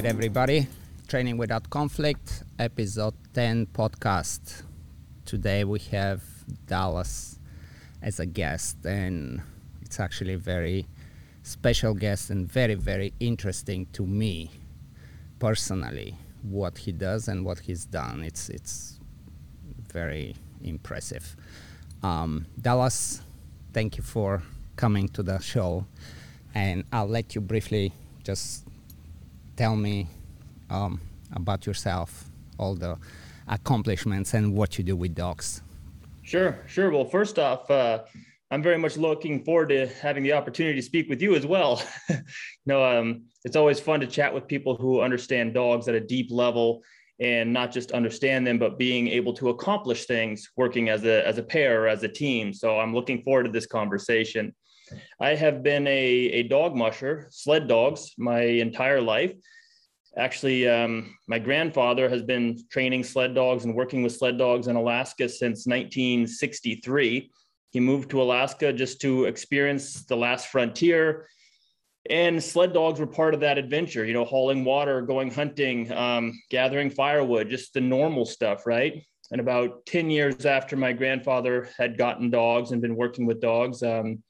Right, 0.00 0.08
everybody. 0.08 0.66
Training 1.08 1.36
Without 1.36 1.68
Conflict, 1.68 2.44
episode 2.58 3.12
10 3.34 3.66
podcast. 3.66 4.62
Today 5.26 5.62
we 5.62 5.78
have 5.90 6.22
Dallas 6.66 7.38
as 8.00 8.18
a 8.18 8.24
guest, 8.24 8.78
and 8.86 9.42
it's 9.82 10.00
actually 10.00 10.32
a 10.32 10.38
very 10.38 10.86
special 11.42 11.92
guest 11.92 12.30
and 12.30 12.50
very, 12.50 12.76
very 12.76 13.12
interesting 13.20 13.88
to 13.92 14.06
me 14.06 14.50
personally 15.38 16.16
what 16.40 16.78
he 16.78 16.92
does 16.92 17.28
and 17.28 17.44
what 17.44 17.58
he's 17.58 17.84
done. 17.84 18.22
It's, 18.22 18.48
it's 18.48 18.98
very 19.92 20.34
impressive. 20.64 21.36
Um, 22.02 22.46
Dallas, 22.58 23.20
thank 23.74 23.98
you 23.98 24.02
for 24.02 24.42
coming 24.76 25.10
to 25.10 25.22
the 25.22 25.40
show, 25.40 25.84
and 26.54 26.84
I'll 26.90 27.06
let 27.06 27.34
you 27.34 27.42
briefly 27.42 27.92
just 28.24 28.64
tell 29.60 29.76
me 29.76 30.06
um, 30.70 30.98
about 31.34 31.66
yourself, 31.66 32.24
all 32.58 32.74
the 32.74 32.96
accomplishments, 33.46 34.32
and 34.32 34.54
what 34.54 34.78
you 34.78 34.82
do 34.82 34.96
with 34.96 35.14
dogs. 35.14 35.60
Sure, 36.22 36.58
sure. 36.66 36.90
Well, 36.90 37.04
first 37.04 37.38
off, 37.38 37.70
uh, 37.70 38.04
I'm 38.50 38.62
very 38.62 38.78
much 38.78 38.96
looking 38.96 39.44
forward 39.44 39.68
to 39.68 39.86
having 40.00 40.22
the 40.22 40.32
opportunity 40.32 40.76
to 40.76 40.82
speak 40.82 41.10
with 41.10 41.20
you 41.20 41.34
as 41.34 41.44
well. 41.44 41.82
you 42.08 42.16
know, 42.64 42.82
um, 42.82 43.24
it's 43.44 43.54
always 43.54 43.78
fun 43.78 44.00
to 44.00 44.06
chat 44.06 44.32
with 44.32 44.48
people 44.48 44.76
who 44.76 45.02
understand 45.02 45.52
dogs 45.52 45.88
at 45.88 45.94
a 45.94 46.00
deep 46.00 46.30
level 46.30 46.82
and 47.20 47.52
not 47.52 47.70
just 47.70 47.92
understand 47.92 48.46
them, 48.46 48.58
but 48.58 48.78
being 48.78 49.08
able 49.08 49.34
to 49.34 49.50
accomplish 49.50 50.06
things 50.06 50.48
working 50.56 50.88
as 50.88 51.04
a, 51.04 51.26
as 51.28 51.36
a 51.36 51.42
pair 51.42 51.82
or 51.82 51.88
as 51.88 52.02
a 52.02 52.08
team. 52.08 52.54
So 52.54 52.80
I'm 52.80 52.94
looking 52.94 53.22
forward 53.22 53.44
to 53.44 53.52
this 53.52 53.66
conversation. 53.66 54.54
I 55.20 55.34
have 55.34 55.62
been 55.62 55.86
a, 55.86 56.08
a 56.40 56.42
dog 56.44 56.74
musher, 56.74 57.28
sled 57.30 57.68
dogs, 57.68 58.12
my 58.16 58.40
entire 58.40 59.00
life. 59.00 59.34
Actually, 60.20 60.68
um, 60.68 61.16
my 61.28 61.38
grandfather 61.38 62.06
has 62.06 62.22
been 62.22 62.62
training 62.68 63.02
sled 63.02 63.34
dogs 63.34 63.64
and 63.64 63.74
working 63.74 64.02
with 64.02 64.14
sled 64.14 64.36
dogs 64.36 64.66
in 64.66 64.76
Alaska 64.76 65.26
since 65.26 65.66
1963. 65.66 67.30
He 67.70 67.80
moved 67.80 68.10
to 68.10 68.20
Alaska 68.20 68.70
just 68.70 69.00
to 69.00 69.24
experience 69.24 70.04
the 70.04 70.16
last 70.16 70.48
frontier. 70.48 71.26
And 72.10 72.42
sled 72.42 72.74
dogs 72.74 73.00
were 73.00 73.06
part 73.06 73.32
of 73.32 73.40
that 73.40 73.56
adventure, 73.56 74.04
you 74.04 74.12
know, 74.12 74.26
hauling 74.26 74.62
water, 74.62 75.00
going 75.00 75.30
hunting, 75.30 75.90
um, 75.90 76.38
gathering 76.50 76.90
firewood, 76.90 77.48
just 77.48 77.72
the 77.72 77.80
normal 77.80 78.26
stuff, 78.26 78.66
right? 78.66 79.02
And 79.30 79.40
about 79.40 79.86
10 79.86 80.10
years 80.10 80.44
after 80.44 80.76
my 80.76 80.92
grandfather 80.92 81.70
had 81.78 81.96
gotten 81.96 82.28
dogs 82.28 82.72
and 82.72 82.82
been 82.82 82.96
working 82.96 83.24
with 83.24 83.40
dogs, 83.40 83.82
um, 83.82 84.22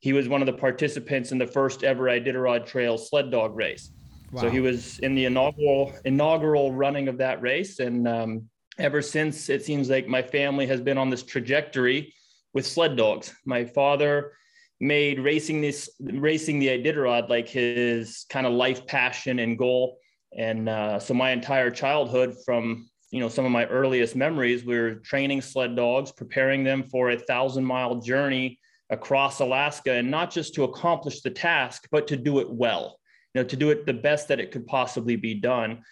he 0.00 0.12
was 0.12 0.28
one 0.28 0.42
of 0.42 0.46
the 0.46 0.52
participants 0.52 1.32
in 1.32 1.38
the 1.38 1.46
first 1.46 1.84
ever 1.84 2.04
Iditarod 2.04 2.66
Trail 2.66 2.98
sled 2.98 3.30
dog 3.30 3.56
race. 3.56 3.92
Wow. 4.30 4.42
So 4.42 4.50
he 4.50 4.60
was 4.60 4.98
in 4.98 5.14
the 5.14 5.24
inaugural 5.24 5.92
inaugural 6.04 6.72
running 6.72 7.08
of 7.08 7.18
that 7.18 7.40
race, 7.40 7.78
and 7.78 8.06
um, 8.06 8.48
ever 8.78 9.00
since, 9.00 9.48
it 9.48 9.64
seems 9.64 9.88
like 9.88 10.06
my 10.06 10.22
family 10.22 10.66
has 10.66 10.80
been 10.80 10.98
on 10.98 11.10
this 11.10 11.22
trajectory 11.22 12.12
with 12.52 12.66
sled 12.66 12.96
dogs. 12.96 13.34
My 13.46 13.64
father 13.64 14.32
made 14.80 15.18
racing 15.18 15.60
this 15.60 15.90
racing 16.00 16.58
the 16.58 16.68
Iditarod 16.68 17.28
like 17.28 17.48
his 17.48 18.26
kind 18.28 18.46
of 18.46 18.52
life 18.52 18.86
passion 18.86 19.38
and 19.38 19.58
goal, 19.58 19.98
and 20.36 20.68
uh, 20.68 20.98
so 20.98 21.14
my 21.14 21.30
entire 21.30 21.70
childhood, 21.70 22.36
from 22.44 22.88
you 23.10 23.20
know 23.20 23.28
some 23.30 23.46
of 23.46 23.50
my 23.50 23.64
earliest 23.66 24.14
memories, 24.14 24.64
we 24.64 24.78
were 24.78 24.96
training 24.96 25.40
sled 25.40 25.74
dogs, 25.74 26.12
preparing 26.12 26.64
them 26.64 26.82
for 26.82 27.10
a 27.10 27.18
thousand 27.18 27.64
mile 27.64 27.96
journey 27.96 28.58
across 28.90 29.40
Alaska, 29.40 29.92
and 29.92 30.10
not 30.10 30.30
just 30.30 30.54
to 30.54 30.64
accomplish 30.64 31.22
the 31.22 31.30
task, 31.30 31.88
but 31.90 32.06
to 32.08 32.16
do 32.16 32.40
it 32.40 32.50
well. 32.50 32.97
You 33.34 33.42
know, 33.42 33.48
to 33.48 33.56
do 33.56 33.70
it 33.70 33.86
the 33.86 33.94
best 33.94 34.28
that 34.28 34.40
it 34.40 34.50
could 34.50 34.66
possibly 34.66 35.16
be 35.16 35.34
done. 35.34 35.82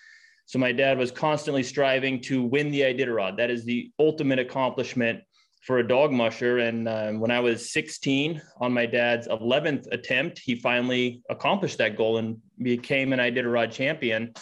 So 0.46 0.58
my 0.58 0.72
dad 0.72 0.96
was 0.96 1.10
constantly 1.10 1.62
striving 1.62 2.20
to 2.22 2.42
win 2.42 2.70
the 2.70 2.80
Iditarod. 2.80 3.36
That 3.36 3.50
is 3.50 3.64
the 3.64 3.90
ultimate 3.98 4.38
accomplishment 4.38 5.20
for 5.62 5.78
a 5.78 5.86
dog 5.86 6.12
musher. 6.12 6.58
And 6.58 6.88
um, 6.88 7.20
when 7.20 7.32
I 7.32 7.40
was 7.40 7.72
16, 7.72 8.40
on 8.60 8.72
my 8.72 8.86
dad's 8.86 9.26
11th 9.26 9.88
attempt, 9.90 10.38
he 10.38 10.54
finally 10.54 11.22
accomplished 11.28 11.78
that 11.78 11.96
goal 11.96 12.18
and 12.18 12.38
became 12.62 13.12
an 13.12 13.18
Iditarod 13.18 13.72
champion. 13.72 14.32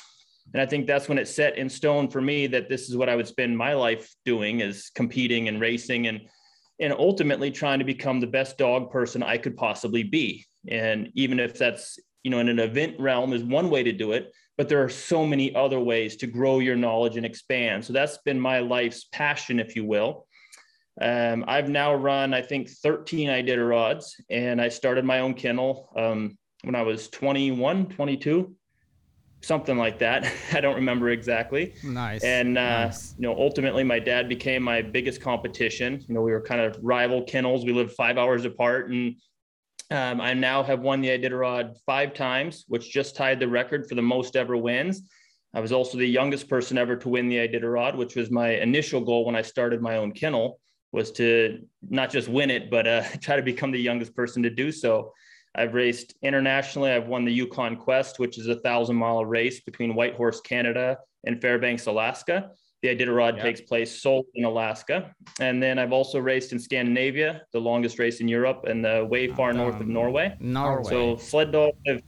And 0.53 0.61
I 0.61 0.67
think 0.67 0.87
that's 0.87 1.09
when 1.09 1.19
it 1.19 1.27
set 1.27 1.57
in 1.57 1.71
stone 1.71 2.09
for 2.11 2.21
me 2.21 2.47
that 2.49 2.69
this 2.69 2.91
is 2.91 2.97
what 2.97 3.09
I 3.09 3.17
would 3.17 3.27
spend 3.27 3.57
my 3.57 3.73
life 3.73 4.15
doing 4.27 4.61
is 4.61 4.91
competing 4.95 5.49
and 5.49 5.61
racing 5.61 6.07
and 6.07 6.21
and 6.81 6.93
ultimately 6.93 7.51
trying 7.51 7.79
to 7.79 7.85
become 7.85 8.21
the 8.21 8.27
best 8.27 8.59
dog 8.59 8.91
person 8.91 9.23
I 9.23 9.39
could 9.39 9.57
possibly 9.57 10.03
be. 10.03 10.45
And 10.69 11.11
even 11.15 11.39
if 11.39 11.57
that's, 11.57 11.99
you 12.25 12.31
know, 12.31 12.41
in 12.41 12.49
an 12.49 12.59
event 12.59 12.99
realm 12.99 13.33
is 13.33 13.45
one 13.45 13.71
way 13.71 13.83
to 13.83 13.93
do 13.93 14.13
it, 14.13 14.33
but 14.57 14.69
there 14.69 14.83
are 14.83 14.89
so 14.89 15.27
many 15.27 15.55
other 15.55 15.79
ways 15.79 16.17
to 16.17 16.27
grow 16.27 16.59
your 16.59 16.75
knowledge 16.75 17.17
and 17.17 17.25
expand. 17.25 17.85
So 17.85 17.93
that's 17.93 18.19
been 18.19 18.41
my 18.41 18.61
life's 18.61 19.05
passion, 19.13 19.61
if 19.61 19.77
you 19.77 19.85
will. 19.85 20.27
Um, 21.01 21.45
I've 21.47 21.69
now 21.69 21.95
run, 21.95 22.35
I 22.35 22.43
think, 22.43 22.69
13 22.69 23.29
Iditarods, 23.29 24.13
and 24.31 24.61
I 24.61 24.69
started 24.69 25.05
my 25.05 25.21
own 25.21 25.35
kennel 25.35 25.91
um, 25.97 26.39
when 26.63 26.75
I 26.75 26.83
was 26.83 27.09
21, 27.09 27.87
22 27.87 28.57
something 29.45 29.77
like 29.77 29.99
that. 29.99 30.31
I 30.53 30.61
don't 30.61 30.75
remember 30.75 31.11
exactly. 31.11 31.75
Nice. 31.85 32.25
And 32.25 32.59
uh, 32.59 32.87
nice. 32.87 33.15
you 33.19 33.23
know, 33.23 33.37
ultimately, 33.37 33.85
my 33.85 33.99
dad 33.99 34.29
became 34.29 34.63
my 34.63 34.83
biggest 34.83 35.21
competition. 35.21 36.03
You 36.09 36.15
know, 36.15 36.23
we 36.23 36.33
were 36.33 36.41
kind 36.41 36.61
of 36.61 36.79
rival 36.83 37.23
kennels. 37.23 37.65
We 37.65 37.73
lived 37.73 37.93
five 37.93 38.19
hours 38.19 38.45
apart, 38.45 38.91
and 38.91 39.17
um, 39.91 40.21
I 40.21 40.35
now 40.35 40.63
have 40.63 40.81
won 40.81 41.01
the 41.01 41.09
Iditarod 41.09 41.77
five 41.85 42.15
times, 42.15 42.65
which 42.69 42.91
just 42.91 43.17
tied 43.17 43.41
the 43.41 43.49
record 43.49 43.89
for 43.89 43.95
the 43.95 44.03
most 44.03 44.37
ever 44.37 44.57
wins. 44.57 45.03
I 45.55 45.61
was 45.61 45.73
also 45.73 45.99
the 45.99 46.07
youngest 46.07 46.49
person 46.49 46.79
ever 46.79 46.97
to 46.97 47.09
win 47.09 47.29
the 47.29 47.37
Iditarod, 47.37 47.97
which 47.97 48.17
was 48.17 48.31
my 48.31 48.57
initial 48.57 49.01
goal 49.01 49.25
when 49.25 49.37
I 49.37 49.43
started 49.43 49.81
my 49.81 49.99
own 49.99 50.13
kennel, 50.13 50.59
was 50.91 51.13
to 51.13 51.61
not 51.89 52.11
just 52.11 52.29
win 52.29 52.51
it, 52.51 52.71
but 52.71 52.87
uh, 52.87 53.05
try 53.21 53.37
to 53.37 53.43
become 53.43 53.71
the 53.71 53.81
youngest 53.81 54.15
person 54.17 54.43
to 54.43 54.51
do 54.51 54.73
so. 54.73 55.13
I've 55.55 55.75
raced 55.75 56.15
internationally. 56.23 56.91
I've 56.91 57.07
won 57.07 57.25
the 57.25 57.33
Yukon 57.33 57.77
Quest, 57.77 58.19
which 58.19 58.39
is 58.39 58.49
a 58.49 58.57
thousand 58.57 58.97
mile 58.97 59.25
race 59.25 59.61
between 59.61 59.95
Whitehorse, 59.95 60.41
Canada 60.41 60.99
and 61.25 61.41
Fairbanks, 61.41 61.87
Alaska. 61.87 62.51
The 62.85 62.95
Iditarod 62.95 63.39
yeah. 63.39 63.43
takes 63.43 63.63
place 63.63 64.03
solely 64.03 64.29
in 64.35 64.45
Alaska. 64.45 65.15
And 65.41 65.63
then 65.63 65.79
I've 65.79 65.95
also 65.95 66.19
raced 66.19 66.53
in 66.53 66.59
Scandinavia, 66.59 67.41
the 67.51 67.59
longest 67.59 67.99
race 67.99 68.21
in 68.21 68.29
Europe, 68.29 68.67
and 68.69 68.85
the 68.85 69.09
way 69.11 69.27
far 69.27 69.53
um, 69.53 69.57
north 69.57 69.81
of 69.81 69.89
Norway. 69.89 70.37
Norway. 70.39 70.91
So 70.91 71.17
sled 71.17 71.51
dog, 71.51 71.73
have, 71.87 72.03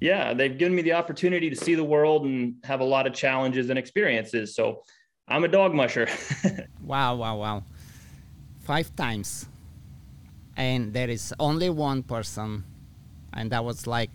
yeah, 0.00 0.34
they've 0.34 0.58
given 0.58 0.74
me 0.74 0.82
the 0.82 0.92
opportunity 0.92 1.48
to 1.48 1.56
see 1.56 1.74
the 1.74 1.88
world 1.94 2.26
and 2.26 2.56
have 2.64 2.80
a 2.80 2.84
lot 2.84 3.06
of 3.06 3.14
challenges 3.14 3.70
and 3.70 3.78
experiences. 3.78 4.54
So 4.54 4.82
I'm 5.28 5.44
a 5.44 5.48
dog 5.48 5.72
musher. 5.72 6.06
wow, 6.84 7.14
wow, 7.14 7.38
wow. 7.38 7.62
Five 8.60 8.94
times. 8.96 9.46
And 10.58 10.92
there 10.92 11.08
is 11.08 11.32
only 11.40 11.70
one 11.70 12.02
person 12.02 12.64
and 13.32 13.50
that 13.50 13.64
was 13.64 13.86
like 13.86 14.10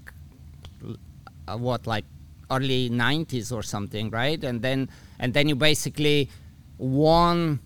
uh, 1.47 1.57
what 1.57 1.87
like 1.87 2.05
early 2.51 2.89
90s 2.89 3.51
or 3.51 3.63
something 3.63 4.09
right? 4.09 4.43
And 4.43 4.61
then 4.61 4.89
and 5.19 5.33
then 5.33 5.47
you 5.47 5.55
basically 5.55 6.29
won 6.77 7.59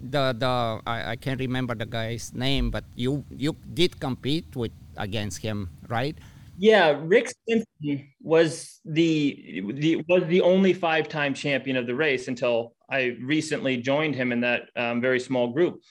the 0.00 0.34
the 0.36 0.80
I, 0.86 1.12
I 1.12 1.16
can't 1.16 1.40
remember 1.40 1.74
the 1.74 1.86
guy's 1.86 2.34
name 2.34 2.70
but 2.70 2.84
you 2.94 3.24
you 3.30 3.56
did 3.74 4.00
compete 4.00 4.46
with 4.54 4.72
against 4.96 5.38
him 5.38 5.70
right? 5.88 6.16
Yeah 6.58 6.98
rick 7.02 7.32
Swenson 7.44 8.08
was 8.22 8.80
the 8.84 9.62
the 9.74 10.02
was 10.08 10.24
the 10.26 10.40
only 10.40 10.72
five-time 10.72 11.34
champion 11.34 11.76
of 11.76 11.86
the 11.86 11.94
race 11.94 12.28
until 12.28 12.74
i 12.88 13.16
recently 13.20 13.76
joined 13.76 14.14
him 14.14 14.32
in 14.32 14.40
that 14.40 14.70
um, 14.76 15.00
very 15.00 15.20
small 15.20 15.52
group 15.52 15.82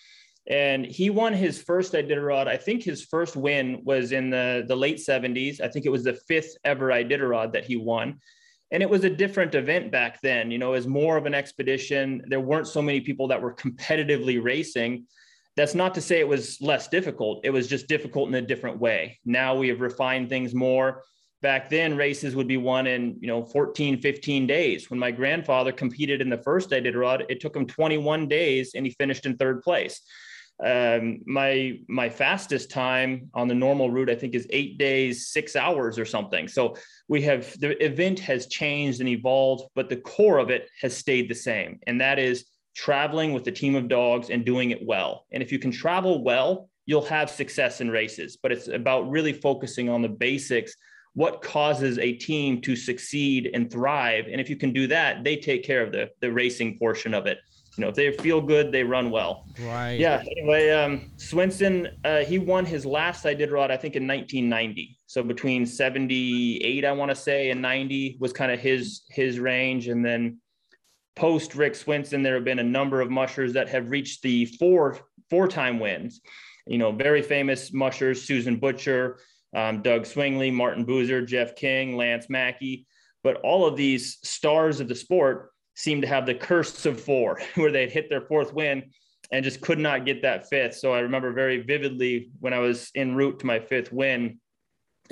and 0.48 0.86
he 0.86 1.10
won 1.10 1.34
his 1.34 1.62
first 1.62 1.94
Iditarod. 1.94 2.48
I 2.48 2.58
think 2.58 2.84
his 2.84 3.04
first 3.04 3.36
win 3.36 3.82
was 3.84 4.12
in 4.12 4.30
the, 4.30 4.64
the 4.68 4.76
late 4.76 4.98
70s. 4.98 5.60
I 5.60 5.68
think 5.68 5.86
it 5.86 5.92
was 5.92 6.04
the 6.04 6.20
fifth 6.28 6.56
ever 6.64 6.90
Iditarod 6.90 7.54
that 7.54 7.66
he 7.66 7.78
won. 7.78 8.20
And 8.72 8.84
it 8.84 8.90
was 8.90 9.04
a 9.04 9.10
different 9.10 9.56
event 9.56 9.92
back 9.92 10.22
then. 10.22 10.52
You 10.52 10.58
know, 10.58 10.74
it 10.74 10.78
was 10.78 10.88
more 10.88 11.18
of 11.18 11.26
an 11.26 11.34
expedition. 11.34 12.24
There 12.28 12.40
weren't 12.40 12.68
so 12.68 12.82
many 12.82 13.02
people 13.02 13.28
that 13.30 13.42
were 13.42 13.56
competitively 13.56 14.44
racing. 14.44 15.08
That's 15.56 15.74
not 15.74 15.96
to 15.96 16.02
say 16.02 16.20
it 16.20 16.28
was 16.28 16.62
less 16.62 16.90
difficult. 16.90 17.42
It 17.44 17.52
was 17.52 17.68
just 17.68 17.88
difficult 17.88 18.28
in 18.30 18.36
a 18.36 18.42
different 18.42 18.80
way. 18.80 19.20
Now 19.26 19.56
we 19.56 19.70
have 19.70 19.82
refined 19.82 20.30
things 20.30 20.54
more. 20.54 21.04
Back 21.42 21.70
then, 21.70 21.96
races 21.96 22.36
would 22.36 22.48
be 22.48 22.58
won 22.58 22.88
in, 22.88 23.18
you 23.20 23.28
know, 23.28 23.46
14, 23.46 24.02
15 24.02 24.48
days. 24.48 24.90
When 24.90 25.00
my 25.00 25.12
grandfather 25.12 25.72
competed 25.72 26.22
in 26.22 26.30
the 26.30 26.42
first 26.44 26.72
Iditarod, 26.72 27.26
it 27.30 27.40
took 27.40 27.56
him 27.56 27.68
21 27.68 28.28
days 28.28 28.74
and 28.76 28.86
he 28.86 28.92
finished 28.94 29.26
in 29.26 29.38
third 29.38 29.62
place 29.62 30.02
um, 30.64 31.20
my 31.26 31.80
my 31.90 32.10
fastest 32.10 32.72
time 32.72 33.30
on 33.34 33.48
the 33.48 33.54
normal 33.54 33.92
route 33.92 34.10
i 34.10 34.16
think 34.16 34.34
is 34.34 34.48
eight 34.52 34.78
days 34.78 35.28
six 35.28 35.56
hours 35.56 36.00
or 36.00 36.06
something 36.06 36.48
so 36.48 36.76
we 37.10 37.22
have 37.22 37.60
the 37.60 37.84
event 37.84 38.20
has 38.20 38.48
changed 38.48 39.02
and 39.02 39.10
evolved 39.10 39.70
but 39.76 39.90
the 39.90 39.98
core 39.98 40.38
of 40.38 40.50
it 40.50 40.70
has 40.82 40.96
stayed 40.96 41.30
the 41.30 41.36
same 41.36 41.80
and 41.88 42.00
that 42.00 42.20
is 42.20 42.46
traveling 42.74 43.34
with 43.34 43.48
a 43.48 43.52
team 43.52 43.76
of 43.76 43.90
dogs 43.90 44.30
and 44.30 44.46
doing 44.46 44.72
it 44.72 44.86
well 44.86 45.26
and 45.32 45.44
if 45.44 45.52
you 45.52 45.60
can 45.60 45.72
travel 45.72 46.24
well 46.24 46.70
you'll 46.86 47.06
have 47.06 47.30
success 47.30 47.82
in 47.82 47.92
races 47.92 48.38
but 48.42 48.52
it's 48.52 48.70
about 48.70 49.10
really 49.10 49.34
focusing 49.34 49.90
on 49.90 50.02
the 50.02 50.10
basics 50.10 50.76
what 51.16 51.42
causes 51.42 51.98
a 51.98 52.14
team 52.14 52.62
to 52.62 52.76
succeed 52.76 53.50
and 53.54 53.72
thrive. 53.72 54.26
And 54.30 54.40
if 54.40 54.50
you 54.50 54.58
can 54.58 54.74
do 54.74 54.86
that, 54.88 55.24
they 55.24 55.38
take 55.38 55.64
care 55.64 55.82
of 55.82 55.94
the, 55.94 56.12
the 56.20 56.32
racing 56.32 56.78
portion 56.78 57.14
of 57.14 57.26
it. 57.26 57.40
You 57.78 57.82
know, 57.82 57.90
if 57.90 57.96
they 57.96 58.12
feel 58.12 58.42
good, 58.42 58.72
they 58.72 58.84
run 58.84 59.12
well. 59.12 59.46
Right. 59.60 60.00
Yeah. 60.00 60.24
Anyway, 60.38 60.70
um, 60.70 61.12
Swenson, 61.18 61.90
uh, 62.06 62.20
he 62.20 62.40
won 62.40 62.66
his 62.66 62.86
last 62.86 63.26
Iditarod, 63.26 63.70
I 63.70 63.78
think, 63.78 63.96
in 63.96 64.08
1990. 64.08 64.98
So 65.08 65.22
between 65.24 65.66
78, 65.66 66.86
I 66.86 66.92
want 66.94 67.12
to 67.12 67.16
say, 67.16 67.50
and 67.50 67.62
90 67.62 68.18
was 68.20 68.32
kind 68.32 68.52
of 68.52 68.60
his 68.60 69.04
his 69.10 69.40
range. 69.40 69.88
And 69.88 70.06
then 70.06 70.40
post 71.16 71.56
Rick 71.56 71.76
Swenson, 71.76 72.24
there 72.24 72.36
have 72.36 72.46
been 72.46 72.60
a 72.60 72.64
number 72.64 73.02
of 73.02 73.10
mushers 73.10 73.54
that 73.54 73.68
have 73.70 73.90
reached 73.90 74.22
the 74.22 74.46
four 74.46 75.00
four 75.30 75.48
time 75.48 75.80
wins. 75.80 76.22
You 76.68 76.78
know, 76.78 76.92
very 76.92 77.22
famous 77.22 77.74
mushers: 77.74 78.24
Susan 78.24 78.58
Butcher, 78.58 79.20
um, 79.54 79.82
Doug 79.82 80.04
Swingley, 80.04 80.52
Martin 80.52 80.86
Buser, 80.86 81.26
Jeff 81.28 81.56
King, 81.56 81.98
Lance 81.98 82.30
Mackey. 82.30 82.88
But 83.22 83.38
all 83.38 83.66
of 83.66 83.76
these 83.76 84.20
stars 84.24 84.80
of 84.80 84.88
the 84.88 84.96
sport 84.96 85.52
seem 85.76 86.02
to 86.02 86.08
have 86.08 86.26
the 86.26 86.36
curse 86.36 86.86
of 86.86 87.00
four, 87.00 87.40
where 87.56 87.72
they'd 87.72 87.92
hit 87.92 88.10
their 88.10 88.22
fourth 88.22 88.54
win 88.54 88.92
and 89.32 89.44
just 89.44 89.62
could 89.62 89.80
not 89.80 90.06
get 90.06 90.22
that 90.22 90.48
fifth. 90.50 90.76
So 90.76 90.94
I 90.94 91.00
remember 91.00 91.34
very 91.34 91.62
vividly 91.62 92.32
when 92.40 92.54
I 92.54 92.60
was 92.60 92.92
en 92.96 93.16
route 93.16 93.40
to 93.40 93.46
my 93.46 93.60
fifth 93.60 93.92
win, 93.92 94.40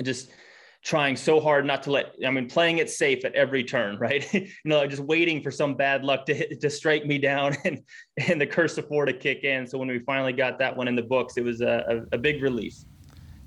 just 0.02 0.30
trying 0.84 1.16
so 1.16 1.40
hard 1.40 1.64
not 1.64 1.82
to 1.82 1.90
let 1.90 2.14
i 2.26 2.30
mean 2.30 2.46
playing 2.46 2.76
it 2.76 2.90
safe 2.90 3.24
at 3.24 3.34
every 3.34 3.64
turn 3.64 3.98
right? 3.98 4.32
You 4.34 4.48
know 4.64 4.86
just 4.86 5.02
waiting 5.02 5.42
for 5.42 5.50
some 5.50 5.74
bad 5.74 6.04
luck 6.04 6.26
to 6.26 6.34
hit, 6.34 6.60
to 6.60 6.70
strike 6.70 7.06
me 7.06 7.18
down 7.18 7.56
and 7.64 7.80
and 8.28 8.40
the 8.40 8.46
curse 8.46 8.76
of 8.78 8.86
four 8.86 9.06
to 9.06 9.12
kick 9.12 9.44
in. 9.44 9.66
So 9.66 9.78
when 9.78 9.88
we 9.88 9.98
finally 10.00 10.32
got 10.32 10.58
that 10.58 10.76
one 10.76 10.86
in 10.86 10.94
the 10.94 11.02
books 11.02 11.36
it 11.36 11.44
was 11.44 11.60
a, 11.62 12.04
a, 12.12 12.16
a 12.16 12.18
big 12.18 12.42
relief. 12.42 12.74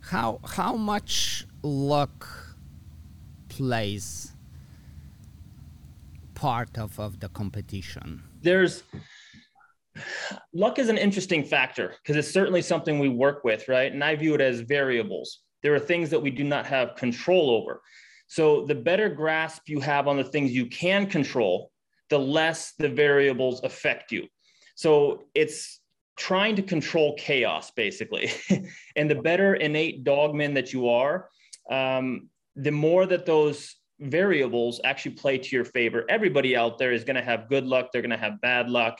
How 0.01 0.39
how 0.43 0.75
much 0.75 1.45
luck 1.61 2.27
plays 3.49 4.33
part 6.45 6.77
of, 6.77 6.99
of 6.99 7.19
the 7.19 7.29
competition 7.29 8.23
there's 8.41 8.83
luck 10.53 10.77
is 10.77 10.89
an 10.89 10.97
interesting 10.97 11.43
factor 11.43 11.87
because 11.97 12.15
it's 12.15 12.33
certainly 12.39 12.61
something 12.61 12.99
we 12.99 13.09
work 13.09 13.43
with 13.43 13.67
right 13.67 13.91
and 13.93 14.03
i 14.03 14.15
view 14.15 14.33
it 14.35 14.41
as 14.41 14.59
variables 14.61 15.29
there 15.63 15.73
are 15.73 15.79
things 15.79 16.09
that 16.09 16.21
we 16.21 16.31
do 16.31 16.43
not 16.43 16.65
have 16.65 16.95
control 16.95 17.49
over. 17.49 17.81
So 18.27 18.65
the 18.65 18.75
better 18.75 19.09
grasp 19.09 19.63
you 19.67 19.79
have 19.79 20.07
on 20.07 20.17
the 20.17 20.23
things 20.23 20.51
you 20.51 20.67
can 20.67 21.07
control, 21.07 21.71
the 22.09 22.19
less 22.19 22.73
the 22.77 22.89
variables 22.89 23.63
affect 23.63 24.11
you. 24.11 24.27
So 24.75 25.23
it's 25.33 25.79
trying 26.17 26.55
to 26.55 26.61
control 26.61 27.15
chaos 27.17 27.71
basically. 27.71 28.31
and 28.95 29.09
the 29.09 29.15
better 29.15 29.55
innate 29.55 30.03
dogman 30.03 30.53
that 30.55 30.73
you 30.73 30.89
are, 30.89 31.29
um, 31.69 32.29
the 32.55 32.71
more 32.71 33.05
that 33.05 33.25
those 33.25 33.75
variables 33.99 34.79
actually 34.83 35.11
play 35.11 35.37
to 35.37 35.55
your 35.55 35.65
favor. 35.65 36.05
Everybody 36.09 36.55
out 36.55 36.77
there 36.77 36.91
is 36.91 37.03
going 37.03 37.15
to 37.15 37.21
have 37.21 37.49
good 37.49 37.65
luck, 37.65 37.89
they're 37.91 38.01
going 38.01 38.09
to 38.11 38.17
have 38.17 38.41
bad 38.41 38.69
luck. 38.69 38.99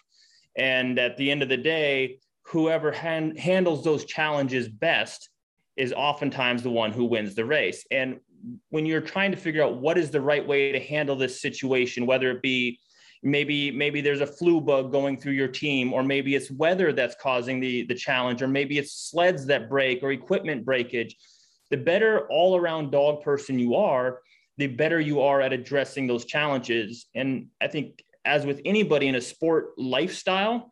And 0.55 0.97
at 0.97 1.17
the 1.17 1.29
end 1.29 1.43
of 1.43 1.49
the 1.49 1.57
day, 1.57 2.19
whoever 2.43 2.91
hand, 2.91 3.37
handles 3.37 3.83
those 3.83 4.05
challenges 4.05 4.67
best 4.67 5.29
is 5.75 5.93
oftentimes 5.93 6.63
the 6.63 6.71
one 6.71 6.91
who 6.91 7.05
wins 7.05 7.35
the 7.35 7.45
race. 7.45 7.85
And 7.91 8.19
when 8.69 8.85
you're 8.85 9.01
trying 9.01 9.31
to 9.31 9.37
figure 9.37 9.63
out 9.63 9.77
what 9.77 9.97
is 9.97 10.09
the 10.09 10.21
right 10.21 10.45
way 10.45 10.71
to 10.71 10.79
handle 10.79 11.15
this 11.15 11.41
situation, 11.41 12.05
whether 12.05 12.31
it 12.31 12.41
be 12.41 12.79
maybe 13.23 13.71
maybe 13.71 14.01
there's 14.01 14.21
a 14.21 14.27
flu 14.27 14.61
bug 14.61 14.91
going 14.91 15.19
through 15.19 15.33
your 15.33 15.47
team 15.47 15.93
or 15.93 16.03
maybe 16.03 16.35
it's 16.35 16.51
weather 16.51 16.93
that's 16.93 17.15
causing 17.21 17.59
the 17.59 17.83
the 17.87 17.95
challenge 17.95 18.41
or 18.41 18.47
maybe 18.47 18.77
it's 18.77 18.93
sleds 18.93 19.45
that 19.45 19.69
break 19.69 20.03
or 20.03 20.11
equipment 20.11 20.63
breakage 20.63 21.15
the 21.71 21.77
better 21.77 22.27
all 22.29 22.55
around 22.55 22.91
dog 22.91 23.23
person 23.23 23.57
you 23.57 23.75
are 23.75 24.19
the 24.57 24.67
better 24.67 24.99
you 24.99 25.21
are 25.21 25.41
at 25.41 25.53
addressing 25.53 26.07
those 26.07 26.25
challenges 26.25 27.07
and 27.15 27.47
i 27.61 27.67
think 27.67 28.03
as 28.25 28.45
with 28.45 28.61
anybody 28.65 29.07
in 29.07 29.15
a 29.15 29.21
sport 29.21 29.69
lifestyle 29.77 30.69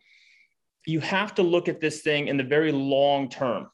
you 0.86 1.00
have 1.00 1.34
to 1.34 1.42
look 1.42 1.68
at 1.68 1.82
this 1.82 2.02
thing 2.02 2.28
in 2.28 2.38
the 2.38 2.44
very 2.44 2.72
long 2.72 3.30
term 3.30 3.68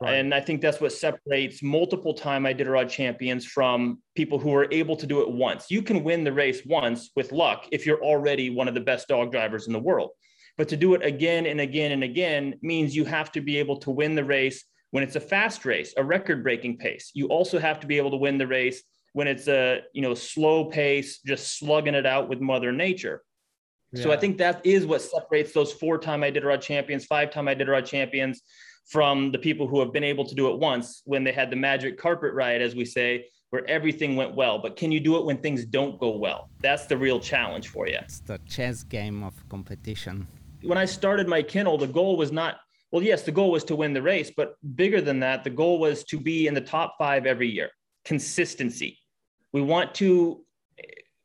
Right. 0.00 0.14
And 0.14 0.34
I 0.34 0.40
think 0.40 0.60
that's 0.60 0.80
what 0.80 0.92
separates 0.92 1.62
multiple 1.62 2.14
time 2.14 2.44
Iditarod 2.44 2.90
champions 2.90 3.46
from 3.46 4.02
people 4.14 4.38
who 4.38 4.54
are 4.54 4.68
able 4.70 4.96
to 4.96 5.06
do 5.06 5.20
it 5.22 5.30
once. 5.30 5.70
You 5.70 5.82
can 5.82 6.04
win 6.04 6.24
the 6.24 6.32
race 6.32 6.62
once 6.66 7.10
with 7.16 7.32
luck 7.32 7.66
if 7.72 7.86
you're 7.86 8.02
already 8.02 8.50
one 8.50 8.68
of 8.68 8.74
the 8.74 8.80
best 8.80 9.08
dog 9.08 9.32
drivers 9.32 9.66
in 9.66 9.72
the 9.72 9.78
world. 9.78 10.10
But 10.56 10.68
to 10.68 10.76
do 10.76 10.94
it 10.94 11.04
again 11.04 11.46
and 11.46 11.60
again 11.60 11.92
and 11.92 12.04
again 12.04 12.56
means 12.62 12.94
you 12.94 13.04
have 13.04 13.32
to 13.32 13.40
be 13.40 13.56
able 13.58 13.78
to 13.78 13.90
win 13.90 14.14
the 14.14 14.24
race 14.24 14.64
when 14.90 15.02
it's 15.02 15.16
a 15.16 15.20
fast 15.20 15.64
race, 15.64 15.94
a 15.96 16.04
record 16.04 16.42
breaking 16.42 16.78
pace. 16.78 17.10
You 17.14 17.26
also 17.28 17.58
have 17.58 17.80
to 17.80 17.86
be 17.86 17.96
able 17.96 18.12
to 18.12 18.16
win 18.16 18.38
the 18.38 18.46
race 18.46 18.82
when 19.14 19.26
it's 19.26 19.48
a, 19.48 19.80
you 19.92 20.02
know, 20.02 20.12
slow 20.12 20.66
pace, 20.66 21.20
just 21.24 21.58
slugging 21.58 21.94
it 21.94 22.04
out 22.04 22.28
with 22.28 22.40
mother 22.40 22.70
nature. 22.70 23.22
Yeah. 23.92 24.02
So 24.02 24.12
I 24.12 24.16
think 24.16 24.38
that 24.38 24.60
is 24.66 24.84
what 24.84 25.00
separates 25.02 25.52
those 25.52 25.72
four-time 25.72 26.20
Iditarod 26.20 26.60
champions, 26.60 27.06
five-time 27.06 27.46
Iditarod 27.46 27.86
champions 27.86 28.42
from 28.86 29.30
the 29.30 29.38
people 29.38 29.66
who 29.66 29.78
have 29.80 29.92
been 29.92 30.04
able 30.04 30.26
to 30.26 30.34
do 30.34 30.50
it 30.52 30.58
once 30.58 31.02
when 31.04 31.24
they 31.24 31.32
had 31.32 31.48
the 31.48 31.56
magic 31.56 31.96
carpet 31.96 32.34
ride, 32.34 32.60
as 32.60 32.74
we 32.74 32.84
say, 32.84 33.26
where 33.50 33.64
everything 33.70 34.16
went 34.16 34.34
well. 34.34 34.58
But 34.58 34.74
can 34.76 34.90
you 34.90 34.98
do 34.98 35.16
it 35.16 35.24
when 35.24 35.38
things 35.38 35.64
don't 35.64 35.98
go 36.00 36.10
well? 36.16 36.50
That's 36.60 36.86
the 36.86 36.98
real 36.98 37.20
challenge 37.20 37.68
for 37.68 37.86
you. 37.86 37.98
It's 38.02 38.18
the 38.18 38.40
chess 38.48 38.82
game 38.82 39.22
of 39.22 39.32
competition. 39.48 40.26
When 40.62 40.76
I 40.76 40.86
started 40.86 41.28
my 41.28 41.42
kennel, 41.42 41.78
the 41.78 41.86
goal 41.86 42.16
was 42.16 42.32
not, 42.32 42.56
well, 42.90 43.02
yes, 43.02 43.22
the 43.22 43.32
goal 43.32 43.52
was 43.52 43.62
to 43.64 43.76
win 43.76 43.92
the 43.92 44.02
race, 44.02 44.32
but 44.36 44.56
bigger 44.74 45.00
than 45.00 45.20
that, 45.20 45.44
the 45.44 45.50
goal 45.50 45.78
was 45.78 46.02
to 46.04 46.18
be 46.18 46.48
in 46.48 46.54
the 46.54 46.60
top 46.60 46.96
five 46.98 47.26
every 47.26 47.48
year. 47.48 47.70
Consistency. 48.04 48.98
We 49.54 49.62
want 49.62 49.94
to 49.94 50.44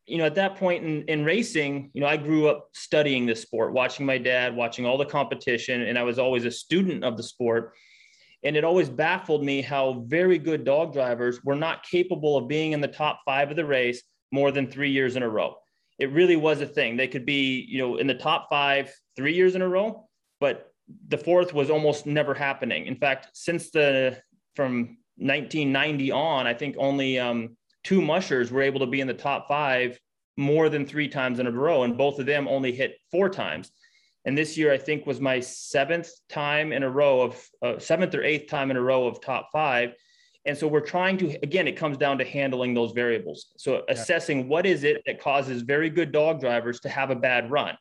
you 0.10 0.18
know, 0.18 0.26
at 0.26 0.36
that 0.36 0.56
point 0.56 0.84
in, 0.84 1.04
in 1.04 1.24
racing, 1.24 1.92
you 1.94 2.02
know, 2.02 2.08
I 2.08 2.18
grew 2.18 2.48
up 2.48 2.70
studying 2.74 3.28
this 3.28 3.44
sport, 3.44 3.74
watching 3.74 4.08
my 4.08 4.18
dad, 4.18 4.56
watching 4.56 4.86
all 4.86 4.98
the 4.98 5.06
competition, 5.06 5.84
and 5.84 6.00
I 6.00 6.04
was 6.04 6.18
always 6.18 6.46
a 6.46 6.52
student 6.52 7.04
of 7.04 7.16
the 7.16 7.22
sport. 7.22 7.74
And 8.44 8.58
it 8.58 8.64
always 8.64 8.90
baffled 8.90 9.44
me 9.44 9.62
how 9.62 10.04
very 10.08 10.40
good 10.40 10.64
dog 10.64 10.94
drivers 10.94 11.44
were 11.44 11.56
not 11.56 11.84
capable 11.84 12.38
of 12.38 12.48
being 12.48 12.72
in 12.72 12.82
the 12.82 12.88
top 12.88 13.20
five 13.24 13.52
of 13.52 13.56
the 13.56 13.66
race 13.66 14.02
more 14.32 14.52
than 14.52 14.66
three 14.66 14.90
years 14.90 15.16
in 15.16 15.22
a 15.22 15.30
row. 15.30 15.56
It 16.00 16.12
really 16.12 16.38
was 16.38 16.60
a 16.62 16.66
thing. 16.66 16.98
They 16.98 17.08
could 17.08 17.26
be, 17.26 17.68
you 17.70 17.78
know, 17.78 17.98
in 17.98 18.08
the 18.08 18.16
top 18.16 18.48
five 18.50 18.92
three 19.16 19.36
years 19.36 19.54
in 19.54 19.62
a 19.62 19.68
row, 19.68 20.08
but 20.40 20.74
the 21.10 21.18
fourth 21.18 21.54
was 21.54 21.70
almost 21.70 22.08
never 22.08 22.34
happening. 22.34 22.88
In 22.88 22.96
fact, 22.96 23.28
since 23.34 23.70
the 23.70 24.18
from 24.56 24.98
1990 25.18 26.12
on, 26.12 26.48
I 26.48 26.54
think 26.54 26.76
only 26.80 27.20
um, 27.20 27.58
two 27.90 28.02
mushers 28.04 28.52
were 28.52 28.62
able 28.62 28.80
to 28.80 28.86
be 28.86 29.02
in 29.02 29.08
the 29.08 29.14
top 29.16 29.48
five 29.48 30.00
more 30.38 30.70
than 30.70 30.86
three 30.86 31.08
times 31.08 31.40
in 31.40 31.48
a 31.48 31.52
row, 31.52 31.82
and 31.82 31.98
both 31.98 32.20
of 32.20 32.28
them 32.28 32.48
only 32.48 32.72
hit 32.72 33.00
four 33.10 33.30
times. 33.30 33.72
And 34.26 34.38
this 34.38 34.56
year, 34.56 34.72
I 34.72 34.78
think, 34.78 35.08
was 35.08 35.20
my 35.20 35.40
seventh 35.40 36.08
time 36.30 36.72
in 36.72 36.84
a 36.84 36.90
row 36.90 37.22
of 37.22 37.50
uh, 37.64 37.80
seventh 37.80 38.14
or 38.14 38.24
eighth 38.24 38.48
time 38.48 38.70
in 38.70 38.78
a 38.78 38.82
row 38.82 39.08
of 39.08 39.22
top 39.22 39.50
five. 39.52 39.96
And 40.46 40.56
so 40.56 40.68
we're 40.68 40.82
trying 40.82 41.18
to, 41.18 41.26
again, 41.42 41.68
it 41.68 41.78
comes 41.78 41.98
down 41.98 42.20
to 42.20 42.26
handling 42.26 42.76
those 42.76 42.92
variables. 42.92 43.48
So 43.58 43.82
assessing 43.90 44.48
what 44.48 44.68
is 44.68 44.84
it 44.84 45.02
that 45.08 45.20
causes 45.20 45.64
very 45.64 45.90
good 45.90 46.12
dog 46.12 46.40
drivers 46.40 46.80
to 46.82 46.90
have 46.90 47.10
a 47.10 47.16
bad 47.16 47.50
run. 47.50 47.76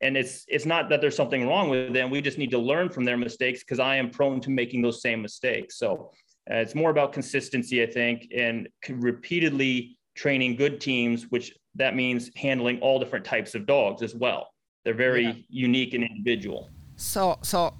And 0.00 0.16
it's 0.16 0.44
it's 0.48 0.66
not 0.66 0.88
that 0.88 1.00
there's 1.00 1.16
something 1.16 1.46
wrong 1.46 1.70
with 1.70 1.92
them. 1.94 2.10
We 2.10 2.20
just 2.20 2.36
need 2.36 2.50
to 2.50 2.58
learn 2.58 2.88
from 2.88 3.04
their 3.04 3.16
mistakes 3.16 3.60
because 3.60 3.78
I 3.78 3.94
am 3.96 4.10
prone 4.10 4.40
to 4.40 4.50
making 4.50 4.82
those 4.82 5.00
same 5.00 5.22
mistakes. 5.22 5.78
So 5.78 6.10
uh, 6.50 6.56
it's 6.56 6.74
more 6.74 6.90
about 6.90 7.12
consistency, 7.12 7.82
I 7.82 7.86
think, 7.86 8.28
and 8.34 8.68
repeatedly 8.88 9.96
training 10.14 10.56
good 10.56 10.80
teams, 10.80 11.30
which 11.30 11.52
that 11.74 11.94
means 11.94 12.30
handling 12.36 12.80
all 12.80 12.98
different 12.98 13.24
types 13.24 13.54
of 13.54 13.66
dogs 13.66 14.02
as 14.02 14.14
well. 14.14 14.50
They're 14.84 14.94
very 14.94 15.24
yeah. 15.24 15.32
unique 15.48 15.94
and 15.94 16.04
individual. 16.04 16.70
So, 16.96 17.38
so 17.42 17.74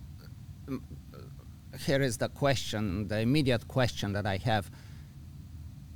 here 1.79 2.03
is 2.03 2.19
the 2.19 2.29
question, 2.29 3.09
the 3.09 3.21
immediate 3.21 3.69
question 3.69 4.13
that 4.13 4.27
I 4.27 4.39
have. 4.39 4.71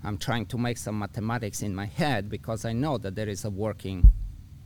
I'm 0.03 0.17
trying 0.17 0.47
to 0.47 0.57
make 0.57 0.79
some 0.79 0.99
mathematics 0.99 1.63
in 1.63 1.75
my 1.75 1.87
head 1.87 2.31
because 2.31 2.65
I 2.65 2.73
know 2.73 2.97
that 2.99 3.17
there 3.17 3.29
is 3.29 3.45
a 3.45 3.51
working, 3.51 4.11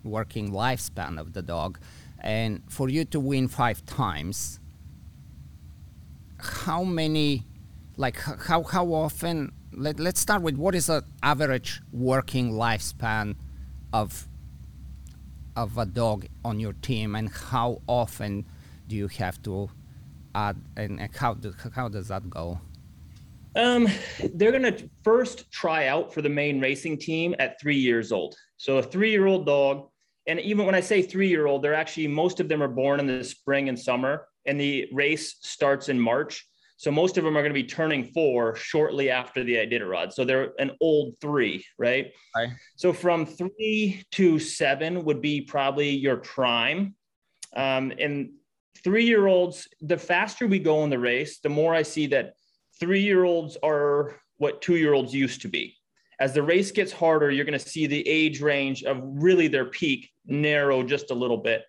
working 0.05 0.53
lifespan 0.53 1.19
of 1.19 1.33
the 1.33 1.43
dog, 1.43 1.79
and 2.21 2.63
for 2.69 2.89
you 2.89 3.05
to 3.07 3.19
win 3.19 3.49
five 3.49 3.85
times, 3.85 4.61
how 6.39 6.85
many 6.85 7.45
like 7.97 8.19
how 8.19 8.63
how 8.63 8.87
often 8.93 9.53
let, 9.73 9.99
let's 9.99 10.21
start 10.21 10.43
with 10.43 10.57
what 10.57 10.75
is 10.75 10.87
the 10.87 11.05
average 11.23 11.81
working 11.93 12.53
lifespan 12.53 13.37
of 13.93 14.29
of 15.57 15.79
a 15.79 15.87
dog 15.87 16.27
on 16.45 16.59
your 16.59 16.73
team 16.75 17.15
and 17.15 17.31
how 17.31 17.81
often 17.87 18.45
do 18.89 18.97
you 18.97 19.09
have 19.09 19.41
to 19.43 19.71
add 20.35 20.57
and, 20.77 21.09
how, 21.15 21.33
do, 21.33 21.55
how 21.73 21.89
does 21.89 22.09
that 22.09 22.29
go? 22.29 22.61
Um, 23.55 23.87
they're 24.35 24.51
going 24.51 24.65
to 24.65 24.91
first 25.05 25.49
try 25.53 25.87
out 25.87 26.13
for 26.13 26.23
the 26.23 26.29
main 26.29 26.61
racing 26.61 26.99
team 26.99 27.37
at 27.39 27.61
three 27.61 27.77
years 27.77 28.11
old. 28.11 28.35
So 28.57 28.79
a 28.79 28.83
three 28.83 29.13
year 29.13 29.27
old 29.27 29.47
dog 29.47 29.89
and 30.27 30.41
even 30.41 30.65
when 30.67 30.75
i 30.75 30.81
say 30.81 31.03
three 31.03 31.29
year 31.29 31.47
old 31.47 31.63
they're 31.63 31.75
actually 31.75 32.09
most 32.09 32.41
of 32.41 32.49
them 32.49 32.63
are 32.63 32.69
born 32.69 33.01
in 33.01 33.07
the 33.07 33.23
spring 33.23 33.69
and 33.69 33.79
summer 33.79 34.27
and 34.47 34.61
the 34.61 34.89
race 34.93 35.37
starts 35.41 35.89
in 35.89 35.99
march 35.99 36.47
So 36.77 36.91
most 36.91 37.17
of 37.17 37.25
them 37.25 37.37
are 37.37 37.41
going 37.41 37.55
to 37.55 37.63
be 37.63 37.65
turning 37.65 38.05
four 38.13 38.57
shortly 38.57 39.09
after 39.09 39.45
the 39.45 39.55
Iditarod. 39.55 40.13
So 40.13 40.25
they're 40.25 40.53
an 40.59 40.73
old 40.81 41.15
three, 41.21 41.65
right? 41.79 42.13
right? 42.37 42.51
So 42.77 42.93
from 42.93 43.27
three 43.27 44.03
to 44.13 44.39
seven 44.39 45.05
would 45.05 45.21
be 45.21 45.41
probably 45.41 45.91
your 45.91 46.17
prime. 46.17 46.95
Um, 47.57 47.93
and 47.99 48.31
three 48.83 49.05
year 49.05 49.27
olds, 49.27 49.69
the 49.81 49.97
faster 49.97 50.47
we 50.47 50.59
go 50.59 50.83
in 50.85 50.91
the 50.91 50.99
race, 50.99 51.39
the 51.39 51.49
more 51.49 51.75
I 51.75 51.83
see 51.83 52.07
that 52.09 52.35
three 52.81 53.03
year 53.03 53.25
olds 53.25 53.57
are 53.63 54.17
what 54.39 54.61
two 54.61 54.77
year 54.77 54.95
olds 54.95 55.15
used 55.15 55.43
to 55.43 55.49
be. 55.49 55.77
As 56.21 56.33
the 56.33 56.43
race 56.43 56.71
gets 56.71 56.93
harder, 56.93 57.31
you're 57.31 57.45
going 57.45 57.59
to 57.59 57.69
see 57.69 57.87
the 57.87 58.07
age 58.09 58.41
range 58.41 58.83
of 58.85 59.01
really 59.03 59.49
their 59.49 59.67
peak 59.67 60.11
narrow 60.27 60.83
just 60.83 61.11
a 61.11 61.15
little 61.15 61.37
bit. 61.37 61.65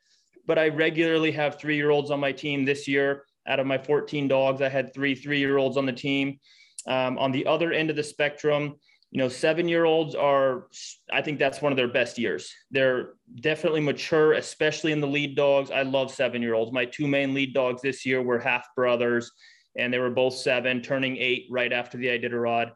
But 0.47 0.59
I 0.59 0.69
regularly 0.69 1.31
have 1.31 1.59
three 1.59 1.75
year 1.75 1.91
olds 1.91 2.11
on 2.11 2.19
my 2.19 2.31
team 2.31 2.65
this 2.65 2.87
year. 2.87 3.23
Out 3.47 3.59
of 3.59 3.67
my 3.67 3.77
14 3.77 4.27
dogs, 4.27 4.61
I 4.61 4.69
had 4.69 4.93
three 4.93 5.15
three 5.15 5.39
year 5.39 5.57
olds 5.57 5.77
on 5.77 5.85
the 5.85 5.93
team. 5.93 6.39
Um, 6.87 7.17
on 7.17 7.31
the 7.31 7.47
other 7.47 7.71
end 7.71 7.89
of 7.89 7.95
the 7.95 8.03
spectrum, 8.03 8.75
you 9.15 9.19
know, 9.19 9.29
seven 9.29 9.67
year 9.67 9.85
olds 9.85 10.13
are, 10.13 10.67
I 11.11 11.21
think 11.21 11.39
that's 11.39 11.61
one 11.61 11.71
of 11.71 11.77
their 11.77 11.87
best 11.87 12.17
years. 12.17 12.53
They're 12.69 13.13
definitely 13.39 13.79
mature, 13.79 14.33
especially 14.33 14.91
in 14.91 14.99
the 14.99 15.07
lead 15.07 15.35
dogs. 15.35 15.71
I 15.71 15.83
love 15.83 16.11
seven 16.11 16.41
year 16.41 16.53
olds. 16.53 16.73
My 16.73 16.85
two 16.85 17.07
main 17.07 17.33
lead 17.33 17.53
dogs 17.53 17.81
this 17.81 18.05
year 18.05 18.21
were 18.21 18.39
half 18.39 18.67
brothers, 18.75 19.31
and 19.77 19.93
they 19.93 19.99
were 19.99 20.09
both 20.09 20.35
seven, 20.35 20.81
turning 20.81 21.15
eight 21.17 21.47
right 21.49 21.71
after 21.71 21.97
the 21.97 22.07
Iditarod. 22.07 22.71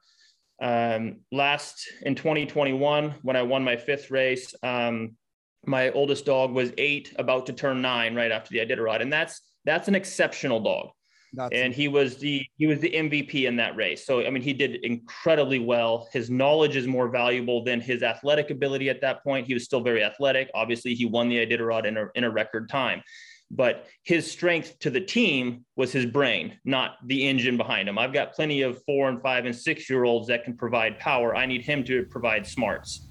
Um, 0.62 1.18
last 1.32 1.92
in 2.04 2.16
2021, 2.16 3.16
when 3.22 3.36
I 3.36 3.42
won 3.42 3.64
my 3.64 3.76
fifth 3.76 4.10
race, 4.10 4.56
um, 4.64 5.18
my 5.66 5.92
oldest 5.92 6.26
dog 6.26 6.52
was 6.54 6.72
eight, 6.78 7.14
about 7.18 7.48
to 7.48 7.54
turn 7.54 7.82
nine 7.82 8.16
right 8.16 8.32
after 8.32 8.52
the 8.52 8.60
Iditarod, 8.60 9.02
and 9.02 9.12
that's 9.12 9.42
that's 9.70 9.88
an 9.88 9.96
exceptional 9.96 10.60
dog. 10.60 10.90
That's 11.34 11.54
and 11.54 11.72
he 11.74 11.88
was 11.88 12.18
the 12.18 12.44
he 12.58 12.66
was 12.66 12.80
the 12.80 12.90
MVP 12.90 13.48
in 13.48 13.56
that 13.58 13.76
race. 13.76 14.04
So 14.06 14.26
I 14.26 14.32
mean, 14.32 14.42
he 14.42 14.52
did 14.54 14.84
incredibly 14.84 15.60
well. 15.60 16.10
His 16.12 16.32
knowledge 16.32 16.76
is 16.76 16.88
more 16.88 17.08
valuable 17.08 17.64
than 17.64 17.80
his 17.80 18.02
athletic 18.02 18.50
ability 18.50 18.90
at 18.90 19.00
that 19.02 19.24
point. 19.24 19.46
He 19.46 19.54
was 19.54 19.64
still 19.64 19.82
very 19.82 20.04
athletic. 20.04 20.50
Obviously, 20.56 20.96
he 20.96 21.06
won 21.06 21.30
the 21.30 21.46
Iditarod 21.46 21.86
in 21.86 21.98
a 21.98 22.08
in 22.16 22.24
a 22.24 22.32
record 22.32 22.68
time 22.68 23.04
but 23.52 23.88
his 24.04 24.30
strength 24.30 24.78
to 24.80 24.90
the 24.90 25.02
team 25.02 25.66
was 25.76 25.92
his 25.92 26.06
brain, 26.06 26.60
not 26.66 26.98
the 27.08 27.28
engine 27.28 27.58
behind 27.58 27.90
him. 27.90 27.98
I've 27.98 28.14
got 28.14 28.34
plenty 28.34 28.62
of 28.62 28.84
four 28.84 29.10
and 29.10 29.22
five 29.22 29.46
and 29.46 29.56
six 29.56 29.90
year 29.90 30.04
olds 30.04 30.28
that 30.28 30.44
can 30.44 30.56
provide 30.56 31.00
power. 31.00 31.36
I 31.36 31.46
need 31.46 31.64
him 31.64 31.84
to 31.86 32.06
provide 32.06 32.46
smarts. 32.46 33.08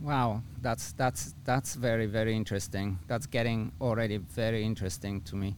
Wow, 0.00 0.42
that's 0.60 0.92
that's 0.92 1.34
that's 1.44 1.74
very 1.74 2.06
very 2.06 2.36
interesting. 2.36 2.98
That's 3.08 3.26
getting 3.26 3.72
already 3.80 4.18
very 4.18 4.62
interesting 4.62 5.22
to 5.22 5.36
me. 5.36 5.56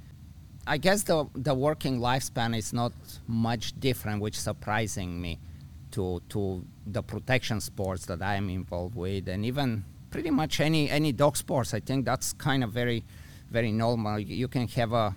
I 0.66 0.76
guess 0.78 1.02
the 1.02 1.26
the 1.34 1.54
working 1.54 2.00
lifespan 2.00 2.56
is 2.56 2.72
not 2.72 2.92
much 3.26 3.78
different, 3.80 4.20
which 4.20 4.38
surprising 4.38 5.20
me 5.20 5.38
to 5.92 6.20
to 6.28 6.64
the 6.86 7.02
protection 7.02 7.60
sports 7.60 8.06
that 8.06 8.22
I 8.22 8.34
am 8.36 8.48
involved 8.50 8.94
with, 8.94 9.28
and 9.28 9.44
even 9.44 9.84
pretty 10.10 10.30
much 10.30 10.60
any 10.60 10.90
any 10.90 11.12
dog 11.12 11.36
sports. 11.36 11.74
I 11.74 11.80
think 11.80 12.04
that's 12.04 12.32
kind 12.32 12.62
of 12.62 12.72
very 12.72 13.04
very 13.50 13.72
normal. 13.72 14.18
You 14.18 14.48
can 14.48 14.68
have 14.68 14.92
a, 14.92 15.14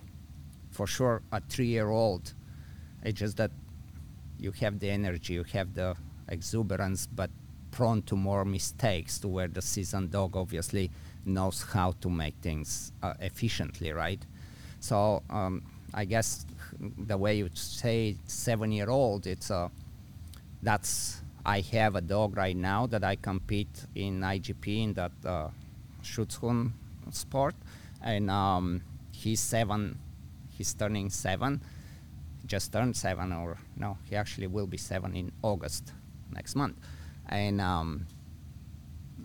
for 0.72 0.88
sure, 0.88 1.22
a 1.32 1.40
three-year-old. 1.40 2.34
It's 3.04 3.20
just 3.20 3.38
that 3.38 3.52
you 4.40 4.52
have 4.54 4.80
the 4.80 4.90
energy, 4.90 5.34
you 5.34 5.44
have 5.54 5.74
the 5.76 5.96
exuberance, 6.30 7.06
but 7.06 7.30
prone 7.70 8.02
to 8.04 8.16
more 8.16 8.44
mistakes. 8.44 9.20
To 9.20 9.28
where 9.28 9.48
the 9.48 9.62
seasoned 9.62 10.12
dog 10.12 10.36
obviously 10.36 10.90
knows 11.26 11.62
how 11.62 11.92
to 12.02 12.10
make 12.10 12.36
things 12.42 12.92
uh, 13.04 13.14
efficiently, 13.20 13.92
right? 13.92 14.26
So 14.84 15.24
um, 15.30 15.64
I 15.94 16.04
guess 16.04 16.46
the 17.08 17.18
way 17.18 17.38
you 17.38 17.50
say 17.54 18.18
seven-year-old, 18.28 19.26
it's 19.28 19.50
a 19.50 19.72
that's 20.62 21.22
I 21.46 21.62
have 21.72 21.96
a 21.96 22.02
dog 22.02 22.36
right 22.36 22.56
now 22.56 22.88
that 22.88 23.02
I 23.02 23.16
compete 23.16 23.86
in 23.96 24.20
IGP 24.20 24.84
in 24.84 24.94
that 24.96 25.14
uh, 25.26 25.48
Schutzhund 26.04 26.72
sport, 27.12 27.56
and 28.02 28.30
um, 28.30 28.82
he's 29.14 29.40
seven. 29.40 30.00
He's 30.58 30.74
turning 30.74 31.10
seven. 31.10 31.62
Just 32.46 32.74
turned 32.74 32.98
seven, 32.98 33.32
or 33.32 33.60
no, 33.78 33.98
he 34.10 34.18
actually 34.18 34.48
will 34.48 34.68
be 34.68 34.78
seven 34.78 35.16
in 35.16 35.32
August 35.44 35.94
next 36.34 36.56
month. 36.56 36.76
And 37.30 37.62
um, 37.62 38.06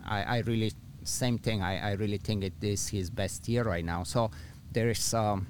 I, 0.05 0.23
I, 0.23 0.37
really 0.39 0.71
same 1.03 1.37
thing. 1.37 1.61
I, 1.61 1.89
I 1.89 1.91
really 1.95 2.17
think 2.17 2.45
it 2.45 2.53
is 2.61 2.87
his 2.87 3.09
best 3.09 3.49
year 3.49 3.63
right 3.63 3.83
now. 3.83 4.03
So 4.03 4.31
there 4.71 4.89
is 4.89 5.13
um, 5.13 5.47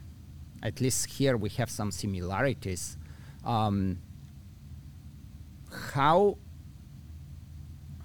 at 0.63 0.81
least 0.81 1.05
here 1.07 1.37
we 1.37 1.49
have 1.49 1.69
some 1.69 1.91
similarities. 1.91 2.97
Um, 3.45 3.99
how 5.93 6.37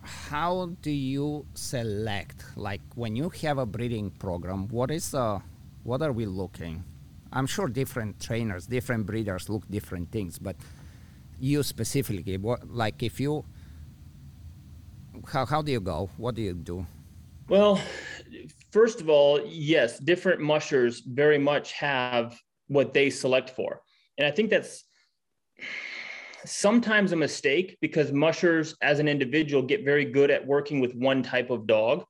how 0.02 0.70
do 0.82 0.90
you 0.90 1.46
select 1.54 2.44
like 2.56 2.82
when 2.94 3.16
you 3.16 3.30
have 3.30 3.56
a 3.56 3.64
breeding 3.64 4.10
program 4.10 4.68
what 4.68 4.90
is 4.90 5.14
uh 5.14 5.38
what 5.82 6.02
are 6.02 6.12
we 6.12 6.26
looking? 6.26 6.84
I'm 7.32 7.46
sure 7.46 7.68
different 7.68 8.20
trainers 8.20 8.66
different 8.66 9.06
breeders 9.06 9.48
look 9.48 9.68
different 9.70 10.10
things 10.10 10.38
but 10.38 10.56
you 11.40 11.62
specifically 11.62 12.36
what 12.36 12.68
like 12.68 13.02
if 13.02 13.18
you 13.18 13.44
how, 15.32 15.46
how 15.46 15.62
do 15.62 15.72
you 15.72 15.80
go? 15.80 16.10
What 16.16 16.34
do 16.34 16.42
you 16.42 16.54
do? 16.54 16.86
Well 17.48 17.80
first 18.74 19.00
of 19.00 19.08
all 19.08 19.40
yes 19.46 20.00
different 20.00 20.40
mushers 20.40 21.00
very 21.06 21.38
much 21.38 21.72
have 21.72 22.36
what 22.66 22.92
they 22.92 23.08
select 23.08 23.50
for. 23.50 23.80
And 24.18 24.26
i 24.26 24.32
think 24.32 24.50
that's 24.50 24.84
sometimes 26.44 27.12
a 27.12 27.16
mistake 27.16 27.78
because 27.80 28.12
mushers 28.12 28.76
as 28.82 28.98
an 28.98 29.08
individual 29.08 29.62
get 29.62 29.84
very 29.84 30.04
good 30.04 30.30
at 30.30 30.46
working 30.46 30.80
with 30.80 30.92
one 30.94 31.22
type 31.22 31.50
of 31.50 31.66
dog. 31.66 32.04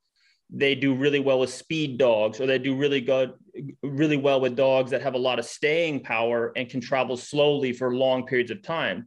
They 0.51 0.75
do 0.75 0.95
really 0.95 1.21
well 1.21 1.39
with 1.41 1.53
speed 1.53 1.99
dogs 1.99 2.41
or 2.41 2.47
they 2.47 2.59
do 2.59 2.75
really 2.75 3.01
good 3.01 3.35
really 3.83 4.17
well 4.17 4.41
with 4.41 4.57
dogs 4.57 4.91
that 4.91 5.03
have 5.03 5.15
a 5.15 5.27
lot 5.29 5.39
of 5.39 5.45
staying 5.45 6.01
power 6.01 6.53
and 6.57 6.69
can 6.69 6.81
travel 6.81 7.17
slowly 7.17 7.73
for 7.73 7.95
long 7.95 8.27
periods 8.27 8.51
of 8.51 8.63
time. 8.63 9.07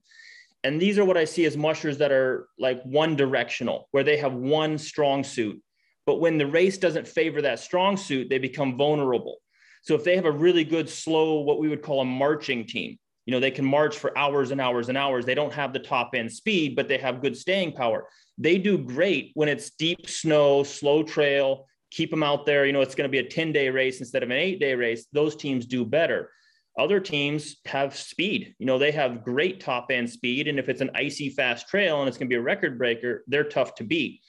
And 0.63 0.79
these 0.81 0.97
are 0.99 1.05
what 1.05 1.17
i 1.17 1.25
see 1.25 1.45
as 1.45 1.57
mushers 1.57 1.97
that 1.97 2.11
are 2.11 2.47
like 2.59 2.79
one 2.83 3.15
directional 3.15 3.87
where 3.91 4.03
they 4.03 4.17
have 4.17 4.33
one 4.33 4.77
strong 4.77 5.23
suit 5.23 5.59
but 6.07 6.19
when 6.19 6.39
the 6.39 6.47
race 6.47 6.79
doesn't 6.79 7.07
favor 7.07 7.43
that 7.43 7.59
strong 7.59 7.95
suit 7.95 8.29
they 8.29 8.39
become 8.39 8.75
vulnerable. 8.75 9.37
So 9.83 9.93
if 9.93 10.03
they 10.03 10.15
have 10.15 10.25
a 10.25 10.31
really 10.31 10.63
good 10.63 10.89
slow 10.89 11.41
what 11.41 11.59
we 11.59 11.67
would 11.67 11.83
call 11.83 12.01
a 12.01 12.05
marching 12.05 12.65
team 12.65 12.97
you 13.27 13.31
know 13.31 13.39
they 13.39 13.51
can 13.51 13.65
march 13.65 13.99
for 13.99 14.17
hours 14.17 14.51
and 14.51 14.59
hours 14.59 14.89
and 14.89 14.97
hours. 14.97 15.25
They 15.25 15.35
don't 15.35 15.53
have 15.53 15.73
the 15.73 15.79
top 15.79 16.11
end 16.15 16.31
speed 16.31 16.75
but 16.75 16.87
they 16.87 16.97
have 16.97 17.21
good 17.21 17.37
staying 17.37 17.73
power. 17.73 18.07
They 18.39 18.57
do 18.57 18.77
great 18.77 19.31
when 19.35 19.49
it's 19.49 19.69
deep 19.71 20.09
snow 20.09 20.63
slow 20.63 21.03
trail 21.03 21.67
keep 21.91 22.09
them 22.09 22.23
out 22.23 22.45
there. 22.45 22.65
You 22.65 22.73
know 22.73 22.81
it's 22.81 22.95
going 22.95 23.09
to 23.09 23.11
be 23.11 23.25
a 23.25 23.29
10 23.29 23.51
day 23.51 23.69
race 23.69 23.99
instead 23.99 24.23
of 24.23 24.31
an 24.31 24.37
8 24.37 24.59
day 24.59 24.75
race. 24.75 25.05
Those 25.11 25.35
teams 25.35 25.65
do 25.65 25.85
better. 25.85 26.31
Other 26.79 26.99
teams 26.99 27.57
have 27.65 27.95
speed. 27.95 28.55
You 28.59 28.65
know 28.65 28.77
they 28.77 28.91
have 28.91 29.23
great 29.23 29.59
top 29.59 29.91
end 29.91 30.09
speed. 30.09 30.47
And 30.47 30.57
if 30.57 30.69
it's 30.69 30.81
an 30.81 30.91
icy 30.95 31.29
fast 31.29 31.67
trail 31.67 31.99
and 31.99 32.07
it's 32.07 32.17
going 32.17 32.27
to 32.27 32.33
be 32.33 32.39
a 32.39 32.41
record 32.41 32.77
breaker 32.77 33.23
they're 33.27 33.43
tough 33.43 33.75
to 33.75 33.83
beat 33.83 34.21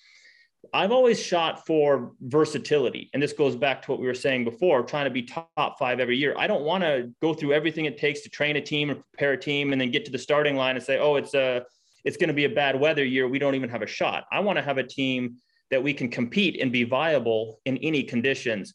I've 0.73 0.93
always 0.93 1.21
shot 1.21 1.67
for 1.67 2.13
versatility. 2.21 3.11
And 3.15 3.23
this 3.23 3.33
goes 3.33 3.57
back 3.57 3.83
to 3.83 3.91
what 3.91 4.01
we 4.01 4.07
were 4.07 4.15
saying 4.15 4.45
before, 4.45 4.83
trying 4.83 5.05
to 5.05 5.11
be 5.11 5.23
top 5.23 5.79
five 5.79 6.01
every 6.01 6.17
year. 6.17 6.35
I 6.37 6.47
don't 6.47 6.63
want 6.63 6.83
to 6.83 7.13
go 7.23 7.33
through 7.33 7.53
everything 7.53 7.85
it 7.85 7.97
takes 7.97 8.23
to 8.23 8.29
train 8.29 8.57
a 8.57 8.61
team 8.61 8.91
and 8.91 9.03
prepare 9.13 9.33
a 9.33 9.41
team 9.41 9.73
and 9.73 9.81
then 9.81 9.91
get 9.91 10.05
to 10.07 10.11
the 10.11 10.19
starting 10.19 10.57
line 10.57 10.77
and 10.77 10.85
say, 10.85 10.99
oh, 10.99 11.17
it's 11.17 11.35
a 11.35 11.65
it's 12.05 12.17
going 12.17 12.29
to 12.29 12.35
be 12.35 12.45
a 12.45 12.51
bad 12.51 12.79
weather 12.79 13.05
year. 13.05 13.29
We 13.29 13.39
don't 13.39 13.55
even 13.55 13.71
have 13.71 13.83
a 13.83 13.87
shot. 13.87 14.25
I 14.31 14.41
want 14.41 14.57
to 14.57 14.63
have 14.63 14.79
a 14.79 14.85
team 14.85 15.37
that 15.71 15.83
we 15.83 15.93
can 15.93 16.09
compete 16.09 16.61
and 16.61 16.73
be 16.73 16.85
viable 16.85 17.61
in 17.65 17.77
any 17.79 18.03
conditions. 18.03 18.75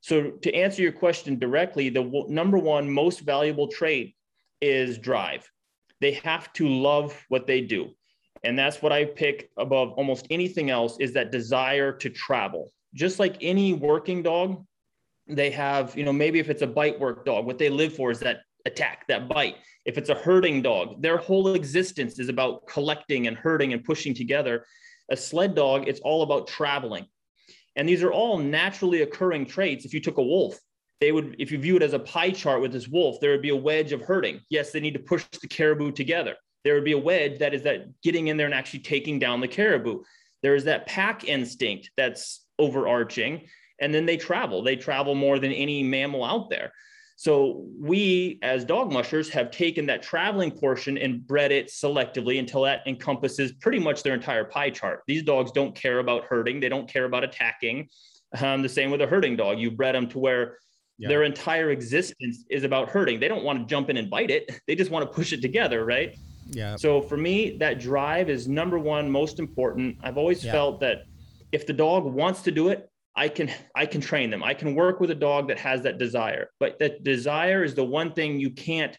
So 0.00 0.30
to 0.30 0.54
answer 0.54 0.82
your 0.82 0.92
question 0.92 1.38
directly, 1.38 1.88
the 1.88 2.02
w- 2.02 2.26
number 2.28 2.58
one 2.58 2.90
most 2.90 3.20
valuable 3.20 3.68
trait 3.68 4.14
is 4.60 4.98
drive. 4.98 5.48
They 6.00 6.12
have 6.12 6.52
to 6.54 6.68
love 6.68 7.24
what 7.28 7.46
they 7.46 7.60
do 7.60 7.90
and 8.44 8.58
that's 8.58 8.82
what 8.82 8.92
i 8.92 9.04
pick 9.04 9.50
above 9.56 9.92
almost 9.92 10.26
anything 10.30 10.70
else 10.70 10.96
is 11.00 11.12
that 11.12 11.32
desire 11.32 11.92
to 11.92 12.10
travel. 12.10 12.70
Just 12.94 13.18
like 13.18 13.36
any 13.40 13.72
working 13.72 14.22
dog 14.22 14.64
they 15.26 15.50
have 15.50 15.96
you 15.96 16.04
know 16.04 16.12
maybe 16.12 16.38
if 16.38 16.50
it's 16.50 16.62
a 16.62 16.66
bite 16.66 17.00
work 17.00 17.24
dog 17.24 17.46
what 17.46 17.58
they 17.58 17.70
live 17.70 17.94
for 17.94 18.10
is 18.10 18.20
that 18.20 18.40
attack 18.66 19.06
that 19.08 19.28
bite. 19.28 19.56
If 19.84 19.98
it's 19.98 20.10
a 20.10 20.14
herding 20.14 20.62
dog 20.62 21.02
their 21.02 21.16
whole 21.16 21.54
existence 21.54 22.18
is 22.18 22.28
about 22.28 22.66
collecting 22.66 23.26
and 23.26 23.36
herding 23.36 23.72
and 23.72 23.82
pushing 23.82 24.14
together. 24.14 24.66
A 25.10 25.16
sled 25.16 25.54
dog 25.54 25.88
it's 25.88 26.00
all 26.00 26.22
about 26.22 26.46
traveling. 26.46 27.06
And 27.76 27.88
these 27.88 28.02
are 28.04 28.12
all 28.12 28.38
naturally 28.38 29.02
occurring 29.02 29.46
traits. 29.46 29.84
If 29.84 29.92
you 29.92 30.00
took 30.00 30.18
a 30.18 30.22
wolf 30.22 30.58
they 31.00 31.10
would 31.10 31.34
if 31.38 31.50
you 31.50 31.58
view 31.58 31.76
it 31.76 31.82
as 31.82 31.94
a 31.94 31.98
pie 31.98 32.30
chart 32.30 32.60
with 32.60 32.72
this 32.72 32.86
wolf 32.86 33.18
there 33.20 33.32
would 33.32 33.42
be 33.42 33.48
a 33.48 33.56
wedge 33.56 33.92
of 33.92 34.02
herding. 34.02 34.40
Yes 34.50 34.70
they 34.70 34.80
need 34.80 34.94
to 34.94 35.00
push 35.00 35.24
the 35.24 35.48
caribou 35.48 35.90
together 35.90 36.36
there 36.64 36.74
would 36.74 36.84
be 36.84 36.92
a 36.92 36.98
wedge 36.98 37.38
that 37.38 37.54
is 37.54 37.62
that 37.62 38.00
getting 38.02 38.28
in 38.28 38.36
there 38.36 38.46
and 38.46 38.54
actually 38.54 38.80
taking 38.80 39.18
down 39.18 39.40
the 39.40 39.48
caribou. 39.48 40.02
There 40.42 40.54
is 40.54 40.64
that 40.64 40.86
pack 40.86 41.24
instinct 41.24 41.90
that's 41.96 42.44
overarching. 42.58 43.48
And 43.80 43.92
then 43.92 44.06
they 44.06 44.16
travel. 44.16 44.62
They 44.62 44.76
travel 44.76 45.14
more 45.14 45.38
than 45.38 45.52
any 45.52 45.82
mammal 45.82 46.24
out 46.24 46.48
there. 46.48 46.72
So 47.16 47.66
we, 47.78 48.38
as 48.42 48.64
dog 48.64 48.92
mushers, 48.92 49.28
have 49.30 49.50
taken 49.50 49.86
that 49.86 50.02
traveling 50.02 50.50
portion 50.50 50.98
and 50.98 51.24
bred 51.24 51.52
it 51.52 51.68
selectively 51.68 52.38
until 52.38 52.62
that 52.62 52.80
encompasses 52.86 53.52
pretty 53.52 53.78
much 53.78 54.02
their 54.02 54.14
entire 54.14 54.44
pie 54.44 54.70
chart. 54.70 55.02
These 55.06 55.22
dogs 55.22 55.52
don't 55.52 55.74
care 55.76 56.00
about 56.00 56.24
herding; 56.24 56.58
they 56.58 56.68
don't 56.68 56.88
care 56.88 57.04
about 57.04 57.22
attacking. 57.22 57.88
Um, 58.40 58.62
the 58.62 58.68
same 58.68 58.90
with 58.90 59.00
a 59.00 59.06
herding 59.06 59.36
dog. 59.36 59.60
You 59.60 59.70
bred 59.70 59.94
them 59.94 60.08
to 60.08 60.18
where 60.18 60.58
yeah. 60.98 61.08
their 61.08 61.22
entire 61.22 61.70
existence 61.70 62.44
is 62.50 62.64
about 62.64 62.88
herding. 62.88 63.20
They 63.20 63.28
don't 63.28 63.44
want 63.44 63.60
to 63.60 63.64
jump 63.64 63.90
in 63.90 63.96
and 63.96 64.10
bite 64.10 64.32
it; 64.32 64.50
they 64.66 64.74
just 64.74 64.90
want 64.90 65.08
to 65.08 65.14
push 65.14 65.32
it 65.32 65.40
together, 65.40 65.84
right? 65.84 66.16
Yeah. 66.46 66.76
So 66.76 67.00
for 67.00 67.16
me, 67.16 67.56
that 67.58 67.80
drive 67.80 68.28
is 68.28 68.48
number 68.48 68.78
one, 68.78 69.10
most 69.10 69.38
important. 69.38 69.96
I've 70.02 70.18
always 70.18 70.44
yeah. 70.44 70.52
felt 70.52 70.80
that 70.80 71.04
if 71.52 71.66
the 71.66 71.72
dog 71.72 72.04
wants 72.04 72.42
to 72.42 72.50
do 72.50 72.68
it, 72.68 72.90
I 73.16 73.28
can 73.28 73.50
I 73.74 73.86
can 73.86 74.00
train 74.00 74.30
them. 74.30 74.42
I 74.42 74.54
can 74.54 74.74
work 74.74 75.00
with 75.00 75.10
a 75.10 75.14
dog 75.14 75.48
that 75.48 75.58
has 75.58 75.82
that 75.82 75.98
desire. 75.98 76.50
But 76.58 76.78
that 76.80 77.04
desire 77.04 77.62
is 77.62 77.74
the 77.74 77.84
one 77.84 78.12
thing 78.12 78.40
you 78.40 78.50
can't 78.50 78.96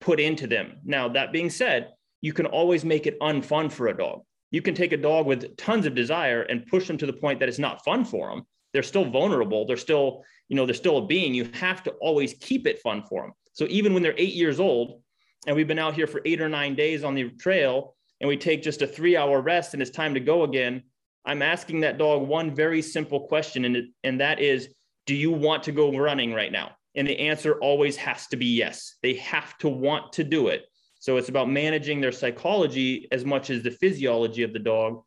put 0.00 0.20
into 0.20 0.46
them. 0.46 0.78
Now, 0.84 1.08
that 1.08 1.32
being 1.32 1.50
said, 1.50 1.90
you 2.20 2.32
can 2.32 2.46
always 2.46 2.84
make 2.84 3.06
it 3.06 3.18
unfun 3.20 3.70
for 3.70 3.88
a 3.88 3.96
dog. 3.96 4.22
You 4.50 4.62
can 4.62 4.74
take 4.74 4.92
a 4.92 4.96
dog 4.96 5.26
with 5.26 5.56
tons 5.56 5.86
of 5.86 5.94
desire 5.94 6.42
and 6.42 6.66
push 6.66 6.86
them 6.86 6.96
to 6.98 7.06
the 7.06 7.12
point 7.12 7.40
that 7.40 7.48
it's 7.48 7.58
not 7.58 7.84
fun 7.84 8.04
for 8.04 8.30
them. 8.30 8.44
They're 8.72 8.82
still 8.82 9.04
vulnerable. 9.04 9.66
They're 9.66 9.76
still, 9.76 10.24
you 10.48 10.56
know, 10.56 10.64
they're 10.64 10.74
still 10.74 10.98
a 10.98 11.06
being. 11.06 11.34
You 11.34 11.50
have 11.54 11.82
to 11.84 11.90
always 12.00 12.34
keep 12.40 12.66
it 12.66 12.80
fun 12.80 13.02
for 13.08 13.22
them. 13.22 13.32
So 13.52 13.66
even 13.68 13.92
when 13.92 14.02
they're 14.02 14.14
eight 14.16 14.34
years 14.34 14.60
old, 14.60 15.02
and 15.46 15.56
we've 15.56 15.68
been 15.68 15.78
out 15.78 15.94
here 15.94 16.06
for 16.06 16.20
eight 16.24 16.40
or 16.40 16.48
nine 16.48 16.74
days 16.74 17.04
on 17.04 17.14
the 17.14 17.30
trail, 17.30 17.94
and 18.20 18.28
we 18.28 18.36
take 18.36 18.62
just 18.62 18.82
a 18.82 18.86
three 18.86 19.16
hour 19.16 19.40
rest 19.40 19.74
and 19.74 19.82
it's 19.82 19.90
time 19.90 20.14
to 20.14 20.20
go 20.20 20.42
again, 20.42 20.82
I'm 21.24 21.42
asking 21.42 21.80
that 21.80 21.98
dog 21.98 22.26
one 22.26 22.54
very 22.54 22.82
simple 22.82 23.20
question, 23.28 23.64
and, 23.64 23.88
and 24.02 24.20
that 24.20 24.40
is, 24.40 24.68
do 25.06 25.14
you 25.14 25.30
want 25.30 25.62
to 25.64 25.72
go 25.72 25.96
running 25.96 26.32
right 26.32 26.50
now? 26.50 26.72
And 26.94 27.06
the 27.06 27.18
answer 27.18 27.54
always 27.60 27.96
has 27.96 28.26
to 28.28 28.36
be 28.36 28.46
yes. 28.46 28.96
They 29.02 29.14
have 29.14 29.56
to 29.58 29.68
want 29.68 30.12
to 30.14 30.24
do 30.24 30.48
it. 30.48 30.64
So 31.00 31.16
it's 31.16 31.28
about 31.28 31.48
managing 31.48 32.00
their 32.00 32.12
psychology 32.12 33.06
as 33.12 33.24
much 33.24 33.50
as 33.50 33.62
the 33.62 33.70
physiology 33.70 34.42
of 34.42 34.52
the 34.52 34.58
dog. 34.58 35.02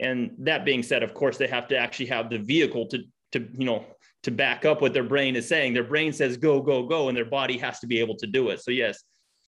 And 0.00 0.32
that 0.38 0.64
being 0.64 0.82
said, 0.82 1.02
of 1.02 1.14
course, 1.14 1.36
they 1.36 1.48
have 1.48 1.68
to 1.68 1.76
actually 1.76 2.06
have 2.06 2.30
the 2.30 2.38
vehicle 2.38 2.86
to, 2.88 2.98
to 3.32 3.48
you 3.58 3.64
know, 3.64 3.84
to 4.22 4.30
back 4.30 4.64
up 4.64 4.80
what 4.80 4.92
their 4.92 5.04
brain 5.04 5.36
is 5.36 5.48
saying. 5.48 5.74
Their 5.74 5.84
brain 5.84 6.12
says 6.12 6.36
go, 6.36 6.60
go, 6.60 6.86
go, 6.86 7.08
and 7.08 7.16
their 7.16 7.24
body 7.24 7.58
has 7.58 7.80
to 7.80 7.86
be 7.86 7.98
able 7.98 8.16
to 8.18 8.26
do 8.26 8.50
it. 8.50 8.62
So 8.62 8.70
yes, 8.70 9.02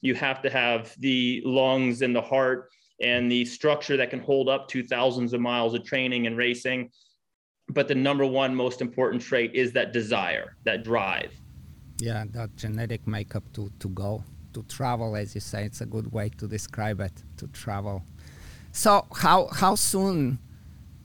you 0.05 0.15
have 0.15 0.43
to 0.43 0.51
have 0.51 0.95
the 0.99 1.43
lungs 1.47 2.03
and 2.03 2.15
the 2.15 2.21
heart 2.21 2.69
and 3.01 3.33
the 3.33 3.43
structure 3.47 3.97
that 3.97 4.11
can 4.11 4.21
hold 4.21 4.51
up 4.51 4.69
to 4.69 4.83
thousands 4.83 5.33
of 5.33 5.41
miles 5.41 5.73
of 5.73 5.83
training 5.83 6.27
and 6.27 6.37
racing. 6.37 6.91
But 7.71 7.89
the 7.89 7.95
number 7.95 8.27
one 8.27 8.55
most 8.55 8.83
important 8.83 9.23
trait 9.23 9.55
is 9.55 9.73
that 9.73 9.95
desire, 9.95 10.57
that 10.65 10.85
drive. 10.85 11.33
Yeah, 11.99 12.25
that 12.33 12.55
genetic 12.55 13.07
makeup 13.07 13.45
to, 13.55 13.73
to 13.79 13.89
go, 13.89 14.23
to 14.53 14.63
travel, 14.65 15.17
as 15.17 15.35
you 15.35 15.41
say. 15.41 15.65
It's 15.65 15.81
a 15.81 15.87
good 15.87 16.13
way 16.13 16.29
to 16.37 16.47
describe 16.47 17.01
it, 17.01 17.15
to 17.39 17.47
travel. 17.49 18.03
So 18.73 19.07
how 19.15 19.49
how 19.53 19.75
soon 19.75 20.39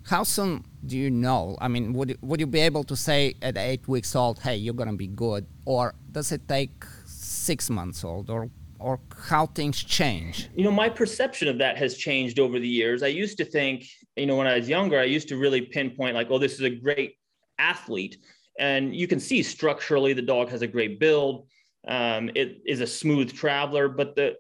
how 0.08 0.24
soon 0.24 0.66
do 0.86 0.98
you 0.98 1.10
know? 1.10 1.56
I 1.62 1.70
mean, 1.70 1.94
would 1.94 2.18
would 2.22 2.42
you 2.42 2.48
be 2.48 2.60
able 2.60 2.84
to 2.84 2.98
say 2.98 3.36
at 3.42 3.58
eight 3.58 3.88
weeks 3.88 4.14
old, 4.14 4.40
hey, 4.40 4.58
you're 4.58 4.74
gonna 4.74 4.94
be 4.94 5.08
good, 5.08 5.46
or 5.64 5.94
does 6.12 6.34
it 6.34 6.50
take 6.50 6.84
six 7.06 7.70
months 7.70 8.04
old, 8.04 8.30
or 8.30 8.50
or 8.80 9.00
how 9.16 9.46
things 9.46 9.84
change? 9.84 10.50
You 10.56 10.64
know, 10.64 10.72
my 10.72 10.90
perception 10.90 11.48
of 11.48 11.58
that 11.60 11.78
has 11.78 11.98
changed 11.98 12.40
over 12.40 12.60
the 12.60 12.68
years. 12.68 13.04
I 13.04 13.08
used 13.08 13.38
to 13.38 13.46
think, 13.46 13.86
you 14.16 14.26
know, 14.26 14.36
when 14.36 14.48
I 14.48 14.58
was 14.58 14.70
younger, 14.70 15.00
I 15.00 15.04
used 15.04 15.28
to 15.30 15.38
really 15.38 15.62
pinpoint 15.62 16.16
like, 16.16 16.28
oh, 16.30 16.40
this 16.40 16.54
is 16.54 16.62
a 16.62 16.70
great 16.70 17.16
athlete. 17.58 18.18
And 18.58 18.96
you 18.96 19.08
can 19.08 19.20
see 19.20 19.44
structurally 19.44 20.14
the 20.14 20.22
dog 20.22 20.50
has 20.50 20.62
a 20.62 20.68
great 20.68 21.00
build. 21.00 21.48
Um, 21.88 22.30
it 22.36 22.62
is 22.66 22.82
a 22.82 22.88
smooth 22.88 23.34
traveler, 23.34 23.88
but 23.88 24.16
the 24.16 24.36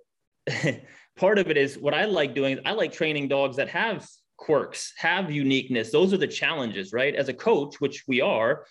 part 1.18 1.38
of 1.38 1.50
it 1.50 1.58
is 1.58 1.78
what 1.78 1.94
I 1.94 2.06
like 2.06 2.36
doing. 2.36 2.60
I 2.66 2.72
like 2.72 2.92
training 2.92 3.28
dogs 3.28 3.58
that 3.58 3.70
have 3.70 4.08
quirks, 4.38 4.94
have 4.98 5.32
uniqueness. 5.32 5.92
Those 5.92 6.14
are 6.14 6.18
the 6.18 6.28
challenges, 6.28 6.94
right? 6.94 7.16
As 7.16 7.30
a 7.30 7.34
coach, 7.34 7.80
which 7.80 8.04
we 8.08 8.22
are, 8.22 8.66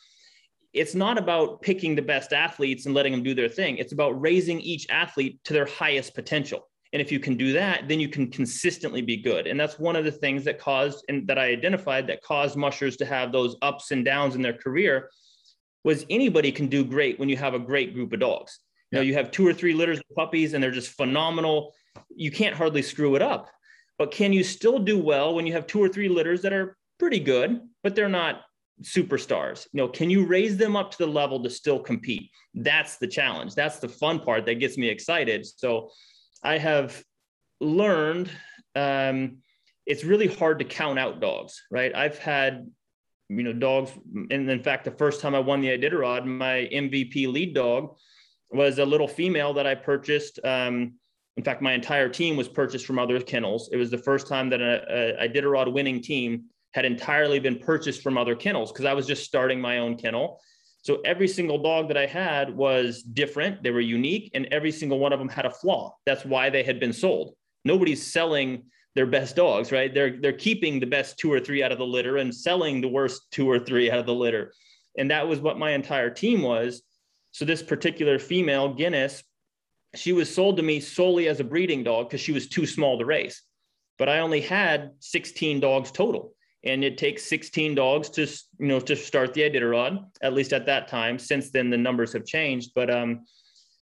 it's 0.72 0.94
not 0.94 1.18
about 1.18 1.62
picking 1.62 1.94
the 1.94 2.02
best 2.02 2.32
athletes 2.32 2.86
and 2.86 2.94
letting 2.94 3.12
them 3.12 3.22
do 3.22 3.34
their 3.34 3.48
thing. 3.48 3.78
It's 3.78 3.92
about 3.92 4.20
raising 4.20 4.60
each 4.60 4.86
athlete 4.90 5.40
to 5.44 5.52
their 5.52 5.66
highest 5.66 6.14
potential. 6.14 6.68
And 6.92 7.02
if 7.02 7.12
you 7.12 7.20
can 7.20 7.36
do 7.36 7.52
that, 7.52 7.86
then 7.88 8.00
you 8.00 8.08
can 8.08 8.30
consistently 8.30 9.02
be 9.02 9.16
good. 9.16 9.46
And 9.46 9.58
that's 9.60 9.78
one 9.78 9.96
of 9.96 10.04
the 10.04 10.12
things 10.12 10.44
that 10.44 10.58
caused 10.58 11.04
and 11.08 11.26
that 11.26 11.38
I 11.38 11.48
identified 11.48 12.06
that 12.06 12.22
caused 12.22 12.56
mushers 12.56 12.96
to 12.98 13.06
have 13.06 13.30
those 13.30 13.56
ups 13.60 13.90
and 13.90 14.04
downs 14.04 14.34
in 14.34 14.42
their 14.42 14.54
career 14.54 15.10
was 15.84 16.06
anybody 16.10 16.50
can 16.50 16.66
do 16.66 16.84
great 16.84 17.18
when 17.18 17.28
you 17.28 17.36
have 17.36 17.54
a 17.54 17.58
great 17.58 17.94
group 17.94 18.12
of 18.12 18.20
dogs. 18.20 18.58
You 18.90 18.98
know, 18.98 19.02
you 19.02 19.14
have 19.14 19.30
two 19.30 19.46
or 19.46 19.52
three 19.52 19.74
litters 19.74 19.98
of 19.98 20.16
puppies 20.16 20.54
and 20.54 20.62
they're 20.62 20.70
just 20.70 20.96
phenomenal. 20.96 21.74
You 22.14 22.30
can't 22.30 22.56
hardly 22.56 22.82
screw 22.82 23.14
it 23.16 23.22
up. 23.22 23.50
But 23.98 24.10
can 24.10 24.32
you 24.32 24.42
still 24.42 24.78
do 24.78 24.98
well 24.98 25.34
when 25.34 25.46
you 25.46 25.52
have 25.54 25.66
two 25.66 25.82
or 25.82 25.88
three 25.88 26.08
litters 26.08 26.42
that 26.42 26.52
are 26.52 26.76
pretty 26.98 27.20
good, 27.20 27.60
but 27.82 27.94
they're 27.94 28.08
not 28.08 28.42
superstars. 28.82 29.66
You 29.72 29.78
know 29.78 29.88
can 29.88 30.10
you 30.10 30.26
raise 30.26 30.56
them 30.56 30.76
up 30.76 30.90
to 30.92 30.98
the 30.98 31.06
level 31.06 31.42
to 31.42 31.50
still 31.50 31.80
compete? 31.80 32.30
That's 32.54 32.96
the 32.96 33.06
challenge. 33.06 33.54
That's 33.54 33.78
the 33.78 33.88
fun 33.88 34.20
part 34.20 34.46
that 34.46 34.56
gets 34.56 34.76
me 34.76 34.88
excited. 34.88 35.46
So 35.46 35.90
i 36.44 36.56
have 36.56 37.02
learned 37.60 38.30
um, 38.76 39.38
it's 39.86 40.04
really 40.04 40.28
hard 40.28 40.60
to 40.60 40.64
count 40.64 40.98
out 40.98 41.20
dogs 41.20 41.62
right? 41.70 41.94
I've 41.94 42.18
had 42.18 42.70
you 43.28 43.42
know 43.42 43.52
dogs 43.52 43.90
and 44.30 44.48
in 44.48 44.62
fact 44.62 44.84
the 44.84 44.90
first 44.92 45.20
time 45.20 45.34
i 45.34 45.38
won 45.38 45.60
the 45.60 45.68
iditarod 45.68 46.24
my 46.24 46.66
mvp 46.72 47.30
lead 47.30 47.52
dog 47.54 47.94
was 48.50 48.78
a 48.78 48.86
little 48.86 49.06
female 49.06 49.52
that 49.52 49.66
i 49.66 49.74
purchased 49.74 50.40
um, 50.44 50.94
in 51.38 51.44
fact 51.44 51.62
my 51.62 51.72
entire 51.72 52.08
team 52.08 52.36
was 52.36 52.48
purchased 52.48 52.84
from 52.84 52.98
other 52.98 53.20
kennels. 53.20 53.70
It 53.72 53.76
was 53.76 53.92
the 53.92 53.98
first 53.98 54.26
time 54.26 54.50
that 54.50 54.60
a, 54.60 55.22
a 55.22 55.28
iditarod 55.28 55.72
winning 55.72 56.02
team 56.02 56.46
had 56.72 56.84
entirely 56.84 57.38
been 57.38 57.58
purchased 57.58 58.02
from 58.02 58.18
other 58.18 58.34
kennels 58.34 58.72
because 58.72 58.84
I 58.84 58.94
was 58.94 59.06
just 59.06 59.24
starting 59.24 59.60
my 59.60 59.78
own 59.78 59.96
kennel. 59.96 60.40
So 60.82 61.00
every 61.04 61.28
single 61.28 61.58
dog 61.58 61.88
that 61.88 61.96
I 61.96 62.06
had 62.06 62.54
was 62.54 63.02
different, 63.02 63.62
they 63.62 63.70
were 63.70 63.80
unique, 63.80 64.30
and 64.34 64.46
every 64.50 64.72
single 64.72 64.98
one 64.98 65.12
of 65.12 65.18
them 65.18 65.28
had 65.28 65.44
a 65.44 65.50
flaw. 65.50 65.94
That's 66.06 66.24
why 66.24 66.50
they 66.50 66.62
had 66.62 66.78
been 66.78 66.92
sold. 66.92 67.34
Nobody's 67.64 68.06
selling 68.06 68.64
their 68.94 69.06
best 69.06 69.36
dogs, 69.36 69.70
right? 69.72 69.92
They're 69.92 70.18
they're 70.20 70.32
keeping 70.32 70.80
the 70.80 70.86
best 70.86 71.18
two 71.18 71.32
or 71.32 71.40
three 71.40 71.62
out 71.62 71.72
of 71.72 71.78
the 71.78 71.86
litter 71.86 72.16
and 72.16 72.34
selling 72.34 72.80
the 72.80 72.88
worst 72.88 73.30
two 73.30 73.50
or 73.50 73.58
three 73.58 73.90
out 73.90 73.98
of 73.98 74.06
the 74.06 74.14
litter. 74.14 74.52
And 74.96 75.10
that 75.10 75.28
was 75.28 75.40
what 75.40 75.58
my 75.58 75.72
entire 75.72 76.10
team 76.10 76.42
was. 76.42 76.82
So 77.32 77.44
this 77.44 77.62
particular 77.62 78.18
female, 78.18 78.74
Guinness, 78.74 79.22
she 79.94 80.12
was 80.12 80.34
sold 80.34 80.56
to 80.56 80.62
me 80.62 80.80
solely 80.80 81.28
as 81.28 81.40
a 81.40 81.44
breeding 81.44 81.84
dog 81.84 82.08
because 82.08 82.20
she 82.20 82.32
was 82.32 82.48
too 82.48 82.66
small 82.66 82.98
to 82.98 83.04
race. 83.04 83.42
But 83.98 84.08
I 84.08 84.20
only 84.20 84.40
had 84.40 84.92
16 85.00 85.60
dogs 85.60 85.90
total 85.90 86.34
and 86.64 86.84
it 86.84 86.98
takes 86.98 87.24
16 87.24 87.74
dogs 87.74 88.10
to 88.10 88.22
you 88.58 88.66
know 88.66 88.80
to 88.80 88.96
start 88.96 89.34
the 89.34 89.42
Iditarod. 89.42 90.04
At 90.22 90.34
least 90.34 90.52
at 90.52 90.66
that 90.66 90.88
time. 90.88 91.18
Since 91.18 91.50
then, 91.50 91.70
the 91.70 91.76
numbers 91.76 92.12
have 92.12 92.24
changed, 92.24 92.72
but 92.74 92.90
um, 92.90 93.24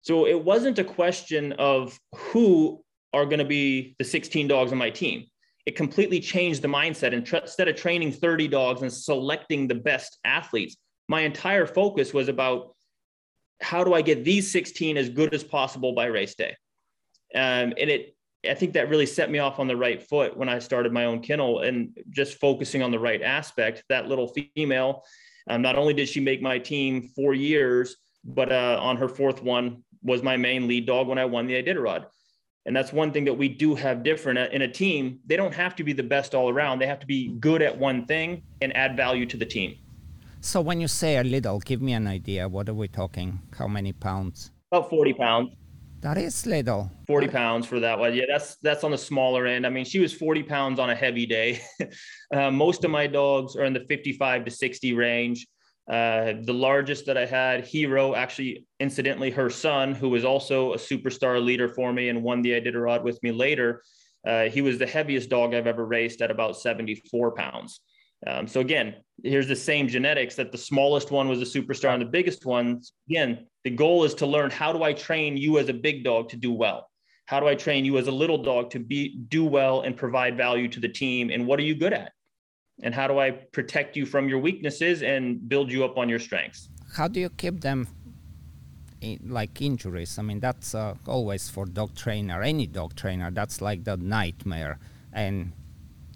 so 0.02 0.28
it 0.28 0.44
wasn't 0.44 0.80
a 0.80 0.84
question 0.84 1.54
of 1.54 2.00
who 2.16 2.84
are 3.14 3.26
going 3.26 3.40
to 3.40 3.46
be 3.46 3.96
the 3.98 4.04
16 4.06 4.48
dogs 4.48 4.72
on 4.72 4.78
my 4.78 4.90
team. 4.90 5.26
It 5.66 5.76
completely 5.76 6.20
changed 6.20 6.62
the 6.62 6.68
mindset. 6.68 7.14
And 7.14 7.26
tra- 7.26 7.42
instead 7.42 7.68
of 7.68 7.76
training 7.76 8.14
30 8.14 8.48
dogs 8.48 8.82
and 8.82 8.92
selecting 8.92 9.68
the 9.68 9.76
best 9.76 10.18
athletes, 10.24 10.78
my 11.08 11.22
entire 11.22 11.66
focus 11.66 12.14
was 12.14 12.28
about 12.28 12.76
how 13.62 13.84
do 13.84 13.94
I 13.94 14.02
get 14.02 14.24
these 14.24 14.50
16 14.52 14.96
as 14.96 15.10
good 15.10 15.34
as 15.34 15.44
possible 15.44 15.94
by 15.94 16.06
race 16.06 16.36
day. 16.36 16.56
Um, 17.36 17.74
and 17.78 17.90
it 17.90 18.16
I 18.48 18.54
think 18.54 18.74
that 18.74 18.90
really 18.90 19.06
set 19.06 19.30
me 19.30 19.40
off 19.40 19.60
on 19.60 19.68
the 19.68 19.76
right 19.76 20.02
foot 20.02 20.38
when 20.38 20.48
I 20.48 20.60
started 20.60 20.94
my 20.94 21.06
own 21.06 21.22
kennel 21.22 21.60
and 21.60 21.98
just 22.10 22.40
focusing 22.40 22.82
on 22.82 22.92
the 22.92 23.00
right 23.00 23.22
aspect. 23.22 23.84
That 23.90 24.08
little 24.08 24.34
female, 24.56 25.04
um, 25.50 25.62
not 25.62 25.76
only 25.76 25.94
did 25.94 26.08
she 26.08 26.22
make 26.22 26.42
my 26.42 26.58
team 26.58 27.10
four 27.16 27.34
years, 27.34 27.98
but 28.24 28.52
uh, 28.52 28.78
on 28.82 28.96
her 28.98 29.10
fourth 29.10 29.44
one 29.44 29.84
was 30.02 30.24
my 30.24 30.38
main 30.38 30.68
lead 30.68 30.86
dog 30.86 31.08
when 31.08 31.18
I 31.18 31.26
won 31.26 31.48
the 31.48 31.62
Iditarod. 31.62 32.06
And 32.66 32.76
that's 32.76 32.94
one 32.94 33.12
thing 33.12 33.26
that 33.26 33.34
we 33.34 33.50
do 33.50 33.76
have 33.76 34.04
different 34.04 34.54
in 34.54 34.62
a 34.62 34.68
team. 34.72 35.20
They 35.26 35.36
don't 35.36 35.54
have 35.54 35.76
to 35.78 35.84
be 35.84 35.92
the 35.92 36.04
best 36.04 36.34
all 36.36 36.50
around. 36.50 36.80
They 36.80 36.88
have 36.88 37.00
to 37.00 37.08
be 37.08 37.30
good 37.40 37.62
at 37.62 37.78
one 37.78 38.06
thing 38.06 38.44
and 38.62 38.76
add 38.76 38.96
value 38.96 39.26
to 39.26 39.38
the 39.38 39.46
team. 39.46 39.76
So 40.40 40.62
when 40.62 40.80
you 40.80 40.88
say 40.88 41.18
a 41.18 41.24
little, 41.24 41.60
give 41.60 41.82
me 41.82 41.94
an 41.94 42.08
idea. 42.08 42.48
What 42.48 42.70
are 42.70 42.74
we 42.74 42.88
talking? 42.88 43.40
How 43.58 43.68
many 43.68 43.92
pounds? 43.92 44.52
About 44.72 44.90
40 44.90 45.14
pounds. 45.14 45.50
That 46.02 46.18
is 46.18 46.46
little. 46.46 46.90
40 47.08 47.28
pounds 47.28 47.66
for 47.66 47.80
that 47.82 48.00
one. 48.00 48.14
Yeah, 48.16 48.26
that's 48.30 48.56
that's 48.62 48.84
on 48.84 48.92
the 48.92 48.98
smaller 48.98 49.46
end. 49.46 49.66
I 49.66 49.70
mean, 49.70 49.86
she 49.86 50.00
was 50.00 50.14
40 50.14 50.44
pounds 50.44 50.80
on 50.80 50.90
a 50.90 50.96
heavy 50.96 51.26
day. 51.26 51.62
uh, 52.34 52.52
most 52.52 52.86
of 52.86 52.92
my 52.92 53.06
dogs 53.06 53.56
are 53.56 53.66
in 53.66 53.74
the 53.74 53.86
55 53.90 54.46
to 54.46 54.52
60 54.52 54.94
range. 54.94 55.46
Uh, 55.90 56.34
the 56.44 56.54
largest 56.54 57.08
that 57.08 57.18
I 57.18 57.26
had, 57.26 57.66
Hero, 57.66 58.14
actually, 58.14 58.68
incidentally, 58.80 59.32
her 59.32 59.50
son, 59.50 59.96
who 59.96 60.10
was 60.10 60.24
also 60.24 60.74
a 60.74 60.78
superstar 60.78 61.44
leader 61.44 61.68
for 61.68 61.92
me 61.92 62.10
and 62.10 62.22
won 62.22 62.44
the 62.44 62.52
Iditarod 62.52 63.04
with 63.04 63.22
me 63.24 63.32
later, 63.32 63.82
uh, 64.26 64.44
he 64.44 64.62
was 64.62 64.78
the 64.78 64.86
heaviest 64.86 65.30
dog 65.30 65.56
I've 65.56 65.66
ever 65.66 65.86
raced 65.86 66.22
at 66.22 66.30
about 66.30 66.58
74 66.58 67.32
pounds. 67.32 67.82
Um, 68.28 68.48
so 68.48 68.60
again, 68.60 68.96
here's 69.24 69.48
the 69.48 69.56
same 69.56 69.88
genetics 69.88 70.36
that 70.36 70.52
the 70.52 70.58
smallest 70.58 71.12
one 71.12 71.28
was 71.28 71.42
a 71.42 71.46
superstar 71.46 71.94
and 71.94 72.02
the 72.02 72.06
biggest 72.06 72.46
one. 72.46 72.82
Again, 73.10 73.48
the 73.64 73.70
goal 73.70 74.04
is 74.04 74.14
to 74.16 74.26
learn 74.26 74.52
how 74.52 74.74
do 74.74 74.84
I 74.84 74.94
train 74.94 75.38
you 75.38 75.58
as 75.58 75.70
a 75.70 75.74
big 75.74 76.04
dog 76.04 76.30
to 76.30 76.38
do 76.38 76.52
well? 76.52 76.90
How 77.26 77.40
do 77.40 77.48
I 77.48 77.56
train 77.56 77.86
you 77.86 77.98
as 77.98 78.08
a 78.08 78.12
little 78.12 78.42
dog 78.42 78.72
to 78.72 78.80
be 78.80 79.20
do 79.30 79.46
well 79.46 79.82
and 79.82 79.96
provide 79.96 80.36
value 80.36 80.68
to 80.70 80.80
the 80.80 80.90
team? 80.90 81.30
And 81.30 81.46
what 81.46 81.60
are 81.60 81.64
you 81.64 81.76
good 81.76 81.94
at? 81.94 82.14
And 82.82 82.96
how 82.96 83.08
do 83.08 83.20
I 83.20 83.32
protect 83.32 83.96
you 83.96 84.06
from 84.06 84.30
your 84.30 84.40
weaknesses 84.40 85.04
and 85.04 85.48
build 85.48 85.72
you 85.72 85.86
up 85.86 85.98
on 85.98 86.10
your 86.10 86.20
strengths? 86.20 86.70
How 86.96 87.08
do 87.08 87.20
you 87.20 87.30
keep 87.30 87.62
them 87.62 87.88
in, 89.02 89.20
like 89.28 89.62
injuries? 89.62 90.18
I 90.18 90.24
mean, 90.24 90.40
that's 90.40 90.74
uh, 90.74 90.96
always 91.06 91.50
for 91.50 91.66
dog 91.66 91.94
trainer, 91.96 92.42
any 92.42 92.66
dog 92.66 92.96
trainer. 92.96 93.30
That's 93.32 93.62
like 93.62 93.84
the 93.84 93.98
nightmare. 93.98 94.80
And 95.14 95.52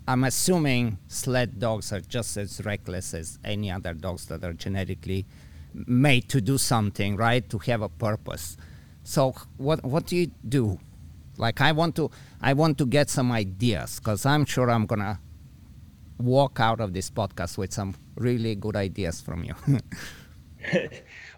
I'm 0.08 0.24
assuming 0.26 0.98
sled 1.08 1.60
dogs 1.60 1.94
are 1.94 2.02
just 2.02 2.36
as 2.38 2.62
reckless 2.66 3.14
as 3.14 3.40
any 3.44 3.72
other 3.72 3.94
dogs 3.94 4.26
that 4.28 4.44
are 4.44 4.54
genetically 4.54 5.26
made 5.74 6.30
to 6.30 6.42
do 6.42 6.58
something, 6.58 7.16
right? 7.16 7.48
To 7.50 7.58
have 7.60 7.82
a 7.82 7.90
purpose. 7.90 8.58
So 9.04 9.34
what 9.58 9.84
what 9.84 10.08
do 10.08 10.16
you 10.16 10.32
do? 10.48 10.80
Like 11.38 11.62
I 11.62 11.72
want 11.72 11.96
to 11.96 12.12
I 12.42 12.54
want 12.54 12.78
to 12.80 12.86
get 12.86 13.10
some 13.10 13.32
ideas 13.32 14.00
because 14.00 14.26
I'm 14.26 14.46
sure 14.46 14.70
I'm 14.70 14.86
gonna 14.86 15.20
walk 16.18 16.60
out 16.60 16.80
of 16.80 16.94
this 16.94 17.10
podcast 17.10 17.58
with 17.58 17.74
some 17.74 17.96
really 18.16 18.56
good 18.56 18.76
ideas 18.76 19.22
from 19.22 19.44
you. 19.44 19.56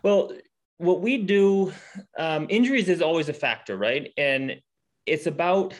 well, 0.03 0.31
what 0.77 1.01
we 1.01 1.17
do, 1.17 1.71
um, 2.17 2.47
injuries 2.49 2.89
is 2.89 3.01
always 3.01 3.29
a 3.29 3.33
factor, 3.33 3.77
right? 3.77 4.11
And 4.17 4.61
it's 5.05 5.25
about 5.25 5.73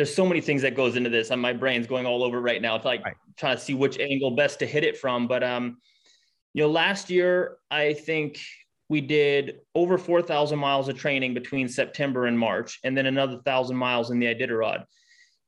there's 0.00 0.14
so 0.14 0.24
many 0.24 0.40
things 0.40 0.62
that 0.62 0.74
goes 0.74 0.96
into 0.96 1.10
this 1.10 1.30
and 1.30 1.42
my 1.42 1.52
brain's 1.52 1.86
going 1.86 2.06
all 2.06 2.24
over 2.24 2.40
right 2.40 2.62
now 2.62 2.74
it's 2.74 2.86
like 2.86 3.04
right. 3.04 3.14
trying 3.36 3.54
to 3.54 3.62
see 3.62 3.74
which 3.74 3.98
angle 3.98 4.30
best 4.30 4.58
to 4.58 4.66
hit 4.66 4.82
it 4.82 4.96
from 4.96 5.28
but 5.28 5.44
um 5.44 5.76
you 6.54 6.62
know 6.62 6.70
last 6.70 7.10
year 7.10 7.58
i 7.70 7.92
think 7.92 8.40
we 8.88 9.02
did 9.02 9.58
over 9.74 9.98
4000 9.98 10.58
miles 10.58 10.88
of 10.88 10.96
training 10.96 11.34
between 11.34 11.68
september 11.68 12.24
and 12.24 12.38
march 12.38 12.80
and 12.82 12.96
then 12.96 13.04
another 13.04 13.34
1000 13.34 13.76
miles 13.76 14.10
in 14.10 14.18
the 14.18 14.24
iditarod 14.24 14.84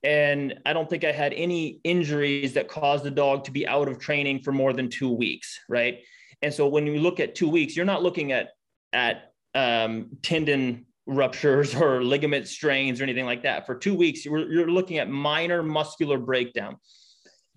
and 0.03 0.61
i 0.67 0.75
don't 0.75 0.91
think 0.91 1.03
i 1.03 1.13
had 1.13 1.33
any 1.33 1.81
injuries 1.83 2.53
that 2.53 2.69
caused 2.69 3.05
the 3.05 3.11
dog 3.11 3.45
to 3.45 3.53
be 3.53 3.67
out 3.67 3.89
of 3.89 3.99
training 3.99 4.43
for 4.43 4.53
more 4.53 4.75
than 4.75 4.91
two 4.91 5.11
weeks 5.11 5.59
right 5.71 6.01
and 6.43 6.53
so 6.53 6.69
when 6.69 6.87
you 6.87 7.01
look 7.01 7.21
at 7.21 7.35
two 7.35 7.49
weeks 7.49 7.75
you're 7.75 7.87
not 7.87 8.03
looking 8.03 8.33
at 8.33 8.51
at 8.93 9.33
um, 9.55 10.11
tendon 10.23 10.85
ruptures 11.07 11.75
or 11.75 12.03
ligament 12.03 12.47
strains 12.49 13.01
or 13.01 13.05
anything 13.05 13.27
like 13.27 13.43
that. 13.43 13.67
For 13.67 13.75
two 13.75 13.95
weeks, 13.95 14.25
you're, 14.25 14.51
you're 14.51 14.71
looking 14.71 14.99
at 14.99 15.09
minor 15.09 15.63
muscular 15.63 16.19
breakdown. 16.19 16.77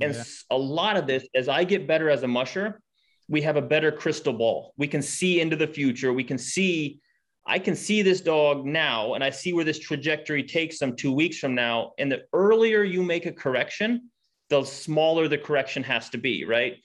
And 0.02 0.14
yeah. 0.14 0.24
a 0.50 0.58
lot 0.58 0.98
of 0.98 1.08
this, 1.08 1.28
as 1.36 1.48
I 1.48 1.64
get 1.64 1.88
better 1.88 2.10
as 2.10 2.24
a 2.24 2.28
musher, 2.28 2.82
we 3.28 3.42
have 3.42 3.56
a 3.56 3.62
better 3.62 3.92
crystal 3.92 4.34
ball. 4.34 4.74
We 4.78 4.88
can 4.88 5.02
see 5.02 5.40
into 5.40 5.56
the 5.56 5.68
future. 5.68 6.12
We 6.12 6.24
can 6.24 6.38
see, 6.38 7.00
I 7.46 7.60
can 7.60 7.76
see 7.76 8.02
this 8.02 8.22
dog 8.22 8.66
now, 8.66 9.14
and 9.14 9.24
I 9.24 9.30
see 9.30 9.54
where 9.54 9.64
this 9.64 9.80
trajectory 9.80 10.44
takes 10.44 10.80
them 10.80 10.96
two 10.96 11.12
weeks 11.12 11.40
from 11.40 11.56
now. 11.56 11.94
And 11.98 12.12
the 12.12 12.24
earlier 12.34 12.84
you 12.84 13.04
make 13.04 13.26
a 13.26 13.32
correction, 13.32 14.10
the 14.50 14.64
smaller 14.64 15.28
the 15.28 15.38
correction 15.38 15.82
has 15.84 16.10
to 16.10 16.18
be, 16.18 16.46
right? 16.46 16.78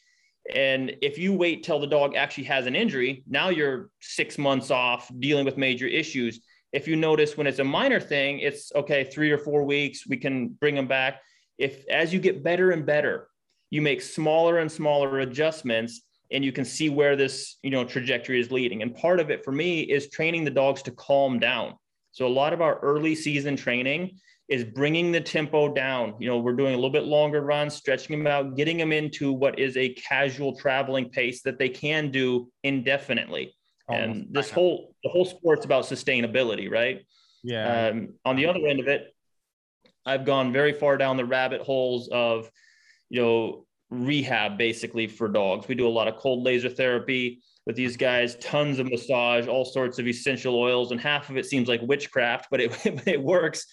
And 0.54 0.96
if 1.02 1.18
you 1.18 1.32
wait 1.34 1.62
till 1.62 1.78
the 1.78 1.86
dog 1.86 2.16
actually 2.16 2.44
has 2.44 2.66
an 2.66 2.74
injury, 2.74 3.24
now 3.28 3.50
you're 3.50 3.90
six 4.00 4.38
months 4.38 4.70
off 4.70 5.10
dealing 5.18 5.44
with 5.44 5.56
major 5.56 5.86
issues. 5.86 6.40
If 6.72 6.86
you 6.86 6.96
notice 6.96 7.36
when 7.36 7.46
it's 7.46 7.58
a 7.58 7.64
minor 7.64 8.00
thing, 8.00 8.40
it's 8.40 8.72
okay, 8.74 9.04
three 9.04 9.30
or 9.30 9.38
four 9.38 9.64
weeks, 9.64 10.06
we 10.06 10.16
can 10.16 10.48
bring 10.48 10.74
them 10.74 10.86
back. 10.86 11.20
If 11.58 11.84
as 11.88 12.12
you 12.12 12.20
get 12.20 12.42
better 12.42 12.70
and 12.70 12.86
better, 12.86 13.28
you 13.70 13.82
make 13.82 14.02
smaller 14.02 14.58
and 14.58 14.70
smaller 14.70 15.20
adjustments 15.20 16.02
and 16.32 16.44
you 16.44 16.52
can 16.52 16.64
see 16.64 16.88
where 16.88 17.16
this 17.16 17.56
you 17.62 17.70
know 17.70 17.84
trajectory 17.84 18.40
is 18.40 18.50
leading 18.50 18.82
and 18.82 18.94
part 18.94 19.20
of 19.20 19.30
it 19.30 19.44
for 19.44 19.52
me 19.52 19.80
is 19.80 20.08
training 20.10 20.44
the 20.44 20.50
dogs 20.50 20.82
to 20.82 20.92
calm 20.92 21.38
down 21.40 21.74
so 22.12 22.26
a 22.26 22.28
lot 22.28 22.52
of 22.52 22.60
our 22.60 22.78
early 22.80 23.14
season 23.14 23.56
training 23.56 24.18
is 24.50 24.64
bringing 24.64 25.12
the 25.12 25.20
tempo 25.20 25.72
down. 25.72 26.14
You 26.18 26.28
know, 26.28 26.38
we're 26.38 26.54
doing 26.54 26.74
a 26.74 26.76
little 26.76 26.90
bit 26.90 27.04
longer 27.04 27.40
runs, 27.40 27.74
stretching 27.74 28.18
them 28.18 28.26
out, 28.26 28.56
getting 28.56 28.76
them 28.76 28.90
into 28.90 29.32
what 29.32 29.60
is 29.60 29.76
a 29.76 29.94
casual 29.94 30.56
traveling 30.56 31.08
pace 31.08 31.42
that 31.42 31.56
they 31.56 31.68
can 31.68 32.10
do 32.10 32.50
indefinitely. 32.64 33.54
Almost 33.90 34.18
and 34.18 34.34
this 34.34 34.50
whole 34.50 34.94
the 35.02 35.10
whole 35.10 35.24
sport's 35.24 35.64
about 35.64 35.84
sustainability, 35.84 36.70
right? 36.70 37.02
Yeah. 37.42 37.88
Um, 37.88 38.14
on 38.24 38.36
the 38.36 38.46
other 38.46 38.66
end 38.66 38.80
of 38.80 38.88
it, 38.88 39.14
I've 40.04 40.24
gone 40.24 40.52
very 40.52 40.72
far 40.72 40.96
down 40.96 41.16
the 41.16 41.24
rabbit 41.24 41.62
holes 41.62 42.08
of, 42.12 42.50
you 43.08 43.20
know, 43.20 43.66
rehab 43.90 44.58
basically 44.58 45.06
for 45.06 45.28
dogs. 45.28 45.68
We 45.68 45.74
do 45.74 45.86
a 45.86 45.90
lot 45.90 46.08
of 46.08 46.16
cold 46.16 46.44
laser 46.44 46.68
therapy 46.68 47.42
with 47.66 47.76
these 47.76 47.96
guys, 47.96 48.36
tons 48.36 48.78
of 48.78 48.90
massage, 48.90 49.46
all 49.46 49.64
sorts 49.64 49.98
of 49.98 50.06
essential 50.06 50.56
oils, 50.56 50.92
and 50.92 51.00
half 51.00 51.28
of 51.28 51.36
it 51.36 51.46
seems 51.46 51.68
like 51.68 51.80
witchcraft, 51.82 52.48
but 52.50 52.60
it, 52.60 52.72
it 53.06 53.22
works. 53.22 53.66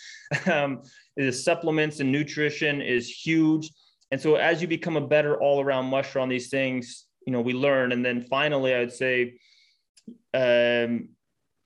Um, 0.46 0.82
is 1.16 1.44
supplements 1.44 2.00
and 2.00 2.12
nutrition 2.12 2.82
is 2.82 3.10
huge. 3.10 3.72
And 4.12 4.22
so 4.22 4.36
as 4.36 4.62
you 4.62 4.68
become 4.68 4.98
a 4.98 5.08
better 5.08 5.40
all 5.42 5.62
around 5.62 5.86
musher 5.86 6.20
on 6.20 6.30
these 6.30 6.50
things, 6.50 7.06
you 7.26 7.34
know, 7.34 7.42
we 7.42 7.54
learn. 7.54 7.92
And 7.92 8.06
then 8.06 8.22
finally, 8.22 8.74
I 8.74 8.80
would 8.80 8.94
say, 8.94 9.40
um, 10.34 11.10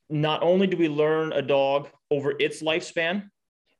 not 0.09 0.43
only 0.43 0.67
do 0.67 0.77
we 0.77 0.89
learn 0.89 1.33
a 1.33 1.41
dog 1.41 1.89
over 2.09 2.33
its 2.39 2.61
lifespan, 2.61 3.29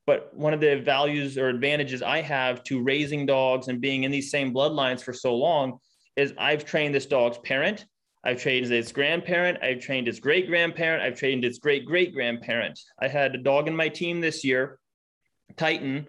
but 0.07 0.33
one 0.33 0.53
of 0.53 0.59
the 0.59 0.77
values 0.77 1.37
or 1.37 1.49
advantages 1.49 2.01
I 2.01 2.21
have 2.21 2.63
to 2.65 2.81
raising 2.81 3.25
dogs 3.25 3.67
and 3.67 3.79
being 3.79 4.03
in 4.03 4.11
these 4.11 4.31
same 4.31 4.53
bloodlines 4.53 5.01
for 5.01 5.13
so 5.13 5.35
long 5.35 5.79
is 6.15 6.33
I've 6.37 6.65
trained 6.65 6.95
this 6.95 7.05
dog's 7.05 7.37
parent 7.39 7.85
I've 8.23 8.39
trained 8.39 8.71
its 8.71 8.91
grandparent. 8.91 9.59
I've 9.63 9.79
trained 9.79 10.07
its 10.07 10.19
great 10.19 10.47
grandparent. 10.47 11.01
I've 11.01 11.17
trained 11.17 11.43
its 11.43 11.57
great 11.57 11.85
great 11.85 12.13
grandparent. 12.13 12.79
I 12.99 13.07
had 13.07 13.33
a 13.33 13.39
dog 13.39 13.67
in 13.67 13.75
my 13.75 13.89
team 13.89 14.21
this 14.21 14.43
year, 14.43 14.79
Titan. 15.57 16.07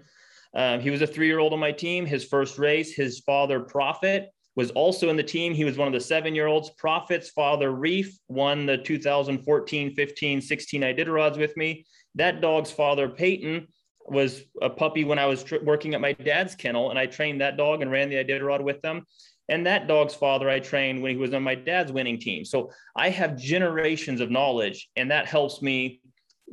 Um, 0.54 0.80
he 0.80 0.90
was 0.90 1.00
a 1.00 1.06
three 1.06 1.26
year 1.26 1.38
old 1.38 1.54
on 1.54 1.58
my 1.58 1.72
team. 1.72 2.04
His 2.04 2.24
first 2.24 2.58
race, 2.58 2.92
his 2.94 3.20
father, 3.20 3.60
Prophet, 3.60 4.28
was 4.54 4.70
also 4.72 5.08
in 5.08 5.16
the 5.16 5.22
team. 5.22 5.54
He 5.54 5.64
was 5.64 5.78
one 5.78 5.88
of 5.88 5.94
the 5.94 6.00
seven 6.00 6.34
year 6.34 6.46
olds. 6.46 6.70
Prophet's 6.70 7.30
father, 7.30 7.70
Reef, 7.70 8.18
won 8.28 8.66
the 8.66 8.78
2014, 8.78 9.94
15, 9.94 10.40
16 10.40 10.82
Iditarods 10.82 11.38
with 11.38 11.56
me. 11.56 11.86
That 12.14 12.40
dog's 12.40 12.70
father, 12.70 13.08
Peyton, 13.08 13.68
was 14.04 14.42
a 14.60 14.68
puppy 14.68 15.04
when 15.04 15.18
I 15.18 15.26
was 15.26 15.44
tr- 15.44 15.62
working 15.62 15.94
at 15.94 16.00
my 16.00 16.12
dad's 16.12 16.54
kennel, 16.54 16.90
and 16.90 16.98
I 16.98 17.06
trained 17.06 17.40
that 17.40 17.56
dog 17.56 17.82
and 17.82 17.90
ran 17.90 18.08
the 18.08 18.16
Iditarod 18.16 18.62
with 18.62 18.82
them. 18.82 19.06
And 19.48 19.66
that 19.66 19.88
dog's 19.88 20.14
father 20.14 20.48
I 20.48 20.60
trained 20.60 21.02
when 21.02 21.12
he 21.12 21.16
was 21.16 21.34
on 21.34 21.42
my 21.42 21.54
dad's 21.54 21.92
winning 21.92 22.18
team. 22.18 22.44
So 22.44 22.70
I 22.96 23.10
have 23.10 23.36
generations 23.36 24.20
of 24.20 24.30
knowledge, 24.30 24.88
and 24.96 25.10
that 25.10 25.26
helps 25.26 25.62
me 25.62 26.00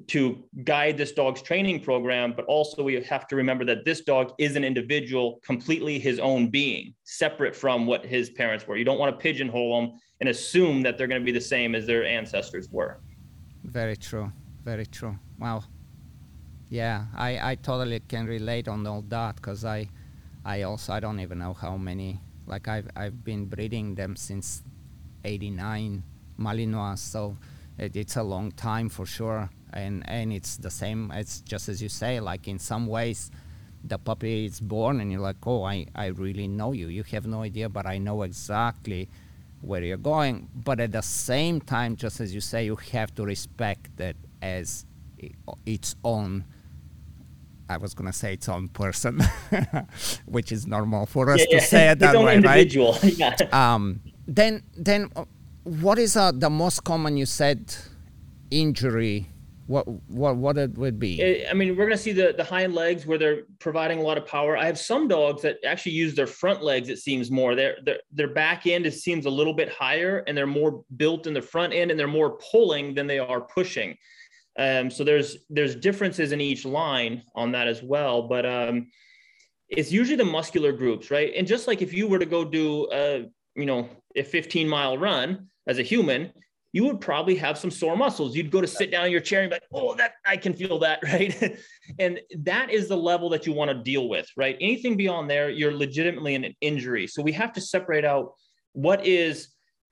to 0.07 0.43
guide 0.63 0.97
this 0.97 1.11
dog's 1.11 1.41
training 1.41 1.81
program. 1.81 2.33
But 2.35 2.45
also, 2.45 2.83
we 2.83 3.01
have 3.01 3.27
to 3.27 3.35
remember 3.35 3.65
that 3.65 3.85
this 3.85 4.01
dog 4.01 4.33
is 4.37 4.55
an 4.55 4.63
individual, 4.63 5.39
completely 5.43 5.99
his 5.99 6.19
own 6.19 6.47
being, 6.49 6.93
separate 7.03 7.55
from 7.55 7.85
what 7.85 8.05
his 8.05 8.29
parents 8.29 8.67
were. 8.67 8.77
You 8.77 8.85
don't 8.85 8.99
want 8.99 9.13
to 9.15 9.21
pigeonhole 9.21 9.81
them 9.81 9.99
and 10.19 10.29
assume 10.29 10.81
that 10.83 10.97
they're 10.97 11.07
going 11.07 11.21
to 11.21 11.25
be 11.25 11.31
the 11.31 11.41
same 11.41 11.75
as 11.75 11.85
their 11.85 12.05
ancestors 12.05 12.69
were. 12.69 12.99
Very 13.63 13.97
true. 13.97 14.31
Very 14.63 14.85
true. 14.85 15.17
Wow. 15.39 15.63
Yeah, 16.69 17.05
I, 17.15 17.51
I 17.51 17.55
totally 17.55 17.99
can 18.01 18.25
relate 18.27 18.67
on 18.67 18.85
all 18.85 19.01
that 19.09 19.37
because 19.37 19.65
I, 19.65 19.89
I 20.45 20.63
also 20.63 20.93
I 20.93 20.99
don't 20.99 21.19
even 21.19 21.39
know 21.39 21.53
how 21.53 21.77
many 21.77 22.19
like 22.45 22.67
I've 22.67 22.89
I've 22.95 23.23
been 23.23 23.45
breeding 23.45 23.95
them 23.95 24.15
since 24.15 24.63
'89 25.23 26.03
Malinois, 26.39 26.97
so 26.97 27.37
it, 27.77 27.95
it's 27.95 28.17
a 28.17 28.23
long 28.23 28.51
time 28.51 28.89
for 28.89 29.05
sure. 29.05 29.49
And 29.73 30.03
and 30.09 30.33
it's 30.33 30.57
the 30.57 30.71
same. 30.71 31.11
It's 31.13 31.41
just 31.41 31.69
as 31.69 31.81
you 31.81 31.89
say. 31.89 32.19
Like 32.19 32.47
in 32.47 32.59
some 32.59 32.87
ways, 32.87 33.31
the 33.83 33.97
puppy 33.97 34.45
is 34.45 34.59
born, 34.59 34.99
and 34.99 35.11
you're 35.11 35.21
like, 35.21 35.45
oh, 35.45 35.63
I 35.63 35.85
I 35.95 36.07
really 36.07 36.47
know 36.47 36.71
you. 36.71 36.87
You 36.87 37.03
have 37.11 37.27
no 37.27 37.43
idea, 37.43 37.69
but 37.69 37.85
I 37.85 37.97
know 37.97 38.23
exactly 38.23 39.09
where 39.61 39.83
you're 39.83 39.97
going. 39.97 40.49
But 40.55 40.79
at 40.79 40.91
the 40.91 41.01
same 41.01 41.61
time, 41.61 41.95
just 41.95 42.19
as 42.19 42.33
you 42.33 42.41
say, 42.41 42.65
you 42.65 42.75
have 42.93 43.13
to 43.15 43.25
respect 43.25 43.95
that 43.97 44.15
as 44.41 44.85
its 45.65 45.95
own 46.03 46.45
I 47.69 47.77
was 47.77 47.93
gonna 47.93 48.11
say 48.11 48.33
its 48.33 48.49
own 48.49 48.67
person, 48.69 49.21
which 50.25 50.51
is 50.51 50.65
normal 50.65 51.05
for 51.05 51.29
us 51.29 51.39
yeah, 51.41 51.45
to 51.45 51.55
yeah. 51.55 51.61
say 51.61 51.89
it 51.89 51.99
that 51.99 52.19
way, 52.19 52.35
individual. 52.37 52.97
right? 53.03 53.17
yeah. 53.17 53.35
Um, 53.51 54.01
then, 54.27 54.63
then, 54.75 55.11
what 55.63 55.99
is 55.99 56.17
uh, 56.17 56.31
the 56.31 56.49
most 56.49 56.83
common? 56.83 57.15
You 57.15 57.27
said 57.27 57.75
injury. 58.49 59.29
What 59.69 59.87
what 60.07 60.35
what 60.37 60.57
it 60.57 60.75
would 60.79 60.97
be? 60.97 61.45
I 61.47 61.53
mean, 61.53 61.77
we're 61.77 61.85
gonna 61.85 61.95
see 61.95 62.11
the 62.11 62.33
the 62.35 62.43
hind 62.43 62.73
legs 62.73 63.05
where 63.05 63.19
they're 63.19 63.43
providing 63.59 63.99
a 63.99 64.01
lot 64.01 64.17
of 64.17 64.25
power. 64.25 64.57
I 64.57 64.65
have 64.65 64.79
some 64.79 65.07
dogs 65.07 65.43
that 65.43 65.57
actually 65.63 65.91
use 65.91 66.15
their 66.15 66.25
front 66.25 66.63
legs. 66.63 66.89
It 66.89 66.97
seems 66.97 67.29
more 67.29 67.53
their 67.53 67.77
their 67.85 67.99
their 68.11 68.33
back 68.33 68.65
end 68.65 68.87
it 68.87 68.95
seems 68.95 69.27
a 69.27 69.29
little 69.29 69.53
bit 69.53 69.69
higher, 69.69 70.23
and 70.25 70.35
they're 70.35 70.47
more 70.47 70.83
built 70.97 71.27
in 71.27 71.35
the 71.35 71.41
front 71.43 71.71
end, 71.73 71.91
and 71.91 71.99
they're 71.99 72.07
more 72.07 72.39
pulling 72.51 72.95
than 72.95 73.05
they 73.05 73.19
are 73.19 73.41
pushing. 73.41 73.95
Um, 74.57 74.89
so 74.89 75.03
there's 75.03 75.37
there's 75.51 75.75
differences 75.75 76.31
in 76.31 76.41
each 76.41 76.65
line 76.65 77.21
on 77.35 77.51
that 77.51 77.67
as 77.67 77.83
well. 77.83 78.23
But 78.23 78.47
um, 78.47 78.87
it's 79.67 79.91
usually 79.91 80.17
the 80.17 80.25
muscular 80.25 80.71
groups, 80.71 81.11
right? 81.11 81.31
And 81.35 81.45
just 81.45 81.67
like 81.67 81.83
if 81.83 81.93
you 81.93 82.07
were 82.07 82.17
to 82.17 82.25
go 82.25 82.43
do 82.43 82.89
a, 82.91 83.29
you 83.55 83.67
know, 83.67 83.87
a 84.15 84.23
15 84.23 84.67
mile 84.67 84.97
run 84.97 85.47
as 85.67 85.77
a 85.77 85.83
human, 85.83 86.33
you 86.71 86.85
would 86.85 87.01
probably 87.01 87.35
have 87.35 87.57
some 87.57 87.71
sore 87.71 87.97
muscles. 87.97 88.35
You'd 88.35 88.51
go 88.51 88.61
to 88.61 88.67
sit 88.67 88.91
down 88.91 89.05
in 89.05 89.11
your 89.11 89.21
chair 89.21 89.41
and 89.41 89.49
be 89.49 89.55
like, 89.55 89.63
oh, 89.73 89.95
that 89.95 90.13
I 90.25 90.37
can 90.37 90.53
feel 90.53 90.79
that, 90.79 90.99
right? 91.03 91.57
and 91.97 92.19
that 92.39 92.69
is 92.69 92.87
the 92.87 92.97
level 92.97 93.29
that 93.29 93.45
you 93.47 93.53
want 93.53 93.71
to 93.71 93.83
deal 93.83 94.07
with, 94.07 94.29
right? 94.37 94.55
Anything 94.61 94.95
beyond 94.95 95.29
there, 95.29 95.49
you're 95.49 95.73
legitimately 95.73 96.35
in 96.35 96.43
an 96.43 96.55
injury. 96.61 97.07
So 97.07 97.21
we 97.21 97.31
have 97.31 97.53
to 97.53 97.61
separate 97.61 98.05
out 98.05 98.33
what 98.73 99.05
is, 99.05 99.49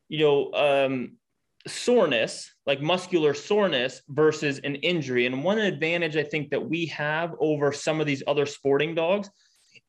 you 0.07 0.19
know, 0.19 0.53
um, 0.53 1.17
soreness, 1.65 2.53
like 2.65 2.81
muscular 2.81 3.33
soreness 3.33 4.01
versus 4.09 4.59
an 4.59 4.75
injury. 4.75 5.25
And 5.25 5.43
one 5.43 5.57
advantage 5.57 6.15
I 6.15 6.23
think 6.23 6.51
that 6.51 6.69
we 6.69 6.85
have 6.87 7.33
over 7.39 7.71
some 7.73 7.99
of 7.99 8.05
these 8.05 8.23
other 8.27 8.45
sporting 8.45 8.93
dogs 8.93 9.29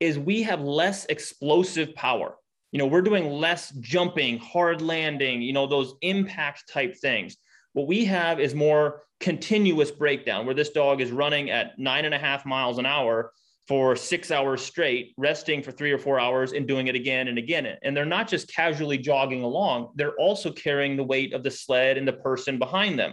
is 0.01 0.18
we 0.18 0.42
have 0.42 0.61
less 0.61 1.05
explosive 1.07 1.94
power 1.94 2.37
you 2.73 2.79
know 2.79 2.87
we're 2.87 3.03
doing 3.03 3.31
less 3.31 3.71
jumping 3.81 4.39
hard 4.39 4.83
landing 4.83 5.43
you 5.43 5.53
know 5.53 5.67
those 5.67 5.95
impact 6.03 6.69
type 6.69 6.97
things. 6.97 7.37
What 7.73 7.87
we 7.87 8.05
have 8.07 8.41
is 8.41 8.55
more 8.55 9.03
continuous 9.21 9.91
breakdown 9.91 10.47
where 10.47 10.55
this 10.55 10.71
dog 10.71 11.01
is 11.01 11.11
running 11.11 11.51
at 11.51 11.79
nine 11.79 12.05
and 12.05 12.15
a 12.15 12.19
half 12.19 12.47
miles 12.47 12.79
an 12.79 12.87
hour 12.87 13.33
for 13.67 13.95
six 13.95 14.31
hours 14.31 14.63
straight 14.63 15.13
resting 15.19 15.63
for 15.63 15.71
three 15.73 15.93
or 15.93 15.99
four 15.99 16.19
hours 16.19 16.53
and 16.53 16.67
doing 16.67 16.87
it 16.87 16.95
again 16.95 17.29
and 17.29 17.37
again. 17.37 17.67
And 17.83 17.95
they're 17.95 18.07
not 18.07 18.27
just 18.27 18.53
casually 18.53 18.99
jogging 18.99 19.43
along 19.43 19.93
they're 19.97 20.17
also 20.17 20.51
carrying 20.51 20.97
the 20.97 21.05
weight 21.05 21.33
of 21.33 21.43
the 21.43 21.51
sled 21.51 21.99
and 21.99 22.09
the 22.09 22.15
person 22.15 22.59
behind 22.59 22.99
them. 22.99 23.13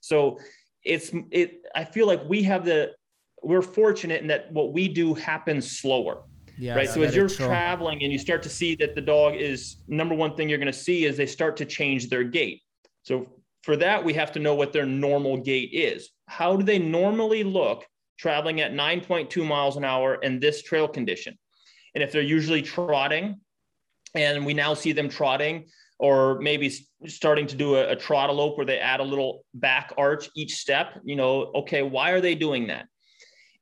So 0.00 0.38
it's 0.86 1.10
it 1.32 1.62
i 1.74 1.84
feel 1.84 2.06
like 2.06 2.22
we 2.28 2.42
have 2.42 2.64
the 2.64 2.92
we're 3.42 3.60
fortunate 3.60 4.22
in 4.22 4.28
that 4.28 4.50
what 4.52 4.72
we 4.72 4.88
do 4.88 5.12
happens 5.12 5.78
slower 5.78 6.22
yeah, 6.58 6.74
right. 6.74 6.88
So 6.88 7.02
as 7.02 7.14
you're 7.14 7.28
traveling 7.28 8.02
and 8.02 8.12
you 8.12 8.18
start 8.18 8.42
to 8.44 8.48
see 8.48 8.74
that 8.76 8.94
the 8.94 9.00
dog 9.00 9.34
is 9.34 9.76
number 9.88 10.14
one 10.14 10.34
thing 10.34 10.48
you're 10.48 10.58
going 10.58 10.72
to 10.72 10.78
see 10.78 11.04
is 11.04 11.16
they 11.16 11.26
start 11.26 11.56
to 11.58 11.64
change 11.64 12.08
their 12.08 12.24
gait. 12.24 12.62
So 13.02 13.28
for 13.62 13.76
that, 13.76 14.04
we 14.04 14.14
have 14.14 14.32
to 14.32 14.38
know 14.38 14.54
what 14.54 14.72
their 14.72 14.86
normal 14.86 15.38
gait 15.38 15.70
is. 15.72 16.10
How 16.26 16.56
do 16.56 16.64
they 16.64 16.78
normally 16.78 17.44
look 17.44 17.84
traveling 18.18 18.60
at 18.60 18.72
9.2 18.72 19.46
miles 19.46 19.76
an 19.76 19.84
hour 19.84 20.16
in 20.16 20.40
this 20.40 20.62
trail 20.62 20.88
condition? 20.88 21.36
And 21.94 22.02
if 22.02 22.12
they're 22.12 22.22
usually 22.22 22.62
trotting, 22.62 23.40
and 24.14 24.46
we 24.46 24.54
now 24.54 24.74
see 24.74 24.92
them 24.92 25.08
trotting, 25.08 25.66
or 25.98 26.38
maybe 26.40 26.72
starting 27.06 27.46
to 27.46 27.56
do 27.56 27.76
a, 27.76 27.92
a 27.92 27.96
trotalope 27.96 28.56
where 28.56 28.66
they 28.66 28.78
add 28.78 29.00
a 29.00 29.04
little 29.04 29.44
back 29.54 29.92
arch 29.96 30.28
each 30.36 30.56
step, 30.56 31.00
you 31.04 31.16
know, 31.16 31.50
okay, 31.54 31.82
why 31.82 32.10
are 32.10 32.20
they 32.20 32.34
doing 32.34 32.66
that? 32.66 32.86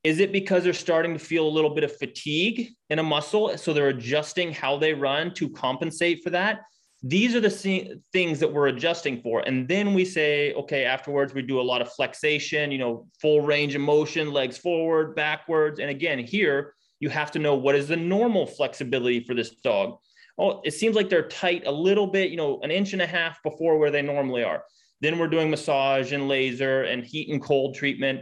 Is 0.05 0.19
it 0.19 0.31
because 0.31 0.63
they're 0.63 0.71
starting 0.71 1.13
to 1.13 1.19
feel 1.19 1.47
a 1.47 1.49
little 1.49 1.71
bit 1.71 1.83
of 1.83 1.97
fatigue 1.97 2.69
in 2.91 2.99
a 2.99 3.03
muscle? 3.03 3.57
So 3.57 3.73
they're 3.73 3.87
adjusting 3.87 4.53
how 4.53 4.77
they 4.77 4.93
run 4.93 5.33
to 5.33 5.49
compensate 5.49 6.23
for 6.23 6.29
that. 6.29 6.61
These 7.01 7.35
are 7.35 7.39
the 7.39 7.49
things 8.13 8.39
that 8.39 8.53
we're 8.53 8.67
adjusting 8.67 9.19
for. 9.23 9.39
And 9.47 9.67
then 9.67 9.95
we 9.95 10.05
say, 10.05 10.53
okay, 10.53 10.85
afterwards, 10.85 11.33
we 11.33 11.41
do 11.41 11.59
a 11.59 11.63
lot 11.63 11.81
of 11.81 11.91
flexation, 11.91 12.71
you 12.71 12.77
know, 12.77 13.07
full 13.19 13.41
range 13.41 13.73
of 13.73 13.81
motion, 13.81 14.31
legs 14.31 14.59
forward, 14.59 15.15
backwards. 15.15 15.79
And 15.79 15.89
again, 15.89 16.19
here, 16.19 16.75
you 16.99 17.09
have 17.09 17.31
to 17.31 17.39
know 17.39 17.55
what 17.55 17.73
is 17.73 17.87
the 17.87 17.97
normal 17.97 18.45
flexibility 18.45 19.21
for 19.21 19.33
this 19.33 19.55
dog. 19.63 19.97
Oh, 20.37 20.61
it 20.63 20.75
seems 20.75 20.95
like 20.95 21.09
they're 21.09 21.27
tight 21.29 21.65
a 21.65 21.71
little 21.71 22.05
bit, 22.05 22.29
you 22.29 22.37
know, 22.37 22.59
an 22.61 22.69
inch 22.69 22.93
and 22.93 23.01
a 23.01 23.07
half 23.07 23.41
before 23.41 23.79
where 23.79 23.89
they 23.89 24.03
normally 24.03 24.43
are. 24.43 24.65
Then 25.01 25.17
we're 25.17 25.29
doing 25.29 25.49
massage 25.49 26.11
and 26.11 26.27
laser 26.27 26.83
and 26.83 27.03
heat 27.03 27.29
and 27.29 27.41
cold 27.41 27.73
treatment 27.73 28.21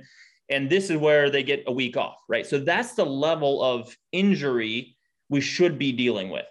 and 0.50 0.70
this 0.70 0.90
is 0.90 0.98
where 0.98 1.30
they 1.30 1.44
get 1.44 1.64
a 1.68 1.72
week 1.72 1.98
off, 1.98 2.18
right? 2.28 2.46
So 2.46 2.60
that's 2.60 2.94
the 2.94 3.06
level 3.06 3.64
of 3.64 3.96
injury 4.12 4.96
we 5.30 5.42
should 5.42 5.80
be 5.80 5.92
dealing 5.92 6.30
with. 6.30 6.46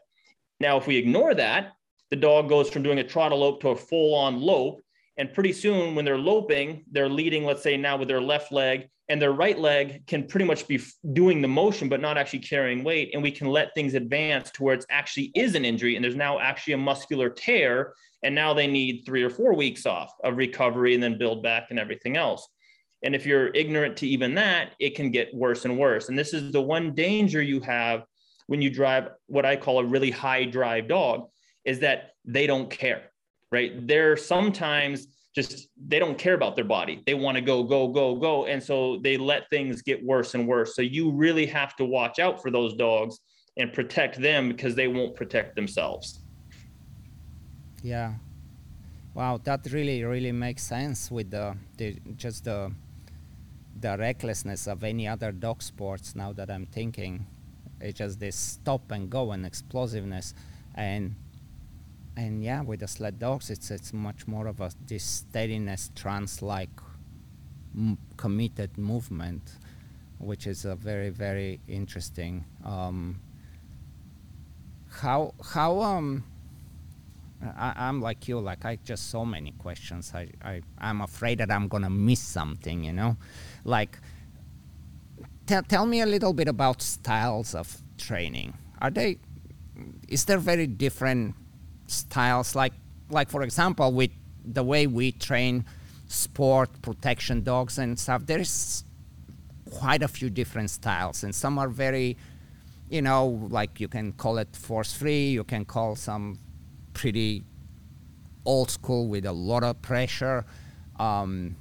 Now, 0.60 0.76
if 0.76 0.86
we 0.86 0.96
ignore 0.96 1.34
that, 1.34 1.72
the 2.10 2.16
dog 2.16 2.48
goes 2.48 2.70
from 2.70 2.82
doing 2.82 3.00
a 3.00 3.04
trotalope 3.04 3.60
to 3.60 3.70
a 3.70 3.76
full 3.76 4.14
on 4.14 4.40
lope. 4.40 4.80
And 5.18 5.32
pretty 5.32 5.52
soon, 5.52 5.94
when 5.94 6.04
they're 6.04 6.18
loping, 6.18 6.84
they're 6.90 7.08
leading, 7.08 7.44
let's 7.44 7.62
say 7.62 7.76
now 7.76 7.96
with 7.96 8.08
their 8.08 8.20
left 8.20 8.50
leg, 8.50 8.88
and 9.08 9.20
their 9.20 9.32
right 9.32 9.58
leg 9.58 10.06
can 10.06 10.26
pretty 10.26 10.46
much 10.46 10.66
be 10.66 10.80
doing 11.12 11.42
the 11.42 11.48
motion, 11.48 11.88
but 11.88 12.00
not 12.00 12.16
actually 12.16 12.38
carrying 12.38 12.82
weight. 12.82 13.10
And 13.12 13.22
we 13.22 13.30
can 13.30 13.48
let 13.48 13.74
things 13.74 13.94
advance 13.94 14.50
to 14.52 14.62
where 14.62 14.74
it's 14.74 14.86
actually 14.88 15.32
is 15.34 15.54
an 15.54 15.64
injury. 15.64 15.96
And 15.96 16.04
there's 16.04 16.16
now 16.16 16.38
actually 16.38 16.74
a 16.74 16.78
muscular 16.78 17.28
tear. 17.28 17.94
And 18.22 18.34
now 18.34 18.54
they 18.54 18.66
need 18.66 19.02
three 19.04 19.22
or 19.22 19.28
four 19.28 19.54
weeks 19.54 19.84
off 19.84 20.12
of 20.24 20.36
recovery 20.36 20.94
and 20.94 21.02
then 21.02 21.18
build 21.18 21.42
back 21.42 21.66
and 21.70 21.78
everything 21.78 22.16
else. 22.16 22.48
And 23.04 23.14
if 23.14 23.26
you're 23.26 23.48
ignorant 23.48 23.96
to 23.98 24.06
even 24.06 24.34
that, 24.36 24.74
it 24.78 24.94
can 24.94 25.10
get 25.10 25.34
worse 25.34 25.64
and 25.64 25.78
worse. 25.78 26.08
And 26.08 26.18
this 26.18 26.32
is 26.32 26.52
the 26.52 26.62
one 26.62 26.94
danger 26.94 27.42
you 27.42 27.60
have 27.60 28.04
when 28.46 28.62
you 28.62 28.70
drive 28.70 29.08
what 29.26 29.44
I 29.44 29.56
call 29.56 29.80
a 29.80 29.84
really 29.84 30.10
high 30.10 30.44
drive 30.44 30.88
dog 30.88 31.28
is 31.64 31.80
that 31.80 32.10
they 32.24 32.46
don't 32.46 32.70
care, 32.70 33.10
right? 33.50 33.86
They're 33.86 34.16
sometimes 34.16 35.08
just, 35.34 35.68
they 35.88 35.98
don't 35.98 36.18
care 36.18 36.34
about 36.34 36.56
their 36.56 36.64
body. 36.64 37.02
They 37.06 37.14
want 37.14 37.36
to 37.36 37.40
go, 37.40 37.62
go, 37.62 37.88
go, 37.88 38.14
go. 38.16 38.46
And 38.46 38.62
so 38.62 38.98
they 39.02 39.16
let 39.16 39.48
things 39.50 39.82
get 39.82 40.04
worse 40.04 40.34
and 40.34 40.46
worse. 40.46 40.76
So 40.76 40.82
you 40.82 41.10
really 41.10 41.46
have 41.46 41.74
to 41.76 41.84
watch 41.84 42.18
out 42.18 42.42
for 42.42 42.50
those 42.50 42.74
dogs 42.74 43.18
and 43.56 43.72
protect 43.72 44.20
them 44.20 44.48
because 44.48 44.74
they 44.74 44.88
won't 44.88 45.14
protect 45.16 45.56
themselves. 45.56 46.20
Yeah. 47.82 48.14
Wow, 49.14 49.40
that 49.44 49.66
really, 49.72 50.04
really 50.04 50.32
makes 50.32 50.62
sense 50.62 51.10
with 51.10 51.30
the, 51.30 51.56
the 51.76 51.96
just 52.16 52.44
the 52.44 52.72
the 53.82 53.98
recklessness 53.98 54.66
of 54.66 54.84
any 54.84 55.06
other 55.06 55.32
dog 55.32 55.62
sports 55.62 56.14
now 56.14 56.32
that 56.32 56.50
I'm 56.50 56.66
thinking. 56.66 57.26
It's 57.80 57.98
just 57.98 58.20
this 58.20 58.36
stop 58.36 58.90
and 58.92 59.10
go 59.10 59.32
and 59.32 59.44
explosiveness 59.44 60.34
and 60.74 61.16
and 62.14 62.44
yeah, 62.44 62.60
with 62.60 62.80
the 62.80 62.88
sled 62.88 63.18
dogs, 63.18 63.50
it's 63.50 63.70
it's 63.70 63.92
much 63.92 64.26
more 64.26 64.46
of 64.46 64.60
a 64.60 64.70
this 64.86 65.02
steadiness, 65.02 65.90
trance-like, 65.94 66.68
m- 67.74 67.96
committed 68.18 68.76
movement, 68.76 69.42
which 70.18 70.46
is 70.46 70.64
a 70.64 70.76
very 70.76 71.08
very 71.08 71.60
interesting. 71.66 72.44
Um, 72.64 73.18
how 74.90 75.32
how 75.54 75.80
um 75.80 76.24
I, 77.42 77.88
am 77.88 78.02
like 78.02 78.28
you, 78.28 78.38
like 78.38 78.64
I 78.66 78.76
just 78.84 79.10
so 79.10 79.24
many 79.24 79.52
questions. 79.52 80.12
I, 80.14 80.28
I 80.44 80.60
I'm 80.78 81.00
afraid 81.00 81.38
that 81.38 81.50
I'm 81.50 81.66
gonna 81.66 81.90
miss 81.90 82.20
something, 82.20 82.84
you 82.84 82.92
know 82.92 83.16
like 83.64 83.98
tell, 85.46 85.62
tell 85.62 85.86
me 85.86 86.00
a 86.00 86.06
little 86.06 86.32
bit 86.32 86.48
about 86.48 86.82
styles 86.82 87.54
of 87.54 87.82
training. 87.98 88.54
Are 88.80 88.90
they 88.90 89.18
is 90.08 90.24
there 90.26 90.38
very 90.38 90.66
different 90.66 91.34
styles? 91.86 92.54
Like 92.54 92.72
like 93.10 93.30
for 93.30 93.42
example 93.42 93.92
with 93.92 94.10
the 94.44 94.62
way 94.62 94.86
we 94.86 95.12
train 95.12 95.64
sport 96.08 96.68
protection 96.82 97.42
dogs 97.42 97.78
and 97.78 97.98
stuff 97.98 98.26
there's 98.26 98.84
quite 99.70 100.02
a 100.02 100.08
few 100.08 100.28
different 100.28 100.68
styles 100.68 101.24
and 101.24 101.34
some 101.34 101.58
are 101.58 101.68
very 101.68 102.16
you 102.90 103.00
know 103.00 103.26
like 103.50 103.80
you 103.80 103.88
can 103.88 104.12
call 104.12 104.36
it 104.38 104.54
force 104.54 104.92
free 104.92 105.30
you 105.30 105.44
can 105.44 105.64
call 105.64 105.96
some 105.96 106.38
pretty 106.92 107.42
old 108.44 108.70
school 108.70 109.08
with 109.08 109.24
a 109.24 109.32
lot 109.32 109.62
of 109.62 109.80
pressure 109.80 110.44
um, 110.98 111.56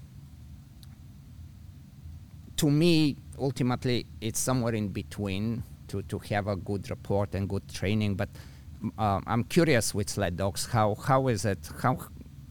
to 2.61 2.69
me, 2.69 3.17
ultimately, 3.39 4.05
it's 4.21 4.39
somewhere 4.39 4.75
in 4.75 4.89
between 4.89 5.63
to, 5.87 6.03
to 6.03 6.19
have 6.19 6.45
a 6.45 6.55
good 6.55 6.87
report 6.91 7.33
and 7.33 7.49
good 7.49 7.67
training. 7.67 8.13
But 8.13 8.29
uh, 8.99 9.19
I'm 9.25 9.43
curious 9.45 9.95
with 9.95 10.11
sled 10.11 10.37
dogs, 10.37 10.67
how, 10.67 10.93
how 10.93 11.27
is 11.27 11.43
it, 11.43 11.57
how 11.81 11.97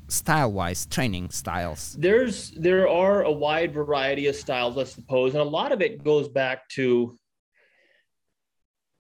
style 0.09 0.51
wise, 0.51 0.85
training 0.87 1.31
styles? 1.31 1.97
There's, 1.97 2.51
there 2.51 2.89
are 2.89 3.23
a 3.23 3.31
wide 3.31 3.73
variety 3.73 4.27
of 4.27 4.35
styles, 4.35 4.77
I 4.77 4.83
suppose. 4.83 5.35
And 5.35 5.43
a 5.43 5.53
lot 5.59 5.71
of 5.71 5.81
it 5.81 6.03
goes 6.03 6.29
back 6.29 6.69
to, 6.71 7.17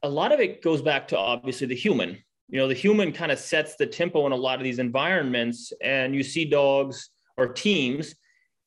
a 0.04 0.08
lot 0.08 0.30
of 0.30 0.38
it 0.38 0.62
goes 0.62 0.80
back 0.80 1.08
to 1.08 1.18
obviously 1.18 1.66
the 1.66 1.74
human. 1.74 2.18
You 2.50 2.60
know, 2.60 2.68
the 2.68 2.74
human 2.74 3.10
kind 3.10 3.32
of 3.32 3.40
sets 3.40 3.74
the 3.74 3.86
tempo 3.86 4.26
in 4.26 4.32
a 4.32 4.36
lot 4.36 4.58
of 4.58 4.64
these 4.64 4.78
environments, 4.78 5.72
and 5.82 6.14
you 6.14 6.22
see 6.22 6.44
dogs 6.44 7.10
or 7.36 7.48
teams, 7.48 8.14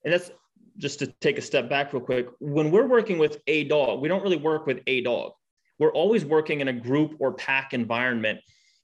and 0.04 0.14
that's 0.14 0.30
just 0.78 1.00
to 1.00 1.08
take 1.22 1.38
a 1.38 1.42
step 1.42 1.70
back 1.70 1.94
real 1.94 2.02
quick, 2.02 2.28
when 2.40 2.72
we're 2.72 2.88
working 2.88 3.18
with 3.18 3.38
a 3.48 3.66
dog, 3.66 4.02
we 4.02 4.08
don't 4.08 4.24
really 4.24 4.38
work 4.38 4.66
with 4.66 4.80
a 4.88 5.02
dog. 5.02 5.32
We're 5.80 5.94
always 5.94 6.26
working 6.26 6.62
in 6.62 6.68
a 6.68 6.74
group 6.74 7.16
or 7.20 7.34
pack 7.34 7.74
environment. 7.74 8.40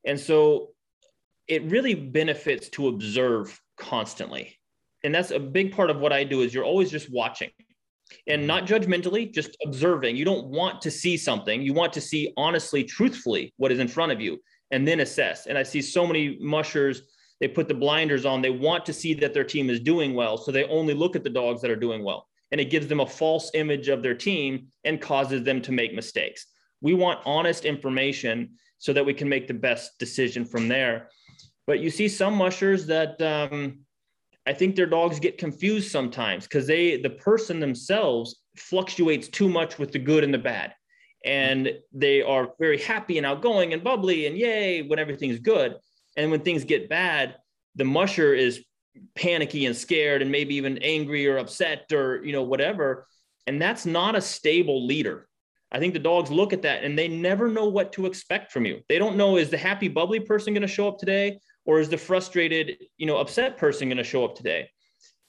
And 0.06 0.20
so 0.20 0.70
it 1.48 1.64
really 1.64 1.96
benefits 1.96 2.70
to 2.70 2.88
observe 2.88 3.60
constantly. 3.78 4.58
And 5.04 5.14
that's 5.14 5.32
a 5.32 5.40
big 5.40 5.74
part 5.74 5.90
of 5.90 6.00
what 6.00 6.14
I 6.14 6.24
do 6.24 6.42
is 6.42 6.54
you're 6.54 6.66
always 6.66 6.92
just 6.92 7.12
watching 7.12 7.50
and 8.28 8.46
not 8.46 8.66
judgmentally, 8.66 9.32
just 9.32 9.56
observing. 9.64 10.16
You 10.16 10.26
don't 10.26 10.48
want 10.48 10.82
to 10.82 10.92
see 10.92 11.16
something. 11.16 11.62
You 11.62 11.74
want 11.74 11.94
to 11.94 12.02
see 12.02 12.34
honestly, 12.38 12.84
truthfully 12.84 13.54
what 13.58 13.72
is 13.72 13.80
in 13.80 13.88
front 13.88 14.12
of 14.12 14.20
you 14.20 14.40
and 14.72 14.88
then 14.88 15.00
assess. 15.00 15.46
And 15.46 15.58
I 15.58 15.64
see 15.64 15.82
so 15.82 16.06
many 16.06 16.38
mushers 16.40 17.04
they 17.40 17.48
put 17.48 17.68
the 17.68 17.74
blinders 17.74 18.26
on. 18.26 18.42
They 18.42 18.50
want 18.50 18.86
to 18.86 18.94
see 18.94 19.14
that 19.16 19.34
their 19.34 19.44
team 19.44 19.70
is 19.70 19.80
doing 19.80 20.14
well. 20.14 20.38
So 20.38 20.52
they 20.52 20.66
only 20.66 20.94
look 20.94 21.16
at 21.16 21.24
the 21.24 21.30
dogs 21.30 21.62
that 21.62 21.72
are 21.72 21.76
doing 21.76 22.04
well. 22.04 22.28
And 22.52 22.60
it 22.60 22.70
gives 22.70 22.88
them 22.88 23.00
a 23.00 23.06
false 23.06 23.52
image 23.54 23.88
of 23.88 24.02
their 24.02 24.16
team 24.16 24.68
and 24.84 25.00
causes 25.00 25.44
them 25.44 25.62
to 25.62 25.72
make 25.72 25.94
mistakes. 25.94 26.48
We 26.82 26.94
want 26.94 27.20
honest 27.26 27.66
information 27.66 28.52
so 28.80 28.94
that 28.94 29.06
we 29.06 29.14
can 29.14 29.30
make 29.30 29.48
the 29.48 29.54
best 29.54 30.00
decision 30.00 30.46
from 30.46 30.68
there. 30.68 31.10
But 31.68 31.80
you 31.80 31.90
see 31.90 32.08
some 32.08 32.34
mushers 32.34 32.88
that 32.88 33.22
um, 33.22 33.80
I 34.48 34.54
think 34.54 34.76
their 34.76 34.88
dogs 34.88 35.20
get 35.20 35.38
confused 35.38 35.92
sometimes 35.92 36.46
because 36.46 36.66
they 36.66 37.00
the 37.00 37.12
person 37.12 37.60
themselves 37.60 38.42
fluctuates 38.58 39.28
too 39.28 39.48
much 39.48 39.78
with 39.78 39.92
the 39.92 40.00
good 40.00 40.24
and 40.24 40.34
the 40.34 40.40
bad. 40.40 40.74
And 41.26 41.72
they 41.94 42.22
are 42.22 42.54
very 42.60 42.80
happy 42.80 43.18
and 43.18 43.28
outgoing 43.28 43.74
and 43.74 43.84
bubbly 43.84 44.26
and 44.26 44.38
yay 44.38 44.82
when 44.82 44.98
everything's 44.98 45.40
good. 45.40 45.76
And 46.20 46.32
when 46.32 46.42
things 46.42 46.66
get 46.66 46.90
bad, 46.90 47.36
the 47.76 47.86
musher 47.86 48.34
is 48.34 48.66
panicky 49.16 49.66
and 49.68 49.76
scared 49.76 50.22
and 50.22 50.30
maybe 50.30 50.56
even 50.56 50.78
angry 50.80 51.26
or 51.28 51.38
upset 51.38 51.86
or 51.94 52.22
you 52.26 52.34
know 52.34 52.44
whatever. 52.44 53.08
And 53.48 53.62
that's 53.62 53.86
not 53.86 54.18
a 54.18 54.22
stable 54.22 54.86
leader. 54.86 55.30
I 55.72 55.80
think 55.80 55.94
the 55.94 56.00
dogs 56.00 56.30
look 56.30 56.52
at 56.52 56.64
that 56.64 56.84
and 56.84 57.00
they 57.00 57.08
never 57.08 57.48
know 57.48 57.70
what 57.70 57.94
to 57.94 58.06
expect 58.06 58.52
from 58.52 58.66
you. 58.66 58.82
They 58.90 59.00
don't 59.00 59.16
know 59.16 59.38
is 59.38 59.50
the 59.50 59.58
happy 59.58 59.88
bubbly 59.88 60.20
person 60.20 60.54
going 60.54 60.62
to 60.62 60.68
show 60.68 60.90
up 60.90 60.98
today? 60.98 61.40
Or 61.66 61.80
is 61.80 61.88
the 61.88 61.98
frustrated 61.98 62.78
you 62.98 63.06
know 63.06 63.18
upset 63.18 63.58
person 63.58 63.88
going 63.88 63.98
to 63.98 64.04
show 64.04 64.26
up 64.26 64.36
today? 64.36 64.70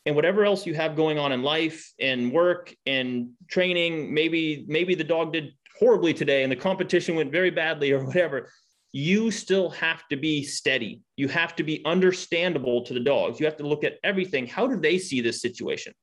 And 0.07 0.17
whatever 0.17 0.45
else 0.45 0.67
you 0.67 0.75
have 0.75 0.97
going 0.97 1.21
on 1.21 1.31
in 1.31 1.45
life 1.45 1.93
and 2.01 2.33
work 2.33 2.75
and 2.85 3.31
training 3.49 4.13
maybe 4.13 4.65
maybe 4.67 4.97
the 4.97 5.05
dog 5.05 5.35
did 5.35 5.53
horribly 5.79 6.15
today 6.15 6.43
and 6.43 6.51
the 6.51 6.57
competition 6.57 7.15
went 7.15 7.31
very 7.31 7.51
badly 7.51 7.93
or 7.93 8.05
whatever 8.05 8.49
you 8.93 9.31
still 9.31 9.71
have 9.71 10.07
to 10.09 10.17
be 10.17 10.43
steady. 10.43 11.01
You 11.17 11.29
have 11.29 11.55
to 11.57 11.63
be 11.63 11.83
understandable 11.85 12.83
to 12.85 12.95
the 12.95 13.01
dogs. 13.01 13.39
You 13.39 13.47
have 13.47 13.57
to 13.59 13.67
look 13.67 13.85
at 13.85 13.99
everything. 14.03 14.47
How 14.47 14.67
do 14.67 14.77
they 14.77 14.99
see 14.99 15.21
this 15.21 15.41
situation? 15.41 15.95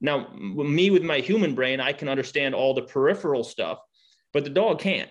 Now, 0.00 0.28
me 0.34 0.90
with 0.90 1.02
my 1.02 1.20
human 1.20 1.54
brain, 1.54 1.80
I 1.80 1.92
can 1.92 2.08
understand 2.08 2.54
all 2.54 2.74
the 2.74 2.82
peripheral 2.82 3.44
stuff, 3.44 3.78
but 4.32 4.44
the 4.44 4.50
dog 4.50 4.78
can't. 4.78 5.10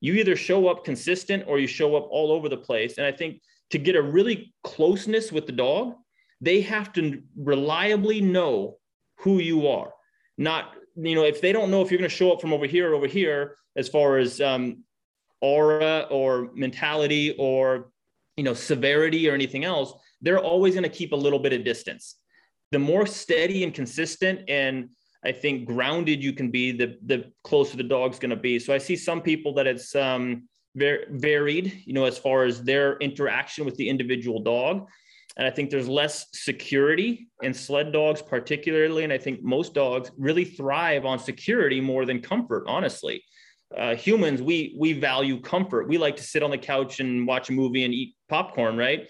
You 0.00 0.14
either 0.14 0.36
show 0.36 0.68
up 0.68 0.84
consistent 0.84 1.44
or 1.46 1.58
you 1.58 1.66
show 1.66 1.96
up 1.96 2.06
all 2.10 2.30
over 2.30 2.48
the 2.48 2.56
place. 2.56 2.98
And 2.98 3.06
I 3.06 3.12
think 3.12 3.40
to 3.70 3.78
get 3.78 3.96
a 3.96 4.02
really 4.02 4.54
closeness 4.62 5.32
with 5.32 5.46
the 5.46 5.52
dog, 5.52 5.94
they 6.40 6.60
have 6.60 6.92
to 6.92 7.22
reliably 7.36 8.20
know 8.20 8.78
who 9.20 9.38
you 9.38 9.66
are. 9.66 9.92
Not, 10.36 10.74
you 10.94 11.16
know, 11.16 11.24
if 11.24 11.40
they 11.40 11.50
don't 11.50 11.70
know 11.70 11.82
if 11.82 11.90
you're 11.90 11.98
going 11.98 12.08
to 12.08 12.16
show 12.16 12.32
up 12.32 12.40
from 12.40 12.52
over 12.52 12.66
here 12.66 12.92
or 12.92 12.94
over 12.94 13.08
here, 13.08 13.56
as 13.76 13.88
far 13.88 14.18
as 14.18 14.40
um, 14.40 14.84
aura 15.40 16.06
or 16.10 16.50
mentality 16.54 17.34
or 17.38 17.90
you 18.36 18.44
know 18.44 18.54
severity 18.54 19.28
or 19.28 19.34
anything 19.34 19.64
else 19.64 19.94
they're 20.20 20.38
always 20.38 20.74
going 20.74 20.84
to 20.84 20.88
keep 20.88 21.12
a 21.12 21.16
little 21.16 21.38
bit 21.38 21.52
of 21.52 21.64
distance. 21.64 22.16
The 22.72 22.78
more 22.78 23.06
steady 23.06 23.64
and 23.64 23.72
consistent 23.72 24.48
and 24.48 24.90
i 25.24 25.32
think 25.32 25.66
grounded 25.66 26.22
you 26.22 26.32
can 26.32 26.48
be 26.48 26.70
the 26.70 26.96
the 27.06 27.32
closer 27.42 27.76
the 27.76 27.82
dog's 27.82 28.18
going 28.18 28.30
to 28.30 28.36
be. 28.36 28.58
So 28.58 28.72
i 28.74 28.78
see 28.78 28.96
some 28.96 29.20
people 29.22 29.54
that 29.54 29.66
it's 29.66 29.94
um 29.94 30.48
very 30.76 31.06
varied 31.10 31.82
you 31.86 31.92
know 31.92 32.04
as 32.04 32.18
far 32.18 32.44
as 32.44 32.62
their 32.62 32.98
interaction 32.98 33.64
with 33.64 33.76
the 33.76 33.88
individual 33.88 34.40
dog. 34.40 34.86
And 35.36 35.46
i 35.46 35.50
think 35.50 35.70
there's 35.70 35.88
less 35.88 36.26
security 36.32 37.28
in 37.42 37.54
sled 37.54 37.92
dogs 37.92 38.22
particularly 38.22 39.04
and 39.04 39.12
i 39.12 39.18
think 39.18 39.42
most 39.42 39.72
dogs 39.72 40.10
really 40.16 40.44
thrive 40.44 41.04
on 41.04 41.18
security 41.18 41.80
more 41.80 42.04
than 42.04 42.20
comfort 42.20 42.64
honestly 42.66 43.22
uh, 43.76 43.94
humans 43.94 44.40
we 44.40 44.74
we 44.78 44.92
value 44.94 45.40
comfort. 45.40 45.88
We 45.88 45.98
like 45.98 46.16
to 46.16 46.22
sit 46.22 46.42
on 46.42 46.50
the 46.50 46.58
couch 46.58 47.00
and 47.00 47.26
watch 47.26 47.50
a 47.50 47.52
movie 47.52 47.84
and 47.84 47.92
eat 47.92 48.14
popcorn 48.28 48.76
right? 48.76 49.08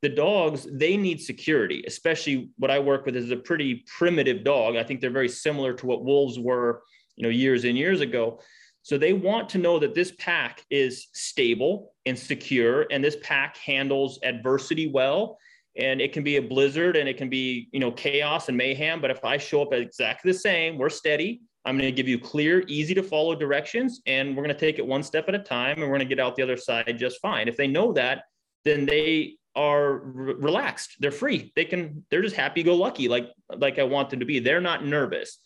The 0.00 0.08
dogs 0.08 0.66
they 0.72 0.96
need 0.96 1.20
security 1.20 1.82
especially 1.86 2.50
what 2.56 2.70
i 2.70 2.78
work 2.78 3.04
with 3.04 3.16
is 3.16 3.30
a 3.30 3.36
pretty 3.36 3.84
primitive 3.98 4.44
dog. 4.44 4.76
I 4.76 4.84
think 4.84 5.00
they're 5.00 5.10
very 5.10 5.28
similar 5.28 5.72
to 5.74 5.86
what 5.86 6.04
wolves 6.04 6.38
were 6.38 6.82
you 7.16 7.24
know 7.24 7.28
years 7.28 7.64
and 7.64 7.76
years 7.76 8.00
ago. 8.00 8.40
So 8.82 8.96
they 8.96 9.12
want 9.12 9.50
to 9.50 9.58
know 9.58 9.78
that 9.80 9.94
this 9.94 10.12
pack 10.18 10.64
is 10.70 11.08
stable 11.12 11.92
and 12.06 12.18
secure 12.18 12.86
and 12.90 13.04
this 13.04 13.16
pack 13.22 13.58
handles 13.58 14.18
adversity 14.22 14.88
well. 14.88 15.36
And 15.76 16.00
it 16.00 16.12
can 16.12 16.24
be 16.24 16.36
a 16.36 16.42
blizzard 16.42 16.96
and 16.96 17.08
it 17.08 17.18
can 17.18 17.28
be 17.28 17.68
you 17.72 17.80
know 17.80 17.92
chaos 17.92 18.48
and 18.48 18.56
mayhem. 18.56 19.02
But 19.02 19.10
if 19.10 19.22
i 19.22 19.36
show 19.36 19.60
up 19.60 19.74
exactly 19.74 20.32
the 20.32 20.38
same 20.38 20.78
we're 20.78 20.88
steady 20.88 21.42
I'm 21.64 21.76
going 21.76 21.90
to 21.90 21.96
give 21.96 22.08
you 22.08 22.18
clear, 22.18 22.64
easy 22.66 22.94
to 22.94 23.02
follow 23.02 23.34
directions, 23.34 24.00
and 24.06 24.36
we're 24.36 24.42
going 24.42 24.54
to 24.54 24.60
take 24.60 24.78
it 24.78 24.86
one 24.86 25.02
step 25.02 25.28
at 25.28 25.34
a 25.34 25.38
time, 25.38 25.72
and 25.72 25.82
we're 25.82 25.98
going 25.98 26.08
to 26.08 26.14
get 26.14 26.20
out 26.20 26.36
the 26.36 26.42
other 26.42 26.56
side 26.56 26.96
just 26.98 27.20
fine. 27.20 27.48
If 27.48 27.56
they 27.56 27.66
know 27.66 27.92
that, 27.92 28.24
then 28.64 28.86
they 28.86 29.36
are 29.54 29.98
re- 29.98 30.34
relaxed. 30.34 30.96
They're 31.00 31.10
free. 31.10 31.52
They 31.56 31.64
can. 31.64 32.04
They're 32.10 32.22
just 32.22 32.36
happy-go-lucky, 32.36 33.08
like 33.08 33.28
like 33.56 33.78
I 33.78 33.82
want 33.82 34.10
them 34.10 34.20
to 34.20 34.26
be. 34.26 34.38
They're 34.38 34.60
not 34.60 34.84
nervous. 34.84 35.38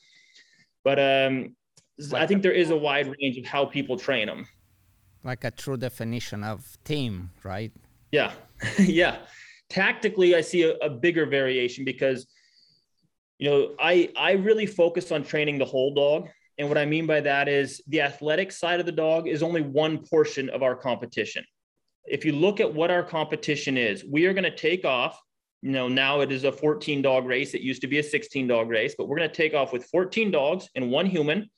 But 0.85 0.99
um, 0.99 1.57
I 2.15 2.27
think 2.27 2.43
there 2.43 2.53
is 2.53 2.71
a 2.71 2.77
wide 2.77 3.07
range 3.07 3.39
of 3.39 3.47
how 3.47 3.65
people 3.65 3.97
train 3.97 4.27
them. 4.27 4.47
Like 5.25 5.45
a 5.45 5.51
true 5.51 5.77
definition 5.77 6.43
of 6.45 6.77
team, 6.85 7.31
right? 7.43 7.73
Yeah, 8.11 8.33
yeah. 8.79 9.19
Tactically, 9.71 10.35
I 10.35 10.41
see 10.41 10.65
a, 10.65 10.75
a 10.77 10.91
bigger 10.91 11.27
variation 11.27 11.85
because 11.85 12.27
you 13.43 13.51
know, 13.51 13.71
I 13.81 14.09
I 14.17 14.33
really 14.33 14.67
focus 14.67 15.11
on 15.11 15.25
training 15.25 15.59
the 15.59 15.65
whole 15.65 15.93
dog. 15.93 16.29
And 16.59 16.69
what 16.69 16.79
I 16.79 16.85
mean 16.85 17.09
by 17.09 17.21
that 17.23 17.49
is 17.49 17.83
the 17.89 18.01
athletic 18.01 18.53
side 18.53 18.79
of 18.79 18.87
the 18.87 18.93
dog 18.93 19.27
is 19.27 19.43
only 19.43 19.63
one 19.63 19.99
portion 20.07 20.49
of 20.51 20.63
our 20.63 20.77
competition. 20.77 21.45
If 22.05 22.25
you 22.25 22.35
look 22.35 22.61
at 22.61 22.73
what 22.73 22.93
our 22.93 23.03
competition 23.03 23.77
is, 23.77 24.05
we 24.05 24.27
are 24.27 24.33
going 24.33 24.45
to 24.45 24.55
take 24.55 24.85
off. 24.85 25.21
You 25.61 25.73
know, 25.73 25.89
now 25.89 26.21
it 26.21 26.31
is 26.31 26.45
a 26.45 26.53
14 26.53 27.03
dog 27.03 27.27
race. 27.27 27.53
It 27.53 27.63
used 27.63 27.81
to 27.81 27.89
be 27.89 27.99
a 27.99 28.03
16 28.05 28.47
dog 28.47 28.71
race, 28.71 28.95
but 28.97 29.09
we're 29.09 29.17
going 29.17 29.29
to 29.29 29.35
take 29.35 29.55
off 29.55 29.73
with 29.73 29.87
14 29.87 30.31
dogs 30.31 30.69
and 30.77 30.93
one 30.93 31.07
human. 31.07 31.51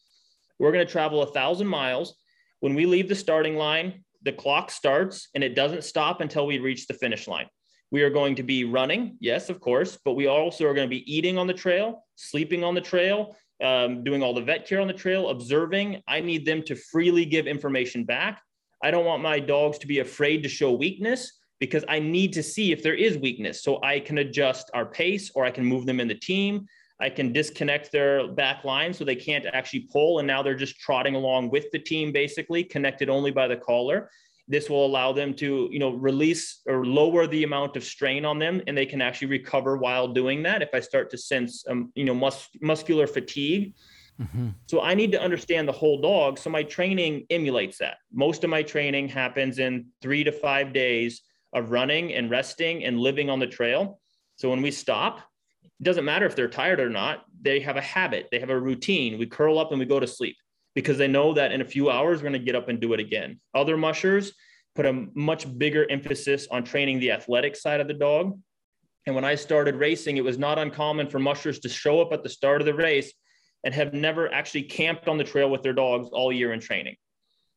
We're 0.59 0.73
going 0.73 0.87
to 0.87 0.91
travel 0.91 1.21
a 1.21 1.33
thousand 1.35 1.67
miles. 1.67 2.17
When 2.61 2.75
we 2.75 2.87
leave 2.87 3.11
the 3.11 3.15
starting 3.15 3.57
line, 3.57 4.05
the 4.23 4.33
clock 4.33 4.71
starts 4.71 5.29
and 5.35 5.45
it 5.45 5.55
doesn't 5.55 5.85
stop 5.85 6.23
until 6.23 6.47
we 6.47 6.61
reach 6.61 6.87
the 6.87 6.95
finish 6.95 7.29
line. 7.29 7.49
We 7.95 8.03
are 8.03 8.11
going 8.11 8.35
to 8.35 8.43
be 8.43 8.65
running, 8.65 9.17
yes, 9.21 9.49
of 9.49 9.61
course, 9.61 9.97
but 10.05 10.15
we 10.15 10.27
also 10.27 10.67
are 10.67 10.75
going 10.75 10.85
to 10.85 10.91
be 10.91 11.05
eating 11.07 11.39
on 11.39 11.47
the 11.47 11.55
trail, 11.55 12.05
sleeping 12.17 12.65
on 12.65 12.75
the 12.75 12.81
trail, 12.81 13.37
um, 13.63 14.03
doing 14.03 14.21
all 14.21 14.35
the 14.35 14.43
vet 14.43 14.67
care 14.67 14.81
on 14.81 14.89
the 14.89 14.93
trail, 14.93 15.29
observing. 15.29 16.03
I 16.09 16.19
need 16.19 16.45
them 16.45 16.65
to 16.65 16.75
freely 16.75 17.25
give 17.25 17.47
information 17.47 18.03
back. 18.03 18.43
I 18.83 18.91
don't 18.91 19.05
want 19.05 19.23
my 19.23 19.39
dogs 19.39 19.79
to 19.79 19.87
be 19.87 20.01
afraid 20.01 20.43
to 20.43 20.49
show 20.49 20.73
weakness 20.73 21.39
because 21.61 21.85
I 21.89 22.01
need 22.01 22.33
to 22.33 22.43
see 22.43 22.73
if 22.73 22.83
there 22.83 22.97
is 22.97 23.17
weakness 23.17 23.63
so 23.63 23.81
I 23.85 24.01
can 24.01 24.19
adjust 24.19 24.73
our 24.75 24.87
pace 24.87 25.31
or 25.37 25.45
I 25.45 25.53
can 25.53 25.65
move 25.65 25.87
them 25.87 26.01
in 26.01 26.09
the 26.09 26.17
team. 26.17 26.67
I 27.01 27.11
can 27.11 27.33
disconnect 27.33 27.93
their 27.93 28.27
back 28.27 28.65
line 28.65 28.93
so 28.93 29.05
they 29.05 29.15
can't 29.15 29.47
actually 29.53 29.87
pull. 29.93 30.19
And 30.19 30.27
now 30.27 30.43
they're 30.43 30.57
just 30.57 30.81
trotting 30.81 31.15
along 31.15 31.51
with 31.51 31.71
the 31.71 31.79
team, 31.79 32.11
basically 32.11 32.65
connected 32.65 33.09
only 33.09 33.31
by 33.31 33.47
the 33.47 33.57
collar. 33.57 34.11
This 34.47 34.69
will 34.69 34.85
allow 34.85 35.13
them 35.13 35.33
to, 35.35 35.69
you 35.73 35.79
know, 35.79 35.91
release 35.91 36.61
or 36.67 36.85
lower 36.85 37.27
the 37.27 37.45
amount 37.45 37.77
of 37.77 37.85
strain 37.85 38.25
on 38.25 38.39
them, 38.39 38.61
and 38.67 38.77
they 38.77 38.87
can 38.87 39.01
actually 39.01 39.29
recover 39.29 39.77
while 39.77 40.09
doing 40.09 40.43
that. 40.43 40.61
If 40.61 40.71
I 40.75 40.81
start 40.81 41.11
to 41.11 41.19
sense, 41.19 41.65
um, 41.69 41.91
you 41.95 42.05
know, 42.05 42.15
mus- 42.15 42.51
muscular 42.61 43.07
fatigue, 43.07 43.75
mm-hmm. 44.21 44.51
so 44.67 44.83
I 44.83 44.95
need 44.95 45.13
to 45.13 45.21
understand 45.21 45.67
the 45.67 45.73
whole 45.73 46.01
dog. 46.01 46.39
So 46.39 46.51
my 46.51 46.63
training 46.63 47.27
emulates 47.31 47.79
that. 47.79 47.97
Most 48.13 48.45
of 48.45 48.51
my 48.51 48.63
training 48.63 49.09
happens 49.09 49.59
in 49.59 49.87
three 50.03 50.25
to 50.25 50.33
five 50.33 50.75
days 50.75 51.23
of 51.55 51.71
running 51.71 52.13
and 52.13 52.31
resting 52.31 52.85
and 52.85 53.01
living 53.01 53.31
on 53.31 53.39
the 53.39 53.47
trail. 53.47 53.99
So 54.37 54.51
when 54.51 54.61
we 54.61 54.71
stop, 54.71 55.21
it 55.63 55.85
doesn't 55.85 56.05
matter 56.05 56.27
if 56.27 56.37
they're 56.37 56.49
tired 56.49 56.81
or 56.81 56.91
not. 56.91 57.25
They 57.41 57.61
have 57.61 57.77
a 57.77 57.81
habit. 57.81 58.29
They 58.31 58.41
have 58.41 58.51
a 58.51 58.61
routine. 58.61 59.19
We 59.19 59.27
curl 59.27 59.59
up 59.59 59.71
and 59.71 59.79
we 59.79 59.87
go 59.87 60.01
to 60.01 60.07
sleep 60.07 60.37
because 60.75 60.99
they 60.99 61.09
know 61.09 61.35
that 61.35 61.53
in 61.53 61.61
a 61.61 61.65
few 61.65 61.91
hours 61.91 62.19
we're 62.19 62.29
going 62.29 62.41
to 62.41 62.45
get 62.45 62.57
up 62.57 62.69
and 62.69 62.81
do 62.81 62.93
it 62.93 63.01
again. 63.01 63.41
Other 63.55 63.77
mushers 63.77 64.33
put 64.75 64.87
a 64.87 65.07
much 65.15 65.47
bigger 65.59 65.89
emphasis 65.91 66.49
on 66.51 66.65
training 66.65 66.99
the 66.99 67.13
athletic 67.13 67.57
side 67.57 67.81
of 67.81 67.89
the 67.89 67.95
dog. 67.95 68.39
And 69.07 69.15
when 69.15 69.25
I 69.25 69.35
started 69.35 69.77
racing, 69.77 70.17
it 70.17 70.25
was 70.25 70.39
not 70.39 70.59
uncommon 70.59 71.09
for 71.09 71.19
mushers 71.19 71.61
to 71.61 71.69
show 71.69 72.01
up 72.01 72.13
at 72.13 72.23
the 72.23 72.29
start 72.29 72.61
of 72.61 72.67
the 72.67 72.75
race 72.75 73.13
and 73.63 73.73
have 73.75 73.95
never 73.95 74.33
actually 74.33 74.65
camped 74.65 75.09
on 75.09 75.19
the 75.19 75.25
trail 75.25 75.51
with 75.51 75.63
their 75.63 75.73
dogs 75.73 76.09
all 76.13 76.33
year 76.33 76.53
in 76.53 76.61
training. 76.61 76.97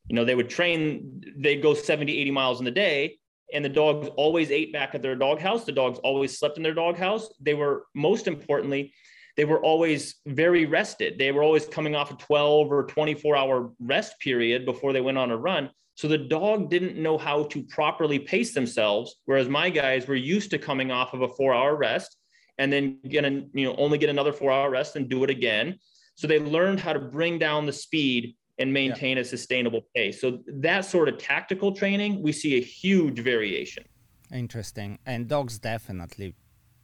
You 0.08 0.16
know, 0.16 0.24
they 0.24 0.34
would 0.34 0.48
train, 0.48 1.22
they'd 1.36 1.62
go 1.62 1.74
70, 1.74 2.18
80 2.18 2.30
miles 2.30 2.58
in 2.60 2.64
the 2.64 2.70
day, 2.70 3.18
and 3.52 3.64
the 3.64 3.70
dogs 3.70 4.08
always 4.16 4.50
ate 4.50 4.72
back 4.72 4.94
at 4.94 5.02
their 5.02 5.16
dog 5.16 5.40
house. 5.40 5.64
The 5.64 5.72
dogs 5.72 5.98
always 6.00 6.38
slept 6.38 6.56
in 6.56 6.62
their 6.62 6.74
dog 6.74 6.96
house. 6.96 7.28
They 7.40 7.54
were, 7.54 7.86
most 7.94 8.26
importantly, 8.26 8.92
they 9.38 9.44
were 9.44 9.60
always 9.60 10.16
very 10.26 10.66
rested. 10.66 11.16
They 11.16 11.30
were 11.30 11.44
always 11.44 11.64
coming 11.64 11.94
off 11.94 12.10
a 12.10 12.14
12 12.16 12.72
or 12.72 12.82
24 12.86 13.36
hour 13.36 13.70
rest 13.78 14.18
period 14.18 14.66
before 14.66 14.92
they 14.92 15.00
went 15.00 15.16
on 15.16 15.30
a 15.30 15.36
run. 15.36 15.70
So 15.94 16.08
the 16.08 16.18
dog 16.18 16.70
didn't 16.70 17.00
know 17.00 17.16
how 17.16 17.44
to 17.44 17.62
properly 17.62 18.18
pace 18.18 18.52
themselves, 18.52 19.14
whereas 19.26 19.48
my 19.48 19.70
guys 19.70 20.08
were 20.08 20.16
used 20.16 20.50
to 20.50 20.58
coming 20.58 20.90
off 20.90 21.14
of 21.14 21.22
a 21.22 21.28
four 21.28 21.54
hour 21.54 21.76
rest 21.76 22.16
and 22.58 22.72
then 22.72 22.98
get 23.08 23.24
a, 23.24 23.30
you 23.54 23.64
know 23.64 23.76
only 23.76 23.96
get 23.96 24.10
another 24.10 24.32
four 24.32 24.50
hour 24.50 24.70
rest 24.70 24.96
and 24.96 25.08
do 25.08 25.22
it 25.22 25.30
again. 25.30 25.78
So 26.16 26.26
they 26.26 26.40
learned 26.40 26.80
how 26.80 26.92
to 26.92 26.98
bring 26.98 27.38
down 27.38 27.64
the 27.64 27.72
speed 27.72 28.34
and 28.58 28.72
maintain 28.72 29.18
yeah. 29.18 29.22
a 29.22 29.24
sustainable 29.24 29.82
pace. 29.94 30.20
So 30.20 30.40
that 30.48 30.84
sort 30.84 31.08
of 31.08 31.16
tactical 31.16 31.70
training, 31.70 32.22
we 32.24 32.32
see 32.32 32.56
a 32.56 32.60
huge 32.60 33.20
variation. 33.20 33.84
Interesting. 34.32 34.98
And 35.06 35.28
dogs 35.28 35.60
definitely 35.60 36.34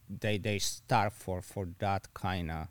they 0.09 0.37
they 0.37 0.59
starve 0.59 1.13
for 1.13 1.41
for 1.41 1.67
that 1.79 2.13
kind 2.13 2.51
of 2.51 2.67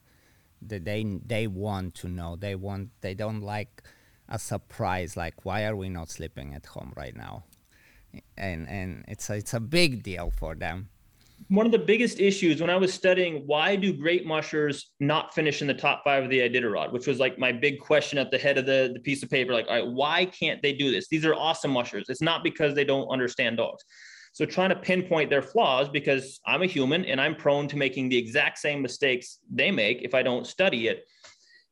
that 0.62 0.84
they 0.84 1.04
they 1.26 1.46
want 1.46 1.94
to 1.94 2.08
know 2.08 2.36
they 2.36 2.54
want 2.54 2.90
they 3.00 3.14
don't 3.14 3.40
like 3.40 3.82
a 4.28 4.38
surprise 4.38 5.16
like 5.16 5.44
why 5.44 5.64
are 5.64 5.76
we 5.76 5.88
not 5.88 6.10
sleeping 6.10 6.54
at 6.54 6.66
home 6.66 6.92
right 6.96 7.16
now 7.16 7.44
and 8.36 8.68
and 8.68 9.04
it's 9.08 9.28
a, 9.30 9.34
it's 9.34 9.54
a 9.54 9.60
big 9.60 10.02
deal 10.02 10.30
for 10.30 10.54
them 10.54 10.88
one 11.48 11.66
of 11.66 11.72
the 11.72 11.78
biggest 11.78 12.20
issues 12.20 12.60
when 12.60 12.70
I 12.70 12.76
was 12.76 12.92
studying 12.92 13.42
why 13.46 13.76
do 13.76 13.92
great 13.92 14.24
mushers 14.24 14.90
not 15.00 15.34
finish 15.34 15.60
in 15.60 15.66
the 15.66 15.74
top 15.74 16.02
five 16.02 16.24
of 16.24 16.30
the 16.30 16.38
Iditarod, 16.38 16.92
which 16.92 17.06
was 17.06 17.18
like 17.18 17.38
my 17.38 17.52
big 17.52 17.80
question 17.80 18.18
at 18.18 18.30
the 18.30 18.38
head 18.38 18.56
of 18.56 18.66
the, 18.66 18.92
the 18.94 19.00
piece 19.00 19.22
of 19.22 19.30
paper. 19.30 19.52
Like, 19.52 19.66
all 19.68 19.74
right, 19.74 19.86
why 19.86 20.24
can't 20.26 20.62
they 20.62 20.72
do 20.72 20.90
this? 20.90 21.08
These 21.08 21.24
are 21.24 21.34
awesome 21.34 21.72
mushers. 21.72 22.06
It's 22.08 22.22
not 22.22 22.42
because 22.42 22.74
they 22.74 22.84
don't 22.84 23.08
understand 23.08 23.58
dogs. 23.58 23.84
So 24.34 24.44
trying 24.44 24.70
to 24.70 24.76
pinpoint 24.76 25.30
their 25.30 25.42
flaws 25.42 25.88
because 25.88 26.40
I'm 26.44 26.62
a 26.62 26.66
human 26.66 27.04
and 27.04 27.20
I'm 27.20 27.36
prone 27.36 27.68
to 27.68 27.76
making 27.76 28.08
the 28.08 28.18
exact 28.18 28.58
same 28.58 28.82
mistakes 28.82 29.38
they 29.48 29.70
make 29.70 30.02
if 30.02 30.12
I 30.12 30.24
don't 30.24 30.44
study 30.44 30.88
it. 30.88 31.04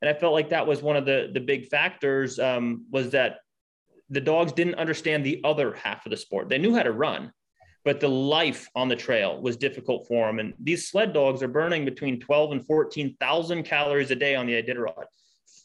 And 0.01 0.09
I 0.09 0.15
felt 0.15 0.33
like 0.33 0.49
that 0.51 0.65
was 0.65 0.81
one 0.81 0.97
of 0.97 1.05
the, 1.05 1.31
the 1.35 1.41
big 1.41 1.67
factors 1.67 2.39
um, 2.39 2.87
was 2.93 3.11
that 3.11 3.39
the 4.11 4.21
dogs 4.21 4.53
didn't 4.53 4.77
understand 4.77 5.27
the 5.27 5.41
other 5.43 5.75
half 5.75 6.07
of 6.07 6.11
the 6.11 6.17
sport. 6.17 6.49
They 6.49 6.59
knew 6.59 6.73
how 6.73 6.85
to 6.85 6.93
run, 6.93 7.33
but 7.85 7.99
the 7.99 8.09
life 8.09 8.69
on 8.77 8.87
the 8.87 8.95
trail 8.95 9.43
was 9.43 9.57
difficult 9.57 10.07
for 10.07 10.29
them. 10.29 10.39
And 10.39 10.55
these 10.61 10.89
sled 10.89 11.13
dogs 11.13 11.43
are 11.43 11.49
burning 11.49 11.85
between 11.85 12.21
12 12.21 12.53
and 12.53 12.65
14,000 12.65 13.65
calories 13.65 14.13
a 14.13 14.17
day 14.17 14.37
on 14.37 14.47
the 14.47 14.63
Iditarod. 14.63 15.07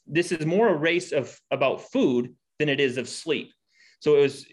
This 0.08 0.32
is 0.32 0.48
more 0.48 0.70
a 0.70 0.76
race 0.76 1.12
of 1.12 1.39
about 1.52 1.91
food 1.91 2.34
than 2.58 2.70
it 2.70 2.80
is 2.80 2.98
of 2.98 3.08
sleep. 3.08 3.52
So 4.00 4.16
it 4.16 4.22
was, 4.22 4.48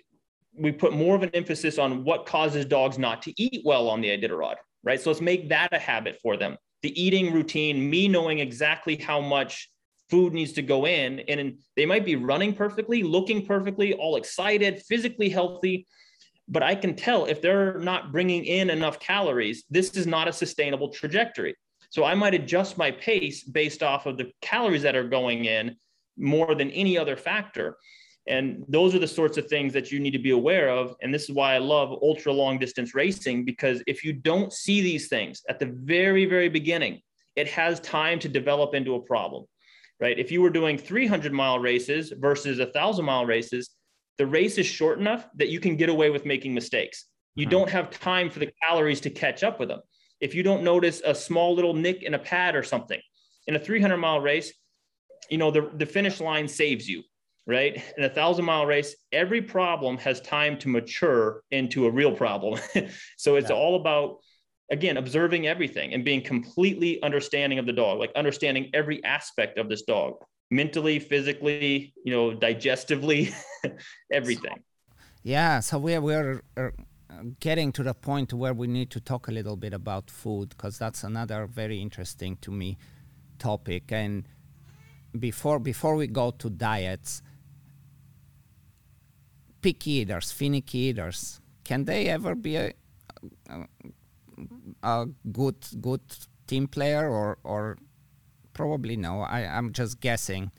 we 0.57 0.73
put 0.73 0.93
more 0.93 1.15
of 1.15 1.23
an 1.23 1.31
emphasis 1.35 1.79
on 1.79 2.05
what 2.05 2.27
causes 2.27 2.65
dogs 2.65 2.99
not 2.99 3.23
to 3.23 3.33
eat 3.41 3.63
well 3.65 3.89
on 3.89 4.01
the 4.01 4.09
Iditarod, 4.09 4.57
right? 4.83 5.01
So 5.01 5.11
let's 5.11 5.21
make 5.21 5.49
that 5.49 5.69
a 5.73 5.79
habit 5.79 6.19
for 6.23 6.37
them. 6.37 6.57
The 6.83 7.01
eating 7.01 7.33
routine, 7.33 7.89
me 7.89 8.09
knowing 8.09 8.39
exactly 8.39 8.97
how 8.97 9.21
much 9.21 9.71
food 10.11 10.33
needs 10.33 10.53
to 10.53 10.63
go 10.63 10.87
in, 10.87 11.21
and 11.21 11.59
they 11.77 11.87
might 11.87 12.05
be 12.05 12.17
running 12.17 12.55
perfectly, 12.55 13.03
looking 13.03 13.47
perfectly, 13.47 13.95
all 13.95 14.17
excited, 14.17 14.83
physically 14.83 15.29
healthy, 15.29 15.87
but 16.49 16.63
I 16.63 16.75
can 16.75 16.95
tell 16.95 17.25
if 17.25 17.41
they're 17.41 17.79
not 17.79 18.13
bringing 18.13 18.45
in 18.45 18.71
enough 18.71 19.01
calories, 19.01 19.65
this 19.71 19.97
is 19.97 20.07
not 20.07 20.29
a 20.29 20.33
sustainable 20.33 20.91
trajectory. 20.91 21.55
So 21.91 22.05
I 22.05 22.15
might 22.15 22.35
adjust 22.35 22.77
my 22.77 22.91
pace 22.91 23.45
based 23.45 23.83
off 23.83 24.07
of 24.07 24.19
the 24.19 24.31
calories 24.43 24.83
that 24.83 24.97
are 24.97 25.09
going 25.09 25.47
in 25.47 25.77
more 26.17 26.55
than 26.55 26.71
any 26.71 26.99
other 26.99 27.17
factor. 27.17 27.77
And 28.27 28.65
those 28.69 28.95
are 28.95 28.99
the 28.99 29.07
sorts 29.07 29.37
of 29.37 29.47
things 29.47 29.73
that 29.75 29.93
you 29.93 30.01
need 30.01 30.13
to 30.13 30.19
be 30.19 30.31
aware 30.31 30.71
of. 30.71 30.95
And 31.03 31.13
this 31.13 31.25
is 31.25 31.33
why 31.33 31.55
I 31.55 31.59
love 31.59 31.91
ultra 32.03 32.33
long 32.33 32.59
distance 32.59 32.95
racing, 32.95 33.45
because 33.45 33.83
if 33.87 34.03
you 34.03 34.15
don't 34.15 34.53
see 34.53 34.81
these 34.81 35.09
things 35.09 35.43
at 35.49 35.59
the 35.59 35.67
very, 35.67 36.25
very 36.25 36.49
beginning, 36.49 37.01
it 37.37 37.49
has 37.49 37.81
time 37.81 38.19
to 38.21 38.29
develop 38.29 38.75
into 38.75 38.95
a 38.95 39.01
problem, 39.01 39.45
right? 40.01 40.19
If 40.19 40.31
you 40.31 40.41
were 40.41 40.51
doing 40.51 40.79
300 40.79 41.33
mile 41.33 41.59
races 41.59 42.13
versus 42.17 42.61
a 42.61 42.67
thousand 42.67 43.05
mile 43.05 43.27
races, 43.27 43.71
the 44.17 44.27
race 44.27 44.57
is 44.59 44.67
short 44.67 44.99
enough 44.99 45.27
that 45.35 45.49
you 45.49 45.61
can 45.61 45.77
get 45.77 45.89
away 45.89 46.11
with 46.11 46.25
making 46.25 46.55
mistakes. 46.55 47.07
You 47.35 47.47
hmm. 47.47 47.51
don't 47.51 47.71
have 47.71 47.91
time 47.91 48.31
for 48.31 48.39
the 48.39 48.53
calories 48.67 49.01
to 49.03 49.11
catch 49.11 49.43
up 49.43 49.59
with 49.61 49.69
them. 49.69 49.81
If 50.21 50.35
you 50.35 50.43
don't 50.43 50.63
notice 50.63 51.03
a 51.05 51.15
small 51.15 51.55
little 51.55 51.75
nick 51.75 52.03
in 52.03 52.15
a 52.15 52.19
pad 52.19 52.57
or 52.57 52.63
something 52.63 53.01
in 53.47 53.57
a 53.57 53.59
300 53.59 53.97
mile 53.97 54.21
race, 54.21 54.53
you 55.29 55.39
know, 55.39 55.51
the, 55.51 55.71
the 55.77 55.87
finish 55.87 56.21
line 56.21 56.49
saves 56.49 56.89
you, 56.89 57.03
right? 57.47 57.83
In 57.97 58.05
a 58.05 58.09
thousand 58.09 58.45
mile 58.45 58.67
race, 58.67 58.97
every 59.13 59.43
problem 59.43 59.99
has 59.99 60.21
time 60.21 60.59
to 60.59 60.69
mature 60.69 61.43
into 61.51 61.87
a 61.87 61.91
real 61.91 62.13
problem. 62.13 62.61
so 63.17 63.37
it's 63.37 63.51
yeah. 63.51 63.57
all 63.57 63.77
about, 63.77 64.19
again, 64.71 64.97
observing 64.97 65.47
everything 65.47 65.93
and 65.93 66.05
being 66.05 66.23
completely 66.23 67.03
understanding 67.03 67.59
of 67.59 67.67
the 67.67 67.73
dog, 67.73 67.99
like 67.99 68.13
understanding 68.17 68.71
every 68.73 69.03
aspect 69.05 69.59
of 69.59 69.69
this 69.69 69.83
dog 69.83 70.15
mentally, 70.51 70.99
physically, 70.99 71.93
you 72.05 72.13
know, 72.13 72.31
digestively, 72.37 73.35
everything. 74.13 74.63
Yeah, 75.23 75.61
so 75.61 75.79
we're 75.79 76.01
we're 76.01 76.43
uh, 76.57 76.71
getting 77.41 77.73
to 77.73 77.83
the 77.83 77.95
point 77.95 78.33
where 78.33 78.53
we 78.53 78.67
need 78.67 78.91
to 78.91 79.01
talk 79.01 79.29
a 79.29 79.33
little 79.33 79.57
bit 79.57 79.73
about 79.73 80.11
food 80.11 80.51
because 80.51 80.79
that's 80.79 81.03
another 81.03 81.47
very 81.47 81.81
interesting 81.81 82.37
to 82.43 82.51
me 82.51 82.77
topic. 83.39 83.91
And 83.91 84.29
before 85.19 85.59
before 85.59 85.97
we 85.97 86.07
go 86.07 86.31
to 86.31 86.51
diets, 86.51 87.23
picky 89.65 89.99
there's 90.05 90.31
finicky 90.41 90.87
there's 90.99 91.41
can 91.69 91.81
they 91.85 92.01
ever 92.17 92.35
be 92.35 92.55
a, 92.57 92.67
a, 93.49 93.57
a 94.83 95.07
good 95.33 95.61
good 95.81 96.05
team 96.47 96.65
player 96.77 97.05
or 97.09 97.39
or 97.45 97.79
Probably 98.55 98.97
no. 98.97 99.21
I, 99.21 99.41
I'm 99.41 99.73
just 99.73 100.01
guessing. 100.01 100.53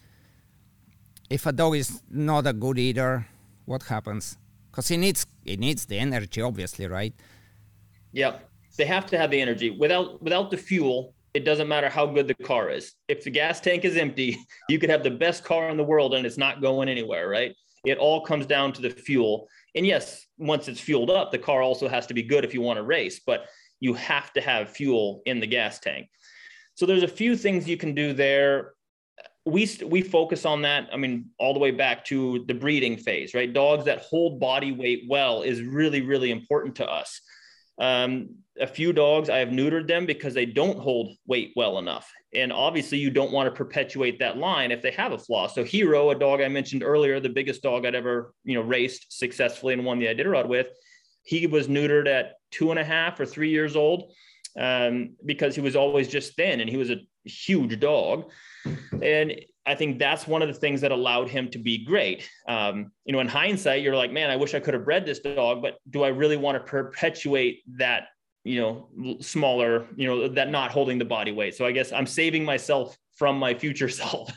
If 1.29 1.45
a 1.47 1.51
dog 1.51 1.75
is 1.75 2.03
not 2.11 2.45
a 2.45 2.53
good 2.53 2.77
eater, 2.77 3.25
what 3.65 3.83
happens? 3.83 4.37
Because 4.69 4.89
he 4.89 4.97
needs 4.97 5.25
he 5.43 5.55
needs 5.55 5.85
the 5.85 5.97
energy, 5.97 6.41
obviously, 6.41 6.87
right? 6.87 7.13
Yeah, 8.11 8.39
they 8.77 8.85
have 8.85 9.05
to 9.07 9.17
have 9.17 9.31
the 9.31 9.41
energy. 9.41 9.71
Without 9.71 10.21
without 10.21 10.51
the 10.51 10.57
fuel, 10.57 11.15
it 11.33 11.45
doesn't 11.45 11.69
matter 11.69 11.89
how 11.89 12.05
good 12.05 12.27
the 12.27 12.35
car 12.35 12.69
is. 12.69 12.93
If 13.07 13.23
the 13.23 13.31
gas 13.31 13.61
tank 13.61 13.85
is 13.85 13.95
empty, 13.95 14.37
you 14.69 14.77
could 14.77 14.89
have 14.89 15.03
the 15.03 15.11
best 15.11 15.45
car 15.45 15.69
in 15.69 15.77
the 15.77 15.83
world 15.83 16.13
and 16.13 16.25
it's 16.25 16.37
not 16.37 16.61
going 16.61 16.89
anywhere, 16.89 17.29
right? 17.29 17.55
It 17.85 17.97
all 17.97 18.21
comes 18.21 18.45
down 18.45 18.73
to 18.73 18.81
the 18.81 18.89
fuel. 18.89 19.47
And 19.75 19.85
yes, 19.85 20.25
once 20.37 20.67
it's 20.67 20.79
fueled 20.79 21.09
up, 21.09 21.31
the 21.31 21.37
car 21.37 21.61
also 21.61 21.87
has 21.87 22.07
to 22.07 22.13
be 22.13 22.23
good 22.23 22.43
if 22.43 22.53
you 22.53 22.61
want 22.61 22.77
to 22.77 22.83
race, 22.83 23.21
but 23.25 23.45
you 23.79 23.93
have 23.93 24.33
to 24.33 24.41
have 24.41 24.69
fuel 24.69 25.21
in 25.25 25.39
the 25.39 25.47
gas 25.47 25.79
tank. 25.79 26.07
So 26.75 26.85
there's 26.85 27.03
a 27.03 27.07
few 27.07 27.35
things 27.35 27.67
you 27.67 27.77
can 27.77 27.93
do 27.93 28.13
there. 28.13 28.73
We 29.45 29.69
we 29.85 30.01
focus 30.01 30.45
on 30.45 30.63
that. 30.63 30.89
I 30.91 30.97
mean, 30.97 31.29
all 31.37 31.53
the 31.53 31.59
way 31.59 31.71
back 31.71 32.03
to 32.05 32.43
the 32.47 32.53
breeding 32.53 32.97
phase, 32.97 33.33
right? 33.33 33.51
Dogs 33.51 33.85
that 33.85 33.99
hold 33.99 34.39
body 34.39 34.71
weight 34.71 35.03
well 35.07 35.43
is 35.43 35.61
really 35.61 36.01
really 36.01 36.31
important 36.31 36.75
to 36.77 36.89
us. 36.89 37.21
Um, 37.79 38.37
a 38.59 38.67
few 38.67 38.93
dogs 38.93 39.29
I 39.29 39.37
have 39.37 39.49
neutered 39.49 39.87
them 39.87 40.05
because 40.05 40.33
they 40.33 40.45
don't 40.45 40.79
hold 40.79 41.15
weight 41.27 41.51
well 41.55 41.79
enough, 41.79 42.11
and 42.33 42.51
obviously 42.53 42.97
you 42.97 43.09
don't 43.09 43.31
want 43.31 43.47
to 43.47 43.57
perpetuate 43.57 44.19
that 44.19 44.37
line 44.37 44.71
if 44.71 44.81
they 44.81 44.91
have 44.91 45.11
a 45.11 45.17
flaw. 45.17 45.47
So 45.47 45.63
Hero, 45.63 46.11
a 46.11 46.15
dog 46.15 46.41
I 46.41 46.47
mentioned 46.47 46.83
earlier, 46.83 47.19
the 47.19 47.29
biggest 47.29 47.63
dog 47.63 47.85
I'd 47.85 47.95
ever 47.95 48.33
you 48.43 48.55
know 48.55 48.61
raced 48.61 49.17
successfully 49.17 49.73
and 49.73 49.85
won 49.85 49.99
the 49.99 50.07
Iditarod 50.07 50.47
with, 50.47 50.67
he 51.23 51.47
was 51.47 51.67
neutered 51.67 52.07
at 52.07 52.33
two 52.51 52.71
and 52.71 52.79
a 52.79 52.83
half 52.83 53.19
or 53.19 53.25
three 53.25 53.49
years 53.49 53.75
old 53.75 54.13
um, 54.57 55.15
because 55.25 55.55
he 55.55 55.61
was 55.61 55.75
always 55.75 56.07
just 56.07 56.35
thin 56.35 56.61
and 56.61 56.69
he 56.69 56.77
was 56.77 56.89
a 56.89 57.01
huge 57.25 57.79
dog. 57.79 58.31
And 59.01 59.35
I 59.65 59.75
think 59.75 59.97
that's 59.97 60.27
one 60.27 60.41
of 60.41 60.47
the 60.47 60.53
things 60.53 60.81
that 60.81 60.91
allowed 60.91 61.29
him 61.29 61.49
to 61.51 61.57
be 61.57 61.83
great. 61.83 62.29
Um, 62.47 62.91
you 63.03 63.13
know, 63.13 63.19
in 63.19 63.27
hindsight, 63.27 63.81
you're 63.81 63.95
like, 63.95 64.11
man, 64.11 64.29
I 64.29 64.35
wish 64.35 64.53
I 64.53 64.59
could 64.59 64.75
have 64.75 64.85
bred 64.85 65.05
this 65.05 65.19
dog, 65.19 65.61
but 65.61 65.77
do 65.89 66.03
I 66.03 66.09
really 66.09 66.37
want 66.37 66.57
to 66.57 66.63
perpetuate 66.69 67.63
that, 67.77 68.07
you 68.45 68.61
know, 68.61 69.17
smaller, 69.19 69.85
you 69.97 70.07
know, 70.07 70.29
that 70.29 70.49
not 70.49 70.71
holding 70.71 70.97
the 70.97 71.05
body 71.05 71.33
weight? 71.33 71.55
So 71.55 71.65
I 71.65 71.73
guess 71.73 71.91
I'm 71.91 72.05
saving 72.05 72.45
myself 72.45 72.97
from 73.17 73.37
my 73.37 73.53
future 73.53 73.89
self. 74.01 74.31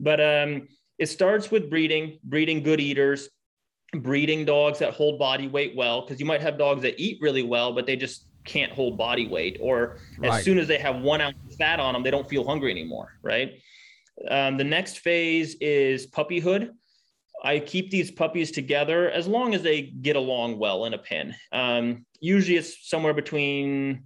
but 0.00 0.20
um, 0.20 0.68
it 0.98 1.06
starts 1.06 1.50
with 1.50 1.68
breeding, 1.68 2.18
breeding 2.24 2.62
good 2.62 2.80
eaters, 2.80 3.28
breeding 3.92 4.44
dogs 4.44 4.78
that 4.78 4.94
hold 4.94 5.18
body 5.18 5.48
weight 5.48 5.74
well, 5.76 6.00
because 6.00 6.18
you 6.18 6.26
might 6.26 6.40
have 6.40 6.56
dogs 6.56 6.82
that 6.82 6.98
eat 6.98 7.18
really 7.20 7.42
well, 7.42 7.72
but 7.72 7.84
they 7.84 7.96
just 7.96 8.26
can't 8.44 8.72
hold 8.72 8.96
body 8.96 9.26
weight, 9.26 9.58
or 9.60 9.98
as 10.22 10.44
soon 10.44 10.58
as 10.58 10.68
they 10.68 10.78
have 10.78 11.00
one 11.00 11.20
ounce 11.20 11.36
of 11.50 11.56
fat 11.56 11.80
on 11.80 11.92
them, 11.92 12.02
they 12.02 12.10
don't 12.10 12.28
feel 12.28 12.46
hungry 12.46 12.70
anymore, 12.70 13.18
right? 13.22 13.60
Um, 14.30 14.56
the 14.56 14.64
next 14.64 15.00
phase 15.00 15.56
is 15.60 16.06
puppyhood. 16.06 16.70
I 17.44 17.58
keep 17.58 17.90
these 17.90 18.10
puppies 18.10 18.50
together 18.50 19.10
as 19.10 19.26
long 19.26 19.54
as 19.54 19.62
they 19.62 19.82
get 19.82 20.16
along 20.16 20.58
well 20.58 20.84
in 20.86 20.94
a 20.94 20.98
pen. 20.98 21.34
Um, 21.52 22.06
usually 22.20 22.56
it's 22.56 22.88
somewhere 22.88 23.14
between 23.14 24.04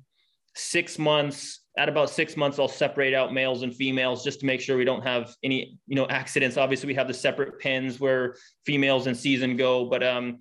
six 0.54 0.98
months. 0.98 1.60
At 1.78 1.88
about 1.88 2.10
six 2.10 2.36
months, 2.36 2.58
I'll 2.58 2.68
separate 2.68 3.14
out 3.14 3.32
males 3.32 3.62
and 3.62 3.74
females 3.74 4.24
just 4.24 4.40
to 4.40 4.46
make 4.46 4.60
sure 4.60 4.76
we 4.76 4.84
don't 4.84 5.02
have 5.02 5.34
any, 5.42 5.78
you 5.86 5.94
know, 5.94 6.06
accidents. 6.08 6.56
Obviously, 6.56 6.88
we 6.88 6.94
have 6.94 7.08
the 7.08 7.14
separate 7.14 7.60
pens 7.60 8.00
where 8.00 8.34
females 8.66 9.06
in 9.06 9.14
season 9.14 9.56
go, 9.56 9.84
but 9.84 10.02
um, 10.02 10.38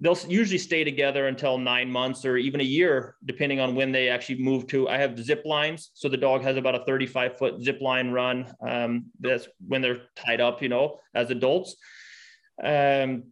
they'll 0.00 0.18
usually 0.26 0.58
stay 0.58 0.82
together 0.82 1.28
until 1.28 1.58
nine 1.58 1.90
months 1.90 2.24
or 2.24 2.36
even 2.36 2.60
a 2.60 2.64
year, 2.64 3.14
depending 3.24 3.60
on 3.60 3.74
when 3.74 3.92
they 3.92 4.08
actually 4.08 4.42
move 4.42 4.66
to. 4.68 4.88
I 4.88 4.98
have 4.98 5.18
zip 5.22 5.42
lines. 5.44 5.90
So 5.94 6.08
the 6.08 6.16
dog 6.16 6.42
has 6.42 6.56
about 6.56 6.74
a 6.74 6.84
35 6.84 7.38
foot 7.38 7.62
zip 7.62 7.80
line 7.80 8.10
run. 8.10 8.52
Um, 8.66 9.06
that's 9.20 9.46
when 9.66 9.82
they're 9.82 10.02
tied 10.16 10.40
up, 10.40 10.62
you 10.62 10.68
know, 10.68 10.98
as 11.14 11.30
adults. 11.30 11.76
Um, 12.62 13.24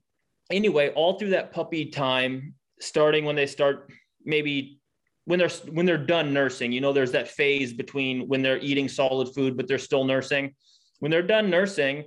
anyway, 0.50 0.90
all 0.90 1.18
through 1.18 1.30
that 1.30 1.52
puppy 1.52 1.86
time, 1.86 2.54
starting 2.80 3.24
when 3.24 3.36
they 3.36 3.46
start 3.46 3.90
maybe 4.24 4.80
when 5.24 5.38
they're 5.38 5.50
when 5.70 5.86
they're 5.86 5.98
done 5.98 6.32
nursing, 6.32 6.72
you 6.72 6.80
know, 6.80 6.92
there's 6.92 7.12
that 7.12 7.28
phase 7.28 7.72
between 7.72 8.28
when 8.28 8.42
they're 8.42 8.58
eating 8.58 8.88
solid 8.88 9.32
food, 9.34 9.56
but 9.56 9.68
they're 9.68 9.78
still 9.78 10.04
nursing. 10.04 10.54
When 10.98 11.10
they're 11.10 11.22
done 11.22 11.50
nursing, 11.50 12.04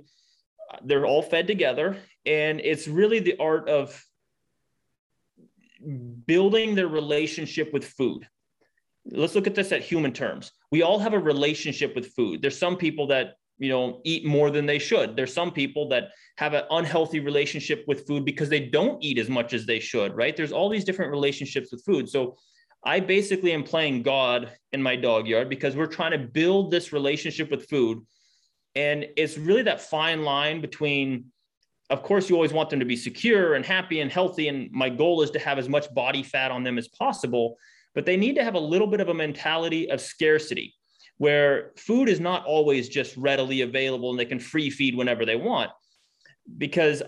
they're 0.84 1.06
all 1.06 1.22
fed 1.22 1.46
together. 1.46 1.96
And 2.24 2.60
it's 2.60 2.88
really 2.88 3.20
the 3.20 3.36
art 3.38 3.68
of 3.68 4.02
building 6.26 6.74
their 6.74 6.88
relationship 6.88 7.72
with 7.72 7.84
food. 7.84 8.26
Let's 9.04 9.34
look 9.34 9.46
at 9.46 9.54
this 9.54 9.70
at 9.72 9.82
human 9.82 10.12
terms. 10.12 10.50
We 10.72 10.82
all 10.82 10.98
have 10.98 11.14
a 11.14 11.18
relationship 11.18 11.94
with 11.94 12.08
food. 12.08 12.42
There's 12.42 12.58
some 12.58 12.76
people 12.76 13.06
that 13.08 13.34
you 13.58 13.68
know 13.68 14.00
eat 14.04 14.24
more 14.24 14.50
than 14.50 14.66
they 14.66 14.78
should. 14.78 15.16
There's 15.16 15.32
some 15.32 15.52
people 15.52 15.88
that 15.88 16.10
have 16.36 16.54
an 16.54 16.64
unhealthy 16.70 17.20
relationship 17.20 17.84
with 17.86 18.06
food 18.06 18.24
because 18.24 18.48
they 18.48 18.60
don't 18.60 19.02
eat 19.02 19.18
as 19.18 19.28
much 19.28 19.52
as 19.54 19.66
they 19.66 19.80
should 19.80 20.14
right? 20.14 20.36
There's 20.36 20.52
all 20.52 20.68
these 20.68 20.84
different 20.84 21.10
relationships 21.10 21.70
with 21.72 21.84
food. 21.84 22.08
So 22.08 22.36
i 22.84 23.00
basically 23.00 23.52
am 23.52 23.64
playing 23.64 24.02
god 24.02 24.52
in 24.72 24.80
my 24.80 24.94
dog 24.94 25.26
yard 25.26 25.48
because 25.48 25.74
we're 25.74 25.86
trying 25.86 26.12
to 26.12 26.18
build 26.18 26.70
this 26.70 26.92
relationship 26.92 27.50
with 27.50 27.68
food. 27.68 27.98
And 28.74 29.06
it's 29.16 29.38
really 29.38 29.62
that 29.62 29.80
fine 29.80 30.22
line 30.22 30.60
between 30.60 31.32
of 31.88 32.02
course 32.02 32.28
you 32.28 32.34
always 32.34 32.52
want 32.52 32.70
them 32.70 32.80
to 32.80 32.84
be 32.84 32.96
secure 32.96 33.54
and 33.54 33.64
happy 33.64 34.00
and 34.00 34.10
healthy 34.10 34.48
and 34.48 34.70
my 34.72 34.88
goal 34.88 35.22
is 35.22 35.30
to 35.30 35.38
have 35.38 35.58
as 35.58 35.68
much 35.68 35.92
body 35.94 36.22
fat 36.22 36.50
on 36.50 36.64
them 36.64 36.78
as 36.78 36.88
possible 36.88 37.56
but 37.94 38.04
they 38.04 38.16
need 38.16 38.34
to 38.34 38.44
have 38.44 38.54
a 38.54 38.58
little 38.58 38.88
bit 38.88 39.00
of 39.00 39.08
a 39.08 39.14
mentality 39.14 39.88
of 39.90 40.00
scarcity 40.00 40.74
where 41.18 41.72
food 41.76 42.08
is 42.08 42.20
not 42.20 42.44
always 42.44 42.88
just 42.88 43.16
readily 43.16 43.62
available 43.62 44.10
and 44.10 44.18
they 44.18 44.24
can 44.24 44.38
free 44.38 44.70
feed 44.70 44.96
whenever 44.96 45.24
they 45.24 45.36
want. 45.36 45.70
Because 46.58 47.02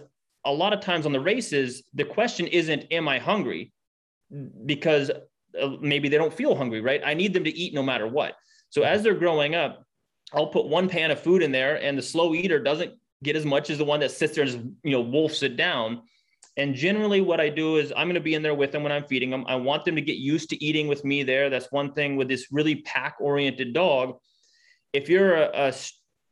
a 0.44 0.52
lot 0.52 0.72
of 0.72 0.80
times 0.80 1.06
on 1.06 1.12
the 1.12 1.20
races, 1.20 1.82
the 1.94 2.04
question 2.04 2.46
isn't, 2.46 2.86
Am 2.90 3.08
I 3.08 3.18
hungry? 3.18 3.72
Because 4.64 5.10
uh, 5.10 5.68
maybe 5.80 6.08
they 6.08 6.16
don't 6.16 6.32
feel 6.32 6.54
hungry, 6.54 6.80
right? 6.80 7.02
I 7.04 7.14
need 7.14 7.32
them 7.32 7.44
to 7.44 7.54
eat 7.54 7.74
no 7.74 7.82
matter 7.82 8.06
what. 8.06 8.34
So 8.70 8.82
as 8.82 9.02
they're 9.02 9.14
growing 9.14 9.54
up, 9.54 9.84
I'll 10.32 10.48
put 10.48 10.66
one 10.66 10.88
pan 10.88 11.10
of 11.10 11.20
food 11.20 11.42
in 11.42 11.52
there 11.52 11.82
and 11.82 11.96
the 11.96 12.02
slow 12.02 12.34
eater 12.34 12.58
doesn't 12.58 12.92
get 13.22 13.36
as 13.36 13.46
much 13.46 13.70
as 13.70 13.78
the 13.78 13.84
one 13.84 14.00
that 14.00 14.10
sits 14.10 14.34
there 14.34 14.44
and 14.44 14.52
just, 14.52 14.64
you 14.84 14.92
know, 14.92 15.00
wolfs 15.00 15.42
it 15.42 15.56
down. 15.56 16.02
And 16.58 16.74
generally, 16.74 17.20
what 17.20 17.40
I 17.40 17.48
do 17.48 17.76
is 17.76 17.92
I'm 17.96 18.08
going 18.08 18.14
to 18.14 18.20
be 18.20 18.34
in 18.34 18.42
there 18.42 18.54
with 18.54 18.72
them 18.72 18.82
when 18.82 18.90
I'm 18.90 19.04
feeding 19.04 19.30
them. 19.30 19.44
I 19.46 19.54
want 19.54 19.84
them 19.84 19.94
to 19.94 20.02
get 20.02 20.16
used 20.16 20.50
to 20.50 20.62
eating 20.62 20.88
with 20.88 21.04
me 21.04 21.22
there. 21.22 21.48
That's 21.48 21.70
one 21.70 21.92
thing 21.92 22.16
with 22.16 22.28
this 22.28 22.48
really 22.50 22.82
pack 22.82 23.16
oriented 23.20 23.72
dog. 23.72 24.18
If 24.92 25.08
you're 25.08 25.36
a, 25.36 25.68
a 25.68 25.72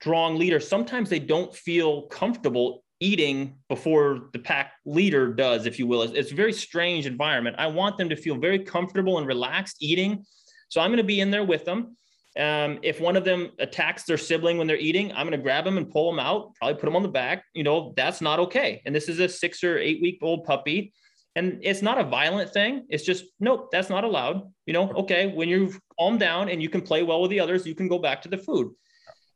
strong 0.01 0.37
leader, 0.37 0.59
sometimes 0.59 1.09
they 1.09 1.21
don't 1.21 1.55
feel 1.55 2.03
comfortable 2.09 2.83
eating 2.99 3.57
before 3.69 4.31
the 4.33 4.39
pack 4.41 4.73
leader 4.85 5.33
does, 5.33 5.65
if 5.65 5.79
you 5.79 5.87
will. 5.87 6.03
It's, 6.03 6.13
it's, 6.15 6.33
a 6.33 6.35
very 6.35 6.53
strange 6.53 7.07
environment. 7.07 7.57
I 7.59 7.69
want 7.69 7.97
them 7.97 8.09
to 8.09 8.17
feel 8.17 8.37
very 8.37 8.59
comfortable 8.59 9.19
and 9.19 9.27
relaxed 9.27 9.77
eating. 9.81 10.25
So 10.71 10.81
I'm 10.81 10.91
going 10.91 10.99
to 10.99 11.05
be 11.05 11.21
in 11.21 11.31
there 11.31 11.45
with 11.45 11.65
them. 11.65 11.97
Um, 12.39 12.79
if 12.83 13.01
one 13.01 13.17
of 13.17 13.25
them 13.25 13.51
attacks 13.59 14.05
their 14.05 14.19
sibling 14.19 14.59
when 14.59 14.67
they're 14.67 14.77
eating, 14.77 15.11
I'm 15.13 15.27
going 15.27 15.33
to 15.33 15.39
grab 15.39 15.65
them 15.65 15.79
and 15.79 15.91
pull 15.91 16.11
them 16.11 16.21
out, 16.21 16.55
probably 16.57 16.75
put 16.75 16.85
them 16.87 16.97
on 16.97 17.03
the 17.03 17.09
back. 17.09 17.45
You 17.55 17.65
know, 17.65 17.95
that's 17.97 18.21
not 18.21 18.39
okay. 18.41 18.83
And 18.85 18.95
this 18.95 19.09
is 19.09 19.21
a 19.21 19.29
six 19.29 19.65
or 19.65 19.79
eight 19.79 20.03
week 20.03 20.19
old 20.23 20.45
puppy. 20.45 20.93
And 21.35 21.61
it's 21.63 21.83
not 21.83 21.99
a 21.99 22.05
violent 22.05 22.51
thing. 22.53 22.87
It's 22.89 23.05
just, 23.05 23.25
nope, 23.41 23.69
that's 23.71 23.91
not 23.91 24.05
allowed. 24.05 24.43
You 24.65 24.73
know, 24.73 24.91
okay, 24.93 25.27
when 25.27 25.49
you've 25.49 25.79
calmed 25.99 26.21
down 26.21 26.49
and 26.49 26.63
you 26.63 26.69
can 26.69 26.81
play 26.81 27.03
well 27.03 27.21
with 27.21 27.31
the 27.31 27.41
others, 27.41 27.67
you 27.67 27.75
can 27.75 27.89
go 27.89 27.99
back 27.99 28.23
to 28.23 28.29
the 28.29 28.39
food. 28.39 28.73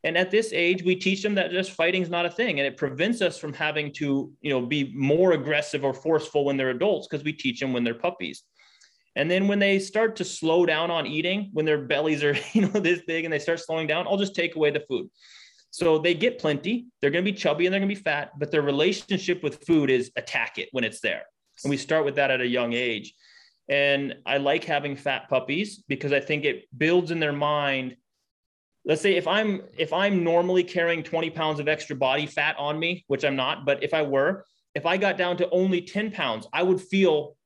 And 0.03 0.16
at 0.16 0.30
this 0.30 0.53
age, 0.55 0.82
we 0.82 0.96
teach 0.96 1.22
them 1.22 1.34
that 1.34 1.51
just 1.51 1.72
fighting 1.72 2.01
is 2.01 2.09
not 2.09 2.24
a 2.24 2.30
thing. 2.30 2.59
And 2.59 2.66
it 2.66 2.78
prevents 2.78 3.20
us 3.20 3.38
from 3.38 3.53
having 3.53 3.92
to, 3.94 4.32
you 4.40 4.51
know, 4.51 4.64
be 4.64 4.92
more 4.94 5.32
aggressive 5.32 5.84
or 5.84 5.92
forceful 5.92 6.46
when 6.46 6.57
they're 6.57 6.70
adults 6.70 7.07
because 7.07 7.22
we 7.24 7.34
teach 7.34 7.61
them 7.61 7.74
when 7.74 7.84
they're 7.84 7.94
puppies. 7.94 8.44
And 9.16 9.30
then 9.30 9.48
when 9.48 9.58
they 9.58 9.78
start 9.78 10.16
to 10.16 10.24
slow 10.24 10.64
down 10.64 10.90
on 10.90 11.06
eating, 11.06 11.50
when 11.52 11.64
their 11.64 11.82
bellies 11.82 12.22
are, 12.22 12.36
you 12.52 12.62
know, 12.62 12.80
this 12.80 13.02
big 13.06 13.24
and 13.24 13.32
they 13.32 13.38
start 13.38 13.61
slowing 13.61 13.86
down, 13.86 14.06
I'll 14.06 14.16
just 14.16 14.34
take 14.34 14.56
away 14.56 14.70
the 14.70 14.84
food. 14.88 15.08
So 15.70 15.98
they 15.98 16.14
get 16.14 16.38
plenty. 16.38 16.86
They're 17.00 17.11
going 17.11 17.24
to 17.24 17.30
be 17.30 17.36
chubby 17.36 17.66
and 17.66 17.72
they're 17.72 17.80
going 17.80 17.88
to 17.88 17.94
be 17.94 18.00
fat, 18.00 18.32
but 18.38 18.50
their 18.50 18.62
relationship 18.62 19.42
with 19.42 19.64
food 19.64 19.90
is 19.90 20.11
attack 20.16 20.58
it 20.58 20.68
when 20.72 20.84
it's 20.84 21.00
there. 21.00 21.22
And 21.62 21.70
we 21.70 21.76
start 21.76 22.04
with 22.04 22.16
that 22.16 22.30
at 22.30 22.40
a 22.40 22.46
young 22.46 22.72
age. 22.72 23.14
And 23.68 24.16
I 24.26 24.38
like 24.38 24.64
having 24.64 24.96
fat 24.96 25.28
puppies 25.28 25.84
because 25.86 26.12
I 26.12 26.18
think 26.18 26.44
it 26.44 26.64
builds 26.76 27.12
in 27.12 27.20
their 27.20 27.32
mind. 27.32 27.96
Let's 28.84 29.00
say 29.00 29.14
if 29.14 29.28
I'm 29.28 29.62
if 29.78 29.92
I'm 29.92 30.24
normally 30.24 30.64
carrying 30.64 31.04
20 31.04 31.30
pounds 31.30 31.61
of 31.61 31.68
extra 31.68 31.94
body 31.94 32.26
fat 32.26 32.56
on 32.58 32.78
me, 32.78 33.04
which 33.06 33.24
I'm 33.24 33.36
not, 33.36 33.64
but 33.64 33.84
if 33.84 33.94
I 33.94 34.02
were, 34.02 34.44
if 34.74 34.86
I 34.86 34.96
got 34.96 35.16
down 35.16 35.36
to 35.36 35.50
only 35.50 35.82
10 35.82 36.11
pounds, 36.11 36.48
I 36.52 36.64
would 36.64 36.80
feel 36.80 37.36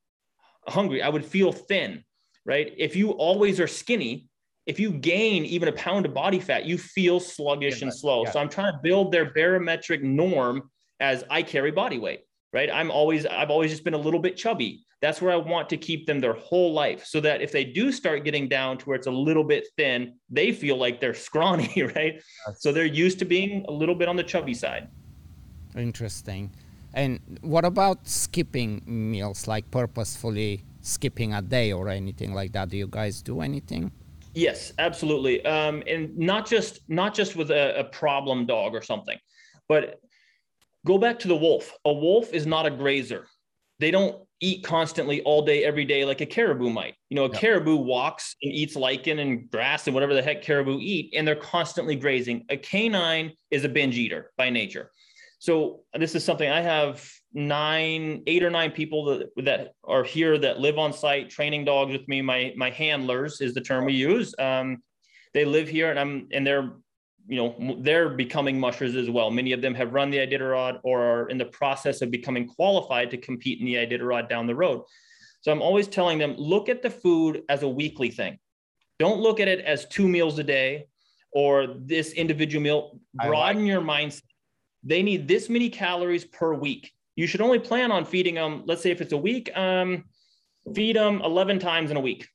hungry. 0.69 1.03
I 1.03 1.09
would 1.09 1.25
feel 1.25 1.53
thin, 1.53 2.05
right? 2.45 2.73
If 2.77 2.97
you 2.97 3.11
always 3.11 3.61
are 3.61 3.67
skinny, 3.67 4.29
if 4.67 4.81
you 4.81 4.93
gain 4.93 5.45
even 5.45 5.69
a 5.69 5.73
pound 5.73 6.07
of 6.07 6.15
body 6.15 6.41
fat, 6.41 6.65
you 6.65 6.79
feel 6.79 7.21
sluggish 7.21 7.81
yeah, 7.81 7.89
and 7.89 7.95
slow. 7.95 8.25
Yeah. 8.25 8.31
So 8.31 8.41
I'm 8.41 8.49
trying 8.49 8.73
to 8.73 8.81
build 8.83 9.13
their 9.13 9.33
barometric 9.33 10.03
norm 10.03 10.71
as 11.01 11.25
I 11.29 11.43
carry 11.43 11.71
body 11.71 11.99
weight, 11.99 12.21
right? 12.53 12.71
I'm 12.73 12.91
always, 12.91 13.27
I've 13.27 13.51
always 13.51 13.71
just 13.71 13.85
been 13.85 13.95
a 13.95 13.99
little 13.99 14.21
bit 14.21 14.37
chubby. 14.37 14.85
That's 15.03 15.21
where 15.21 15.33
I 15.33 15.37
want 15.37 15.69
to 15.69 15.77
keep 15.77 16.07
them 16.07 16.19
their 16.19 16.33
whole 16.33 16.73
life 16.73 17.05
so 17.05 17.21
that 17.21 17.43
if 17.43 17.53
they 17.53 17.65
do 17.65 17.93
start 17.93 18.25
getting 18.25 18.49
down 18.49 18.79
to 18.79 18.85
where 18.87 18.97
it's 18.97 19.07
a 19.07 19.11
little 19.11 19.45
bit 19.45 19.69
thin, 19.77 20.15
they 20.31 20.51
feel 20.51 20.79
like 20.79 20.99
they're 20.99 21.13
scrawny, 21.29 21.83
right? 21.95 22.23
So 22.57 22.73
they're 22.73 22.87
used 22.87 23.19
to 23.19 23.27
being 23.27 23.67
a 23.69 23.71
little 23.71 23.95
bit 23.95 24.09
on 24.09 24.17
the 24.17 24.23
chubby 24.23 24.55
side. 24.55 24.89
Interesting. 25.77 26.51
And 26.95 27.21
what 27.43 27.65
about 27.65 28.07
skipping 28.09 28.83
meals, 28.87 29.49
like 29.49 29.69
purposefully 29.71 30.65
skipping 30.81 31.35
a 31.35 31.43
day 31.43 31.73
or 31.73 31.89
anything 31.89 32.35
like 32.35 32.53
that? 32.53 32.69
Do 32.69 32.77
you 32.77 32.87
guys 32.87 33.21
do 33.21 33.41
anything? 33.41 33.91
Yes, 34.35 34.73
absolutely. 34.79 35.45
Um, 35.45 35.83
and 35.87 36.17
not 36.17 36.47
just 36.47 36.81
not 36.89 37.15
just 37.15 37.37
with 37.37 37.51
a, 37.51 37.81
a 37.81 37.85
problem 37.85 38.47
dog 38.47 38.75
or 38.75 38.83
something, 38.83 39.19
but 39.69 40.01
go 40.87 40.99
back 40.99 41.19
to 41.21 41.29
the 41.29 41.37
wolf. 41.37 41.73
A 41.85 41.93
wolf 41.93 42.33
is 42.33 42.47
not 42.47 42.65
a 42.65 42.71
grazer. 42.71 43.27
They 43.81 43.91
don't 43.91 44.25
eat 44.41 44.63
constantly 44.63 45.21
all 45.23 45.45
day, 45.45 45.65
every 45.65 45.85
day, 45.85 46.05
like 46.05 46.21
a 46.21 46.27
caribou 46.27 46.71
might. 46.71 46.95
You 47.11 47.17
know, 47.17 47.25
a 47.25 47.31
caribou 47.31 47.77
walks 47.77 48.37
and 48.43 48.53
eats 48.53 48.77
lichen 48.77 49.19
and 49.19 49.51
grass 49.51 49.87
and 49.87 49.95
whatever 49.95 50.15
the 50.15 50.23
heck 50.23 50.43
caribou 50.43 50.79
eat, 50.81 51.13
and 51.17 51.27
they're 51.27 51.35
constantly 51.35 51.97
grazing. 51.97 52.45
A 52.51 52.57
canine 52.57 53.33
is 53.51 53.65
a 53.65 53.69
binge 53.69 53.97
eater 53.97 54.33
by 54.37 54.51
nature. 54.51 54.91
So 55.45 55.81
this 55.93 56.15
is 56.15 56.25
something 56.25 56.49
I 56.49 56.63
have 56.63 57.07
nine, 57.35 58.23
eight 58.27 58.43
or 58.43 58.49
nine 58.49 58.71
people 58.71 59.05
that, 59.05 59.29
that 59.45 59.73
are 59.85 60.03
here 60.03 60.39
that 60.39 60.59
live 60.59 60.79
on 60.79 60.91
site 60.91 61.29
training 61.29 61.67
dogs 61.67 61.93
with 61.93 62.09
me. 62.09 62.23
My 62.23 62.55
my 62.57 62.71
handlers 62.71 63.43
is 63.43 63.53
the 63.53 63.61
term 63.61 63.85
we 63.85 63.93
use. 63.93 64.35
Um, 64.39 64.83
they 65.35 65.45
live 65.45 65.69
here, 65.69 65.91
and 65.91 66.01
I'm 66.01 66.29
and 66.33 66.47
they're 66.47 66.73
you 67.27 67.37
know 67.37 67.77
they're 67.83 68.09
becoming 68.09 68.59
mushers 68.59 68.97
as 68.97 69.11
well. 69.11 69.31
Many 69.31 69.53
of 69.53 69.61
them 69.61 69.75
have 69.75 69.93
run 69.93 70.09
the 70.09 70.17
Iditarod 70.17 70.81
or 70.83 71.03
are 71.03 71.29
in 71.29 71.37
the 71.37 71.51
process 71.61 72.01
of 72.01 72.11
becoming 72.11 72.49
qualified 72.49 73.11
to 73.11 73.19
compete 73.19 73.61
in 73.61 73.67
the 73.67 73.75
Iditarod 73.75 74.31
down 74.31 74.47
the 74.47 74.55
road. 74.55 74.81
So 75.43 75.53
I'm 75.53 75.61
always 75.61 75.89
telling 75.89 76.17
them 76.17 76.37
look 76.39 76.71
at 76.71 76.81
the 76.81 76.89
food 76.89 77.43
as 77.51 77.65
a 77.65 77.69
weekly 77.69 78.09
thing. 78.09 78.39
Don't 78.99 79.21
look 79.21 79.41
at 79.41 79.49
it 79.49 79.61
as 79.61 79.85
two 79.89 80.09
meals 80.09 80.39
a 80.39 80.45
day 80.45 80.87
or 81.33 81.67
this 81.81 82.13
individual 82.13 82.63
meal. 82.63 82.99
Broaden 83.13 83.65
like 83.65 83.69
your 83.69 83.83
mindset 83.83 84.23
they 84.85 85.03
need 85.03 85.27
this 85.27 85.49
many 85.49 85.71
calories 85.71 86.25
per 86.25 86.53
week. 86.53 86.93
You 87.17 87.27
should 87.27 87.41
only 87.41 87.59
plan 87.59 87.91
on 87.91 88.05
feeding 88.05 88.35
them, 88.35 88.65
let's 88.67 88.83
say 88.83 88.91
if 88.91 89.01
it's 89.01 89.13
a 89.13 89.17
week, 89.19 89.57
um, 89.57 90.05
feed 90.75 90.97
them 90.97 91.23
11 91.23 91.59
times 91.59 91.91
in 91.91 91.97
a 91.97 92.01
week, 92.01 92.29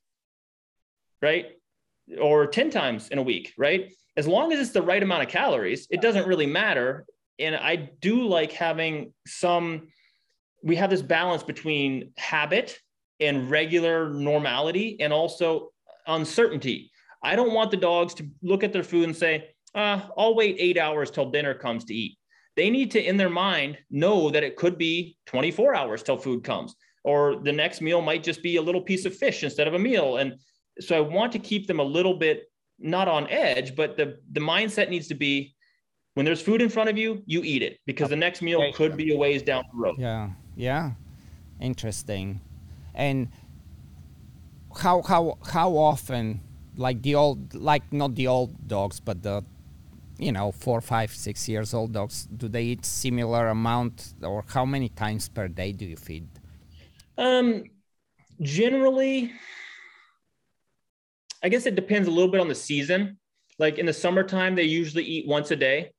right? 1.22 1.52
Or 2.20 2.46
10 2.46 2.70
times 2.70 3.08
in 3.08 3.18
a 3.18 3.22
week, 3.22 3.52
right? 3.56 3.92
As 4.16 4.26
long 4.26 4.52
as 4.52 4.58
it's 4.58 4.70
the 4.70 4.82
right 4.82 5.02
amount 5.02 5.22
of 5.22 5.28
calories, 5.28 5.86
it 5.90 6.00
doesn't 6.00 6.26
really 6.26 6.46
matter. 6.46 7.06
And 7.38 7.54
I 7.54 7.76
do 7.76 8.26
like 8.26 8.52
having 8.52 9.12
some, 9.26 9.88
we 10.62 10.76
have 10.76 10.90
this 10.90 11.02
balance 11.02 11.42
between 11.42 12.12
habit 12.16 12.78
and 13.20 13.50
regular 13.50 14.10
normality 14.10 14.96
and 15.00 15.12
also 15.12 15.70
uncertainty. 16.06 16.90
I 17.22 17.36
don't 17.36 17.52
want 17.52 17.70
the 17.70 17.76
dogs 17.76 18.14
to 18.14 18.26
look 18.42 18.64
at 18.64 18.72
their 18.72 18.82
food 18.82 19.04
and 19.04 19.16
say, 19.16 19.50
uh, 19.74 20.00
I'll 20.16 20.34
wait 20.34 20.56
eight 20.58 20.78
hours 20.78 21.10
till 21.10 21.30
dinner 21.30 21.54
comes 21.54 21.84
to 21.84 21.94
eat 21.94 22.18
they 22.56 22.70
need 22.70 22.90
to 22.90 23.02
in 23.02 23.16
their 23.16 23.30
mind 23.30 23.78
know 23.90 24.30
that 24.30 24.42
it 24.42 24.56
could 24.56 24.76
be 24.76 25.16
24 25.26 25.74
hours 25.74 26.02
till 26.02 26.16
food 26.16 26.44
comes 26.44 26.74
or 27.04 27.36
the 27.42 27.52
next 27.52 27.80
meal 27.80 28.00
might 28.02 28.22
just 28.22 28.42
be 28.42 28.56
a 28.56 28.62
little 28.62 28.82
piece 28.82 29.04
of 29.04 29.16
fish 29.16 29.42
instead 29.42 29.66
of 29.66 29.74
a 29.74 29.78
meal. 29.78 30.18
And 30.18 30.34
so 30.80 30.96
i 30.96 31.00
want 31.00 31.32
to 31.32 31.38
keep 31.38 31.66
them 31.66 31.80
a 31.80 31.84
little 31.84 32.14
bit 32.14 32.44
not 32.78 33.08
on 33.08 33.28
edge 33.28 33.76
but 33.76 33.96
the 33.98 34.18
the 34.32 34.40
mindset 34.40 34.88
needs 34.88 35.06
to 35.08 35.14
be 35.14 35.54
when 36.14 36.24
there's 36.24 36.40
food 36.40 36.62
in 36.62 36.70
front 36.70 36.88
of 36.88 36.96
you 36.96 37.22
you 37.26 37.42
eat 37.44 37.62
it 37.62 37.78
because 37.84 38.08
the 38.08 38.16
next 38.16 38.40
meal 38.40 38.72
could 38.72 38.96
be 38.96 39.12
a 39.12 39.16
ways 39.16 39.42
down 39.42 39.62
the 39.72 39.78
road. 39.78 39.96
Yeah 39.98 40.30
yeah. 40.60 40.92
Interesting. 41.60 42.40
And 42.94 43.28
how 44.78 45.02
how 45.02 45.38
how 45.50 45.72
often 45.72 46.40
like 46.76 47.02
the 47.02 47.14
old 47.14 47.54
like 47.54 47.92
not 47.92 48.14
the 48.14 48.26
old 48.26 48.68
dogs 48.68 49.00
but 49.00 49.22
the 49.22 49.44
you 50.20 50.32
know 50.32 50.52
four 50.52 50.80
five 50.80 51.10
six 51.12 51.48
years 51.48 51.74
old 51.74 51.92
dogs 51.92 52.26
do 52.26 52.48
they 52.48 52.62
eat 52.62 52.84
similar 52.84 53.48
amount 53.48 54.14
or 54.22 54.44
how 54.48 54.64
many 54.64 54.88
times 54.88 55.28
per 55.28 55.48
day 55.48 55.72
do 55.72 55.84
you 55.84 55.96
feed? 55.96 56.28
Um 57.18 57.64
generally 58.40 59.30
i 61.42 61.48
guess 61.50 61.66
it 61.66 61.74
depends 61.74 62.08
a 62.08 62.10
little 62.10 62.30
bit 62.30 62.40
on 62.40 62.48
the 62.48 62.54
season. 62.54 63.18
Like 63.58 63.76
in 63.78 63.84
the 63.84 63.92
summertime 63.92 64.54
they 64.54 64.64
usually 64.64 65.04
eat 65.04 65.26
once 65.26 65.50
a 65.50 65.56
day 65.56 65.90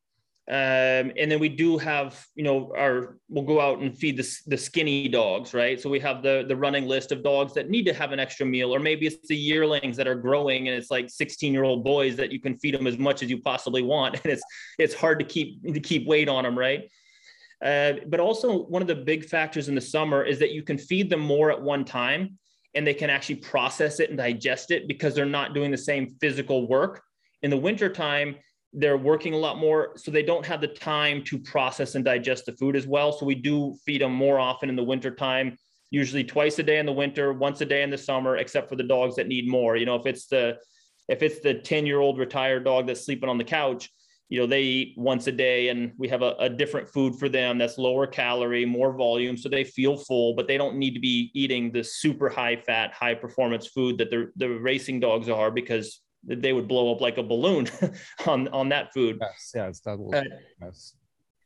Um, 0.50 1.14
and 1.18 1.32
then 1.32 1.39
we 1.39 1.50
do 1.50 1.78
have, 1.78 2.26
you 2.36 2.44
know, 2.44 2.74
our 2.76 3.18
we'll 3.30 3.46
go 3.46 3.62
out 3.62 3.80
and 3.80 3.96
feed 3.96 4.18
the, 4.18 4.38
the 4.48 4.58
skinny 4.58 5.08
dogs, 5.08 5.54
right? 5.54 5.80
So 5.80 5.88
we 5.89 6.00
have 6.00 6.24
the 6.24 6.46
the 6.48 6.56
running 6.56 6.88
list 6.88 7.12
of 7.12 7.24
dogs 7.24 7.54
that 7.54 7.70
need 7.70 7.86
to 7.86 7.94
have 7.94 8.12
an 8.12 8.20
extra 8.20 8.46
meal, 8.46 8.74
or 8.74 8.80
maybe 8.80 9.06
it's 9.06 9.28
the 9.28 9.36
yearlings 9.36 9.96
that 9.98 10.08
are 10.08 10.16
growing 10.16 10.68
and 10.68 10.76
it's 10.76 10.89
like 10.89 11.10
16 11.10 11.54
year 11.54 11.64
old 11.64 11.84
boys 11.84 12.16
that 12.16 12.32
you 12.32 12.39
can 12.39 12.58
feed 12.58 12.74
them 12.74 12.88
as 12.88 12.98
much 12.98 13.22
as 13.22 13.30
you 13.30 13.39
possibly 13.39 13.84
want, 13.84 14.20
and 14.24 14.34
it's 14.34 14.44
it's 14.80 14.96
hard 14.96 15.20
to 15.20 15.26
keep 15.26 15.64
to 15.74 15.80
keep 15.80 16.08
weight 16.08 16.28
on 16.28 16.44
them, 16.44 16.58
right? 16.58 16.89
Uh, 17.64 17.94
but 18.08 18.20
also 18.20 18.64
one 18.64 18.82
of 18.82 18.88
the 18.88 18.96
big 18.96 19.24
factors 19.24 19.70
in 19.70 19.76
the 19.76 19.82
summer 19.82 20.24
is 20.24 20.39
that 20.39 20.52
you 20.52 20.64
can 20.64 20.78
feed 20.78 21.08
them 21.10 21.20
more 21.20 21.52
at 21.52 21.62
one 21.62 21.86
time, 21.86 22.38
and 22.74 22.86
they 22.86 22.96
can 22.96 23.12
actually 23.12 23.36
process 23.36 24.00
it 24.00 24.10
and 24.10 24.18
digest 24.18 24.72
it 24.72 24.88
because 24.88 25.14
they're 25.14 25.26
not 25.26 25.54
doing 25.54 25.70
the 25.70 25.78
same 25.78 26.10
physical 26.20 26.68
work. 26.68 27.04
In 27.44 27.52
the 27.52 27.58
wintertime, 27.58 28.36
they're 28.74 28.97
working 28.97 29.34
a 29.34 29.38
lot 29.38 29.57
more 29.57 29.91
so 29.97 30.11
they 30.11 30.24
don't 30.24 30.45
have 30.45 30.61
the 30.61 30.67
time 30.67 31.24
to 31.26 31.38
process 31.38 31.95
and 31.95 32.05
digest 32.05 32.45
the 32.45 32.53
food 32.53 32.76
as 32.76 32.88
well. 32.88 33.11
So 33.11 33.26
we 33.26 33.36
do 33.36 33.76
feed 33.86 34.01
them 34.01 34.13
more 34.13 34.39
often 34.39 34.69
in 34.69 34.76
the 34.76 34.84
winter 34.84 35.11
time 35.11 35.57
usually 35.91 36.24
twice 36.24 36.57
a 36.57 36.63
day 36.63 36.80
in 36.80 36.86
the 36.86 36.91
winter 36.91 37.34
once 37.34 37.59
a 37.59 37.65
day 37.65 37.84
in 37.84 37.89
the 37.89 37.97
summer 37.97 38.38
except 38.38 38.69
for 38.69 38.78
the 38.78 38.84
dogs 38.84 39.17
that 39.17 39.28
need 39.28 39.47
more. 39.47 39.76
You 39.76 39.86
know 39.86 39.95
if 39.95 40.05
it's 40.05 40.28
the 40.28 40.57
if 41.07 41.22
it's 41.22 41.41
the 41.41 41.53
10 41.53 41.86
year 41.86 41.99
old 41.99 42.17
retired 42.17 42.63
dog 42.63 42.88
that's 42.88 43.05
sleeping 43.05 43.30
on 43.30 43.38
the 43.38 43.43
couch 43.43 43.89
you 44.30 44.39
know 44.39 44.47
they 44.47 44.61
eat 44.61 44.93
once 44.97 45.28
a 45.28 45.32
day 45.32 45.67
and 45.67 45.91
we 45.97 46.07
have 46.07 46.22
a, 46.22 46.36
a 46.39 46.49
different 46.49 46.89
food 46.89 47.15
for 47.15 47.28
them 47.28 47.57
that's 47.57 47.78
lower 47.78 48.07
calorie 48.07 48.65
more 48.65 48.93
volume 48.93 49.36
so 49.36 49.49
they 49.49 49.65
feel 49.65 49.97
full 49.97 50.34
but 50.36 50.47
they 50.47 50.57
don't 50.57 50.78
need 50.78 50.93
to 50.93 51.01
be 51.01 51.30
eating 51.34 51.72
the 51.72 51.84
super 51.84 52.30
high 52.30 52.55
fat 52.55 52.93
high 52.93 53.13
performance 53.13 53.67
food 53.67 53.97
that 53.97 54.09
the, 54.09 54.32
the 54.38 54.47
racing 54.47 55.01
dogs 55.01 55.28
are 55.28 55.51
because 55.51 55.99
they 56.24 56.53
would 56.53 56.67
blow 56.67 56.91
up 56.91 57.01
like 57.01 57.17
a 57.17 57.24
balloon 57.24 57.67
on 58.28 58.47
on 58.49 58.69
that 58.69 58.93
food. 58.93 59.17
Yes, 59.19 59.51
yes, 59.55 59.80
that 59.82 59.99
will. 59.99 60.15
Uh, 60.15 60.24
yes. 60.61 60.93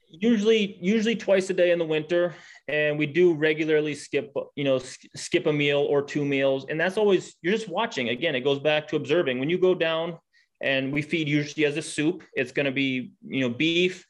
Usually, 0.07 0.77
usually 0.81 1.15
twice 1.15 1.49
a 1.49 1.53
day 1.53 1.71
in 1.71 1.79
the 1.79 1.85
winter, 1.85 2.33
and 2.67 2.97
we 2.97 3.05
do 3.05 3.33
regularly 3.33 3.95
skip, 3.95 4.33
you 4.55 4.63
know, 4.63 4.79
skip 5.15 5.45
a 5.45 5.51
meal 5.51 5.79
or 5.79 6.01
two 6.01 6.23
meals, 6.23 6.65
and 6.69 6.79
that's 6.79 6.97
always 6.97 7.35
you're 7.41 7.53
just 7.53 7.67
watching. 7.67 8.09
Again, 8.09 8.35
it 8.35 8.41
goes 8.41 8.59
back 8.59 8.87
to 8.89 8.95
observing. 8.95 9.39
When 9.39 9.49
you 9.49 9.57
go 9.57 9.73
down, 9.73 10.17
and 10.61 10.93
we 10.93 11.01
feed 11.01 11.27
usually 11.27 11.65
as 11.65 11.75
a 11.77 11.81
soup, 11.81 12.23
it's 12.33 12.51
going 12.51 12.65
to 12.65 12.71
be 12.71 13.11
you 13.27 13.41
know 13.41 13.49
beef, 13.49 14.05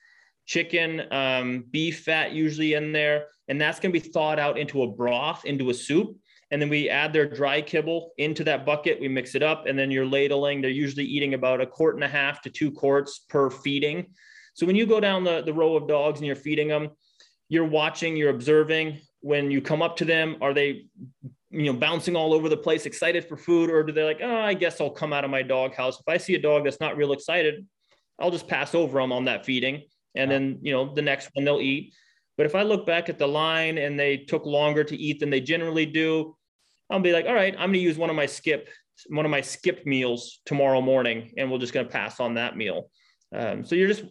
chicken, 0.45 1.11
um, 1.11 1.65
beef 1.71 2.03
fat 2.03 2.33
usually 2.33 2.73
in 2.73 2.91
there, 2.91 3.27
and 3.47 3.59
that's 3.59 3.79
going 3.79 3.93
to 3.93 3.99
be 3.99 4.07
thawed 4.07 4.37
out 4.37 4.57
into 4.57 4.83
a 4.83 4.87
broth, 4.87 5.45
into 5.45 5.69
a 5.69 5.73
soup 5.73 6.17
and 6.51 6.61
then 6.61 6.69
we 6.69 6.89
add 6.89 7.11
their 7.11 7.27
dry 7.27 7.61
kibble 7.61 8.11
into 8.17 8.43
that 8.43 8.65
bucket. 8.65 8.99
We 8.99 9.07
mix 9.07 9.35
it 9.35 9.43
up, 9.43 9.65
and 9.65 9.77
then 9.77 9.91
you're 9.91 10.05
ladling. 10.05 10.61
They're 10.61 10.69
usually 10.69 11.05
eating 11.05 11.33
about 11.33 11.61
a 11.61 11.65
quart 11.65 11.95
and 11.95 12.03
a 12.03 12.07
half 12.07 12.41
to 12.43 12.49
two 12.49 12.71
quarts 12.71 13.19
per 13.29 13.49
feeding. 13.49 14.07
So 14.53 14.65
when 14.65 14.75
you 14.75 14.85
go 14.85 14.99
down 14.99 15.23
the, 15.23 15.41
the 15.41 15.53
row 15.53 15.75
of 15.75 15.87
dogs 15.87 16.19
and 16.19 16.27
you're 16.27 16.35
feeding 16.35 16.67
them, 16.67 16.89
you're 17.49 17.65
watching, 17.65 18.15
you're 18.15 18.29
observing. 18.29 18.99
When 19.21 19.51
you 19.51 19.61
come 19.61 19.81
up 19.81 19.97
to 19.97 20.05
them, 20.05 20.37
are 20.41 20.53
they, 20.53 20.85
you 21.49 21.65
know, 21.65 21.73
bouncing 21.73 22.15
all 22.15 22.33
over 22.33 22.47
the 22.47 22.57
place, 22.57 22.85
excited 22.85 23.25
for 23.25 23.37
food, 23.37 23.69
or 23.69 23.83
do 23.83 23.91
they 23.91 24.03
like, 24.03 24.19
oh, 24.21 24.35
I 24.35 24.53
guess 24.53 24.79
I'll 24.79 24.89
come 24.91 25.13
out 25.13 25.25
of 25.25 25.31
my 25.31 25.41
dog 25.41 25.73
house. 25.73 25.99
If 25.99 26.07
I 26.07 26.17
see 26.17 26.35
a 26.35 26.41
dog 26.41 26.63
that's 26.63 26.79
not 26.79 26.95
real 26.95 27.11
excited, 27.11 27.65
I'll 28.19 28.31
just 28.31 28.47
pass 28.47 28.75
over 28.75 28.99
them 28.99 29.11
on 29.11 29.25
that 29.25 29.45
feeding, 29.45 29.83
and 30.15 30.31
then 30.31 30.59
you 30.61 30.71
know 30.71 30.93
the 30.93 31.01
next 31.01 31.29
one 31.33 31.43
they'll 31.43 31.59
eat. 31.59 31.93
But 32.37 32.45
if 32.45 32.55
I 32.55 32.63
look 32.63 32.85
back 32.85 33.09
at 33.09 33.17
the 33.17 33.27
line 33.27 33.77
and 33.77 33.99
they 33.99 34.17
took 34.17 34.45
longer 34.45 34.83
to 34.83 34.95
eat 34.95 35.19
than 35.19 35.29
they 35.29 35.39
generally 35.39 35.85
do, 35.85 36.35
I'll 36.89 36.99
be 36.99 37.13
like, 37.13 37.25
all 37.25 37.33
right, 37.33 37.53
I'm 37.53 37.69
going 37.69 37.73
to 37.73 37.79
use 37.79 37.97
one 37.97 38.09
of 38.09 38.15
my 38.15 38.25
skip, 38.25 38.69
one 39.07 39.25
of 39.25 39.31
my 39.31 39.41
skipped 39.41 39.85
meals 39.85 40.41
tomorrow 40.45 40.81
morning, 40.81 41.33
and 41.37 41.49
we're 41.49 41.57
just 41.57 41.73
going 41.73 41.85
to 41.85 41.91
pass 41.91 42.19
on 42.19 42.35
that 42.35 42.57
meal. 42.57 42.89
Um, 43.33 43.65
so 43.65 43.75
you're 43.75 43.87
just 43.87 44.03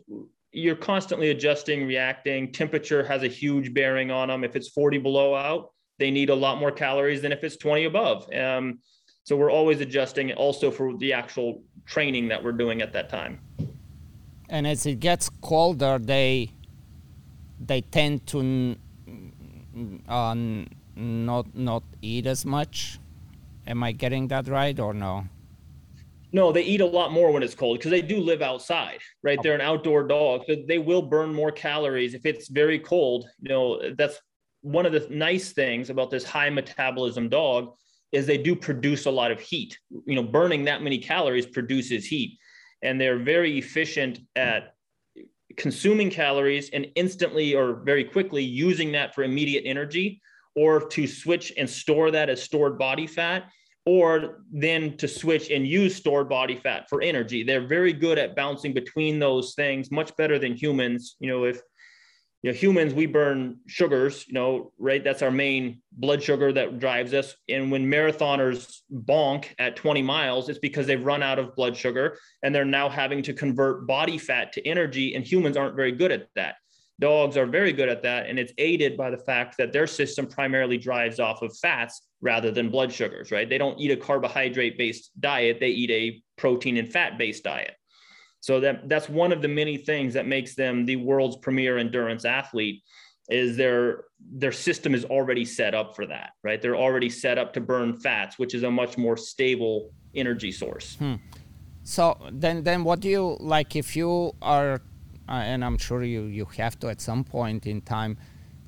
you're 0.52 0.76
constantly 0.76 1.30
adjusting, 1.30 1.86
reacting. 1.86 2.52
Temperature 2.52 3.04
has 3.04 3.24
a 3.24 3.28
huge 3.28 3.74
bearing 3.74 4.10
on 4.10 4.28
them. 4.28 4.44
If 4.44 4.54
it's 4.54 4.68
40 4.68 4.98
below 4.98 5.34
out, 5.34 5.72
they 5.98 6.10
need 6.10 6.30
a 6.30 6.34
lot 6.34 6.58
more 6.58 6.70
calories 6.70 7.22
than 7.22 7.32
if 7.32 7.42
it's 7.42 7.56
20 7.56 7.84
above. 7.84 8.32
Um, 8.32 8.78
so 9.24 9.36
we're 9.36 9.50
always 9.50 9.80
adjusting 9.80 10.32
also 10.32 10.70
for 10.70 10.96
the 10.96 11.12
actual 11.12 11.62
training 11.86 12.28
that 12.28 12.42
we're 12.42 12.52
doing 12.52 12.82
at 12.82 12.92
that 12.92 13.08
time. 13.08 13.40
And 14.48 14.66
as 14.66 14.86
it 14.86 15.00
gets 15.00 15.28
colder, 15.40 15.98
they 15.98 16.50
they 17.66 17.80
tend 17.80 18.26
to 18.28 18.76
uh, 20.08 20.34
not 20.96 21.54
not 21.54 21.82
eat 22.02 22.26
as 22.26 22.44
much. 22.44 22.98
Am 23.66 23.82
I 23.82 23.92
getting 23.92 24.28
that 24.28 24.48
right 24.48 24.78
or 24.78 24.92
no? 24.92 25.24
No, 26.32 26.50
they 26.50 26.62
eat 26.62 26.80
a 26.80 26.86
lot 26.86 27.12
more 27.12 27.30
when 27.30 27.44
it's 27.44 27.54
cold 27.54 27.78
because 27.78 27.92
they 27.92 28.02
do 28.02 28.18
live 28.18 28.42
outside, 28.42 28.98
right? 29.22 29.38
They're 29.40 29.54
an 29.54 29.60
outdoor 29.60 30.02
dog, 30.08 30.42
so 30.46 30.56
they 30.66 30.78
will 30.78 31.02
burn 31.02 31.32
more 31.32 31.52
calories 31.52 32.12
if 32.12 32.26
it's 32.26 32.48
very 32.48 32.78
cold. 32.78 33.26
You 33.40 33.48
know, 33.48 33.90
that's 33.96 34.20
one 34.62 34.84
of 34.84 34.92
the 34.92 35.06
nice 35.10 35.52
things 35.52 35.90
about 35.90 36.10
this 36.10 36.24
high 36.24 36.50
metabolism 36.50 37.28
dog 37.28 37.74
is 38.10 38.26
they 38.26 38.38
do 38.38 38.56
produce 38.56 39.06
a 39.06 39.10
lot 39.10 39.30
of 39.30 39.38
heat. 39.40 39.78
You 40.06 40.16
know, 40.16 40.24
burning 40.24 40.64
that 40.64 40.82
many 40.82 40.98
calories 40.98 41.46
produces 41.46 42.04
heat, 42.04 42.36
and 42.82 43.00
they're 43.00 43.22
very 43.22 43.56
efficient 43.56 44.18
at 44.34 44.73
consuming 45.56 46.10
calories 46.10 46.70
and 46.70 46.86
instantly 46.94 47.54
or 47.54 47.82
very 47.84 48.04
quickly 48.04 48.42
using 48.42 48.92
that 48.92 49.14
for 49.14 49.24
immediate 49.24 49.64
energy 49.66 50.20
or 50.56 50.80
to 50.88 51.06
switch 51.06 51.52
and 51.56 51.68
store 51.68 52.10
that 52.10 52.28
as 52.28 52.42
stored 52.42 52.78
body 52.78 53.06
fat 53.06 53.44
or 53.86 54.44
then 54.50 54.96
to 54.96 55.06
switch 55.06 55.50
and 55.50 55.66
use 55.66 55.94
stored 55.94 56.28
body 56.28 56.56
fat 56.56 56.88
for 56.88 57.02
energy. 57.02 57.42
They're 57.42 57.66
very 57.66 57.92
good 57.92 58.18
at 58.18 58.34
bouncing 58.34 58.72
between 58.72 59.18
those 59.18 59.54
things 59.54 59.90
much 59.90 60.16
better 60.16 60.38
than 60.38 60.54
humans. 60.54 61.16
You 61.20 61.28
know 61.28 61.44
if 61.44 61.60
you 62.44 62.52
know 62.52 62.58
humans 62.58 62.92
we 62.92 63.06
burn 63.06 63.56
sugars 63.66 64.26
you 64.28 64.34
know 64.34 64.70
right? 64.78 65.02
That's 65.02 65.22
our 65.22 65.30
main 65.30 65.80
blood 65.92 66.22
sugar 66.22 66.52
that 66.52 66.78
drives 66.78 67.14
us. 67.14 67.34
And 67.48 67.72
when 67.72 67.86
marathoners 67.90 68.80
bonk 68.92 69.46
at 69.58 69.76
20 69.76 70.02
miles 70.02 70.50
it's 70.50 70.58
because 70.58 70.86
they've 70.86 71.02
run 71.02 71.22
out 71.22 71.38
of 71.38 71.56
blood 71.56 71.74
sugar 71.74 72.18
and 72.42 72.54
they're 72.54 72.66
now 72.66 72.90
having 72.90 73.22
to 73.22 73.32
convert 73.32 73.86
body 73.86 74.18
fat 74.18 74.52
to 74.52 74.66
energy 74.66 75.14
and 75.14 75.24
humans 75.24 75.56
aren't 75.56 75.74
very 75.74 75.92
good 75.92 76.12
at 76.12 76.28
that. 76.36 76.56
Dogs 77.00 77.38
are 77.38 77.46
very 77.46 77.72
good 77.72 77.88
at 77.88 78.02
that 78.02 78.28
and 78.28 78.38
it's 78.38 78.52
aided 78.58 78.94
by 78.94 79.08
the 79.08 79.16
fact 79.16 79.56
that 79.56 79.72
their 79.72 79.86
system 79.86 80.26
primarily 80.26 80.76
drives 80.76 81.18
off 81.18 81.40
of 81.40 81.56
fats 81.56 82.02
rather 82.20 82.50
than 82.50 82.68
blood 82.68 82.92
sugars 82.92 83.30
right? 83.32 83.48
They 83.48 83.58
don't 83.58 83.80
eat 83.80 83.90
a 83.90 83.96
carbohydrate 83.96 84.76
based 84.76 85.18
diet. 85.18 85.60
They 85.60 85.70
eat 85.70 85.90
a 85.90 86.22
protein 86.36 86.76
and 86.76 86.92
fat 86.92 87.16
based 87.16 87.44
diet 87.44 87.74
so 88.44 88.60
that 88.60 88.90
that's 88.90 89.08
one 89.08 89.32
of 89.32 89.40
the 89.40 89.48
many 89.48 89.78
things 89.78 90.12
that 90.12 90.26
makes 90.26 90.54
them 90.54 90.84
the 90.84 90.96
world's 90.96 91.38
premier 91.38 91.78
endurance 91.78 92.26
athlete 92.26 92.82
is 93.30 93.56
their 93.56 94.04
their 94.42 94.52
system 94.52 94.94
is 94.94 95.06
already 95.06 95.46
set 95.46 95.74
up 95.74 95.96
for 95.96 96.04
that, 96.04 96.32
right? 96.42 96.60
They're 96.60 96.76
already 96.76 97.08
set 97.08 97.38
up 97.38 97.54
to 97.54 97.62
burn 97.62 97.96
fats, 97.96 98.38
which 98.38 98.52
is 98.52 98.62
a 98.62 98.70
much 98.70 98.98
more 98.98 99.16
stable 99.16 99.94
energy 100.14 100.52
source. 100.52 100.96
Hmm. 100.96 101.14
So 101.84 102.18
then 102.32 102.64
then 102.64 102.84
what 102.84 103.00
do 103.00 103.08
you 103.08 103.38
like 103.40 103.76
if 103.76 103.96
you 103.96 104.32
are 104.42 104.74
uh, 105.26 105.52
and 105.52 105.64
I'm 105.64 105.78
sure 105.78 106.02
you 106.04 106.24
you 106.24 106.44
have 106.58 106.78
to 106.80 106.88
at 106.90 107.00
some 107.00 107.24
point 107.24 107.64
in 107.64 107.80
time 107.80 108.18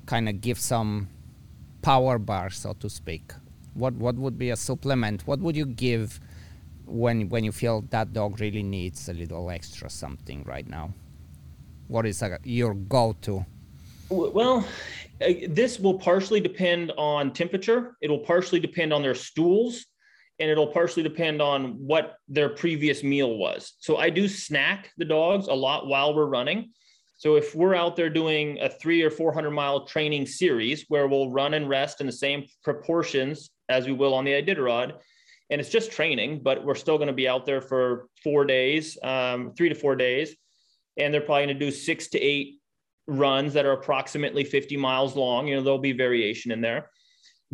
kind 0.07 0.27
of 0.27 0.41
give 0.41 0.57
some 0.57 1.07
power 1.83 2.17
bar 2.17 2.49
so 2.49 2.73
to 2.79 2.89
speak. 2.89 3.31
What 3.75 3.93
what 3.93 4.15
would 4.15 4.39
be 4.39 4.49
a 4.49 4.57
supplement? 4.57 5.27
What 5.27 5.39
would 5.39 5.55
you 5.55 5.67
give 5.67 6.19
when 6.87 7.29
when 7.29 7.43
you 7.43 7.51
feel 7.51 7.83
that 7.89 8.13
dog 8.13 8.39
really 8.39 8.63
needs 8.63 9.09
a 9.09 9.13
little 9.13 9.49
extra 9.51 9.89
something 9.89 10.43
right 10.43 10.67
now? 10.67 10.93
What 11.87 12.05
is 12.05 12.23
uh, 12.23 12.37
your 12.43 12.73
go-to? 12.73 13.45
Well, 14.09 14.65
uh, 15.21 15.33
this 15.49 15.79
will 15.79 15.99
partially 15.99 16.39
depend 16.39 16.91
on 16.97 17.33
temperature. 17.33 17.97
It'll 18.01 18.19
partially 18.19 18.59
depend 18.59 18.93
on 18.93 19.01
their 19.01 19.15
stools, 19.15 19.85
and 20.39 20.49
it'll 20.49 20.67
partially 20.67 21.03
depend 21.03 21.41
on 21.41 21.73
what 21.73 22.15
their 22.27 22.49
previous 22.49 23.03
meal 23.03 23.37
was. 23.37 23.73
So 23.79 23.97
I 23.97 24.09
do 24.09 24.27
snack 24.27 24.91
the 24.97 25.05
dogs 25.05 25.47
a 25.47 25.53
lot 25.53 25.87
while 25.87 26.15
we're 26.15 26.27
running. 26.27 26.71
So 27.17 27.35
if 27.35 27.55
we're 27.55 27.73
out 27.73 27.95
there 27.95 28.11
doing 28.11 28.59
a 28.61 28.69
three 28.69 29.01
or 29.01 29.09
400 29.09 29.49
mile 29.49 29.85
training 29.85 30.27
series 30.27 30.85
where 30.87 31.07
we'll 31.07 31.31
run 31.31 31.55
and 31.55 31.67
rest 31.67 31.99
in 31.99 32.05
the 32.05 32.13
same 32.13 32.45
proportions 32.63 33.49
as 33.69 33.87
we 33.87 33.93
will 33.93 34.13
on 34.13 34.23
the 34.23 34.31
Iditarod, 34.31 34.93
and 35.49 35.61
it's 35.61 35.69
just 35.69 35.91
training, 35.91 36.41
but 36.43 36.65
we're 36.65 36.75
still 36.75 36.97
going 36.97 37.07
to 37.07 37.13
be 37.13 37.27
out 37.27 37.45
there 37.45 37.61
for 37.61 38.07
four 38.23 38.45
days, 38.45 38.97
um, 39.03 39.53
three 39.55 39.69
to 39.69 39.75
four 39.75 39.95
days, 39.95 40.35
and 40.97 41.13
they're 41.13 41.21
probably 41.21 41.45
going 41.45 41.59
to 41.59 41.65
do 41.65 41.71
six 41.71 42.07
to 42.09 42.19
eight 42.19 42.59
runs 43.07 43.53
that 43.53 43.65
are 43.65 43.71
approximately 43.71 44.43
50 44.43 44.75
miles 44.77 45.15
long. 45.15 45.47
You 45.47 45.55
know, 45.55 45.63
there'll 45.63 45.79
be 45.79 45.93
variation 45.93 46.51
in 46.51 46.61
there. 46.61 46.89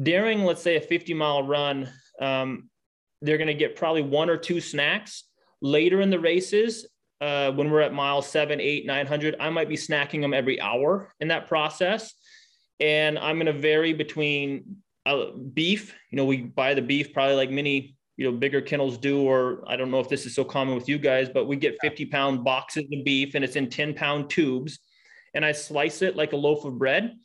During, 0.01 0.43
let's 0.43 0.61
say, 0.61 0.77
a 0.77 0.81
50 0.81 1.13
mile 1.13 1.43
run, 1.43 1.89
um, 2.19 2.69
they're 3.21 3.37
going 3.37 3.47
to 3.47 3.53
get 3.53 3.75
probably 3.75 4.01
one 4.01 4.29
or 4.29 4.37
two 4.37 4.59
snacks. 4.59 5.25
Later 5.61 6.01
in 6.01 6.09
the 6.09 6.19
races, 6.19 6.87
uh, 7.21 7.51
when 7.51 7.69
we're 7.69 7.81
at 7.81 7.93
mile 7.93 8.21
seven, 8.21 8.59
eight, 8.59 8.85
900, 8.85 9.35
I 9.39 9.49
might 9.49 9.69
be 9.69 9.77
snacking 9.77 10.21
them 10.21 10.33
every 10.33 10.59
hour 10.59 11.13
in 11.19 11.27
that 11.29 11.47
process. 11.47 12.13
And 12.79 13.17
I'm 13.19 13.37
going 13.37 13.45
to 13.45 13.53
vary 13.53 13.93
between 13.93 14.82
uh, 15.05 15.31
beef. 15.53 15.95
You 16.11 16.17
know, 16.17 16.25
we 16.25 16.37
buy 16.37 16.73
the 16.73 16.81
beef 16.81 17.13
probably 17.13 17.35
like 17.35 17.51
many 17.51 17.95
you 18.17 18.29
know 18.29 18.37
bigger 18.37 18.61
kennels 18.61 18.97
do 18.97 19.21
or 19.23 19.63
i 19.67 19.75
don't 19.75 19.89
know 19.89 19.99
if 19.99 20.09
this 20.09 20.25
is 20.25 20.35
so 20.35 20.43
common 20.43 20.75
with 20.75 20.87
you 20.87 20.97
guys 20.97 21.29
but 21.29 21.45
we 21.45 21.55
get 21.55 21.75
50 21.81 22.05
pound 22.07 22.43
boxes 22.43 22.83
of 22.83 23.03
beef 23.03 23.35
and 23.35 23.43
it's 23.43 23.55
in 23.55 23.69
10 23.69 23.93
pound 23.93 24.29
tubes. 24.29 24.79
And 25.35 25.43
i 25.43 25.51
slice 25.51 26.01
it 26.03 26.15
like 26.15 26.33
a 26.33 26.37
loaf 26.37 26.63
of 26.65 26.77
bread. 26.77 27.15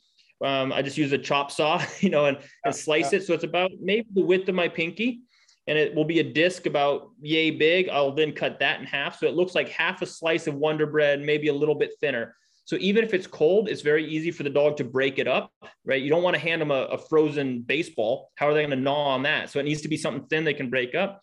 Um, 0.43 0.73
i 0.73 0.81
just 0.81 0.97
use 0.97 1.11
a 1.11 1.17
chop 1.17 1.51
saw 1.51 1.83
you 1.99 2.09
know 2.09 2.25
and, 2.25 2.37
and 2.65 2.75
slice 2.75 3.13
it. 3.13 3.23
So 3.23 3.33
it's 3.33 3.43
about 3.43 3.71
maybe 3.79 4.07
the 4.13 4.23
width 4.23 4.49
of 4.49 4.55
my 4.55 4.67
pinky 4.67 5.21
and 5.67 5.77
it 5.77 5.93
will 5.93 6.05
be 6.05 6.19
a 6.19 6.23
disc 6.23 6.65
about 6.65 7.11
yay 7.21 7.51
big. 7.51 7.89
I'll 7.89 8.13
then 8.13 8.31
cut 8.31 8.59
that 8.59 8.79
in 8.79 8.87
half. 8.87 9.19
So 9.19 9.27
it 9.27 9.35
looks 9.35 9.53
like 9.53 9.69
half 9.69 10.01
a 10.01 10.07
slice 10.07 10.47
of 10.47 10.55
wonder 10.55 10.87
bread 10.87 11.21
maybe 11.21 11.49
a 11.49 11.53
little 11.53 11.75
bit 11.75 11.91
thinner 12.01 12.35
so 12.69 12.77
even 12.79 13.03
if 13.03 13.15
it's 13.15 13.25
cold, 13.25 13.67
it's 13.67 13.81
very 13.81 14.05
easy 14.05 14.29
for 14.29 14.43
the 14.43 14.49
dog 14.51 14.77
to 14.77 14.83
break 14.83 15.17
it 15.17 15.27
up, 15.27 15.51
right? 15.85 15.99
You 15.99 16.11
don't 16.11 16.21
want 16.21 16.35
to 16.35 16.39
hand 16.39 16.61
them 16.61 16.69
a, 16.69 16.83
a 16.83 16.99
frozen 16.99 17.61
baseball. 17.61 18.29
How 18.35 18.47
are 18.47 18.53
they 18.53 18.61
going 18.61 18.69
to 18.69 18.75
gnaw 18.75 19.07
on 19.07 19.23
that? 19.23 19.49
So 19.49 19.57
it 19.57 19.63
needs 19.63 19.81
to 19.81 19.87
be 19.87 19.97
something 19.97 20.27
thin 20.27 20.43
they 20.43 20.53
can 20.53 20.69
break 20.69 20.93
up. 20.93 21.19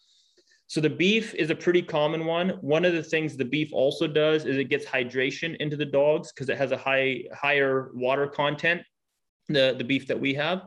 So 0.67 0.81
the 0.81 0.91
beef 0.91 1.37
is 1.37 1.51
a 1.51 1.55
pretty 1.55 1.83
common 1.83 2.27
one. 2.27 2.49
One 2.63 2.85
of 2.85 2.95
the 2.95 3.03
things 3.05 3.37
the 3.37 3.45
beef 3.45 3.73
also 3.73 4.09
does 4.09 4.45
is 4.45 4.57
it 4.57 4.65
gets 4.65 4.85
hydration 4.85 5.57
into 5.59 5.77
the 5.77 5.85
dogs 5.85 6.33
because 6.33 6.49
it 6.49 6.59
has 6.59 6.73
a 6.73 6.77
high 6.77 7.23
higher 7.33 7.93
water 7.95 8.27
content. 8.27 8.83
The 9.49 9.77
the 9.79 9.85
beef 9.85 10.09
that 10.09 10.19
we 10.19 10.35
have. 10.35 10.63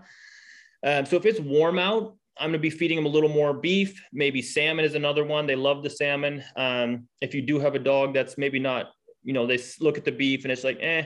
Um, 0.88 1.06
so 1.06 1.18
if 1.18 1.26
it's 1.26 1.42
warm 1.42 1.78
out, 1.78 2.16
I'm 2.38 2.52
going 2.52 2.54
to 2.54 2.60
be 2.60 2.70
feeding 2.70 2.96
them 2.96 3.06
a 3.06 3.10
little 3.10 3.28
more 3.28 3.54
beef. 3.54 4.02
Maybe 4.14 4.42
salmon 4.42 4.86
is 4.86 4.96
another 4.96 5.26
one. 5.26 5.46
They 5.46 5.58
love 5.58 5.84
the 5.84 5.90
salmon. 5.90 6.42
Um, 6.56 7.10
if 7.20 7.34
you 7.34 7.42
do 7.42 7.60
have 7.60 7.76
a 7.76 7.80
dog 7.80 8.14
that's 8.14 8.38
maybe 8.38 8.60
not 8.60 8.94
you 9.24 9.34
know, 9.34 9.46
they 9.46 9.60
look 9.80 9.98
at 9.98 10.06
the 10.06 10.12
beef 10.12 10.44
and 10.44 10.52
it's 10.52 10.64
like, 10.64 10.80
eh, 10.82 11.06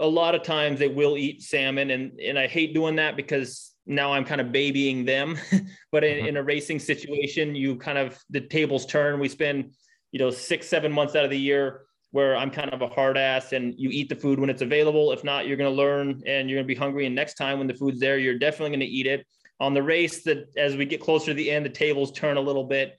a 0.00 0.06
lot 0.06 0.34
of 0.34 0.42
times 0.42 0.78
they 0.78 0.88
will 0.88 1.16
eat 1.16 1.42
salmon. 1.42 1.90
And, 1.90 2.18
and 2.20 2.38
I 2.38 2.46
hate 2.46 2.74
doing 2.74 2.96
that 2.96 3.16
because 3.16 3.74
now 3.86 4.12
I'm 4.12 4.24
kind 4.24 4.40
of 4.40 4.52
babying 4.52 5.04
them. 5.04 5.38
but 5.92 6.04
in, 6.04 6.18
uh-huh. 6.18 6.28
in 6.28 6.36
a 6.36 6.42
racing 6.42 6.78
situation, 6.78 7.54
you 7.54 7.76
kind 7.76 7.98
of, 7.98 8.18
the 8.30 8.40
tables 8.40 8.86
turn. 8.86 9.18
We 9.18 9.28
spend, 9.28 9.72
you 10.12 10.18
know, 10.18 10.30
six, 10.30 10.66
seven 10.66 10.92
months 10.92 11.16
out 11.16 11.24
of 11.24 11.30
the 11.30 11.38
year 11.38 11.82
where 12.10 12.36
I'm 12.36 12.50
kind 12.50 12.70
of 12.70 12.80
a 12.80 12.88
hard 12.88 13.18
ass 13.18 13.52
and 13.52 13.74
you 13.76 13.90
eat 13.90 14.08
the 14.08 14.16
food 14.16 14.38
when 14.38 14.48
it's 14.48 14.62
available. 14.62 15.12
If 15.12 15.24
not, 15.24 15.46
you're 15.46 15.56
going 15.58 15.70
to 15.70 15.76
learn 15.76 16.22
and 16.26 16.48
you're 16.48 16.56
going 16.56 16.66
to 16.68 16.74
be 16.74 16.78
hungry. 16.78 17.06
And 17.06 17.14
next 17.14 17.34
time 17.34 17.58
when 17.58 17.66
the 17.66 17.74
food's 17.74 18.00
there, 18.00 18.18
you're 18.18 18.38
definitely 18.38 18.70
going 18.70 18.80
to 18.80 18.86
eat 18.86 19.06
it. 19.06 19.26
On 19.60 19.74
the 19.74 19.82
race, 19.82 20.22
that 20.22 20.48
as 20.56 20.76
we 20.76 20.84
get 20.84 21.00
closer 21.00 21.26
to 21.26 21.34
the 21.34 21.50
end, 21.50 21.66
the 21.66 21.70
tables 21.70 22.12
turn 22.12 22.36
a 22.36 22.40
little 22.40 22.64
bit 22.64 22.96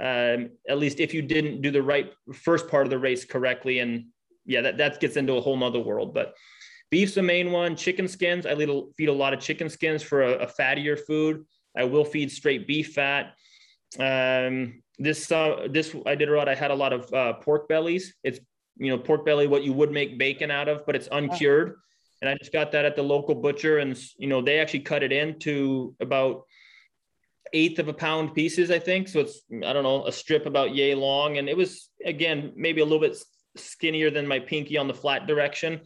um, 0.00 0.50
at 0.68 0.78
least 0.78 0.98
if 0.98 1.12
you 1.12 1.20
didn't 1.20 1.60
do 1.60 1.70
the 1.70 1.82
right 1.82 2.12
first 2.32 2.68
part 2.68 2.86
of 2.86 2.90
the 2.90 2.98
race 2.98 3.24
correctly. 3.24 3.80
And 3.80 4.06
yeah, 4.46 4.62
that, 4.62 4.78
that 4.78 5.00
gets 5.00 5.16
into 5.16 5.34
a 5.34 5.40
whole 5.40 5.56
nother 5.56 5.80
world. 5.80 6.14
But 6.14 6.34
beef's 6.90 7.14
the 7.14 7.22
main 7.22 7.52
one. 7.52 7.76
Chicken 7.76 8.08
skins, 8.08 8.46
I 8.46 8.54
feed 8.96 9.08
a 9.08 9.12
lot 9.12 9.34
of 9.34 9.40
chicken 9.40 9.68
skins 9.68 10.02
for 10.02 10.22
a, 10.22 10.30
a 10.38 10.46
fattier 10.46 10.98
food. 10.98 11.44
I 11.76 11.84
will 11.84 12.04
feed 12.04 12.32
straight 12.32 12.66
beef 12.66 12.94
fat. 12.94 13.34
Um, 13.98 14.82
this 14.98 15.30
uh, 15.30 15.68
this 15.70 15.94
I 16.06 16.14
did 16.14 16.28
a 16.28 16.36
lot. 16.36 16.48
I 16.48 16.54
had 16.54 16.70
a 16.70 16.74
lot 16.74 16.92
of 16.92 17.12
uh, 17.12 17.32
pork 17.34 17.68
bellies. 17.68 18.14
It's 18.24 18.40
you 18.76 18.90
know 18.90 18.98
pork 18.98 19.24
belly, 19.24 19.46
what 19.46 19.64
you 19.64 19.72
would 19.72 19.92
make 19.92 20.18
bacon 20.18 20.50
out 20.50 20.68
of, 20.68 20.84
but 20.86 20.96
it's 20.96 21.08
uncured. 21.12 21.76
And 22.20 22.28
I 22.28 22.36
just 22.36 22.52
got 22.52 22.72
that 22.72 22.84
at 22.84 22.96
the 22.96 23.02
local 23.02 23.34
butcher, 23.34 23.78
and 23.78 23.98
you 24.18 24.28
know 24.28 24.42
they 24.42 24.58
actually 24.58 24.80
cut 24.80 25.02
it 25.02 25.12
into 25.12 25.94
about 26.00 26.42
eighth 27.52 27.78
of 27.78 27.88
a 27.88 27.92
pound 27.92 28.34
pieces, 28.34 28.70
I 28.70 28.78
think. 28.78 29.08
So 29.08 29.20
it's, 29.20 29.40
I 29.66 29.72
don't 29.72 29.82
know, 29.82 30.06
a 30.06 30.12
strip 30.12 30.46
about 30.46 30.74
yay 30.74 30.94
long. 30.94 31.38
And 31.38 31.48
it 31.48 31.56
was, 31.56 31.88
again, 32.04 32.52
maybe 32.56 32.80
a 32.80 32.84
little 32.84 33.00
bit 33.00 33.16
skinnier 33.56 34.10
than 34.10 34.26
my 34.26 34.38
pinky 34.38 34.76
on 34.76 34.88
the 34.88 34.94
flat 34.94 35.26
direction. 35.26 35.80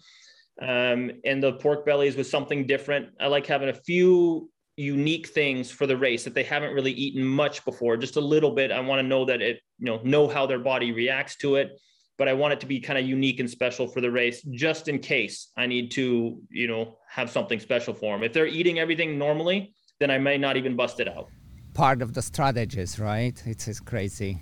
Um, 0.61 1.11
and 1.25 1.43
the 1.43 1.55
pork 1.55 1.85
bellies 1.85 2.17
was 2.17 2.31
something 2.31 2.67
different. 2.67 3.09
I 3.21 3.27
like 3.27 3.47
having 3.47 3.69
a 3.69 3.75
few 3.75 4.51
unique 4.77 5.29
things 5.29 5.71
for 5.71 5.87
the 5.87 5.97
race 5.97 6.25
that 6.25 6.35
they 6.35 6.43
haven't 6.43 6.75
really 6.75 6.93
eaten 6.93 7.25
much 7.25 7.65
before, 7.65 7.97
just 7.97 8.17
a 8.17 8.21
little 8.21 8.51
bit. 8.51 8.71
I 8.71 8.81
want 8.81 9.01
to 9.01 9.07
know 9.07 9.25
that 9.25 9.41
it, 9.41 9.61
you 9.79 9.87
know, 9.87 10.01
know 10.05 10.29
how 10.29 10.47
their 10.47 10.59
body 10.59 10.93
reacts 10.93 11.37
to 11.37 11.57
it. 11.57 11.81
But 12.17 12.29
I 12.29 12.33
want 12.33 12.53
it 12.53 12.61
to 12.61 12.67
be 12.67 12.79
kind 12.79 12.97
of 12.97 13.05
unique 13.07 13.41
and 13.41 13.51
special 13.51 13.89
for 13.89 14.01
the 14.01 14.11
race, 14.11 14.41
just 14.43 14.87
in 14.87 15.01
case 15.01 15.51
I 15.57 15.67
need 15.67 15.91
to, 15.93 16.41
you 16.49 16.69
know, 16.69 16.99
have 17.09 17.29
something 17.29 17.59
special 17.59 17.93
for 17.93 18.15
them. 18.15 18.23
If 18.23 18.33
they're 18.33 18.47
eating 18.47 18.79
everything 18.79 19.19
normally, 19.19 19.75
then 19.99 20.13
I 20.13 20.19
may 20.19 20.39
not 20.39 20.57
even 20.57 20.77
bust 20.77 21.01
it 21.01 21.09
out 21.09 21.29
part 21.75 22.01
of 22.01 22.15
the 22.15 22.23
strategies, 22.23 22.99
right? 22.99 23.41
It's, 23.45 23.69
it's 23.69 23.81
crazy. 23.81 24.41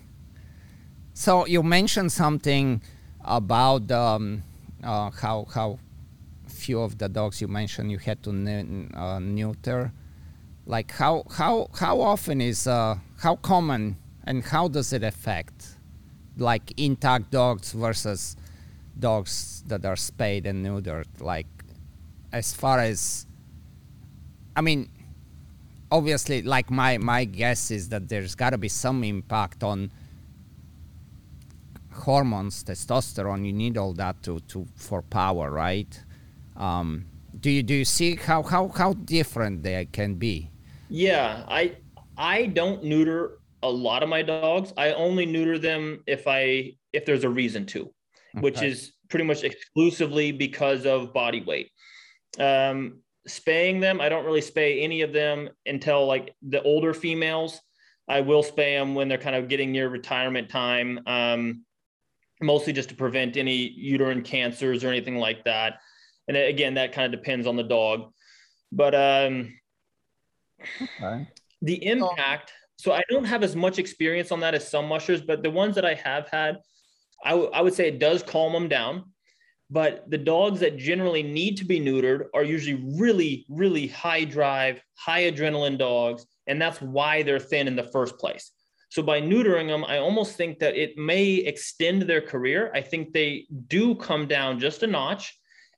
So 1.14 1.46
you 1.46 1.62
mentioned 1.62 2.12
something 2.12 2.82
about 3.24 3.90
um, 3.90 4.42
uh, 4.82 5.10
how 5.10 5.46
how 5.52 5.78
few 6.46 6.80
of 6.80 6.98
the 6.98 7.08
dogs 7.08 7.40
you 7.40 7.48
mentioned 7.48 7.90
you 7.90 7.98
had 7.98 8.22
to 8.22 8.30
uh, 8.94 9.18
neuter. 9.18 9.92
Like 10.64 10.92
how 10.92 11.24
how 11.30 11.68
how 11.74 12.00
often 12.00 12.40
is 12.40 12.66
uh, 12.66 12.96
how 13.18 13.36
common 13.36 13.96
and 14.24 14.44
how 14.44 14.68
does 14.68 14.92
it 14.92 15.02
affect 15.02 15.76
like 16.38 16.72
intact 16.78 17.30
dogs 17.30 17.72
versus 17.72 18.36
dogs 18.98 19.62
that 19.66 19.84
are 19.84 19.96
spayed 19.96 20.46
and 20.46 20.64
neutered? 20.64 21.06
Like 21.20 21.46
as 22.32 22.54
far 22.54 22.78
as 22.78 23.26
I 24.56 24.60
mean 24.60 24.88
obviously, 25.92 26.42
like 26.42 26.70
my 26.70 26.98
my 26.98 27.24
guess 27.24 27.70
is 27.70 27.90
that 27.90 28.08
there's 28.08 28.34
got 28.34 28.50
to 28.50 28.58
be 28.58 28.68
some 28.68 29.04
impact 29.04 29.62
on 29.62 29.92
hormones, 31.92 32.64
testosterone. 32.64 33.44
You 33.46 33.52
need 33.52 33.76
all 33.76 33.92
that 33.94 34.22
to 34.24 34.40
to 34.40 34.66
for 34.74 35.02
power, 35.02 35.50
right? 35.50 35.92
Um, 36.56 37.06
do 37.38 37.50
you 37.50 37.62
do 37.62 37.74
you 37.74 37.84
see 37.84 38.16
how 38.16 38.42
how 38.42 38.68
how 38.68 38.94
different 38.94 39.62
they 39.62 39.84
can 39.84 40.14
be? 40.14 40.50
Yeah, 40.88 41.44
I 41.46 41.76
I 42.16 42.46
don't 42.46 42.82
neuter 42.82 43.38
a 43.62 43.70
lot 43.70 44.02
of 44.02 44.08
my 44.08 44.22
dogs. 44.22 44.72
I 44.76 44.92
only 44.92 45.26
neuter 45.26 45.58
them 45.58 46.02
if 46.06 46.26
I 46.26 46.72
if 46.92 47.04
there's 47.04 47.24
a 47.24 47.30
reason 47.30 47.66
to, 47.66 47.80
okay. 47.80 48.40
which 48.40 48.62
is 48.62 48.92
pretty 49.08 49.24
much 49.24 49.44
exclusively 49.44 50.32
because 50.32 50.86
of 50.86 51.12
body 51.12 51.42
weight. 51.42 51.70
Um, 52.38 53.01
spaying 53.26 53.80
them. 53.80 54.00
I 54.00 54.08
don't 54.08 54.24
really 54.24 54.40
spay 54.40 54.82
any 54.82 55.02
of 55.02 55.12
them 55.12 55.48
until 55.66 56.06
like 56.06 56.34
the 56.42 56.62
older 56.62 56.94
females. 56.94 57.60
I 58.08 58.20
will 58.20 58.42
spay 58.42 58.78
them 58.78 58.94
when 58.94 59.08
they're 59.08 59.18
kind 59.18 59.36
of 59.36 59.48
getting 59.48 59.72
near 59.72 59.88
retirement 59.88 60.48
time, 60.48 61.00
um, 61.06 61.64
mostly 62.40 62.72
just 62.72 62.88
to 62.88 62.94
prevent 62.94 63.36
any 63.36 63.56
uterine 63.70 64.22
cancers 64.22 64.82
or 64.82 64.88
anything 64.88 65.16
like 65.16 65.44
that. 65.44 65.80
And 66.28 66.36
again, 66.36 66.74
that 66.74 66.92
kind 66.92 67.12
of 67.12 67.18
depends 67.20 67.46
on 67.46 67.56
the 67.56 67.62
dog. 67.62 68.12
But 68.72 68.94
um, 68.94 69.52
okay. 70.80 71.28
the 71.60 71.86
impact. 71.86 72.52
So 72.76 72.92
I 72.92 73.02
don't 73.08 73.24
have 73.24 73.44
as 73.44 73.54
much 73.54 73.78
experience 73.78 74.32
on 74.32 74.40
that 74.40 74.54
as 74.54 74.68
some 74.68 74.88
mushers, 74.88 75.20
but 75.20 75.42
the 75.42 75.50
ones 75.50 75.76
that 75.76 75.84
I 75.84 75.94
have 75.94 76.28
had, 76.28 76.58
I, 77.24 77.30
w- 77.30 77.50
I 77.52 77.62
would 77.62 77.74
say 77.74 77.86
it 77.86 78.00
does 78.00 78.24
calm 78.24 78.52
them 78.52 78.68
down 78.68 79.11
but 79.72 80.04
the 80.10 80.18
dogs 80.18 80.60
that 80.60 80.76
generally 80.76 81.22
need 81.22 81.56
to 81.56 81.64
be 81.64 81.80
neutered 81.80 82.26
are 82.34 82.44
usually 82.44 82.84
really, 82.98 83.46
really 83.48 83.86
high 83.86 84.22
drive, 84.22 84.82
high 84.96 85.22
adrenaline 85.22 85.78
dogs. 85.78 86.26
And 86.46 86.60
that's 86.60 86.82
why 86.82 87.22
they're 87.22 87.38
thin 87.38 87.66
in 87.66 87.74
the 87.74 87.84
first 87.84 88.18
place. 88.18 88.50
So 88.90 89.02
by 89.02 89.22
neutering 89.22 89.68
them, 89.68 89.82
I 89.86 89.96
almost 89.96 90.36
think 90.36 90.58
that 90.58 90.76
it 90.76 90.98
may 90.98 91.36
extend 91.36 92.02
their 92.02 92.20
career. 92.20 92.70
I 92.74 92.82
think 92.82 93.14
they 93.14 93.46
do 93.68 93.94
come 93.94 94.28
down 94.28 94.60
just 94.60 94.82
a 94.82 94.86
notch 94.86 95.34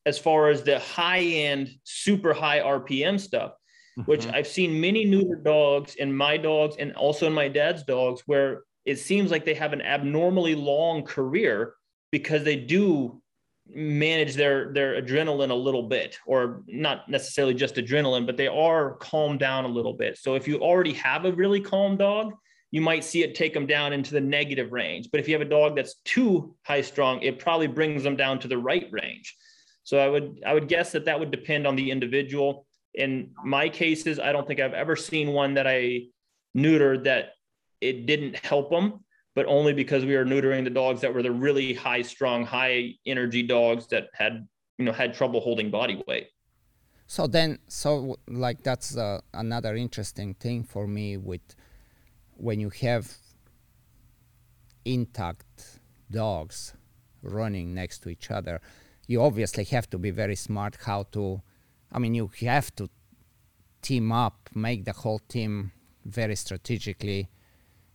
as 0.07 0.19
far 0.19 0.49
as 0.49 0.65
the 0.65 0.81
high 0.81 1.23
end, 1.23 1.71
super 1.85 2.35
high 2.35 2.59
RPM 2.59 3.21
stuff, 3.21 3.53
mm-hmm. 3.97 4.11
which 4.11 4.27
I've 4.27 4.49
seen 4.49 4.81
many 4.81 5.07
neutered 5.07 5.45
dogs 5.45 5.95
in 5.95 6.13
my 6.13 6.37
dogs 6.37 6.75
and 6.81 6.97
also 6.97 7.29
in 7.29 7.33
my 7.33 7.47
dad's 7.47 7.85
dogs 7.85 8.25
where 8.27 8.65
it 8.85 8.97
seems 8.97 9.31
like 9.31 9.45
they 9.45 9.55
have 9.55 9.73
an 9.73 9.83
abnormally 9.83 10.57
long 10.57 11.05
career 11.05 11.75
because 12.11 12.43
they 12.43 12.57
do 12.57 13.23
manage 13.69 14.35
their 14.35 14.73
their 14.73 15.01
adrenaline 15.01 15.51
a 15.51 15.55
little 15.55 15.85
bit 15.85 16.19
or 16.27 16.63
not 16.67 17.09
necessarily 17.09 17.55
just 17.55 17.77
adrenaline 17.77 18.27
but 18.27 18.37
they 18.37 18.47
are 18.47 18.93
calmed 18.97 19.41
down 19.41 19.65
a 19.65 19.69
little 19.69 19.95
bit. 19.95 20.19
So 20.19 20.35
if 20.35 20.47
you 20.47 20.59
already 20.59 20.93
have 20.95 21.25
a 21.25 21.33
really 21.33 21.61
calm 21.61 21.97
dog 21.97 22.35
you 22.71 22.81
might 22.81 23.05
see 23.05 23.23
it 23.23 23.35
take 23.35 23.55
them 23.55 23.67
down 23.67 23.93
into 23.93 24.13
the 24.13 24.21
negative 24.21 24.73
range. 24.73 25.09
But 25.13 25.21
if 25.21 25.29
you 25.29 25.35
have 25.35 25.47
a 25.47 25.49
dog 25.49 25.77
that's 25.77 25.95
too 26.05 26.55
high 26.65 26.83
strong 26.83 27.23
it 27.23 27.39
probably 27.39 27.67
brings 27.67 28.03
them 28.03 28.17
down 28.17 28.39
to 28.41 28.49
the 28.49 28.59
right 28.59 28.89
range. 28.91 29.35
So 29.83 29.99
i 29.99 30.09
would 30.09 30.43
i 30.47 30.53
would 30.53 30.69
guess 30.69 30.93
that 30.93 31.07
that 31.07 31.19
would 31.19 31.31
depend 31.31 31.67
on 31.67 31.77
the 31.77 31.91
individual. 31.91 32.67
In 32.95 33.31
my 33.45 33.69
cases 33.69 34.19
i 34.19 34.31
don't 34.31 34.47
think 34.47 34.61
i've 34.61 34.75
ever 34.75 34.95
seen 34.95 35.33
one 35.33 35.55
that 35.55 35.67
i 35.67 36.03
neutered 36.57 37.05
that 37.05 37.33
it 37.81 38.07
didn't 38.07 38.37
help 38.45 38.71
them 38.71 39.04
but 39.35 39.47
only 39.47 39.73
because 39.73 40.05
we 40.05 40.17
were 40.17 40.25
neutering 40.25 40.65
the 40.65 40.71
dogs 40.71 41.01
that 41.01 41.13
were 41.13 41.23
the 41.23 41.31
really 41.31 41.75
high 41.75 42.03
strong, 42.03 42.45
high 42.45 42.95
energy 43.07 43.43
dogs 43.43 43.87
that 43.89 44.09
had, 44.15 44.47
you 44.79 44.85
know, 44.85 44.93
had 44.93 45.13
trouble 45.13 45.41
holding 45.41 45.71
body 45.71 46.03
weight. 46.07 46.29
So 47.07 47.27
then, 47.27 47.59
so 47.69 48.17
like 48.29 48.63
that's 48.63 48.97
uh, 48.97 49.21
another 49.35 49.75
interesting 49.77 50.35
thing 50.35 50.63
for 50.63 50.87
me 50.87 51.17
with 51.17 51.43
when 52.37 52.61
you 52.61 52.71
have 52.71 53.17
intact 54.85 55.81
dogs 56.11 56.75
running 57.23 57.75
next 57.75 58.01
to 58.01 58.09
each 58.09 58.31
other, 58.31 58.61
you 59.07 59.23
obviously 59.23 59.65
have 59.65 59.91
to 59.91 59.99
be 59.99 60.11
very 60.11 60.37
smart 60.37 60.79
how 60.87 61.05
to, 61.13 61.43
I 61.93 61.99
mean, 61.99 62.15
you 62.15 62.31
have 62.41 62.75
to 62.77 62.89
team 63.83 64.13
up, 64.13 64.49
make 64.55 64.85
the 64.85 64.93
whole 64.93 65.19
team 65.29 65.73
very 66.05 66.37
strategically 66.37 67.29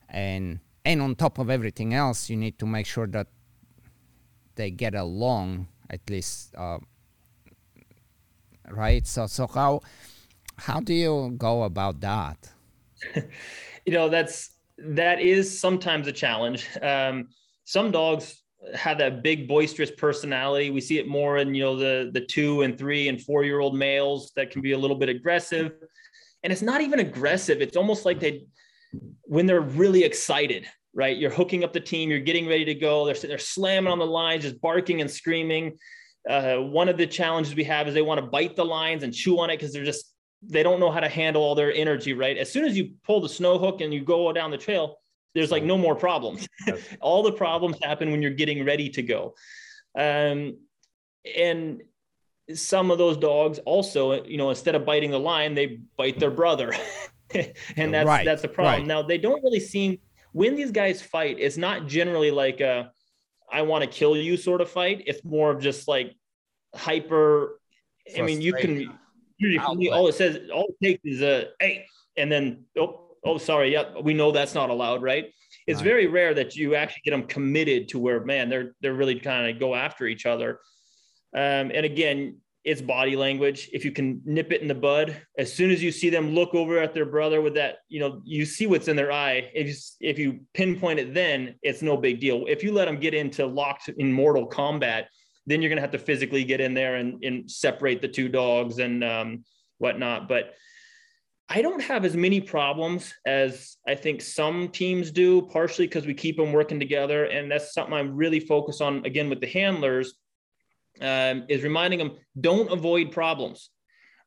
and 0.08 0.60
and 0.90 1.04
on 1.04 1.14
top 1.14 1.38
of 1.38 1.52
everything 1.52 1.94
else, 1.94 2.32
you 2.32 2.36
need 2.36 2.58
to 2.58 2.66
make 2.66 2.88
sure 2.88 3.06
that 3.06 3.28
they 4.56 4.72
get 4.72 4.96
along 4.96 5.68
at 5.88 6.02
least, 6.10 6.56
uh, 6.58 6.80
right? 8.72 9.06
So 9.06 9.28
so 9.28 9.46
how 9.46 9.82
how 10.58 10.80
do 10.80 10.94
you 10.96 11.36
go 11.38 11.64
about 11.64 12.02
that? 12.02 12.38
you 13.86 13.94
know, 13.94 14.10
that's 14.10 14.50
that 14.80 15.22
is 15.22 15.60
sometimes 15.60 16.08
a 16.08 16.12
challenge. 16.12 16.68
Um, 16.82 17.28
some 17.66 17.92
dogs 17.92 18.42
have 18.74 18.98
that 18.98 19.22
big 19.22 19.48
boisterous 19.48 19.92
personality. 19.92 20.72
We 20.72 20.82
see 20.82 20.98
it 20.98 21.08
more 21.08 21.38
in 21.38 21.54
you 21.54 21.64
know 21.66 21.76
the 21.76 22.10
the 22.12 22.22
two 22.22 22.64
and 22.64 22.76
three 22.76 23.10
and 23.10 23.22
four 23.22 23.44
year 23.44 23.60
old 23.60 23.76
males 23.78 24.32
that 24.36 24.50
can 24.50 24.64
be 24.64 24.72
a 24.72 24.78
little 24.78 24.98
bit 24.98 25.10
aggressive, 25.10 25.72
and 26.42 26.52
it's 26.52 26.64
not 26.64 26.82
even 26.82 27.00
aggressive. 27.00 27.62
It's 27.62 27.78
almost 27.78 28.06
like 28.06 28.20
they 28.20 28.48
when 29.22 29.46
they're 29.46 29.62
really 29.62 30.04
excited, 30.04 30.66
right? 30.94 31.18
You're 31.18 31.32
hooking 31.32 31.64
up 31.64 31.74
the 31.74 31.80
team, 31.80 32.10
you're 32.10 32.20
getting 32.20 32.48
ready 32.48 32.66
to 32.66 32.76
go. 32.76 33.06
They're 33.06 33.16
they're 33.16 33.38
slamming 33.38 33.92
on 33.92 34.00
the 34.00 34.08
lines, 34.08 34.44
just 34.44 34.62
barking 34.62 35.02
and 35.02 35.10
screaming. 35.10 35.78
Uh, 36.30 36.58
one 36.58 36.90
of 36.90 36.98
the 36.98 37.08
challenges 37.08 37.56
we 37.56 37.64
have 37.64 37.88
is 37.88 37.94
they 37.94 38.02
want 38.02 38.20
to 38.20 38.28
bite 38.28 38.56
the 38.56 38.66
lines 38.66 39.04
and 39.04 39.14
chew 39.14 39.40
on 39.40 39.50
it 39.50 39.58
because 39.58 39.74
they're 39.74 39.86
just 39.86 40.14
they 40.42 40.64
don't 40.64 40.80
know 40.80 40.92
how 40.92 41.00
to 41.00 41.10
handle 41.10 41.42
all 41.42 41.56
their 41.56 41.74
energy, 41.74 42.14
right? 42.14 42.38
As 42.38 42.52
soon 42.52 42.66
as 42.66 42.78
you 42.78 42.92
pull 43.04 43.22
the 43.22 43.30
snow 43.30 43.58
hook 43.58 43.82
and 43.82 43.94
you 43.94 44.04
go 44.04 44.32
down 44.32 44.52
the 44.52 44.58
trail, 44.58 44.98
there's 45.36 45.52
like 45.52 45.64
no 45.64 45.78
more 45.78 45.96
problems. 45.96 46.48
all 47.02 47.24
the 47.24 47.32
problems 47.32 47.78
happen 47.82 48.12
when 48.12 48.22
you're 48.22 48.32
getting 48.32 48.66
ready 48.66 48.90
to 48.90 49.02
go. 49.02 49.36
Um, 49.98 50.58
and 51.38 51.82
some 52.54 52.90
of 52.90 52.98
those 52.98 53.18
dogs 53.18 53.60
also, 53.60 54.24
you 54.24 54.38
know, 54.38 54.50
instead 54.50 54.76
of 54.76 54.86
biting 54.86 55.12
the 55.12 55.20
line, 55.20 55.56
they 55.56 55.80
bite 55.98 56.20
their 56.20 56.32
brother. 56.32 56.74
and 57.76 57.94
that's 57.94 58.08
right, 58.08 58.26
that's 58.26 58.42
the 58.42 58.48
problem. 58.48 58.82
Right. 58.82 58.88
Now 58.88 59.02
they 59.02 59.18
don't 59.18 59.44
really 59.44 59.60
seem 59.60 60.00
when 60.32 60.56
these 60.56 60.72
guys 60.72 61.02
fight, 61.02 61.38
it's 61.40 61.58
not 61.58 61.88
generally 61.88 62.32
like 62.32 62.62
a 62.62 62.92
I 63.52 63.64
want 63.64 63.84
to 63.84 63.90
kill 63.90 64.16
you 64.16 64.38
sort 64.38 64.62
of 64.62 64.70
fight. 64.70 65.04
It's 65.08 65.24
more 65.24 65.52
of 65.52 65.62
just 65.62 65.88
like 65.88 66.16
hyper. 66.76 67.60
I 68.18 68.22
mean, 68.22 68.42
you 68.42 68.54
can 68.54 68.98
all 69.92 70.08
it 70.08 70.16
says 70.16 70.40
all 70.54 70.68
it 70.70 70.86
takes 70.86 71.02
is 71.06 71.22
a 71.22 71.50
hey, 71.60 71.86
and 72.18 72.32
then 72.32 72.66
oh 72.78 73.08
oh 73.24 73.38
sorry, 73.38 73.74
yeah, 73.74 74.00
we 74.02 74.14
know 74.14 74.32
that's 74.32 74.54
not 74.54 74.70
allowed, 74.70 75.02
right? 75.02 75.32
It's 75.68 75.78
right. 75.78 75.86
very 75.86 76.08
rare 76.08 76.34
that 76.34 76.56
you 76.56 76.76
actually 76.76 77.02
get 77.06 77.12
them 77.12 77.24
committed 77.24 77.90
to 77.90 78.00
where 78.00 78.24
man 78.24 78.50
they're 78.50 78.76
they're 78.82 78.94
really 78.94 79.20
kind 79.20 79.50
of 79.50 79.60
go 79.60 79.76
after 79.76 80.06
each 80.06 80.26
other. 80.26 80.60
Um, 81.34 81.72
and 81.74 81.86
again, 81.86 82.38
it's 82.64 82.82
body 82.82 83.16
language. 83.16 83.70
If 83.72 83.86
you 83.86 83.92
can 83.92 84.22
nip 84.26 84.52
it 84.52 84.62
in 84.62 84.68
the 84.68 84.76
bud, 84.76 85.16
as 85.38 85.52
soon 85.52 85.72
as 85.72 85.82
you 85.82 85.92
see 85.92 86.10
them 86.10 86.36
look 86.36 86.54
over 86.54 86.78
at 86.78 86.94
their 86.94 87.06
brother 87.06 87.42
with 87.42 87.56
that, 87.56 87.78
you 87.88 88.00
know, 88.00 88.22
you 88.26 88.46
see 88.46 88.68
what's 88.68 88.88
in 88.88 88.96
their 88.96 89.12
eye. 89.12 89.50
If 89.54 89.68
you, 89.68 89.74
if 90.02 90.20
you 90.20 90.40
pinpoint 90.54 91.00
it, 91.00 91.14
then 91.14 91.56
it's 91.64 91.82
no 91.82 91.96
big 91.96 92.20
deal. 92.20 92.46
If 92.48 92.64
you 92.64 92.74
let 92.74 92.86
them 92.86 93.00
get 93.00 93.14
into 93.14 93.46
locked 93.46 93.90
in 93.90 94.12
mortal 94.12 94.46
combat, 94.46 95.10
then 95.46 95.62
you're 95.62 95.70
going 95.70 95.78
to 95.78 95.82
have 95.82 95.92
to 95.92 96.00
physically 96.00 96.44
get 96.44 96.62
in 96.62 96.74
there 96.74 96.96
and, 96.96 97.24
and 97.24 97.50
separate 97.50 98.02
the 98.02 98.08
two 98.08 98.28
dogs 98.28 98.80
and 98.80 99.04
um, 99.04 99.44
whatnot. 99.78 100.28
But 100.28 100.54
I 101.48 101.64
don't 101.64 101.82
have 101.82 102.06
as 102.06 102.16
many 102.16 102.42
problems 102.42 103.14
as 103.26 103.78
I 103.88 103.96
think 103.96 104.22
some 104.22 104.68
teams 104.68 105.10
do, 105.10 105.42
partially 105.42 105.88
because 105.88 106.06
we 106.06 106.14
keep 106.14 106.38
them 106.38 106.54
working 106.54 106.80
together. 106.80 107.26
And 107.26 107.50
that's 107.50 107.74
something 107.74 107.94
I'm 107.94 108.16
really 108.16 108.40
focused 108.40 108.82
on 108.82 109.04
again 109.06 109.30
with 109.30 109.40
the 109.40 109.48
handlers 109.48 110.14
um, 111.02 111.46
is 111.50 111.64
reminding 111.64 112.00
them 112.00 112.18
don't 112.40 112.72
avoid 112.72 113.12
problems, 113.12 113.70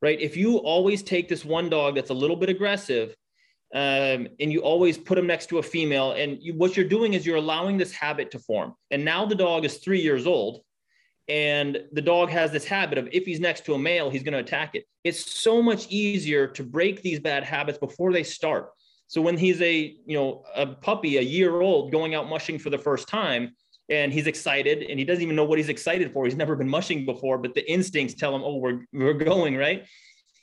right? 0.01 0.19
If 0.19 0.37
you 0.37 0.57
always 0.57 1.03
take 1.03 1.29
this 1.29 1.45
one 1.45 1.69
dog 1.69 1.95
that's 1.95 2.09
a 2.09 2.15
little 2.15 2.35
bit 2.35 2.49
aggressive 2.49 3.15
um, 3.73 4.27
and 4.39 4.51
you 4.51 4.61
always 4.61 4.97
put 4.97 5.15
them 5.15 5.27
next 5.27 5.47
to 5.47 5.57
a 5.57 5.63
female, 5.63 6.11
and 6.11 6.37
you, 6.41 6.53
what 6.53 6.77
you're 6.77 6.87
doing 6.87 7.13
is 7.13 7.25
you're 7.25 7.37
allowing 7.37 7.77
this 7.77 7.91
habit 7.91 8.31
to 8.31 8.39
form. 8.39 8.73
And 8.91 9.03
now 9.03 9.25
the 9.25 9.35
dog 9.35 9.65
is 9.65 9.77
three 9.77 10.01
years 10.01 10.27
old 10.27 10.61
and 11.29 11.81
the 11.93 12.01
dog 12.01 12.29
has 12.29 12.51
this 12.51 12.65
habit 12.65 12.97
of 12.97 13.07
if 13.11 13.25
he's 13.25 13.39
next 13.39 13.65
to 13.65 13.73
a 13.73 13.79
male 13.79 14.09
he's 14.09 14.23
going 14.23 14.33
to 14.33 14.39
attack 14.39 14.75
it 14.75 14.85
it's 15.03 15.31
so 15.31 15.61
much 15.61 15.87
easier 15.89 16.47
to 16.47 16.63
break 16.63 17.01
these 17.01 17.19
bad 17.19 17.43
habits 17.43 17.77
before 17.77 18.11
they 18.11 18.23
start 18.23 18.71
so 19.07 19.21
when 19.21 19.37
he's 19.37 19.61
a 19.61 19.95
you 20.05 20.17
know 20.17 20.43
a 20.55 20.65
puppy 20.65 21.17
a 21.17 21.21
year 21.21 21.61
old 21.61 21.91
going 21.91 22.13
out 22.13 22.27
mushing 22.27 22.59
for 22.59 22.69
the 22.69 22.77
first 22.77 23.07
time 23.07 23.55
and 23.89 24.13
he's 24.13 24.27
excited 24.27 24.83
and 24.83 24.97
he 24.97 25.05
doesn't 25.05 25.23
even 25.23 25.35
know 25.35 25.43
what 25.43 25.57
he's 25.57 25.69
excited 25.69 26.11
for 26.11 26.25
he's 26.25 26.35
never 26.35 26.55
been 26.55 26.69
mushing 26.69 27.05
before 27.05 27.37
but 27.37 27.53
the 27.53 27.71
instincts 27.71 28.15
tell 28.15 28.35
him 28.35 28.41
oh 28.43 28.57
we're, 28.57 28.81
we're 28.93 29.13
going 29.13 29.55
right 29.55 29.85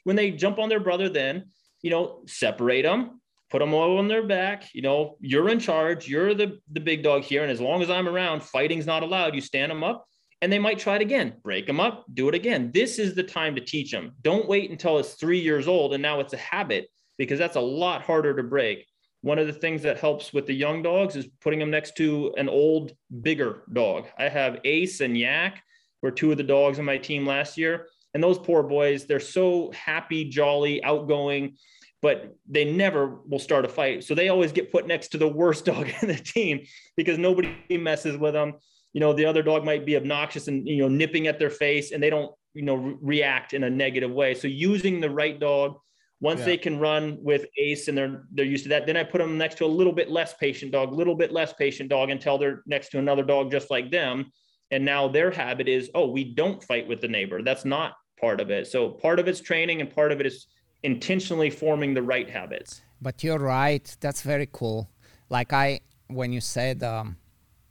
when 0.05 0.17
they 0.17 0.31
jump 0.31 0.59
on 0.59 0.69
their 0.69 0.81
brother 0.81 1.09
then 1.09 1.45
you 1.83 1.91
know 1.91 2.23
separate 2.27 2.83
them 2.83 3.21
put 3.51 3.61
them 3.61 3.75
all 3.75 3.99
on 3.99 4.09
their 4.09 4.27
back 4.27 4.69
you 4.75 4.83
know 4.83 5.17
you're 5.21 5.49
in 5.49 5.59
charge 5.59 6.07
you're 6.07 6.35
the 6.35 6.59
the 6.73 6.81
big 6.81 7.03
dog 7.03 7.23
here 7.23 7.43
and 7.43 7.51
as 7.51 7.61
long 7.61 7.83
as 7.83 7.91
i'm 7.91 8.09
around 8.09 8.43
fighting's 8.43 8.87
not 8.87 9.03
allowed 9.03 9.35
you 9.35 9.41
stand 9.41 9.71
them 9.71 9.83
up 9.83 10.07
and 10.43 10.53
they 10.53 10.59
might 10.59 10.79
try 10.79 10.97
it 10.97 11.03
again, 11.03 11.35
break 11.43 11.67
them 11.67 11.81
up, 11.81 12.05
do 12.15 12.29
it 12.29 12.35
again. 12.35 12.71
This 12.73 12.99
is 12.99 13.15
the 13.15 13.23
time 13.23 13.55
to 13.55 13.61
teach 13.61 13.91
them. 13.91 14.13
Don't 14.23 14.49
wait 14.49 14.71
until 14.71 14.99
it's 14.99 15.15
three 15.15 15.41
years 15.41 15.69
old 15.69 15.93
and 15.93 16.03
now 16.03 16.21
it's 16.21 16.33
a 16.33 16.39
habit 16.39 16.89
because 17.19 17.39
that's 17.39 17.57
a 17.57 17.61
lot 17.61 18.03
harder 18.03 18.35
to 18.35 18.43
break. 18.43 18.87
One 19.23 19.39
of 19.39 19.47
the 19.47 19.53
things 19.53 19.83
that 19.83 19.99
helps 19.99 20.33
with 20.33 20.47
the 20.47 20.55
young 20.55 20.83
dogs 20.83 21.17
is 21.17 21.27
putting 21.41 21.59
them 21.59 21.71
next 21.71 21.97
to 21.97 22.35
an 22.37 22.49
old, 22.49 22.93
bigger 23.23 23.65
dog. 23.73 24.07
I 24.19 24.29
have 24.29 24.61
Ace 24.65 25.01
and 25.01 25.17
Yak 25.17 25.63
were 26.03 26.11
two 26.11 26.31
of 26.31 26.39
the 26.39 26.43
dogs 26.43 26.79
on 26.79 26.85
my 26.85 26.97
team 26.97 27.27
last 27.27 27.59
year. 27.59 27.89
And 28.15 28.23
those 28.23 28.39
poor 28.39 28.63
boys, 28.63 29.07
they're 29.07 29.21
so 29.21 29.71
happy, 29.73 30.25
jolly, 30.25 30.83
outgoing, 30.83 31.57
but 32.03 32.35
they 32.49 32.65
never 32.65 33.21
will 33.27 33.39
start 33.39 33.65
a 33.65 33.69
fight. 33.69 34.05
So 34.05 34.15
they 34.15 34.31
always 34.31 34.53
get 34.53 34.73
put 34.73 34.87
next 34.87 35.09
to 35.09 35.19
the 35.19 35.29
worst 35.29 35.65
dog 35.67 35.91
in 36.01 36.09
the 36.09 36.15
team 36.15 36.61
because 36.97 37.19
nobody 37.19 37.55
messes 37.71 38.17
with 38.17 38.33
them 38.33 38.55
you 38.93 39.01
know 39.01 39.13
the 39.13 39.25
other 39.25 39.43
dog 39.43 39.65
might 39.65 39.87
be 39.87 39.97
obnoxious 39.97 40.49
and 40.49 40.67
you 40.67 40.79
know 40.79 40.89
nipping 40.89 41.27
at 41.27 41.39
their 41.39 41.51
face 41.51 41.93
and 41.93 42.03
they 42.03 42.11
don't 42.11 42.33
you 42.55 42.63
know 42.63 42.75
re- 42.75 42.97
react 43.01 43.53
in 43.53 43.65
a 43.65 43.71
negative 43.71 44.11
way 44.11 44.35
so 44.35 44.49
using 44.49 45.01
the 45.01 45.11
right 45.11 45.39
dog 45.39 45.77
once 46.21 46.41
yeah. 46.41 46.47
they 46.47 46.57
can 46.57 46.79
run 46.79 47.19
with 47.23 47.47
ace 47.59 47.89
and 47.89 47.97
they're 47.97 48.25
they're 48.33 48.45
used 48.45 48.65
to 48.65 48.69
that 48.69 48.87
then 48.87 48.97
i 48.97 49.03
put 49.03 49.19
them 49.19 49.39
next 49.39 49.57
to 49.57 49.65
a 49.65 49.67
little 49.67 49.93
bit 49.93 50.11
less 50.11 50.35
patient 50.35 50.73
dog 50.73 50.93
little 50.93 51.15
bit 51.15 51.33
less 51.33 51.53
patient 51.55 51.89
dog 51.89 52.11
until 52.11 52.39
they're 52.39 52.63
next 52.67 52.91
to 52.91 52.99
another 52.99 53.23
dog 53.23 53.51
just 53.51 53.71
like 53.71 53.91
them. 53.91 54.31
And 54.71 54.85
now 54.85 55.09
their 55.09 55.31
habit 55.31 55.69
is 55.69 55.91
oh 55.95 56.07
we 56.09 56.25
don't 56.35 56.63
fight 56.63 56.87
with 56.87 57.01
the 57.01 57.09
neighbor. 57.09 57.43
That's 57.43 57.65
not 57.65 57.95
part 58.21 58.41
of 58.41 58.51
it. 58.51 58.67
So 58.67 58.89
part 58.89 59.19
of 59.19 59.29
it's 59.29 59.41
training 59.41 59.81
and 59.81 59.93
part 59.93 60.13
of 60.13 60.21
it 60.21 60.27
is 60.27 60.47
intentionally 60.83 61.51
forming 61.51 61.95
the 61.95 62.03
right 62.03 62.29
habits. 62.29 62.83
But 63.03 63.25
you're 63.25 63.39
right. 63.39 63.85
That's 64.01 64.23
very 64.23 64.49
cool. 64.51 64.89
Like 65.29 65.53
i 65.53 65.81
when 66.09 66.33
you 66.33 66.41
said 66.41 66.83
um, 66.83 67.17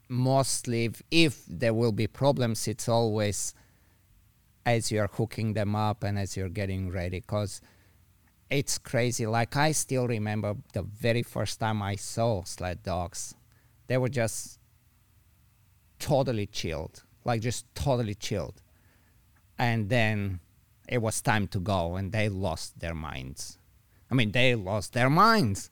mostly 0.07 0.85
if, 0.85 1.01
if 1.11 1.45
there 1.47 1.73
will 1.73 1.91
be 1.91 2.07
problems 2.07 2.69
it's 2.69 2.87
always 2.87 3.53
as 4.65 4.91
you're 4.91 5.09
hooking 5.11 5.53
them 5.53 5.75
up 5.75 6.03
and 6.03 6.17
as 6.17 6.35
you're 6.37 6.49
getting 6.49 6.91
ready. 6.91 7.19
Because 7.19 7.61
it's 8.49 8.77
crazy. 8.77 9.25
Like 9.25 9.55
i 9.55 9.71
still 9.71 10.07
remember 10.07 10.55
the 10.73 10.83
very 10.83 11.23
first 11.23 11.59
time 11.59 11.81
i 11.81 11.95
saw 11.95 12.43
sled 12.43 12.83
dogs. 12.83 13.35
They 13.87 13.97
were 13.97 14.09
just 14.09 14.59
totally 15.99 16.45
chilled 16.45 17.03
like 17.25 17.41
just 17.41 17.65
totally 17.75 18.15
chilled. 18.15 18.61
And 19.57 19.89
then 19.89 20.39
it 20.87 20.99
was 20.99 21.21
time 21.21 21.47
to 21.49 21.59
go 21.59 21.95
and 21.95 22.11
they 22.11 22.29
lost 22.29 22.79
their 22.79 22.95
minds. 22.95 23.57
I 24.09 24.15
mean 24.15 24.31
they 24.31 24.55
lost 24.55 24.93
their 24.93 25.09
minds. 25.09 25.69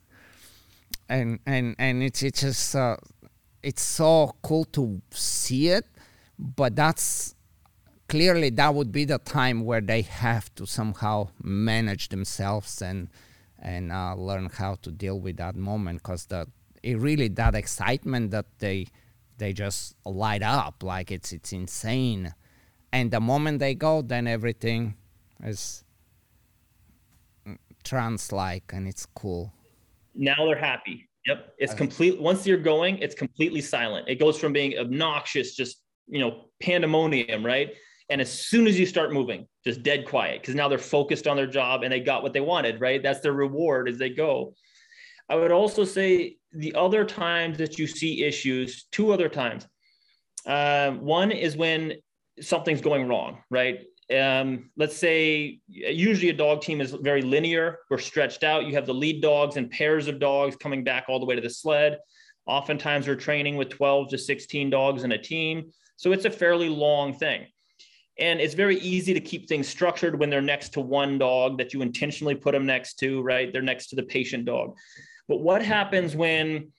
And 1.09 1.39
and 1.45 1.75
and 1.79 2.03
it's 2.03 2.21
it's 2.21 2.41
just 2.41 2.75
uh, 2.75 2.97
it's 3.63 3.81
so 3.81 4.35
cool 4.41 4.65
to 4.65 5.01
see 5.11 5.69
it, 5.69 5.85
but 6.37 6.75
that's 6.75 7.33
clearly 8.07 8.49
that 8.49 8.73
would 8.73 8.91
be 8.91 9.05
the 9.05 9.19
time 9.19 9.65
where 9.65 9.81
they 9.81 10.01
have 10.01 10.53
to 10.55 10.65
somehow 10.65 11.29
manage 11.41 12.09
themselves 12.09 12.81
and 12.81 13.09
and 13.59 13.91
uh, 13.91 14.13
learn 14.15 14.49
how 14.53 14.75
to 14.75 14.91
deal 14.91 15.19
with 15.19 15.37
that 15.37 15.55
moment 15.55 16.01
because 16.01 16.25
the 16.27 16.47
it 16.83 16.97
really 16.97 17.27
that 17.27 17.55
excitement 17.55 18.31
that 18.31 18.45
they 18.59 18.85
they 19.37 19.51
just 19.51 19.95
light 20.05 20.43
up 20.43 20.83
like 20.83 21.11
it's 21.11 21.31
it's 21.31 21.51
insane 21.51 22.33
and 22.91 23.11
the 23.11 23.19
moment 23.19 23.59
they 23.59 23.73
go 23.73 24.01
then 24.01 24.27
everything 24.27 24.95
is 25.43 25.83
trance 27.83 28.31
like 28.31 28.71
and 28.73 28.87
it's 28.87 29.05
cool 29.05 29.51
now 30.15 30.45
they're 30.45 30.57
happy 30.57 31.07
Yep. 31.27 31.55
It's 31.57 31.73
complete. 31.73 32.21
Once 32.21 32.47
you're 32.47 32.57
going, 32.57 32.99
it's 32.99 33.13
completely 33.13 33.59
silent. 33.59 34.07
It 34.07 34.15
goes 34.15 34.39
from 34.39 34.53
being 34.53 34.77
obnoxious, 34.79 35.55
just, 35.55 35.81
you 36.07 36.19
know, 36.19 36.45
pandemonium, 36.61 37.45
right? 37.45 37.73
And 38.09 38.21
as 38.21 38.31
soon 38.31 38.67
as 38.67 38.79
you 38.79 38.85
start 38.85 39.11
moving, 39.11 39.47
just 39.65 39.83
dead 39.83 40.05
quiet 40.05 40.41
because 40.41 40.55
now 40.55 40.67
they're 40.67 40.77
focused 40.77 41.27
on 41.27 41.35
their 41.35 41.47
job 41.47 41.83
and 41.83 41.91
they 41.91 41.99
got 41.99 42.23
what 42.23 42.33
they 42.33 42.39
wanted, 42.39 42.79
right? 42.79 43.03
That's 43.03 43.19
their 43.19 43.33
reward 43.33 43.89
as 43.89 43.97
they 43.97 44.09
go. 44.09 44.53
I 45.29 45.35
would 45.35 45.51
also 45.51 45.83
say 45.83 46.37
the 46.53 46.73
other 46.75 47.03
times 47.03 47.57
that 47.57 47.77
you 47.77 47.85
see 47.85 48.23
issues, 48.23 48.85
two 48.91 49.11
other 49.11 49.27
times. 49.27 49.67
Uh, 50.45 50.91
one 50.91 51.31
is 51.31 51.57
when 51.57 51.95
something's 52.39 52.79
going 52.79 53.09
wrong, 53.09 53.39
right? 53.49 53.81
um, 54.15 54.69
let's 54.77 54.95
say 54.95 55.59
usually 55.67 56.29
a 56.29 56.33
dog 56.33 56.61
team 56.61 56.79
is 56.79 56.91
very 56.91 57.21
linear 57.21 57.79
we're 57.89 57.97
stretched 57.97 58.43
out 58.43 58.65
you 58.65 58.73
have 58.73 58.85
the 58.85 58.93
lead 58.93 59.21
dogs 59.21 59.57
and 59.57 59.69
pairs 59.69 60.07
of 60.07 60.19
dogs 60.19 60.55
coming 60.55 60.83
back 60.83 61.05
all 61.09 61.19
the 61.19 61.25
way 61.25 61.35
to 61.35 61.41
the 61.41 61.49
sled 61.49 61.97
oftentimes 62.45 63.07
we're 63.07 63.15
training 63.15 63.57
with 63.57 63.69
12 63.69 64.09
to 64.09 64.17
16 64.17 64.69
dogs 64.69 65.03
in 65.03 65.11
a 65.11 65.17
team 65.17 65.69
so 65.97 66.13
it's 66.13 66.25
a 66.25 66.29
fairly 66.29 66.69
long 66.69 67.13
thing 67.13 67.45
and 68.19 68.39
it's 68.39 68.53
very 68.53 68.79
easy 68.79 69.13
to 69.13 69.19
keep 69.19 69.47
things 69.47 69.67
structured 69.67 70.19
when 70.19 70.29
they're 70.29 70.41
next 70.41 70.69
to 70.69 70.81
one 70.81 71.17
dog 71.17 71.57
that 71.57 71.73
you 71.73 71.81
intentionally 71.81 72.35
put 72.35 72.53
them 72.53 72.65
next 72.65 72.95
to 72.95 73.21
right 73.21 73.51
they're 73.53 73.61
next 73.61 73.87
to 73.87 73.95
the 73.95 74.03
patient 74.03 74.45
dog 74.45 74.75
but 75.27 75.37
what 75.37 75.61
happens 75.61 76.15
when 76.15 76.71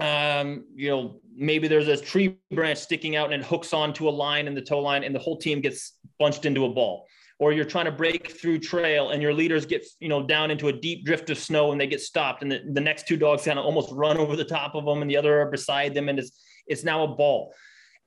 um, 0.00 0.64
you 0.74 0.90
know, 0.90 1.20
maybe 1.34 1.66
there's 1.66 1.88
a 1.88 1.96
tree 1.96 2.38
branch 2.52 2.78
sticking 2.78 3.16
out 3.16 3.32
and 3.32 3.42
it 3.42 3.46
hooks 3.46 3.72
onto 3.72 4.08
a 4.08 4.10
line 4.10 4.46
in 4.46 4.54
the 4.54 4.62
tow 4.62 4.78
line 4.78 5.02
and 5.02 5.14
the 5.14 5.18
whole 5.18 5.36
team 5.36 5.60
gets 5.60 5.98
bunched 6.18 6.44
into 6.44 6.64
a 6.64 6.68
ball. 6.68 7.06
Or 7.40 7.52
you're 7.52 7.64
trying 7.64 7.84
to 7.84 7.92
break 7.92 8.32
through 8.32 8.58
trail 8.60 9.10
and 9.10 9.22
your 9.22 9.32
leaders 9.32 9.64
get, 9.64 9.86
you 10.00 10.08
know, 10.08 10.24
down 10.24 10.50
into 10.50 10.68
a 10.68 10.72
deep 10.72 11.04
drift 11.04 11.30
of 11.30 11.38
snow 11.38 11.70
and 11.70 11.80
they 11.80 11.86
get 11.86 12.00
stopped 12.00 12.42
and 12.42 12.50
the, 12.50 12.62
the 12.72 12.80
next 12.80 13.06
two 13.06 13.16
dogs 13.16 13.44
kind 13.44 13.58
of 13.58 13.64
almost 13.64 13.92
run 13.92 14.18
over 14.18 14.34
the 14.34 14.44
top 14.44 14.74
of 14.74 14.84
them 14.84 15.02
and 15.02 15.10
the 15.10 15.16
other 15.16 15.40
are 15.40 15.50
beside 15.50 15.94
them 15.94 16.08
and 16.08 16.18
it's, 16.18 16.42
it's 16.66 16.84
now 16.84 17.04
a 17.04 17.08
ball. 17.08 17.52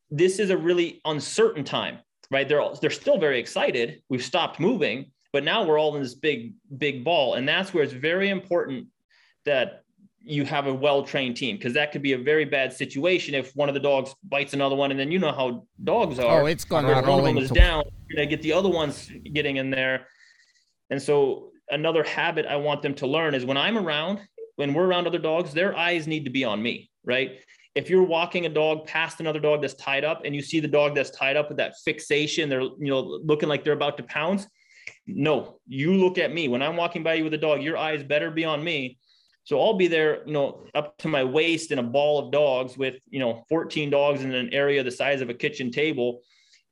This 0.10 0.40
is 0.40 0.50
a 0.50 0.58
really 0.58 1.02
uncertain 1.06 1.64
time, 1.64 2.00
right? 2.32 2.48
They're, 2.48 2.62
all, 2.62 2.76
they're 2.76 2.90
still 2.90 3.20
very 3.20 3.40
excited. 3.40 4.02
We've 4.10 4.24
stopped 4.24 4.60
moving, 4.60 5.12
but 5.34 5.44
now 5.44 5.64
we're 5.64 5.80
all 5.80 5.96
in 5.96 6.02
this 6.02 6.16
big, 6.16 6.54
big 6.78 7.04
ball. 7.04 7.36
And 7.36 7.48
that's 7.48 7.74
where 7.74 7.84
it's 7.84 7.94
very 7.94 8.30
important 8.30 8.88
that 9.46 9.84
you 10.24 10.46
have 10.46 10.68
a 10.68 10.74
well-trained 10.74 11.36
team 11.36 11.58
because 11.58 11.74
that 11.74 11.92
could 11.92 12.02
be 12.02 12.14
a 12.14 12.18
very 12.18 12.46
bad 12.46 12.72
situation 12.72 13.34
if 13.34 13.56
one 13.56 13.70
of 13.70 13.74
the 13.74 13.80
dogs 13.80 14.14
bites 14.24 14.54
another 14.54 14.76
one 14.76 14.92
and 14.92 15.00
then 15.00 15.12
you 15.12 15.18
know 15.18 15.32
how 15.32 15.66
dogs 15.84 16.20
oh, 16.20 16.28
are 16.28 16.44
oh 16.44 16.46
it's 16.46 16.64
going 16.64 16.86
to 16.86 16.94
one 16.94 17.20
of 17.20 17.26
them 17.26 17.38
is 17.38 17.50
down 17.50 17.84
you're 18.08 18.18
going 18.18 18.30
to 18.30 18.36
get 18.36 18.44
the 18.44 18.54
other 18.54 18.70
ones 18.70 19.12
getting 19.34 19.58
in 19.58 19.72
there 19.72 20.06
and 20.92 21.02
so 21.02 21.50
another 21.70 22.04
habit 22.04 22.46
i 22.46 22.56
want 22.56 22.84
them 22.84 22.94
to 22.94 23.08
learn 23.08 23.34
is 23.34 23.46
when 23.46 23.58
i'm 23.58 23.78
around 23.78 24.20
when 24.58 24.76
we're 24.76 24.86
around 24.86 25.08
other 25.08 25.18
dogs 25.18 25.54
their 25.54 25.76
eyes 25.76 26.06
need 26.06 26.24
to 26.24 26.32
be 26.32 26.44
on 26.44 26.62
me 26.62 26.90
right 27.04 27.40
if 27.74 27.90
you're 27.90 28.04
walking 28.04 28.46
a 28.46 28.50
dog 28.50 28.86
past 28.86 29.20
another 29.20 29.40
dog 29.40 29.62
that's 29.62 29.74
tied 29.76 30.04
up 30.04 30.22
and 30.26 30.36
you 30.36 30.42
see 30.42 30.60
the 30.60 30.68
dog 30.68 30.94
that's 30.96 31.12
tied 31.12 31.38
up 31.38 31.48
with 31.50 31.58
that 31.58 31.74
fixation 31.84 32.50
they're 32.50 32.62
you 32.62 32.76
know 32.80 33.20
looking 33.24 33.50
like 33.50 33.64
they're 33.64 33.74
about 33.74 33.98
to 33.98 34.04
pounce 34.04 34.48
no 35.08 35.60
you 35.68 35.94
look 35.94 36.18
at 36.18 36.34
me 36.34 36.48
when 36.48 36.62
i'm 36.62 36.76
walking 36.76 37.04
by 37.04 37.14
you 37.14 37.24
with 37.24 37.34
a 37.34 37.38
dog 37.38 37.62
your 37.62 37.78
eyes 37.78 38.04
better 38.04 38.32
be 38.32 38.46
on 38.46 38.64
me 38.64 38.98
so 39.44 39.60
I'll 39.60 39.74
be 39.74 39.88
there, 39.88 40.26
you 40.26 40.34
know, 40.34 40.64
up 40.76 40.98
to 41.00 41.08
my 41.08 41.24
waist 41.24 41.72
in 41.72 41.80
a 41.80 41.84
ball 41.84 42.20
of 42.20 42.32
dogs 42.32 42.78
with, 42.78 43.02
you 43.10 43.20
know, 43.20 43.44
14 43.50 43.90
dogs 43.90 44.22
in 44.22 44.34
an 44.34 44.54
area 44.54 44.84
the 44.84 44.92
size 44.92 45.22
of 45.22 45.30
a 45.30 45.34
kitchen 45.34 45.72
table. 45.72 46.22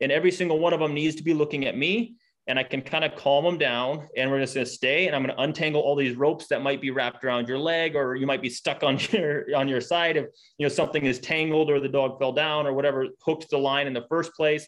And 0.02 0.12
every 0.12 0.32
single 0.32 0.60
one 0.60 0.74
of 0.74 0.80
them 0.80 0.94
needs 0.94 1.16
to 1.16 1.24
be 1.24 1.34
looking 1.34 1.66
at 1.66 1.76
me. 1.76 2.16
And 2.50 2.60
I 2.60 2.64
can 2.64 2.82
kind 2.82 3.06
of 3.06 3.16
calm 3.16 3.46
them 3.46 3.58
down. 3.58 4.10
And 4.18 4.30
we're 4.30 4.42
just 4.42 4.56
going 4.56 4.66
to 4.66 4.72
stay. 4.72 5.08
And 5.08 5.16
I'm 5.16 5.24
going 5.24 5.34
to 5.34 5.42
untangle 5.42 5.82
all 5.82 5.96
these 5.96 6.18
ropes 6.18 6.48
that 6.48 6.62
might 6.62 6.82
be 6.82 6.92
wrapped 6.92 7.24
around 7.24 7.48
your 7.48 7.60
leg, 7.60 7.96
or 7.96 8.16
you 8.16 8.28
might 8.28 8.42
be 8.42 8.50
stuck 8.50 8.84
on 8.84 9.00
your 9.12 9.56
on 9.56 9.68
your 9.68 9.80
side 9.80 10.18
if 10.18 10.26
you 10.58 10.66
know 10.66 10.70
something 10.70 11.06
is 11.06 11.20
tangled 11.20 11.70
or 11.70 11.80
the 11.80 11.88
dog 11.88 12.20
fell 12.20 12.34
down 12.34 12.68
or 12.68 12.74
whatever 12.74 13.08
hooked 13.24 13.50
the 13.50 13.58
line 13.58 13.88
in 13.88 13.94
the 13.94 14.06
first 14.10 14.34
place. 14.34 14.68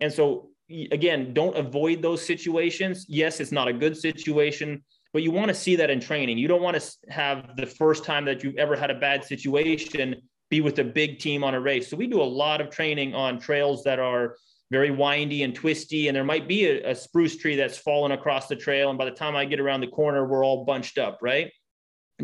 And 0.00 0.12
so 0.12 0.50
again, 0.92 1.34
don't 1.34 1.56
avoid 1.56 2.02
those 2.02 2.24
situations. 2.24 3.06
Yes, 3.08 3.40
it's 3.40 3.52
not 3.52 3.66
a 3.66 3.72
good 3.72 3.96
situation 3.96 4.82
but 5.12 5.22
you 5.22 5.30
want 5.30 5.48
to 5.48 5.54
see 5.54 5.76
that 5.76 5.90
in 5.90 6.00
training. 6.00 6.38
You 6.38 6.48
don't 6.48 6.62
want 6.62 6.80
to 6.80 6.96
have 7.10 7.56
the 7.56 7.66
first 7.66 8.04
time 8.04 8.24
that 8.24 8.42
you've 8.42 8.56
ever 8.56 8.74
had 8.74 8.90
a 8.90 8.94
bad 8.94 9.24
situation 9.24 10.16
be 10.52 10.60
with 10.60 10.78
a 10.78 10.84
big 10.84 11.18
team 11.18 11.44
on 11.44 11.54
a 11.54 11.60
race. 11.60 11.88
So 11.88 11.96
we 11.96 12.06
do 12.06 12.20
a 12.20 12.24
lot 12.24 12.60
of 12.60 12.68
training 12.70 13.14
on 13.14 13.38
trails 13.38 13.82
that 13.84 13.98
are 13.98 14.36
very 14.72 14.90
windy 14.90 15.42
and 15.42 15.54
twisty, 15.54 16.08
and 16.08 16.16
there 16.16 16.24
might 16.24 16.48
be 16.48 16.66
a, 16.66 16.90
a 16.90 16.94
spruce 16.94 17.36
tree 17.36 17.56
that's 17.56 17.78
fallen 17.78 18.12
across 18.12 18.48
the 18.48 18.56
trail. 18.56 18.88
And 18.88 18.98
by 18.98 19.04
the 19.04 19.12
time 19.12 19.36
I 19.36 19.44
get 19.44 19.60
around 19.60 19.80
the 19.80 19.86
corner, 19.86 20.26
we're 20.26 20.44
all 20.44 20.64
bunched 20.64 20.98
up, 20.98 21.18
right? 21.22 21.52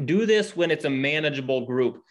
Do 0.05 0.26
this 0.26 0.57
when 0.57 0.70
it's 0.70 0.84
a 0.84 0.90
manageable 0.90 1.66
group 1.66 2.03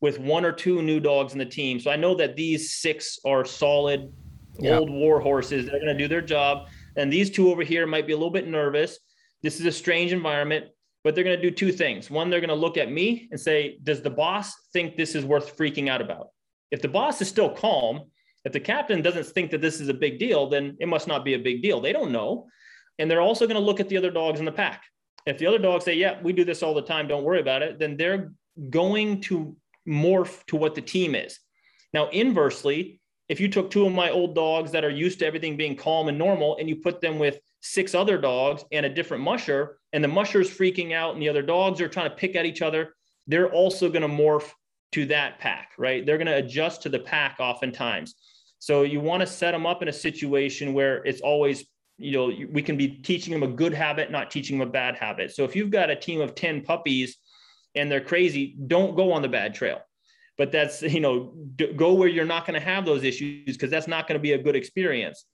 with 0.00 0.18
one 0.18 0.44
or 0.44 0.52
two 0.52 0.80
new 0.80 1.00
dogs 1.00 1.34
in 1.34 1.38
the 1.38 1.44
team. 1.44 1.78
So 1.78 1.90
I 1.90 1.96
know 1.96 2.14
that 2.14 2.36
these 2.36 2.76
six 2.76 3.18
are 3.26 3.44
solid 3.44 4.12
old 4.64 4.90
war 4.90 5.20
horses. 5.20 5.66
They're 5.66 5.80
going 5.80 5.96
to 5.96 5.98
do 5.98 6.08
their 6.08 6.22
job. 6.22 6.68
And 6.96 7.12
these 7.12 7.30
two 7.30 7.50
over 7.50 7.62
here 7.62 7.86
might 7.86 8.06
be 8.06 8.12
a 8.12 8.16
little 8.16 8.32
bit 8.32 8.48
nervous 8.48 8.98
this 9.42 9.58
is 9.58 9.66
a 9.66 9.72
strange 9.72 10.12
environment, 10.12 10.66
but 11.02 11.14
they're 11.14 11.24
going 11.24 11.36
to 11.36 11.42
do 11.42 11.54
two 11.54 11.72
things. 11.72 12.10
One, 12.10 12.30
they're 12.30 12.40
going 12.40 12.48
to 12.48 12.54
look 12.54 12.76
at 12.76 12.90
me 12.90 13.28
and 13.30 13.40
say, 13.40 13.78
Does 13.82 14.02
the 14.02 14.10
boss 14.10 14.54
think 14.72 14.96
this 14.96 15.14
is 15.14 15.24
worth 15.24 15.56
freaking 15.56 15.88
out 15.88 16.00
about? 16.00 16.28
If 16.70 16.82
the 16.82 16.88
boss 16.88 17.20
is 17.20 17.28
still 17.28 17.50
calm, 17.50 18.02
if 18.44 18.52
the 18.52 18.60
captain 18.60 19.02
doesn't 19.02 19.26
think 19.26 19.50
that 19.50 19.60
this 19.60 19.80
is 19.80 19.88
a 19.88 19.94
big 19.94 20.18
deal, 20.18 20.48
then 20.48 20.76
it 20.80 20.88
must 20.88 21.06
not 21.06 21.24
be 21.24 21.34
a 21.34 21.38
big 21.38 21.62
deal. 21.62 21.80
They 21.80 21.92
don't 21.92 22.12
know. 22.12 22.46
And 22.98 23.10
they're 23.10 23.20
also 23.20 23.46
going 23.46 23.60
to 23.60 23.66
look 23.66 23.80
at 23.80 23.88
the 23.88 23.96
other 23.96 24.10
dogs 24.10 24.38
in 24.38 24.46
the 24.46 24.52
pack. 24.52 24.84
If 25.26 25.38
the 25.38 25.46
other 25.46 25.58
dogs 25.58 25.84
say, 25.84 25.94
Yeah, 25.94 26.20
we 26.22 26.32
do 26.32 26.44
this 26.44 26.62
all 26.62 26.74
the 26.74 26.82
time, 26.82 27.08
don't 27.08 27.24
worry 27.24 27.40
about 27.40 27.62
it, 27.62 27.78
then 27.78 27.96
they're 27.96 28.32
going 28.70 29.20
to 29.22 29.56
morph 29.86 30.44
to 30.46 30.56
what 30.56 30.74
the 30.74 30.80
team 30.80 31.14
is. 31.14 31.38
Now, 31.92 32.08
inversely, 32.10 33.00
if 33.28 33.40
you 33.40 33.48
took 33.48 33.70
two 33.70 33.86
of 33.86 33.92
my 33.92 34.10
old 34.10 34.34
dogs 34.34 34.72
that 34.72 34.84
are 34.84 34.90
used 34.90 35.20
to 35.20 35.26
everything 35.26 35.56
being 35.56 35.76
calm 35.76 36.08
and 36.08 36.18
normal 36.18 36.56
and 36.56 36.68
you 36.68 36.76
put 36.76 37.00
them 37.00 37.18
with 37.18 37.38
six 37.60 37.94
other 37.94 38.18
dogs 38.18 38.64
and 38.72 38.84
a 38.86 38.88
different 38.88 39.22
musher, 39.22 39.78
and 39.92 40.02
the 40.02 40.08
musher's 40.08 40.50
freaking 40.50 40.92
out, 40.92 41.14
and 41.14 41.22
the 41.22 41.28
other 41.28 41.42
dogs 41.42 41.80
are 41.80 41.88
trying 41.88 42.10
to 42.10 42.16
pick 42.16 42.34
at 42.34 42.46
each 42.46 42.62
other, 42.62 42.94
they're 43.26 43.52
also 43.52 43.88
going 43.88 44.02
to 44.02 44.08
morph 44.08 44.50
to 44.92 45.06
that 45.06 45.38
pack, 45.38 45.70
right? 45.78 46.04
They're 46.04 46.18
going 46.18 46.26
to 46.26 46.36
adjust 46.36 46.82
to 46.82 46.88
the 46.88 46.98
pack 46.98 47.36
oftentimes. 47.38 48.14
So 48.60 48.82
you 48.82 49.00
want 49.00 49.22
to 49.22 49.26
set 49.26 49.50
them 49.50 49.66
up 49.66 49.82
in 49.82 49.88
a 49.88 49.92
situation 49.92 50.72
where 50.72 51.04
it's 51.04 51.20
always, 51.20 51.64
you 51.98 52.12
know, 52.12 52.30
we 52.52 52.62
can 52.62 52.76
be 52.76 52.88
teaching 52.88 53.32
them 53.32 53.42
a 53.42 53.52
good 53.52 53.74
habit, 53.74 54.12
not 54.12 54.30
teaching 54.30 54.58
them 54.58 54.68
a 54.68 54.70
bad 54.70 54.96
habit. 54.96 55.32
So 55.32 55.44
if 55.44 55.56
you've 55.56 55.70
got 55.70 55.90
a 55.90 55.96
team 55.96 56.20
of 56.20 56.34
10 56.34 56.62
puppies 56.62 57.16
and 57.74 57.90
they're 57.90 58.00
crazy, 58.00 58.56
don't 58.68 58.94
go 58.94 59.12
on 59.12 59.22
the 59.22 59.28
bad 59.28 59.54
trail. 59.54 59.80
But 60.38 60.52
that's, 60.52 60.82
you 60.96 61.00
know, 61.00 61.34
go 61.76 61.94
where 61.94 62.08
you're 62.08 62.24
not 62.24 62.46
going 62.46 62.58
to 62.58 62.64
have 62.64 62.84
those 62.84 63.02
issues 63.02 63.56
because 63.56 63.70
that's 63.70 63.88
not 63.88 64.06
going 64.06 64.18
to 64.18 64.22
be 64.22 64.32
a 64.32 64.38
good 64.38 64.54
experience 64.54 65.26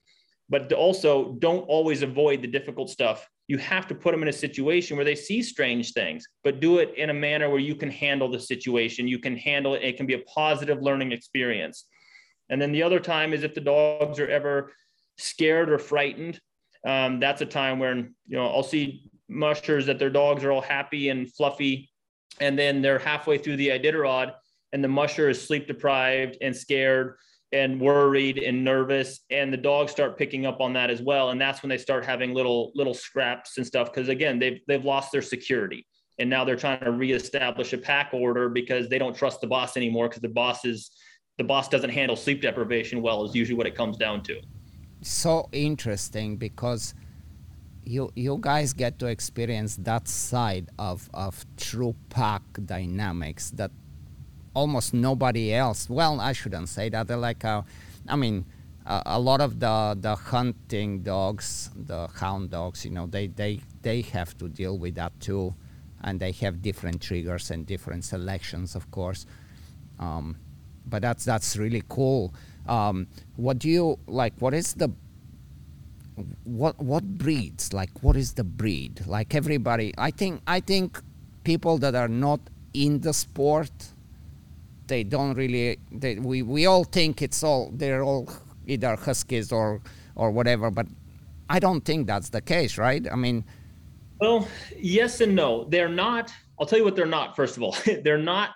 but 0.49 0.73
also 0.73 1.33
don't 1.39 1.63
always 1.63 2.03
avoid 2.03 2.43
the 2.43 2.49
difficult 2.49 2.91
stuff. 2.91 3.29
You 3.49 3.59
have 3.59 3.87
to 3.89 3.95
put 3.95 4.13
them 4.13 4.23
in 4.23 4.29
a 4.29 4.33
situation 4.33 4.97
where 4.97 5.05
they 5.05 5.15
see 5.15 5.43
strange 5.43 5.93
things, 5.93 6.25
but 6.45 6.61
do 6.61 6.79
it 6.79 6.95
in 6.97 7.11
a 7.11 7.15
manner 7.15 7.49
where 7.49 7.61
you 7.61 7.75
can 7.75 7.91
handle 7.91 8.31
the 8.31 8.41
situation. 8.41 9.09
You 9.09 9.19
can 9.19 9.37
handle 9.37 9.75
it. 9.75 9.83
It 9.83 9.97
can 9.97 10.07
be 10.07 10.15
a 10.15 10.21
positive 10.21 10.83
learning 10.83 11.13
experience. 11.13 11.87
And 12.49 12.61
then 12.61 12.73
the 12.73 12.83
other 12.83 13.01
time 13.01 13.33
is 13.33 13.43
if 13.43 13.55
the 13.55 13.61
dogs 13.61 14.19
are 14.19 14.29
ever 14.29 14.73
scared 15.19 15.71
or 15.71 15.79
frightened. 15.79 16.41
Um, 16.87 17.19
that's 17.21 17.41
a 17.41 17.47
time 17.47 17.79
when 17.79 18.15
you 18.27 18.37
know 18.37 18.47
I'll 18.47 18.63
see 18.63 19.11
mushers 19.29 19.87
that 19.87 19.99
their 19.99 20.11
dogs 20.11 20.45
are 20.45 20.53
all 20.53 20.61
happy 20.61 21.09
and 21.09 21.33
fluffy, 21.35 21.91
and 22.41 22.59
then 22.59 22.83
they're 22.83 22.99
halfway 22.99 23.39
through 23.39 23.57
the 23.57 23.69
Iditarod, 23.69 24.33
and 24.73 24.85
the 24.85 24.89
musher 24.89 25.29
is 25.29 25.43
sleep 25.43 25.67
deprived 25.67 26.37
and 26.41 26.55
scared 26.55 27.17
and 27.53 27.81
worried 27.81 28.39
and 28.39 28.65
nervous 28.65 29.21
and 29.31 29.53
the 29.53 29.57
dogs 29.57 29.93
start 29.93 30.19
picking 30.19 30.47
up 30.47 30.61
on 30.61 30.73
that 30.73 30.91
as 30.91 31.01
well 31.01 31.31
and 31.31 31.41
that's 31.41 31.63
when 31.63 31.71
they 31.71 31.79
start 31.79 32.05
having 32.05 32.35
little 32.35 32.73
little 32.75 32.93
scraps 32.93 33.57
and 33.57 33.65
stuff 33.65 33.93
because 33.93 34.09
again 34.09 34.39
they've 34.41 34.61
they've 34.67 34.85
lost 34.85 35.13
their 35.13 35.23
security 35.23 35.87
and 36.19 36.29
now 36.29 36.45
they're 36.45 36.57
trying 36.57 36.81
to 36.81 36.91
reestablish 36.91 37.73
a 37.73 37.79
pack 37.79 38.11
order 38.13 38.49
because 38.49 38.89
they 38.89 38.99
don't 38.99 39.15
trust 39.15 39.41
the 39.41 39.47
boss 39.47 39.77
anymore 39.77 40.09
because 40.09 40.23
the 40.23 40.29
boss 40.29 40.65
is 40.65 40.91
the 41.39 41.45
boss 41.45 41.69
doesn't 41.69 41.91
handle 41.91 42.17
sleep 42.17 42.41
deprivation 42.43 43.03
well 43.03 43.25
is 43.25 43.35
usually 43.35 43.57
what 43.57 43.67
it 43.67 43.75
comes 43.75 43.97
down 43.97 44.23
to 44.23 44.41
so 45.03 45.49
interesting 45.53 46.37
because 46.37 46.95
you 47.85 48.11
you 48.17 48.37
guys 48.41 48.73
get 48.73 48.99
to 48.99 49.07
experience 49.07 49.77
that 49.77 50.09
side 50.09 50.69
of 50.79 51.09
of 51.15 51.47
true 51.57 51.95
pack 52.11 52.43
dynamics 52.65 53.51
that 53.51 53.71
almost 54.55 54.95
nobody 54.95 55.53
else. 55.53 55.89
Well, 55.89 56.21
I 56.21 56.33
shouldn't 56.33 56.71
say 56.71 56.89
that. 56.89 57.07
They're 57.07 57.19
like, 57.19 57.45
uh, 57.45 57.63
I 58.09 58.17
mean, 58.17 58.47
uh, 58.87 59.03
a 59.05 59.21
lot 59.21 59.41
of 59.41 59.61
the 59.61 59.97
the 60.01 60.17
hunting 60.17 61.03
dogs, 61.03 61.71
the 61.77 62.09
hound 62.09 62.51
dogs, 62.51 62.85
you 62.85 62.91
know, 62.91 63.07
they 63.07 63.29
they 63.29 63.61
they 63.83 64.01
have 64.01 64.37
to 64.39 64.49
deal 64.49 64.79
with 64.79 64.95
that 64.97 65.13
too, 65.21 65.55
and 66.03 66.19
they 66.19 66.33
have 66.33 66.63
different 66.63 67.01
triggers 67.03 67.51
and 67.51 67.67
different 67.67 68.05
selections, 68.05 68.75
of 68.75 68.91
course. 68.91 69.27
Um, 70.01 70.37
but 70.87 71.03
that's 71.03 71.25
that's 71.25 71.57
really 71.57 71.83
cool. 71.89 72.35
Um, 72.69 73.07
what 73.37 73.59
do 73.59 73.69
you 73.69 73.99
like? 74.07 74.35
What 74.39 74.55
is 74.55 74.75
the 74.75 74.91
what 76.45 76.79
what 76.81 77.05
breeds? 77.05 77.73
Like, 77.73 77.91
what 78.03 78.17
is 78.17 78.35
the 78.35 78.45
breed? 78.45 79.07
Like 79.07 79.35
everybody, 79.35 79.93
I 79.99 80.11
think 80.11 80.41
I 80.47 80.61
think 80.61 81.01
people 81.45 81.79
that 81.79 81.95
are 81.95 82.09
not 82.09 82.41
in 82.75 83.01
the 83.01 83.13
sport 83.13 83.71
they 84.87 85.03
don't 85.03 85.35
really 85.35 85.79
they, 85.91 86.17
we, 86.17 86.43
we 86.43 86.67
all 86.67 86.85
think 86.85 87.23
it's 87.23 87.43
all 87.43 87.71
they're 87.75 88.03
all 88.03 88.29
either 88.67 88.97
huskies 88.97 89.53
or 89.53 89.81
or 90.15 90.31
whatever 90.31 90.71
but 90.71 90.87
i 91.49 91.59
don't 91.59 91.85
think 91.85 92.07
that's 92.07 92.31
the 92.31 92.41
case 92.41 92.79
right 92.79 93.07
i 93.11 93.17
mean 93.17 93.45
well 94.21 94.47
yes 94.77 95.21
and 95.21 95.35
no 95.35 95.65
they're 95.71 95.89
not 95.89 96.33
i'll 96.59 96.67
tell 96.67 96.79
you 96.79 96.85
what 96.85 96.97
they're 96.97 97.07
not 97.07 97.35
first 97.35 97.57
of 97.57 97.63
all 97.63 97.77
they're 98.05 98.19
not 98.19 98.51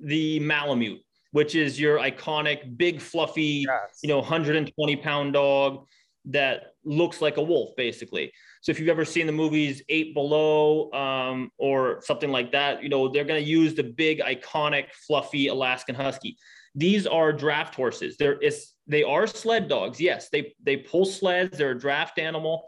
the 0.00 0.38
malamute 0.40 1.02
which 1.32 1.54
is 1.54 1.78
your 1.78 1.98
iconic 1.98 2.76
big 2.76 3.00
fluffy 3.00 3.64
yes. 3.66 3.98
you 4.02 4.08
know 4.08 4.18
120 4.18 4.96
pound 4.96 5.32
dog 5.32 5.86
that 6.26 6.72
looks 6.84 7.20
like 7.20 7.36
a 7.36 7.42
wolf, 7.42 7.70
basically. 7.76 8.32
So 8.60 8.70
if 8.70 8.80
you've 8.80 8.88
ever 8.88 9.04
seen 9.04 9.26
the 9.26 9.32
movies 9.32 9.82
Eight 9.88 10.12
Below 10.14 10.90
um, 10.92 11.50
or 11.56 12.00
something 12.02 12.30
like 12.30 12.52
that, 12.52 12.82
you 12.82 12.88
know 12.88 13.08
they're 13.08 13.24
going 13.24 13.42
to 13.42 13.48
use 13.48 13.74
the 13.74 13.84
big, 13.84 14.20
iconic, 14.20 14.86
fluffy 15.06 15.48
Alaskan 15.48 15.94
Husky. 15.94 16.36
These 16.74 17.06
are 17.06 17.32
draft 17.32 17.74
horses. 17.74 18.16
They're 18.16 18.38
is 18.38 18.72
they 18.86 19.02
are 19.02 19.26
sled 19.26 19.68
dogs. 19.68 20.00
Yes, 20.00 20.28
they 20.30 20.54
they 20.62 20.76
pull 20.76 21.04
sleds. 21.04 21.56
They're 21.56 21.72
a 21.72 21.78
draft 21.78 22.18
animal, 22.18 22.66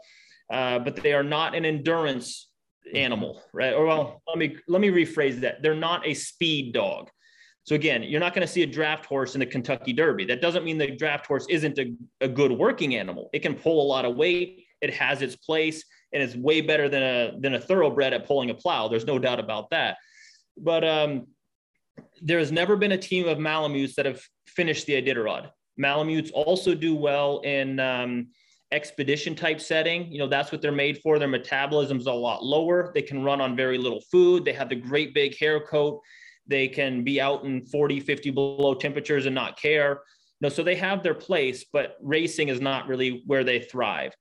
uh, 0.51 0.79
but 0.79 0.95
they 0.95 1.13
are 1.13 1.23
not 1.23 1.53
an 1.53 1.65
endurance 1.65 2.49
animal, 2.93 3.41
right? 3.53 3.73
Or 3.73 3.85
well, 3.85 4.21
let 4.27 4.37
me 4.37 4.55
let 4.67 4.81
me 4.81 4.89
rephrase 4.89 5.41
that. 5.41 5.61
They're 5.61 5.75
not 5.75 6.07
a 6.07 6.13
speed 6.13 6.73
dog. 6.73 7.09
So 7.63 7.75
again, 7.75 8.03
you're 8.03 8.19
not 8.19 8.33
going 8.33 8.45
to 8.45 8.51
see 8.51 8.63
a 8.63 8.67
draft 8.67 9.05
horse 9.05 9.35
in 9.35 9.39
the 9.39 9.45
Kentucky 9.45 9.93
Derby. 9.93 10.25
That 10.25 10.41
doesn't 10.41 10.63
mean 10.63 10.77
the 10.77 10.91
draft 10.91 11.27
horse 11.27 11.45
isn't 11.49 11.77
a, 11.77 11.93
a 12.21 12.27
good 12.27 12.51
working 12.51 12.95
animal. 12.95 13.29
It 13.31 13.39
can 13.39 13.53
pull 13.53 13.81
a 13.81 13.87
lot 13.87 14.05
of 14.05 14.15
weight. 14.15 14.65
It 14.81 14.93
has 14.93 15.21
its 15.21 15.35
place, 15.35 15.83
and 16.13 16.23
it's 16.23 16.35
way 16.35 16.61
better 16.61 16.89
than 16.89 17.03
a 17.03 17.39
than 17.39 17.53
a 17.55 17.59
thoroughbred 17.59 18.13
at 18.13 18.25
pulling 18.25 18.49
a 18.49 18.53
plow. 18.53 18.87
There's 18.87 19.05
no 19.05 19.19
doubt 19.19 19.39
about 19.39 19.69
that. 19.71 19.97
But 20.57 20.83
um, 20.83 21.27
there 22.21 22.39
has 22.39 22.51
never 22.51 22.75
been 22.75 22.93
a 22.93 22.97
team 22.97 23.27
of 23.27 23.37
Malamutes 23.37 23.95
that 23.95 24.05
have 24.05 24.21
finished 24.47 24.85
the 24.87 24.93
Iditarod. 24.93 25.49
Malamutes 25.77 26.31
also 26.31 26.73
do 26.75 26.95
well 26.95 27.39
in 27.39 27.79
um, 27.79 28.27
expedition 28.71 29.35
type 29.35 29.61
setting. 29.61 30.11
You 30.11 30.19
know, 30.19 30.27
that's 30.27 30.51
what 30.51 30.61
they're 30.61 30.71
made 30.71 30.99
for. 31.01 31.19
Their 31.19 31.27
metabolism's 31.27 32.07
a 32.07 32.11
lot 32.11 32.43
lower. 32.43 32.91
They 32.93 33.01
can 33.01 33.23
run 33.23 33.41
on 33.41 33.55
very 33.55 33.77
little 33.77 34.01
food. 34.11 34.45
They 34.45 34.53
have 34.53 34.69
the 34.69 34.75
great 34.75 35.13
big 35.13 35.37
hair 35.37 35.59
coat. 35.59 36.01
They 36.49 36.67
can 36.67 37.03
be 37.03 37.21
out 37.21 37.45
in 37.45 37.65
40, 37.65 37.99
50 37.99 38.31
below 38.31 38.73
temperatures 38.73 39.25
and 39.27 39.35
not 39.35 39.61
care. 39.61 40.01
No, 40.41 40.49
so 40.49 40.63
they 40.63 40.75
have 40.75 41.03
their 41.03 41.13
place, 41.13 41.65
but 41.71 41.97
racing 42.01 42.49
is 42.49 42.59
not 42.59 42.87
really 42.87 43.23
where 43.27 43.43
they 43.43 43.59
thrive. 43.59 44.13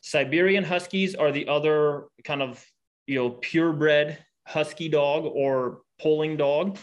Siberian 0.00 0.64
Huskies 0.64 1.14
are 1.14 1.32
the 1.32 1.46
other 1.48 2.04
kind 2.24 2.40
of, 2.40 2.64
you 3.06 3.16
know, 3.16 3.30
purebred 3.30 4.16
husky 4.46 4.88
dog 4.88 5.24
or 5.24 5.80
pulling 6.00 6.36
dog. 6.36 6.78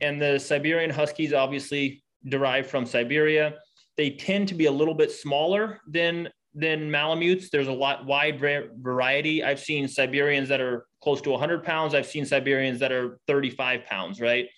And 0.00 0.20
the 0.20 0.38
Siberian 0.38 0.90
Huskies 0.90 1.32
obviously 1.32 2.02
derive 2.28 2.66
from 2.66 2.84
Siberia. 2.84 3.54
They 3.96 4.10
tend 4.10 4.48
to 4.48 4.54
be 4.54 4.66
a 4.66 4.72
little 4.72 4.94
bit 4.94 5.10
smaller 5.10 5.80
than 5.88 6.28
than 6.54 6.90
Malamutes. 6.90 7.50
There's 7.50 7.68
a 7.68 7.72
lot 7.72 8.06
wide 8.06 8.40
variety. 8.40 9.44
I've 9.44 9.60
seen 9.60 9.86
Siberians 9.86 10.48
that 10.48 10.60
are 10.60 10.86
close 11.06 11.20
to 11.20 11.30
100 11.30 11.62
pounds. 11.62 11.94
I've 11.94 12.04
seen 12.04 12.26
Siberians 12.26 12.80
that 12.80 12.90
are 12.90 13.20
35 13.28 13.84
pounds. 13.84 14.20
Right. 14.20 14.48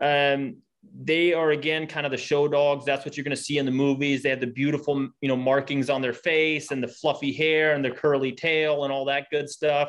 Um, 0.00 0.58
they 0.96 1.34
are 1.34 1.50
again 1.50 1.88
kind 1.88 2.06
of 2.06 2.12
the 2.12 2.18
show 2.18 2.46
dogs. 2.46 2.84
That's 2.84 3.04
what 3.04 3.16
you're 3.16 3.24
going 3.24 3.36
to 3.36 3.42
see 3.42 3.58
in 3.58 3.66
the 3.66 3.72
movies. 3.72 4.22
They 4.22 4.30
have 4.30 4.38
the 4.38 4.46
beautiful, 4.46 5.08
you 5.20 5.28
know, 5.28 5.34
markings 5.34 5.90
on 5.90 6.02
their 6.02 6.12
face 6.12 6.70
and 6.70 6.80
the 6.80 6.86
fluffy 6.86 7.32
hair 7.32 7.74
and 7.74 7.84
the 7.84 7.90
curly 7.90 8.30
tail 8.30 8.84
and 8.84 8.92
all 8.92 9.06
that 9.06 9.26
good 9.32 9.50
stuff. 9.50 9.88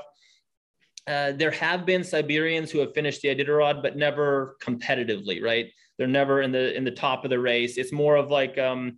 Uh, 1.05 1.34
there 1.34 1.51
have 1.51 1.86
been 1.86 2.03
Siberians 2.03 2.71
who 2.71 2.80
have 2.80 2.95
finished 2.95 3.21
the 3.21 3.28
Iditarod, 3.28 3.84
but 3.84 3.95
never 3.95 4.57
competitively, 4.63 5.43
right? 5.43 5.67
They're 5.99 6.07
never 6.07 6.41
in 6.41 6.51
the 6.51 6.75
in 6.75 6.86
the 6.86 6.97
top 7.05 7.23
of 7.23 7.30
the 7.30 7.39
race. 7.39 7.78
It's 7.78 7.91
more 7.91 8.15
of 8.15 8.32
like 8.32 8.57
um, 8.57 8.97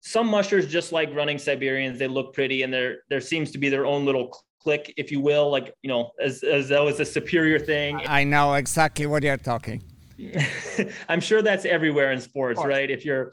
some 0.00 0.28
mushers 0.28 0.66
just 0.66 0.92
like 0.92 1.14
running 1.14 1.36
Siberians. 1.36 1.98
They 1.98 2.08
look 2.08 2.32
pretty, 2.32 2.62
and 2.62 2.72
there 2.72 3.02
there 3.10 3.20
seems 3.20 3.50
to 3.50 3.58
be 3.58 3.68
their 3.68 3.84
own 3.84 4.06
little 4.06 4.34
clique, 4.62 4.94
if 4.96 5.10
you 5.10 5.20
will, 5.20 5.50
like 5.50 5.74
you 5.82 5.88
know, 5.88 6.10
as 6.20 6.42
as 6.42 6.68
though 6.68 6.88
it's 6.88 7.00
a 7.00 7.04
superior 7.04 7.58
thing. 7.58 8.00
I 8.06 8.24
know 8.24 8.54
exactly 8.54 9.06
what 9.06 9.22
you're 9.22 9.36
talking. 9.36 9.82
I'm 11.08 11.20
sure 11.20 11.42
that's 11.42 11.64
everywhere 11.64 12.12
in 12.12 12.20
sports, 12.20 12.60
right? 12.64 12.90
If 12.90 13.04
you're 13.04 13.32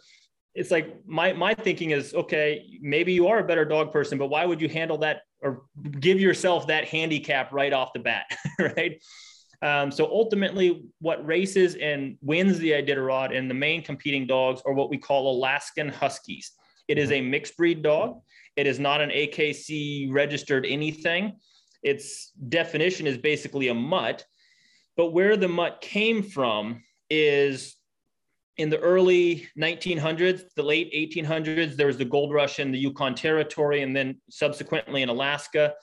it's 0.56 0.72
like 0.72 0.88
my 1.06 1.32
my 1.34 1.54
thinking 1.54 1.92
is 1.92 2.14
okay 2.16 2.66
maybe 2.82 3.14
you 3.14 3.28
are 3.28 3.38
a 3.38 3.44
better 3.44 3.64
dog 3.64 3.92
person 3.92 4.18
but 4.18 4.32
why 4.32 4.44
would 4.48 4.60
you 4.60 4.68
handle 4.68 4.98
that 4.98 5.22
or 5.42 5.64
give 6.00 6.20
yourself 6.20 6.68
that 6.68 6.86
handicap 6.86 7.52
right 7.52 7.74
off 7.74 7.94
the 7.94 8.00
bat, 8.00 8.26
right? 8.60 9.02
Um, 9.62 9.92
so 9.92 10.06
ultimately, 10.06 10.86
what 11.00 11.26
races 11.26 11.76
and 11.76 12.18
wins 12.22 12.60
the 12.60 12.72
Iditarod 12.72 13.38
and 13.38 13.50
the 13.50 13.56
main 13.56 13.82
competing 13.84 14.26
dogs 14.26 14.62
are 14.66 14.74
what 14.74 14.90
we 14.90 14.98
call 14.98 15.32
Alaskan 15.32 15.90
Huskies. 15.90 16.52
It 16.88 16.98
is 16.98 17.12
a 17.12 17.22
mixed 17.22 17.58
breed 17.58 17.84
dog. 17.84 18.22
It 18.56 18.68
is 18.68 18.80
not 18.80 19.02
an 19.02 19.10
AKC 19.10 20.12
registered 20.12 20.66
anything. 20.66 21.38
Its 21.84 22.32
definition 22.50 23.08
is 23.08 23.18
basically 23.18 23.70
a 23.70 23.74
mutt. 23.74 24.26
But 24.98 25.14
where 25.14 25.38
the 25.38 25.48
mutt 25.48 25.82
came 25.82 26.24
from 26.24 26.84
is 27.10 27.76
in 28.58 28.70
the 28.70 28.80
early 28.80 29.48
1900s, 29.58 30.42
the 30.58 30.64
late 30.64 30.94
1800s, 30.94 31.78
there 31.78 31.88
was 31.88 31.98
the 31.98 32.06
gold 32.06 32.34
rush 32.34 32.60
in 32.60 32.72
the 32.72 32.78
Yukon 32.78 33.16
Territory 33.16 33.82
and 33.82 33.96
then 33.96 34.20
subsequently 34.30 35.02
in 35.02 35.10
Alaska. 35.10 35.74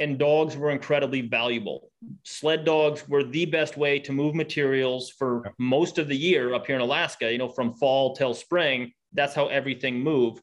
And 0.00 0.18
dogs 0.18 0.56
were 0.56 0.72
incredibly 0.72 1.22
valuable. 1.22 1.90
Sled 2.24 2.64
dogs 2.64 3.08
were 3.08 3.24
the 3.24 3.46
best 3.46 3.78
way 3.78 3.98
to 4.00 4.12
move 4.12 4.34
materials 4.34 5.10
for 5.10 5.54
most 5.58 5.96
of 5.98 6.08
the 6.08 6.16
year 6.16 6.52
up 6.52 6.66
here 6.66 6.74
in 6.74 6.82
Alaska, 6.82 7.30
you 7.30 7.38
know, 7.38 7.48
from 7.48 7.72
fall 7.74 8.14
till 8.14 8.34
spring. 8.34 8.92
That's 9.14 9.34
how 9.34 9.46
everything 9.46 10.00
moved. 10.00 10.42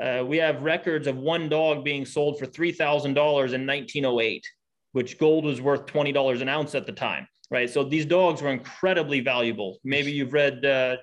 Uh, 0.00 0.24
we 0.26 0.36
have 0.38 0.62
records 0.62 1.06
of 1.06 1.16
one 1.16 1.48
dog 1.48 1.84
being 1.84 2.04
sold 2.04 2.38
for 2.38 2.46
$3,000 2.46 3.06
in 3.06 3.66
1908, 3.66 4.46
which 4.92 5.18
gold 5.18 5.44
was 5.44 5.60
worth 5.60 5.86
$20 5.86 6.40
an 6.40 6.48
ounce 6.48 6.74
at 6.74 6.86
the 6.86 6.92
time 6.92 7.26
right? 7.52 7.70
So 7.70 7.84
these 7.84 8.06
dogs 8.06 8.42
were 8.42 8.50
incredibly 8.50 9.20
valuable. 9.20 9.78
Maybe 9.84 10.10
you've 10.10 10.32
read 10.32 10.64
uh, 10.64 10.96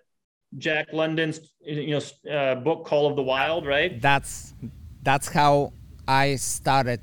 Jack 0.57 0.87
London's 0.91 1.39
you 1.61 1.93
know 1.95 2.33
uh, 2.35 2.55
book 2.55 2.85
Call 2.85 3.07
of 3.07 3.15
the 3.15 3.21
Wild, 3.21 3.65
right? 3.65 4.01
That's 4.01 4.53
that's 5.03 5.29
how 5.29 5.71
I 6.07 6.35
started 6.35 6.99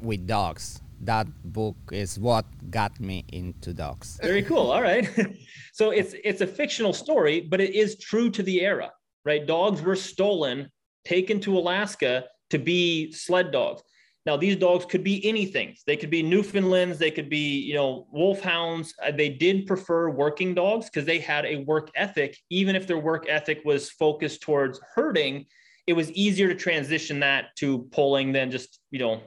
with 0.00 0.26
dogs. 0.26 0.80
That 1.00 1.26
book 1.42 1.76
is 1.90 2.20
what 2.20 2.44
got 2.70 3.00
me 3.00 3.24
into 3.32 3.72
dogs. 3.72 4.20
Very 4.22 4.42
cool. 4.42 4.70
All 4.70 4.82
right. 4.82 5.08
so 5.72 5.90
it's 5.90 6.14
it's 6.22 6.42
a 6.42 6.46
fictional 6.46 6.92
story, 6.92 7.40
but 7.40 7.60
it 7.60 7.74
is 7.74 7.96
true 7.98 8.30
to 8.30 8.42
the 8.42 8.60
era, 8.60 8.92
right? 9.24 9.44
Dogs 9.44 9.80
were 9.82 9.96
stolen, 9.96 10.70
taken 11.04 11.40
to 11.40 11.58
Alaska 11.58 12.24
to 12.50 12.58
be 12.58 13.12
sled 13.12 13.50
dogs. 13.50 13.82
Now, 14.24 14.36
these 14.36 14.54
dogs 14.56 14.84
could 14.84 15.02
be 15.02 15.24
anything. 15.26 15.74
They 15.86 15.96
could 15.96 16.10
be 16.10 16.22
Newfoundlands. 16.22 16.98
They 16.98 17.10
could 17.10 17.28
be, 17.28 17.58
you 17.60 17.74
know, 17.74 18.06
wolfhounds. 18.12 18.94
Uh, 19.02 19.10
they 19.10 19.28
did 19.28 19.66
prefer 19.66 20.10
working 20.10 20.54
dogs 20.54 20.86
because 20.86 21.04
they 21.04 21.18
had 21.18 21.44
a 21.44 21.56
work 21.64 21.90
ethic. 21.96 22.38
Even 22.48 22.76
if 22.76 22.86
their 22.86 22.98
work 22.98 23.26
ethic 23.28 23.62
was 23.64 23.90
focused 23.90 24.40
towards 24.40 24.80
herding, 24.94 25.46
it 25.88 25.94
was 25.94 26.12
easier 26.12 26.46
to 26.46 26.54
transition 26.54 27.18
that 27.20 27.46
to 27.56 27.88
pulling 27.90 28.32
than 28.32 28.52
just, 28.52 28.78
you 28.92 29.00
know, 29.00 29.20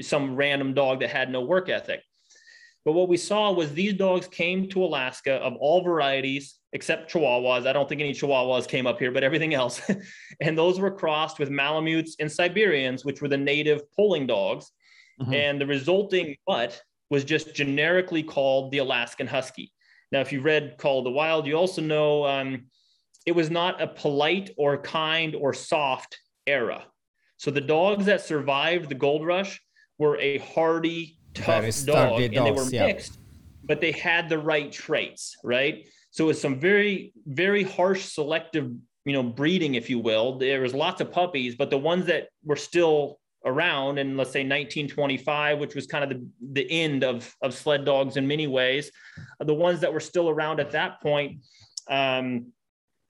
some 0.00 0.34
random 0.34 0.72
dog 0.72 1.00
that 1.00 1.10
had 1.10 1.30
no 1.30 1.42
work 1.42 1.68
ethic. 1.68 2.00
But 2.86 2.92
what 2.92 3.08
we 3.08 3.18
saw 3.18 3.52
was 3.52 3.74
these 3.74 3.94
dogs 3.94 4.26
came 4.28 4.68
to 4.70 4.84
Alaska 4.84 5.34
of 5.34 5.54
all 5.56 5.82
varieties 5.82 6.54
except 6.76 7.10
Chihuahuas. 7.10 7.66
I 7.66 7.72
don't 7.72 7.88
think 7.88 8.02
any 8.02 8.12
Chihuahuas 8.12 8.68
came 8.68 8.86
up 8.86 8.98
here, 8.98 9.10
but 9.10 9.24
everything 9.24 9.54
else. 9.54 9.80
and 10.42 10.58
those 10.58 10.78
were 10.78 10.90
crossed 10.90 11.38
with 11.38 11.48
Malamutes 11.48 12.16
and 12.20 12.30
Siberians, 12.30 13.02
which 13.02 13.22
were 13.22 13.28
the 13.28 13.38
native 13.38 13.80
pulling 13.96 14.26
dogs. 14.26 14.70
Mm-hmm. 15.18 15.32
And 15.32 15.58
the 15.58 15.66
resulting 15.66 16.36
mutt 16.46 16.78
was 17.08 17.24
just 17.24 17.54
generically 17.54 18.22
called 18.22 18.72
the 18.72 18.78
Alaskan 18.78 19.26
Husky. 19.26 19.72
Now, 20.12 20.20
if 20.20 20.32
you 20.32 20.42
read 20.42 20.76
Call 20.76 20.98
of 20.98 21.04
the 21.04 21.10
Wild, 21.10 21.46
you 21.46 21.54
also 21.54 21.80
know 21.80 22.26
um, 22.26 22.66
it 23.24 23.32
was 23.32 23.50
not 23.50 23.80
a 23.80 23.86
polite 23.86 24.50
or 24.58 24.76
kind 24.76 25.34
or 25.34 25.54
soft 25.54 26.18
era. 26.46 26.84
So 27.38 27.50
the 27.50 27.62
dogs 27.62 28.04
that 28.04 28.20
survived 28.20 28.90
the 28.90 28.94
gold 28.94 29.24
rush 29.24 29.62
were 29.98 30.18
a 30.18 30.36
hardy, 30.38 31.18
tough 31.32 31.64
dog, 31.86 32.20
and 32.20 32.34
they 32.34 32.52
were 32.52 32.66
mixed, 32.66 33.14
yeah. 33.14 33.38
but 33.64 33.80
they 33.80 33.92
had 33.92 34.28
the 34.28 34.38
right 34.38 34.70
traits, 34.70 35.36
right? 35.42 35.86
So 36.16 36.30
it's 36.30 36.40
some 36.40 36.58
very, 36.58 37.12
very 37.26 37.62
harsh 37.62 38.06
selective, 38.06 38.72
you 39.04 39.12
know, 39.12 39.22
breeding, 39.22 39.74
if 39.74 39.90
you 39.90 39.98
will. 39.98 40.38
There 40.38 40.62
was 40.62 40.72
lots 40.72 41.02
of 41.02 41.12
puppies, 41.12 41.56
but 41.56 41.68
the 41.68 41.76
ones 41.76 42.06
that 42.06 42.28
were 42.42 42.56
still 42.56 43.18
around 43.44 43.98
in 43.98 44.16
let's 44.16 44.32
say 44.32 44.40
1925 44.40 45.60
which 45.60 45.76
was 45.76 45.86
kind 45.86 46.02
of 46.02 46.10
the, 46.10 46.26
the 46.52 46.68
end 46.68 47.04
of, 47.04 47.32
of 47.42 47.54
sled 47.54 47.84
dogs 47.84 48.16
in 48.16 48.26
many 48.26 48.48
ways 48.48 48.90
the 49.38 49.54
ones 49.54 49.78
that 49.78 49.92
were 49.92 50.00
still 50.00 50.28
around 50.28 50.58
at 50.58 50.72
that 50.72 51.00
point 51.00 51.38
um, 51.88 52.50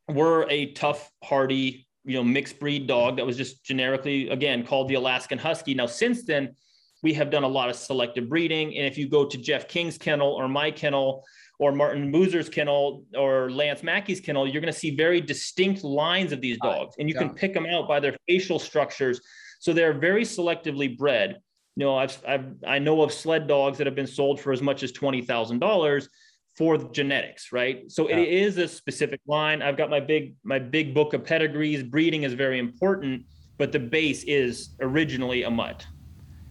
were 0.09 0.47
a 0.51 0.73
tough 0.73 1.11
hardy 1.24 1.89
you 2.05 2.12
know 2.12 2.23
mixed 2.23 2.61
breed 2.61 2.87
dog 2.87 3.16
that 3.16 3.24
was 3.24 3.35
just 3.35 3.65
generically 3.65 4.28
again 4.28 4.62
called 4.62 4.89
the 4.89 4.95
alaskan 4.95 5.39
husky 5.39 5.73
now 5.73 5.87
since 5.87 6.24
then 6.24 6.55
we 7.03 7.15
have 7.15 7.31
done 7.31 7.45
a 7.45 7.49
lot 7.49 7.70
of 7.70 7.77
selective 7.77 8.28
breeding 8.28 8.77
and 8.77 8.87
if 8.87 8.99
you 8.99 9.09
go 9.09 9.24
to 9.24 9.39
jeff 9.39 9.66
king's 9.69 9.97
kennel 9.97 10.33
or 10.33 10.49
my 10.49 10.70
kennel 10.70 11.24
or 11.59 11.73
Martin 11.73 12.12
Buser's 12.12 12.49
kennel 12.49 13.05
or 13.16 13.51
Lance 13.51 13.83
Mackey's 13.83 14.20
kennel, 14.20 14.47
you're 14.47 14.61
going 14.61 14.73
to 14.73 14.78
see 14.78 14.95
very 14.95 15.20
distinct 15.20 15.85
lines 15.85 16.33
of 16.33 16.41
these 16.41 16.59
oh, 16.62 16.70
dogs, 16.70 16.97
and 16.99 17.09
you 17.09 17.15
yeah. 17.15 17.23
can 17.23 17.31
pick 17.31 17.55
them 17.55 17.66
out 17.66 17.89
by 17.89 18.01
their 18.01 18.15
facial 18.28 18.59
structures. 18.59 19.20
So 19.61 19.73
they're 19.73 19.95
very 19.95 20.23
selectively 20.23 20.97
bred. 20.97 21.39
You 21.77 21.85
know, 21.87 21.97
I've, 21.97 22.23
I've 22.27 22.47
I 22.66 22.78
know 22.78 23.03
of 23.03 23.12
sled 23.12 23.47
dogs 23.47 23.78
that 23.78 23.87
have 23.87 23.95
been 23.97 24.07
sold 24.07 24.41
for 24.41 24.53
as 24.53 24.62
much 24.62 24.83
as 24.83 24.93
twenty 24.93 25.23
thousand 25.23 25.59
dollars 25.61 26.09
for 26.57 26.78
genetics, 26.78 27.53
right? 27.53 27.91
So 27.91 28.09
yeah. 28.09 28.16
it 28.16 28.28
is 28.28 28.57
a 28.57 28.66
specific 28.66 29.20
line. 29.27 29.61
I've 29.61 29.77
got 29.77 29.91
my 29.91 30.01
big 30.01 30.37
my 30.43 30.59
big 30.59 30.95
book 30.95 31.12
of 31.12 31.24
pedigrees. 31.24 31.83
Breeding 31.83 32.23
is 32.23 32.33
very 32.33 32.59
important, 32.59 33.24
but 33.59 33.73
the 33.73 33.78
base 33.78 34.24
is 34.24 34.70
originally 34.81 35.43
a 35.43 35.51
mutt. 35.51 35.87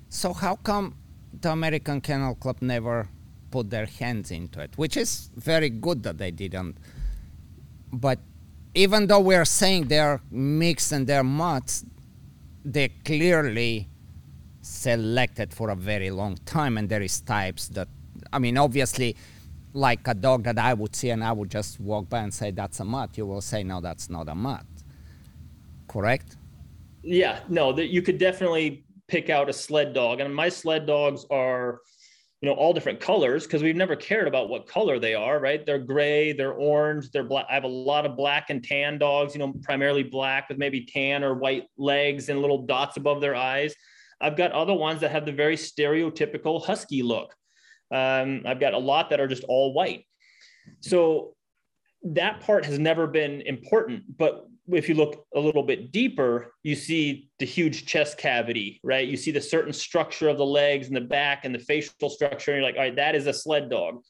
So 0.09 0.31
how 0.33 0.55
come 0.57 0.95
the 1.41 1.51
American 1.51 2.01
Kennel 2.01 2.35
Club 2.35 2.57
never 2.61 3.09
put 3.55 3.69
their 3.69 3.85
hands 3.85 4.31
into 4.31 4.59
it? 4.65 4.71
Which 4.75 4.95
is 4.97 5.29
very 5.51 5.69
good 5.69 6.03
that 6.03 6.17
they 6.17 6.31
didn't. 6.43 6.75
But 8.05 8.19
even 8.83 9.07
though 9.07 9.21
we're 9.21 9.51
saying 9.61 9.87
they're 9.87 10.19
mixed 10.29 10.91
and 10.91 11.07
they're 11.07 11.29
mutts, 11.41 11.85
they 12.65 12.89
clearly 13.09 13.87
selected 14.61 15.53
for 15.53 15.69
a 15.69 15.75
very 15.75 16.09
long 16.09 16.35
time 16.57 16.77
and 16.77 16.89
there 16.89 17.03
is 17.03 17.21
types 17.21 17.67
that 17.67 17.87
i 18.33 18.39
mean 18.39 18.57
obviously 18.57 19.15
like 19.73 20.07
a 20.07 20.15
dog 20.15 20.43
that 20.43 20.57
i 20.57 20.73
would 20.73 20.95
see 20.95 21.11
and 21.11 21.23
i 21.23 21.31
would 21.31 21.51
just 21.51 21.79
walk 21.79 22.09
by 22.09 22.21
and 22.25 22.33
say 22.33 22.49
that's 22.49 22.79
a 22.79 22.83
mutt 22.83 23.15
you 23.15 23.27
will 23.27 23.45
say 23.51 23.61
no 23.63 23.79
that's 23.79 24.09
not 24.09 24.27
a 24.27 24.33
mutt 24.33 24.65
correct 25.87 26.37
yeah 27.03 27.41
no 27.47 27.71
that 27.71 27.89
you 27.95 28.01
could 28.01 28.17
definitely 28.17 28.83
pick 29.07 29.29
out 29.29 29.47
a 29.49 29.53
sled 29.53 29.93
dog 29.93 30.19
and 30.19 30.33
my 30.33 30.49
sled 30.49 30.87
dogs 30.87 31.27
are 31.29 31.81
you 32.45 32.51
know 32.51 32.57
all 32.57 32.73
different 32.73 32.99
colors 32.99 33.45
because 33.45 33.63
we've 33.63 33.75
never 33.75 33.95
cared 33.95 34.27
about 34.27 34.49
what 34.49 34.67
color 34.67 34.99
they 34.99 35.15
are 35.15 35.39
right 35.39 35.65
they're 35.65 35.79
gray 35.79 36.31
they're 36.31 36.53
orange 36.53 37.09
they're 37.09 37.23
black 37.23 37.47
i 37.49 37.55
have 37.55 37.63
a 37.63 37.67
lot 37.67 38.05
of 38.05 38.15
black 38.15 38.51
and 38.51 38.63
tan 38.63 38.99
dogs 38.99 39.33
you 39.33 39.39
know 39.39 39.51
primarily 39.63 40.03
black 40.03 40.47
with 40.47 40.59
maybe 40.59 40.85
tan 40.85 41.23
or 41.23 41.33
white 41.33 41.65
legs 41.75 42.29
and 42.29 42.41
little 42.41 42.67
dots 42.67 42.97
above 42.97 43.19
their 43.19 43.35
eyes 43.35 43.73
I've 44.21 44.37
got 44.37 44.51
other 44.51 44.73
ones 44.73 45.01
that 45.01 45.11
have 45.11 45.25
the 45.25 45.31
very 45.31 45.55
stereotypical 45.55 46.63
husky 46.63 47.03
look. 47.03 47.33
Um, 47.91 48.43
I've 48.45 48.59
got 48.59 48.73
a 48.73 48.77
lot 48.77 49.09
that 49.09 49.19
are 49.19 49.27
just 49.27 49.43
all 49.43 49.73
white. 49.73 50.05
So 50.81 51.35
that 52.03 52.41
part 52.41 52.65
has 52.65 52.79
never 52.79 53.07
been 53.07 53.41
important. 53.41 54.03
But 54.17 54.47
if 54.71 54.89
you 54.89 54.95
look 54.95 55.25
a 55.35 55.39
little 55.39 55.63
bit 55.63 55.91
deeper, 55.91 56.53
you 56.63 56.75
see 56.75 57.29
the 57.39 57.45
huge 57.45 57.85
chest 57.85 58.17
cavity, 58.17 58.79
right? 58.83 59.07
You 59.07 59.17
see 59.17 59.31
the 59.31 59.41
certain 59.41 59.73
structure 59.73 60.27
of 60.27 60.37
the 60.37 60.45
legs 60.45 60.87
and 60.87 60.95
the 60.95 61.01
back 61.01 61.45
and 61.45 61.53
the 61.53 61.59
facial 61.59 62.09
structure. 62.09 62.51
And 62.51 62.61
you're 62.61 62.67
like, 62.67 62.75
all 62.75 62.81
right, 62.81 62.95
that 62.95 63.15
is 63.15 63.27
a 63.27 63.33
sled 63.33 63.69
dog. 63.69 64.01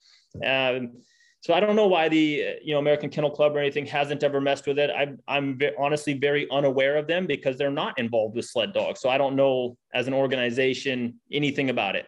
Um, 0.45 0.93
so 1.41 1.53
I 1.53 1.59
don't 1.59 1.75
know 1.75 1.85
why 1.85 2.09
the 2.09 2.57
you 2.63 2.73
know 2.73 2.79
American 2.79 3.11
Kennel 3.11 3.29
Club 3.29 3.55
or 3.55 3.59
anything 3.59 3.85
hasn't 3.85 4.23
ever 4.23 4.41
messed 4.41 4.65
with 4.65 4.79
it. 4.79 4.89
I'm 4.89 5.19
I'm 5.27 5.59
ve- 5.59 5.73
honestly 5.77 6.13
very 6.13 6.49
unaware 6.49 6.97
of 6.97 7.05
them 7.05 7.27
because 7.27 7.55
they're 7.55 7.69
not 7.69 7.99
involved 7.99 8.35
with 8.35 8.45
sled 8.45 8.73
dogs. 8.73 8.99
So 8.99 9.09
I 9.09 9.19
don't 9.19 9.35
know 9.35 9.77
as 9.93 10.07
an 10.07 10.15
organization 10.15 11.19
anything 11.31 11.69
about 11.69 11.95
it. 11.95 12.07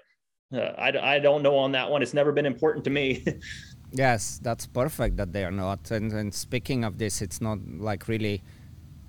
Uh, 0.51 0.73
I, 0.77 1.15
I 1.15 1.19
don't 1.19 1.43
know 1.43 1.55
on 1.57 1.73
that 1.73 1.89
one. 1.91 2.01
It's 2.01 2.15
never 2.15 2.31
been 2.31 2.47
important 2.47 2.83
to 2.85 2.89
me. 2.89 3.25
yes, 3.91 4.39
that's 4.41 4.65
perfect 4.65 5.17
that 5.17 5.33
they 5.33 5.43
are 5.43 5.51
not. 5.51 5.91
And, 5.91 6.11
and 6.11 6.33
speaking 6.33 6.83
of 6.83 6.97
this, 6.97 7.21
it's 7.21 7.41
not 7.41 7.59
like 7.79 8.07
really. 8.07 8.41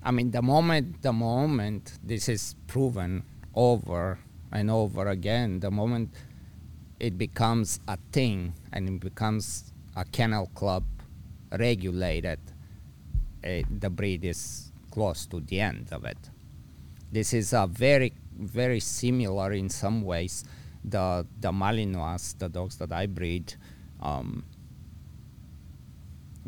I 0.01 0.11
mean, 0.11 0.31
the 0.31 0.41
moment 0.41 1.01
the 1.01 1.11
moment 1.11 1.99
this 2.03 2.29
is 2.29 2.55
proven 2.67 3.23
over 3.53 4.19
and 4.51 4.71
over 4.71 5.07
again, 5.07 5.59
the 5.59 5.71
moment 5.71 6.13
it 6.99 7.17
becomes 7.17 7.79
a 7.87 7.97
thing 8.11 8.53
and 8.71 8.87
it 8.87 8.99
becomes 8.99 9.71
a 9.95 10.05
kennel 10.05 10.47
club 10.55 10.83
regulated, 11.57 12.39
uh, 13.43 13.61
the 13.69 13.89
breed 13.89 14.23
is 14.25 14.71
close 14.91 15.25
to 15.27 15.39
the 15.41 15.59
end 15.59 15.87
of 15.91 16.05
it. 16.05 16.17
This 17.11 17.33
is 17.33 17.53
a 17.53 17.67
very, 17.67 18.13
very 18.37 18.79
similar 18.79 19.51
in 19.51 19.69
some 19.69 20.03
ways. 20.03 20.43
The 20.83 21.25
the 21.39 21.51
Malinois, 21.51 22.37
the 22.37 22.47
dogs 22.47 22.77
that 22.77 22.91
I 22.91 23.05
breed, 23.07 23.53
um, 24.01 24.45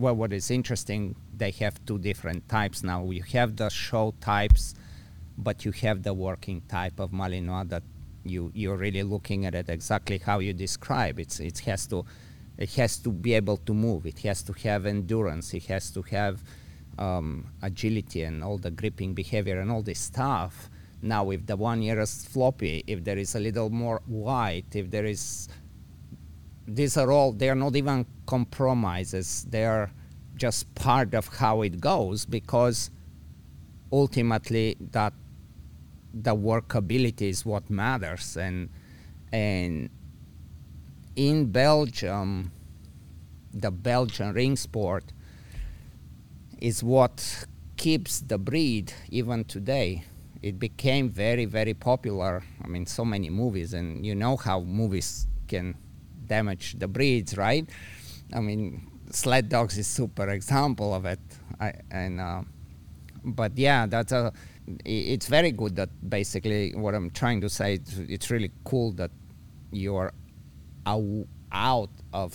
well, 0.02 0.16
what 0.16 0.34
is 0.34 0.50
interesting, 0.50 1.16
they 1.38 1.52
have 1.52 1.84
two 1.86 2.00
different 2.00 2.50
types 2.50 2.84
now. 2.84 3.10
You 3.12 3.24
have 3.34 3.56
the 3.56 3.70
show 3.70 4.14
types, 4.20 4.76
but 5.38 5.64
you 5.64 5.72
have 5.84 6.02
the 6.04 6.14
working 6.14 6.62
type 6.68 7.00
of 7.00 7.12
Malinois 7.12 7.70
that 7.70 7.84
you 8.24 8.52
you're 8.54 8.78
really 8.78 9.04
looking 9.04 9.46
at 9.46 9.56
it 9.56 9.70
exactly 9.70 10.18
how 10.18 10.40
you 10.40 10.54
describe. 10.54 11.20
It's 11.20 11.40
it 11.40 11.60
has 11.60 11.88
to 11.88 12.06
it 12.58 12.72
has 12.74 12.98
to 12.98 13.10
be 13.12 13.34
able 13.34 13.58
to 13.58 13.74
move. 13.74 14.06
It 14.06 14.20
has 14.20 14.44
to 14.44 14.54
have 14.64 14.86
endurance. 14.86 15.54
It 15.54 15.66
has 15.66 15.92
to 15.92 16.02
have 16.04 16.44
um, 16.98 17.48
agility 17.62 18.24
and 18.24 18.44
all 18.44 18.58
the 18.58 18.72
gripping 18.72 19.14
behavior 19.14 19.60
and 19.60 19.72
all 19.72 19.82
this 19.82 20.00
stuff. 20.00 20.70
Now, 21.02 21.32
if 21.32 21.46
the 21.48 21.56
one 21.56 21.82
ear 21.82 22.00
is 22.00 22.26
floppy, 22.26 22.84
if 22.86 23.04
there 23.04 23.18
is 23.18 23.34
a 23.36 23.40
little 23.40 23.72
more 23.72 24.02
white, 24.06 24.76
if 24.76 24.92
there 24.92 25.06
is, 25.06 25.50
these 26.68 26.98
are 26.98 27.12
all, 27.12 27.32
they 27.32 27.50
are 27.50 27.56
not 27.56 27.76
even 27.76 28.06
compromises. 28.26 29.46
They 29.50 29.66
are 29.66 29.92
just 30.36 30.74
part 30.76 31.14
of 31.14 31.28
how 31.28 31.62
it 31.62 31.80
goes 31.80 32.26
because 32.26 32.90
ultimately 33.92 34.78
that 34.92 35.14
the 36.14 36.36
workability 36.36 37.30
is 37.30 37.46
what 37.46 37.70
matters 37.70 38.36
and 38.36 38.70
and 39.32 39.90
in 41.16 41.52
Belgium, 41.52 42.52
the 43.54 43.72
Belgian 43.72 44.34
ring 44.34 44.56
sport 44.56 45.14
is 46.60 46.84
what 46.84 47.46
keeps 47.78 48.22
the 48.22 48.38
breed 48.38 48.94
even 49.10 49.44
today. 49.46 50.04
It 50.42 50.60
became 50.60 51.10
very, 51.10 51.46
very 51.46 51.74
popular. 51.74 52.44
I 52.64 52.68
mean, 52.68 52.86
so 52.86 53.06
many 53.06 53.30
movies, 53.30 53.74
and 53.74 54.06
you 54.06 54.16
know 54.16 54.38
how 54.38 54.62
movies 54.62 55.28
can 55.48 55.76
damage 56.36 56.66
the 56.80 56.88
breeds, 56.88 57.32
right? 57.38 57.68
I 58.34 58.40
mean, 58.40 58.64
sled 59.12 59.50
dogs 59.50 59.78
is 59.78 59.88
super 59.88 60.28
example 60.30 60.90
of 60.94 61.04
it. 61.06 61.20
I, 61.60 61.74
and 61.92 62.20
uh, 62.20 62.42
but 63.24 63.52
yeah, 63.58 63.86
that's 63.94 64.12
a. 64.12 64.32
It's 64.86 65.28
very 65.28 65.52
good 65.52 65.76
that 65.76 65.90
basically 66.18 66.74
what 66.84 66.94
I'm 66.96 67.10
trying 67.12 67.42
to 67.42 67.50
say. 67.50 67.74
It's, 67.76 67.98
it's 68.16 68.28
really 68.32 68.52
cool 68.64 68.92
that 68.94 69.12
you're 69.72 70.14
out 70.86 71.94
of 72.14 72.32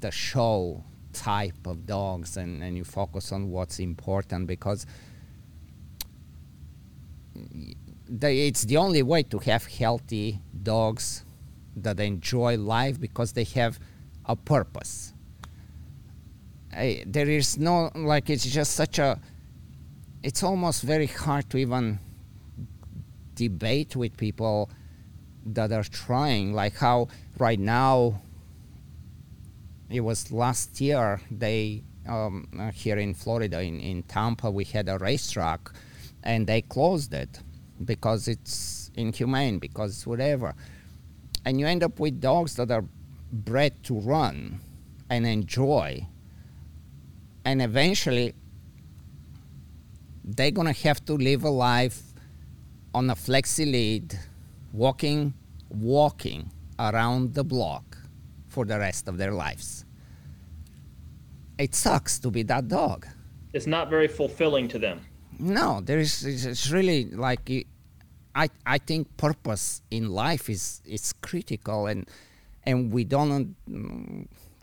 the 0.00 0.10
show 0.10 0.84
type 1.12 1.66
of 1.66 1.86
dogs 1.86 2.36
and, 2.36 2.62
and 2.62 2.76
you 2.76 2.84
focus 2.84 3.32
on 3.32 3.50
what's 3.50 3.78
important 3.80 4.46
because 4.46 4.86
it's 8.22 8.62
the 8.64 8.76
only 8.76 9.02
way 9.02 9.22
to 9.24 9.38
have 9.38 9.66
healthy 9.66 10.40
dogs 10.62 11.24
that 11.76 12.00
enjoy 12.00 12.56
life 12.56 13.00
because 13.00 13.32
they 13.32 13.44
have 13.44 13.78
a 14.26 14.36
purpose. 14.36 15.12
I, 16.72 17.02
there 17.06 17.28
is 17.28 17.58
no 17.58 17.90
like 17.94 18.30
it's 18.30 18.44
just 18.44 18.74
such 18.74 18.98
a 18.98 19.20
it's 20.22 20.42
almost 20.42 20.82
very 20.82 21.06
hard 21.06 21.50
to 21.50 21.58
even 21.58 21.98
debate 23.34 23.96
with 23.96 24.16
people 24.16 24.70
that 25.46 25.72
are 25.72 25.82
trying, 25.82 26.52
like 26.52 26.76
how 26.76 27.08
right 27.38 27.58
now 27.58 28.20
it 29.88 30.00
was 30.00 30.30
last 30.30 30.80
year 30.80 31.20
they 31.30 31.82
um, 32.08 32.48
uh, 32.58 32.70
here 32.70 32.98
in 32.98 33.14
Florida 33.14 33.60
in, 33.60 33.80
in 33.80 34.02
Tampa 34.04 34.50
we 34.50 34.64
had 34.64 34.88
a 34.88 34.98
racetrack 34.98 35.70
and 36.22 36.46
they 36.46 36.62
closed 36.62 37.12
it 37.12 37.40
because 37.84 38.28
it's 38.28 38.90
inhumane 38.94 39.58
because 39.58 40.06
whatever 40.06 40.54
and 41.44 41.60
you 41.60 41.66
end 41.66 41.82
up 41.82 41.98
with 41.98 42.20
dogs 42.20 42.56
that 42.56 42.70
are 42.70 42.84
bred 43.32 43.82
to 43.84 43.98
run 43.98 44.60
and 45.08 45.26
enjoy 45.26 46.06
and 47.44 47.62
eventually 47.62 48.34
they're 50.24 50.50
gonna 50.50 50.72
have 50.72 51.04
to 51.04 51.14
live 51.14 51.44
a 51.44 51.50
life 51.50 52.02
on 52.94 53.10
a 53.10 53.14
flexi 53.14 53.70
lead 53.70 54.18
walking, 54.72 55.34
walking 55.68 56.50
around 56.78 57.34
the 57.34 57.44
block 57.44 57.96
for 58.48 58.64
the 58.64 58.78
rest 58.78 59.08
of 59.08 59.16
their 59.16 59.32
lives. 59.32 59.84
It 61.58 61.74
sucks 61.74 62.18
to 62.20 62.30
be 62.30 62.42
that 62.44 62.68
dog. 62.68 63.06
It's 63.52 63.66
not 63.66 63.90
very 63.90 64.08
fulfilling 64.08 64.68
to 64.68 64.78
them. 64.78 65.00
No, 65.38 65.80
there 65.82 65.98
is. 65.98 66.24
It's 66.24 66.70
really 66.70 67.06
like 67.06 67.50
I. 68.34 68.48
I 68.66 68.78
think 68.78 69.16
purpose 69.16 69.82
in 69.90 70.10
life 70.10 70.48
is 70.48 70.82
is 70.84 71.12
critical, 71.20 71.86
and 71.86 72.08
and 72.64 72.92
we 72.92 73.04
don't. 73.04 73.56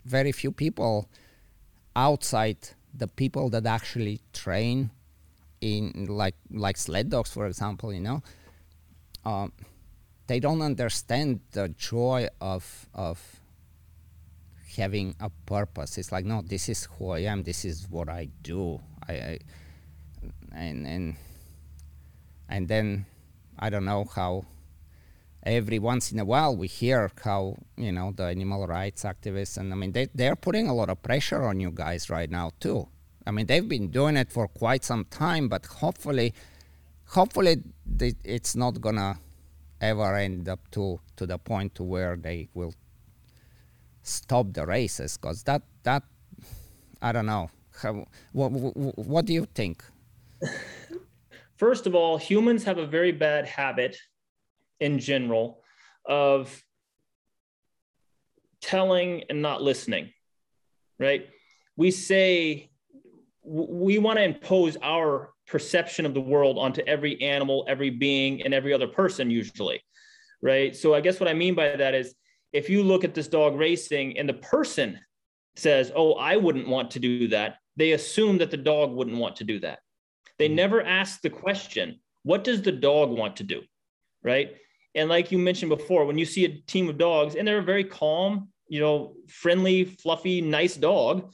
Very 0.04 0.32
few 0.32 0.52
people 0.52 1.08
outside 1.94 2.56
the 2.94 3.08
people 3.08 3.50
that 3.50 3.66
actually 3.66 4.20
train 4.32 4.90
in 5.60 6.06
like 6.08 6.36
like 6.50 6.76
sled 6.76 7.10
dogs, 7.10 7.30
for 7.30 7.46
example. 7.46 7.92
You 7.92 8.00
know. 8.00 8.22
Um, 9.24 9.52
they 10.28 10.40
don't 10.40 10.62
understand 10.62 11.40
the 11.52 11.68
joy 11.70 12.28
of 12.40 12.86
of 12.94 13.40
having 14.76 15.14
a 15.20 15.30
purpose. 15.46 15.98
It's 15.98 16.12
like, 16.12 16.24
no, 16.24 16.42
this 16.42 16.68
is 16.68 16.86
who 16.96 17.10
I 17.10 17.20
am. 17.20 17.42
This 17.42 17.64
is 17.64 17.88
what 17.90 18.08
I 18.08 18.28
do. 18.42 18.80
I, 19.08 19.12
I 19.12 19.38
and 20.52 20.86
and 20.86 21.16
and 22.48 22.68
then 22.68 23.06
I 23.58 23.70
don't 23.70 23.84
know 23.84 24.04
how 24.04 24.44
every 25.42 25.78
once 25.78 26.12
in 26.12 26.18
a 26.18 26.24
while 26.24 26.56
we 26.56 26.66
hear 26.66 27.10
how 27.24 27.56
you 27.76 27.92
know 27.92 28.12
the 28.14 28.24
animal 28.24 28.66
rights 28.66 29.04
activists 29.04 29.56
and 29.56 29.72
I 29.72 29.76
mean 29.76 29.92
they 29.92 30.08
they're 30.14 30.36
putting 30.36 30.68
a 30.68 30.74
lot 30.74 30.90
of 30.90 31.02
pressure 31.02 31.42
on 31.44 31.60
you 31.60 31.70
guys 31.70 32.10
right 32.10 32.30
now 32.30 32.52
too. 32.60 32.88
I 33.26 33.30
mean 33.30 33.46
they've 33.46 33.68
been 33.68 33.90
doing 33.90 34.16
it 34.16 34.30
for 34.30 34.48
quite 34.48 34.84
some 34.84 35.04
time, 35.06 35.48
but 35.48 35.66
hopefully, 35.66 36.34
hopefully 37.06 37.62
it's 38.24 38.54
not 38.56 38.80
gonna 38.80 39.18
ever 39.80 40.16
end 40.16 40.48
up 40.48 40.70
to 40.72 41.00
to 41.16 41.26
the 41.26 41.38
point 41.38 41.74
to 41.76 41.82
where 41.82 42.16
they 42.16 42.48
will 42.54 42.74
stop 44.02 44.52
the 44.52 44.66
races 44.66 45.16
because 45.16 45.42
that 45.44 45.62
that 45.82 46.02
I 47.00 47.12
don't 47.12 47.26
know. 47.26 47.50
How, 47.80 48.06
what, 48.32 48.48
what 48.48 49.24
do 49.24 49.32
you 49.32 49.46
think? 49.54 49.84
First 51.58 51.86
of 51.86 51.94
all, 51.94 52.18
humans 52.18 52.64
have 52.64 52.78
a 52.78 52.86
very 52.86 53.10
bad 53.10 53.46
habit 53.46 53.96
in 54.78 55.00
general 55.00 55.62
of 56.06 56.62
telling 58.60 59.24
and 59.28 59.42
not 59.42 59.60
listening, 59.60 60.12
right? 61.00 61.28
We 61.76 61.90
say 61.90 62.70
we 63.42 63.98
want 63.98 64.18
to 64.18 64.24
impose 64.24 64.76
our 64.82 65.30
perception 65.46 66.06
of 66.06 66.14
the 66.14 66.20
world 66.20 66.58
onto 66.58 66.82
every 66.82 67.20
animal, 67.22 67.64
every 67.68 67.90
being, 67.90 68.42
and 68.42 68.54
every 68.54 68.72
other 68.72 68.86
person, 68.86 69.30
usually, 69.30 69.82
right? 70.42 70.76
So 70.76 70.94
I 70.94 71.00
guess 71.00 71.18
what 71.18 71.28
I 71.28 71.34
mean 71.34 71.54
by 71.54 71.74
that 71.74 71.94
is 71.94 72.14
if 72.52 72.70
you 72.70 72.82
look 72.82 73.02
at 73.02 73.14
this 73.14 73.26
dog 73.26 73.56
racing 73.56 74.18
and 74.18 74.28
the 74.28 74.34
person 74.34 75.00
says, 75.56 75.90
Oh, 75.94 76.12
I 76.14 76.36
wouldn't 76.36 76.68
want 76.68 76.90
to 76.92 77.00
do 77.00 77.26
that, 77.28 77.56
they 77.76 77.92
assume 77.92 78.38
that 78.38 78.50
the 78.50 78.56
dog 78.56 78.92
wouldn't 78.92 79.16
want 79.16 79.36
to 79.36 79.44
do 79.44 79.58
that. 79.60 79.80
They 80.38 80.46
mm-hmm. 80.46 80.56
never 80.56 80.82
ask 80.82 81.20
the 81.20 81.30
question, 81.30 82.00
What 82.22 82.44
does 82.44 82.62
the 82.62 82.72
dog 82.72 83.10
want 83.10 83.36
to 83.36 83.44
do? 83.44 83.62
Right. 84.22 84.56
And 84.94 85.08
like 85.08 85.30
you 85.30 85.38
mentioned 85.38 85.70
before, 85.70 86.06
when 86.06 86.18
you 86.18 86.24
see 86.24 86.44
a 86.44 86.58
team 86.62 86.88
of 86.88 86.98
dogs 86.98 87.34
and 87.34 87.46
they're 87.46 87.58
a 87.58 87.62
very 87.62 87.84
calm, 87.84 88.48
you 88.68 88.80
know, 88.80 89.14
friendly, 89.28 89.84
fluffy, 89.84 90.40
nice 90.40 90.76
dog, 90.76 91.32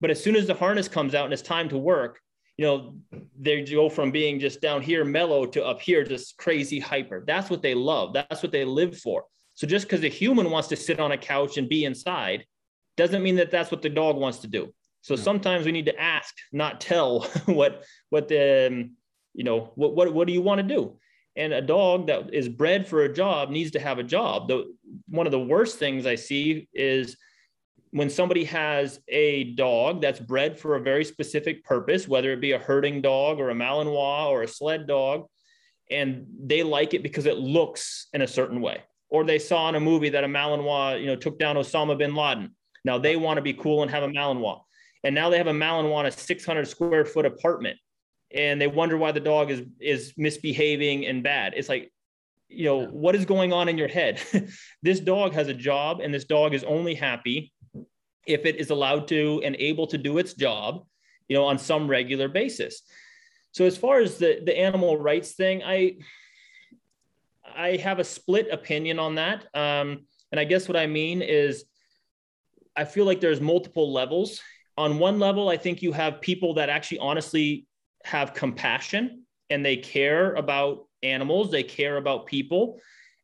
but 0.00 0.10
as 0.10 0.22
soon 0.22 0.36
as 0.36 0.46
the 0.46 0.54
harness 0.54 0.88
comes 0.88 1.14
out 1.14 1.24
and 1.24 1.32
it's 1.32 1.42
time 1.42 1.68
to 1.70 1.78
work, 1.78 2.20
you 2.56 2.66
know, 2.66 2.94
they 3.38 3.62
go 3.62 3.88
from 3.88 4.10
being 4.10 4.38
just 4.38 4.60
down 4.60 4.82
here 4.82 5.04
mellow 5.04 5.46
to 5.46 5.64
up 5.64 5.80
here 5.80 6.04
just 6.04 6.36
crazy 6.36 6.78
hyper. 6.78 7.24
That's 7.26 7.50
what 7.50 7.62
they 7.62 7.74
love. 7.74 8.12
That's 8.12 8.42
what 8.42 8.52
they 8.52 8.64
live 8.64 8.98
for. 8.98 9.24
So 9.54 9.66
just 9.66 9.86
because 9.86 10.04
a 10.04 10.08
human 10.08 10.50
wants 10.50 10.68
to 10.68 10.76
sit 10.76 11.00
on 11.00 11.12
a 11.12 11.18
couch 11.18 11.56
and 11.56 11.68
be 11.68 11.84
inside 11.84 12.44
doesn't 12.96 13.22
mean 13.22 13.36
that 13.36 13.50
that's 13.50 13.70
what 13.70 13.82
the 13.82 13.88
dog 13.88 14.16
wants 14.16 14.38
to 14.38 14.48
do. 14.48 14.72
So 15.02 15.14
no. 15.14 15.20
sometimes 15.20 15.66
we 15.66 15.72
need 15.72 15.86
to 15.86 16.00
ask, 16.00 16.34
not 16.52 16.80
tell 16.80 17.22
what 17.46 17.84
what 18.10 18.28
the 18.28 18.68
um, 18.70 18.96
you 19.34 19.44
know 19.44 19.72
what 19.74 19.94
what 19.94 20.12
what 20.12 20.26
do 20.26 20.32
you 20.32 20.42
want 20.42 20.58
to 20.60 20.74
do? 20.74 20.96
And 21.34 21.52
a 21.52 21.62
dog 21.62 22.08
that 22.08 22.32
is 22.34 22.48
bred 22.48 22.86
for 22.86 23.02
a 23.02 23.12
job 23.12 23.50
needs 23.50 23.70
to 23.72 23.80
have 23.80 23.98
a 23.98 24.02
job. 24.02 24.48
The 24.48 24.74
one 25.08 25.26
of 25.26 25.32
the 25.32 25.40
worst 25.40 25.78
things 25.78 26.06
I 26.06 26.14
see 26.14 26.68
is 26.72 27.16
when 27.90 28.08
somebody 28.08 28.44
has 28.44 29.00
a 29.08 29.44
dog 29.54 30.00
that's 30.00 30.18
bred 30.18 30.58
for 30.58 30.76
a 30.76 30.80
very 30.80 31.04
specific 31.04 31.62
purpose, 31.64 32.08
whether 32.08 32.32
it 32.32 32.40
be 32.40 32.52
a 32.52 32.58
herding 32.58 33.02
dog 33.02 33.38
or 33.38 33.50
a 33.50 33.54
Malinois 33.54 34.28
or 34.28 34.42
a 34.42 34.48
sled 34.48 34.86
dog, 34.86 35.26
and 35.90 36.26
they 36.42 36.62
like 36.62 36.94
it 36.94 37.02
because 37.02 37.26
it 37.26 37.36
looks 37.36 38.08
in 38.14 38.22
a 38.22 38.26
certain 38.26 38.60
way, 38.60 38.82
or 39.10 39.24
they 39.24 39.38
saw 39.38 39.68
in 39.68 39.74
a 39.74 39.80
movie 39.80 40.08
that 40.10 40.24
a 40.24 40.28
Malinois, 40.28 41.00
you 41.00 41.06
know, 41.06 41.16
took 41.16 41.38
down 41.38 41.56
Osama 41.56 41.96
bin 41.98 42.14
Laden. 42.14 42.54
Now 42.84 42.98
they 42.98 43.16
want 43.16 43.36
to 43.36 43.42
be 43.42 43.52
cool 43.52 43.82
and 43.82 43.90
have 43.90 44.02
a 44.02 44.08
Malinois, 44.08 44.60
and 45.04 45.14
now 45.14 45.30
they 45.30 45.38
have 45.38 45.46
a 45.46 45.52
Malinois 45.52 46.06
a 46.06 46.10
600 46.10 46.66
square 46.66 47.04
foot 47.04 47.26
apartment, 47.26 47.78
and 48.34 48.60
they 48.60 48.66
wonder 48.66 48.96
why 48.96 49.12
the 49.12 49.20
dog 49.20 49.50
is 49.50 49.62
is 49.80 50.14
misbehaving 50.16 51.06
and 51.06 51.22
bad. 51.22 51.54
It's 51.56 51.68
like 51.68 51.92
you 52.48 52.64
know 52.64 52.86
what 52.86 53.14
is 53.14 53.24
going 53.24 53.52
on 53.52 53.68
in 53.68 53.78
your 53.78 53.88
head 53.88 54.20
this 54.82 55.00
dog 55.00 55.32
has 55.32 55.48
a 55.48 55.54
job 55.54 56.00
and 56.00 56.12
this 56.12 56.24
dog 56.24 56.52
is 56.52 56.62
only 56.64 56.94
happy 56.94 57.50
if 58.26 58.44
it 58.44 58.56
is 58.56 58.68
allowed 58.70 59.08
to 59.08 59.40
and 59.44 59.56
able 59.56 59.86
to 59.86 59.98
do 59.98 60.18
its 60.18 60.34
job, 60.34 60.84
you 61.28 61.36
know, 61.36 61.44
on 61.44 61.58
some 61.58 61.88
regular 61.88 62.28
basis. 62.28 62.82
So 63.52 63.64
as 63.64 63.76
far 63.76 64.00
as 64.00 64.18
the 64.18 64.40
the 64.44 64.58
animal 64.58 64.96
rights 64.96 65.32
thing, 65.32 65.62
I 65.62 65.96
I 67.54 67.76
have 67.76 67.98
a 67.98 68.04
split 68.04 68.48
opinion 68.50 68.98
on 68.98 69.16
that. 69.16 69.44
Um, 69.54 70.06
and 70.30 70.40
I 70.40 70.44
guess 70.44 70.68
what 70.68 70.76
I 70.76 70.86
mean 70.86 71.20
is 71.20 71.64
I 72.74 72.84
feel 72.84 73.04
like 73.04 73.20
there's 73.20 73.40
multiple 73.40 73.92
levels. 73.92 74.40
On 74.76 74.98
one 74.98 75.18
level, 75.18 75.48
I 75.48 75.56
think 75.56 75.82
you 75.82 75.92
have 75.92 76.20
people 76.20 76.54
that 76.54 76.68
actually 76.68 76.98
honestly 76.98 77.66
have 78.04 78.34
compassion 78.34 79.24
and 79.50 79.64
they 79.64 79.76
care 79.76 80.34
about 80.34 80.86
animals, 81.02 81.50
they 81.50 81.62
care 81.62 81.98
about 81.98 82.26
people 82.26 82.80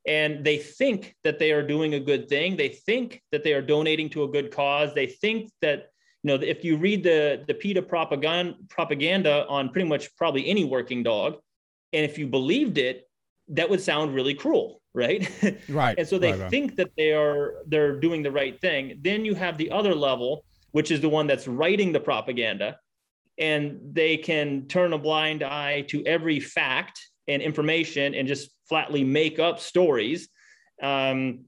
and 0.06 0.44
they 0.44 0.56
think 0.56 1.14
that 1.22 1.38
they 1.38 1.52
are 1.52 1.62
doing 1.62 1.94
a 1.94 2.00
good 2.00 2.28
thing. 2.28 2.56
They 2.56 2.70
think 2.70 3.22
that 3.30 3.44
they 3.44 3.52
are 3.52 3.62
donating 3.62 4.08
to 4.10 4.24
a 4.24 4.28
good 4.28 4.50
cause. 4.50 4.94
They 4.94 5.06
think 5.06 5.50
that 5.60 5.90
you 6.22 6.28
know 6.28 6.34
if 6.34 6.64
you 6.64 6.76
read 6.76 7.02
the 7.04 7.44
the 7.46 7.54
PETA 7.54 7.82
propaganda 7.82 8.54
propaganda 8.68 9.46
on 9.48 9.70
pretty 9.70 9.88
much 9.88 10.14
probably 10.16 10.48
any 10.48 10.64
working 10.64 11.02
dog 11.02 11.36
and 11.92 12.04
if 12.04 12.18
you 12.18 12.26
believed 12.26 12.76
it 12.76 13.08
that 13.48 13.70
would 13.70 13.80
sound 13.80 14.14
really 14.14 14.34
cruel 14.34 14.80
right? 14.94 15.30
Right 15.68 15.96
and 15.98 16.08
so 16.08 16.18
they 16.18 16.32
right, 16.32 16.40
right. 16.40 16.50
think 16.50 16.76
that 16.76 16.90
they 16.96 17.12
are 17.12 17.62
they're 17.66 18.00
doing 18.00 18.22
the 18.22 18.32
right 18.32 18.60
thing. 18.60 18.98
Then 19.00 19.24
you 19.24 19.34
have 19.34 19.56
the 19.56 19.70
other 19.70 19.94
level 19.94 20.44
which 20.78 20.92
is 20.92 21.00
the 21.00 21.08
one 21.08 21.26
that's 21.26 21.48
writing 21.48 21.90
the 21.90 21.98
propaganda 21.98 22.78
and 23.36 23.80
they 23.92 24.16
can 24.16 24.68
turn 24.68 24.92
a 24.92 24.98
blind 24.98 25.42
eye 25.42 25.80
to 25.88 26.04
every 26.06 26.38
fact 26.38 27.04
and 27.26 27.42
information 27.42 28.14
and 28.14 28.28
just 28.28 28.50
flatly 28.68 29.02
make 29.02 29.40
up 29.40 29.58
stories. 29.58 30.28
Um, 30.80 31.46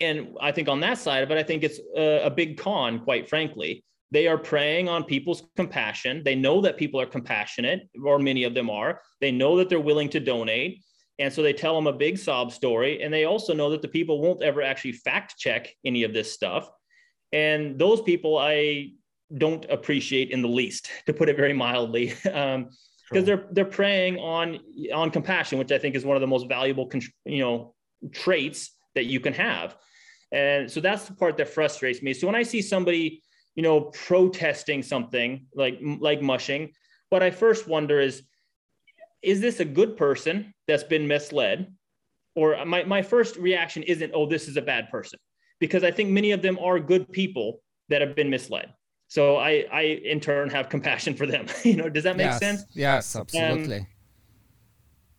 and 0.00 0.34
I 0.40 0.50
think 0.50 0.68
on 0.68 0.80
that 0.80 0.98
side 0.98 1.22
of 1.22 1.30
it, 1.30 1.38
I 1.38 1.44
think 1.44 1.62
it's 1.62 1.78
a, 1.96 2.24
a 2.24 2.30
big 2.30 2.58
con, 2.58 2.98
quite 2.98 3.28
frankly. 3.28 3.84
They 4.10 4.26
are 4.26 4.36
preying 4.36 4.88
on 4.88 5.04
people's 5.04 5.44
compassion. 5.54 6.22
They 6.24 6.34
know 6.34 6.60
that 6.62 6.76
people 6.76 7.00
are 7.00 7.06
compassionate, 7.06 7.88
or 8.04 8.18
many 8.18 8.42
of 8.42 8.54
them 8.54 8.68
are. 8.68 9.00
They 9.20 9.30
know 9.30 9.58
that 9.58 9.68
they're 9.68 9.78
willing 9.78 10.08
to 10.08 10.18
donate. 10.18 10.82
And 11.20 11.32
so 11.32 11.40
they 11.40 11.52
tell 11.52 11.76
them 11.76 11.86
a 11.86 11.92
big 11.92 12.18
sob 12.18 12.50
story. 12.50 13.00
And 13.00 13.14
they 13.14 13.26
also 13.26 13.54
know 13.54 13.70
that 13.70 13.80
the 13.80 13.86
people 13.86 14.20
won't 14.20 14.42
ever 14.42 14.60
actually 14.60 14.94
fact 14.94 15.38
check 15.38 15.72
any 15.84 16.02
of 16.02 16.12
this 16.12 16.32
stuff. 16.32 16.68
And 17.32 17.78
those 17.78 18.02
people 18.02 18.38
I 18.38 18.92
don't 19.36 19.64
appreciate 19.70 20.30
in 20.30 20.42
the 20.42 20.48
least, 20.48 20.90
to 21.06 21.12
put 21.12 21.28
it 21.28 21.36
very 21.36 21.52
mildly. 21.52 22.14
Um, 22.32 22.70
because 23.10 23.26
they're 23.26 23.48
they're 23.50 23.64
preying 23.64 24.18
on 24.18 24.60
on 24.94 25.10
compassion, 25.10 25.58
which 25.58 25.72
I 25.72 25.78
think 25.78 25.96
is 25.96 26.04
one 26.04 26.16
of 26.16 26.20
the 26.20 26.28
most 26.28 26.48
valuable 26.48 26.88
you 27.24 27.40
know 27.40 27.74
traits 28.12 28.70
that 28.94 29.06
you 29.06 29.18
can 29.18 29.32
have. 29.32 29.76
And 30.32 30.70
so 30.70 30.80
that's 30.80 31.06
the 31.06 31.14
part 31.14 31.36
that 31.38 31.48
frustrates 31.48 32.02
me. 32.02 32.14
So 32.14 32.26
when 32.26 32.36
I 32.36 32.44
see 32.44 32.62
somebody, 32.62 33.22
you 33.56 33.62
know, 33.62 33.80
protesting 33.80 34.82
something 34.82 35.46
like 35.54 35.80
like 35.82 36.22
mushing, 36.22 36.72
what 37.10 37.22
I 37.22 37.30
first 37.30 37.68
wonder 37.68 38.00
is, 38.00 38.22
is 39.22 39.40
this 39.40 39.60
a 39.60 39.64
good 39.64 39.96
person 39.96 40.54
that's 40.66 40.84
been 40.84 41.06
misled? 41.06 41.74
Or 42.36 42.64
my, 42.64 42.84
my 42.84 43.02
first 43.02 43.36
reaction 43.36 43.82
isn't, 43.82 44.12
oh, 44.14 44.26
this 44.26 44.46
is 44.46 44.56
a 44.56 44.62
bad 44.62 44.88
person, 44.88 45.18
because 45.60 45.84
I 45.84 45.90
think 45.90 46.10
many 46.10 46.32
of 46.32 46.42
them 46.42 46.58
are 46.58 46.80
good 46.80 47.10
people 47.12 47.60
that 47.88 48.00
have 48.00 48.16
been 48.16 48.30
misled. 48.30 48.72
So 49.08 49.36
I, 49.36 49.66
I 49.72 49.82
in 49.82 50.20
turn 50.20 50.50
have 50.50 50.68
compassion 50.68 51.14
for 51.14 51.26
them. 51.26 51.46
you 51.64 51.76
know, 51.76 51.88
does 51.88 52.04
that 52.04 52.16
make 52.16 52.26
yes. 52.26 52.38
sense? 52.38 52.64
Yes, 52.72 53.14
absolutely. 53.14 53.78
Um, 53.78 53.86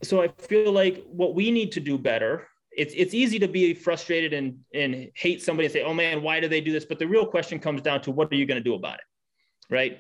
so 0.04 0.22
I 0.22 0.30
feel 0.30 0.72
like 0.72 1.06
what 1.08 1.36
we 1.36 1.52
need 1.52 1.72
to 1.74 1.80
do 1.80 1.98
better. 1.98 2.48
It's 2.72 2.94
it's 2.96 3.14
easy 3.14 3.38
to 3.40 3.50
be 3.50 3.74
frustrated 3.74 4.34
and 4.34 4.58
and 4.74 5.12
hate 5.16 5.44
somebody 5.44 5.66
and 5.66 5.74
say, 5.74 5.84
oh 5.84 5.94
man, 5.94 6.24
why 6.24 6.40
do 6.40 6.48
they 6.48 6.62
do 6.62 6.72
this? 6.72 6.86
But 6.86 7.00
the 7.00 7.08
real 7.08 7.26
question 7.26 7.60
comes 7.60 7.82
down 7.82 8.02
to 8.04 8.12
what 8.12 8.32
are 8.32 8.36
you 8.36 8.46
going 8.46 8.60
to 8.60 8.64
do 8.64 8.76
about 8.76 8.96
it, 8.96 9.74
right? 9.74 10.00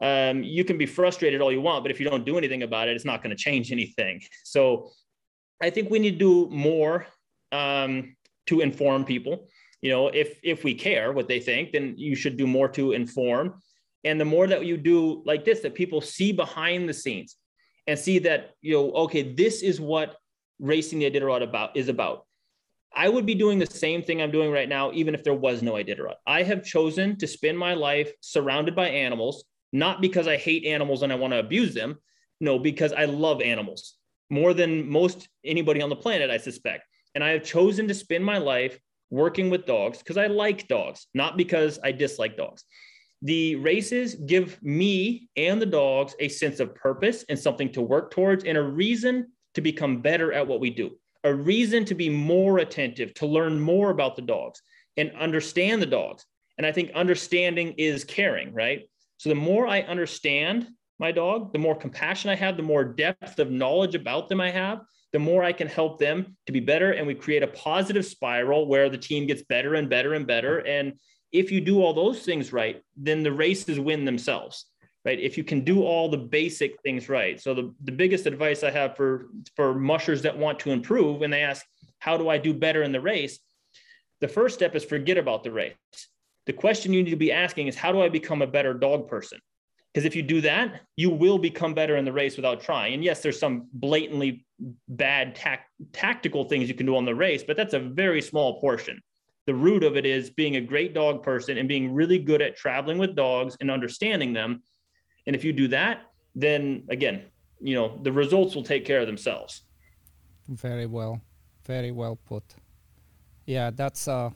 Um, 0.00 0.42
you 0.42 0.64
can 0.64 0.78
be 0.78 0.86
frustrated 0.86 1.40
all 1.40 1.52
you 1.52 1.60
want, 1.60 1.84
but 1.84 1.90
if 1.90 2.00
you 2.00 2.08
don't 2.08 2.24
do 2.24 2.38
anything 2.38 2.62
about 2.62 2.88
it, 2.88 2.96
it's 2.96 3.04
not 3.04 3.22
going 3.22 3.36
to 3.36 3.42
change 3.42 3.70
anything. 3.70 4.22
So 4.44 4.90
I 5.62 5.70
think 5.70 5.90
we 5.90 5.98
need 5.98 6.18
to 6.18 6.18
do 6.18 6.50
more 6.50 7.06
um, 7.52 8.16
to 8.46 8.60
inform 8.60 9.04
people 9.04 9.48
you 9.86 9.92
know 9.92 10.08
if 10.08 10.40
if 10.42 10.64
we 10.64 10.74
care 10.74 11.12
what 11.12 11.28
they 11.28 11.38
think 11.38 11.70
then 11.70 11.94
you 11.96 12.16
should 12.16 12.36
do 12.36 12.46
more 12.58 12.68
to 12.70 12.90
inform. 12.90 13.44
And 14.02 14.20
the 14.20 14.24
more 14.24 14.46
that 14.48 14.66
you 14.66 14.76
do 14.76 15.22
like 15.24 15.44
this 15.44 15.60
that 15.60 15.76
people 15.76 16.00
see 16.00 16.32
behind 16.32 16.88
the 16.88 16.94
scenes 17.02 17.36
and 17.86 17.96
see 17.96 18.18
that 18.20 18.40
you 18.62 18.74
know 18.74 18.90
okay 19.04 19.22
this 19.42 19.62
is 19.62 19.80
what 19.80 20.16
racing 20.58 20.98
the 20.98 21.08
iditarod 21.08 21.42
about 21.44 21.76
is 21.76 21.88
about. 21.88 22.26
I 22.92 23.08
would 23.08 23.26
be 23.26 23.36
doing 23.36 23.60
the 23.60 23.72
same 23.84 24.02
thing 24.02 24.20
i'm 24.20 24.32
doing 24.38 24.50
right 24.50 24.68
now 24.68 24.90
even 25.00 25.14
if 25.14 25.22
there 25.22 25.40
was 25.46 25.62
no 25.62 25.74
iditarod. 25.74 26.16
I 26.26 26.42
have 26.42 26.64
chosen 26.64 27.16
to 27.18 27.26
spend 27.28 27.56
my 27.56 27.74
life 27.74 28.10
surrounded 28.20 28.74
by 28.74 28.88
animals 28.88 29.44
not 29.72 30.00
because 30.00 30.26
i 30.26 30.36
hate 30.36 30.64
animals 30.74 31.02
and 31.02 31.12
i 31.12 31.16
want 31.22 31.32
to 31.32 31.44
abuse 31.46 31.74
them. 31.74 31.90
No 32.40 32.58
because 32.58 32.92
i 32.92 33.04
love 33.04 33.40
animals 33.40 33.82
more 34.30 34.52
than 34.52 34.90
most 35.00 35.28
anybody 35.44 35.80
on 35.80 35.90
the 35.90 36.02
planet 36.04 36.28
i 36.36 36.38
suspect. 36.38 36.82
And 37.14 37.22
i 37.22 37.30
have 37.34 37.44
chosen 37.44 37.86
to 37.86 37.94
spend 37.94 38.24
my 38.24 38.38
life 38.38 38.74
working 39.10 39.50
with 39.50 39.66
dogs 39.66 39.98
because 39.98 40.16
I 40.16 40.26
like 40.26 40.68
dogs, 40.68 41.06
not 41.14 41.36
because 41.36 41.78
I 41.82 41.92
dislike 41.92 42.36
dogs. 42.36 42.64
The 43.22 43.56
races 43.56 44.14
give 44.14 44.62
me 44.62 45.28
and 45.36 45.60
the 45.60 45.66
dogs 45.66 46.14
a 46.20 46.28
sense 46.28 46.60
of 46.60 46.74
purpose 46.74 47.24
and 47.28 47.38
something 47.38 47.72
to 47.72 47.82
work 47.82 48.10
towards 48.10 48.44
and 48.44 48.58
a 48.58 48.62
reason 48.62 49.32
to 49.54 49.60
become 49.60 50.02
better 50.02 50.32
at 50.32 50.46
what 50.46 50.60
we 50.60 50.70
do, 50.70 50.98
a 51.24 51.32
reason 51.32 51.84
to 51.86 51.94
be 51.94 52.10
more 52.10 52.58
attentive, 52.58 53.14
to 53.14 53.26
learn 53.26 53.58
more 53.58 53.90
about 53.90 54.16
the 54.16 54.22
dogs 54.22 54.60
and 54.96 55.12
understand 55.12 55.80
the 55.80 55.86
dogs. 55.86 56.26
And 56.58 56.66
I 56.66 56.72
think 56.72 56.90
understanding 56.94 57.74
is 57.78 58.04
caring, 58.04 58.52
right? 58.52 58.88
So 59.18 59.28
the 59.28 59.34
more 59.34 59.66
I 59.66 59.80
understand 59.80 60.68
my 60.98 61.12
dog, 61.12 61.52
the 61.52 61.58
more 61.58 61.74
compassion 61.74 62.30
I 62.30 62.36
have, 62.36 62.56
the 62.56 62.62
more 62.62 62.84
depth 62.84 63.38
of 63.38 63.50
knowledge 63.50 63.94
about 63.94 64.28
them 64.28 64.40
I 64.40 64.50
have, 64.50 64.80
the 65.16 65.20
more 65.20 65.42
I 65.42 65.54
can 65.54 65.66
help 65.66 65.98
them 65.98 66.36
to 66.44 66.52
be 66.52 66.60
better. 66.60 66.92
And 66.92 67.06
we 67.06 67.14
create 67.14 67.42
a 67.42 67.46
positive 67.46 68.04
spiral 68.04 68.66
where 68.66 68.90
the 68.90 68.98
team 68.98 69.26
gets 69.26 69.40
better 69.40 69.76
and 69.76 69.88
better 69.88 70.12
and 70.12 70.26
better. 70.26 70.58
And 70.58 70.92
if 71.32 71.50
you 71.50 71.62
do 71.62 71.82
all 71.82 71.94
those 71.94 72.20
things 72.20 72.52
right, 72.52 72.82
then 72.98 73.22
the 73.22 73.32
races 73.32 73.80
win 73.80 74.04
themselves, 74.04 74.66
right? 75.06 75.18
If 75.18 75.38
you 75.38 75.42
can 75.42 75.64
do 75.64 75.84
all 75.84 76.10
the 76.10 76.18
basic 76.18 76.82
things 76.82 77.08
right. 77.08 77.40
So 77.40 77.54
the, 77.54 77.74
the 77.84 77.92
biggest 77.92 78.26
advice 78.26 78.62
I 78.62 78.70
have 78.70 78.94
for, 78.94 79.28
for 79.54 79.74
mushers 79.74 80.20
that 80.20 80.36
want 80.36 80.58
to 80.60 80.70
improve 80.70 81.22
and 81.22 81.32
they 81.32 81.40
ask, 81.40 81.64
how 81.98 82.18
do 82.18 82.28
I 82.28 82.36
do 82.36 82.52
better 82.52 82.82
in 82.82 82.92
the 82.92 83.00
race? 83.00 83.38
The 84.20 84.28
first 84.28 84.54
step 84.54 84.76
is 84.76 84.84
forget 84.84 85.16
about 85.16 85.44
the 85.44 85.50
race. 85.50 85.76
The 86.44 86.52
question 86.52 86.92
you 86.92 87.02
need 87.02 87.08
to 87.08 87.16
be 87.16 87.32
asking 87.32 87.68
is, 87.68 87.74
how 87.74 87.90
do 87.90 88.02
I 88.02 88.10
become 88.10 88.42
a 88.42 88.46
better 88.46 88.74
dog 88.74 89.08
person? 89.08 89.38
Because 89.94 90.04
if 90.04 90.14
you 90.14 90.22
do 90.22 90.42
that, 90.42 90.82
you 90.96 91.08
will 91.08 91.38
become 91.38 91.72
better 91.72 91.96
in 91.96 92.04
the 92.04 92.12
race 92.12 92.36
without 92.36 92.60
trying. 92.60 92.92
And 92.92 93.02
yes, 93.02 93.22
there's 93.22 93.40
some 93.40 93.68
blatantly 93.72 94.45
bad 94.88 95.34
tac- 95.34 95.68
tactical 95.92 96.44
things 96.44 96.68
you 96.68 96.74
can 96.74 96.86
do 96.86 96.96
on 96.96 97.04
the 97.04 97.14
race, 97.14 97.42
but 97.42 97.56
that's 97.56 97.74
a 97.74 97.80
very 97.80 98.22
small 98.22 98.60
portion. 98.60 99.00
The 99.46 99.54
root 99.54 99.84
of 99.84 99.96
it 99.96 100.04
is 100.04 100.30
being 100.30 100.56
a 100.56 100.60
great 100.60 100.94
dog 100.94 101.22
person 101.22 101.58
and 101.58 101.68
being 101.68 101.94
really 101.94 102.18
good 102.18 102.42
at 102.42 102.56
traveling 102.56 102.98
with 102.98 103.14
dogs 103.14 103.56
and 103.60 103.70
understanding 103.70 104.32
them. 104.32 104.62
And 105.26 105.36
if 105.36 105.44
you 105.44 105.52
do 105.52 105.68
that, 105.68 106.02
then 106.34 106.84
again, 106.90 107.26
you 107.60 107.74
know, 107.74 107.98
the 108.02 108.12
results 108.12 108.54
will 108.54 108.64
take 108.64 108.84
care 108.84 109.00
of 109.00 109.06
themselves. 109.06 109.62
Very 110.48 110.86
well. 110.86 111.20
Very 111.64 111.90
well 111.90 112.16
put. 112.16 112.44
Yeah, 113.46 113.70
that's 113.70 114.08
uh 114.08 114.30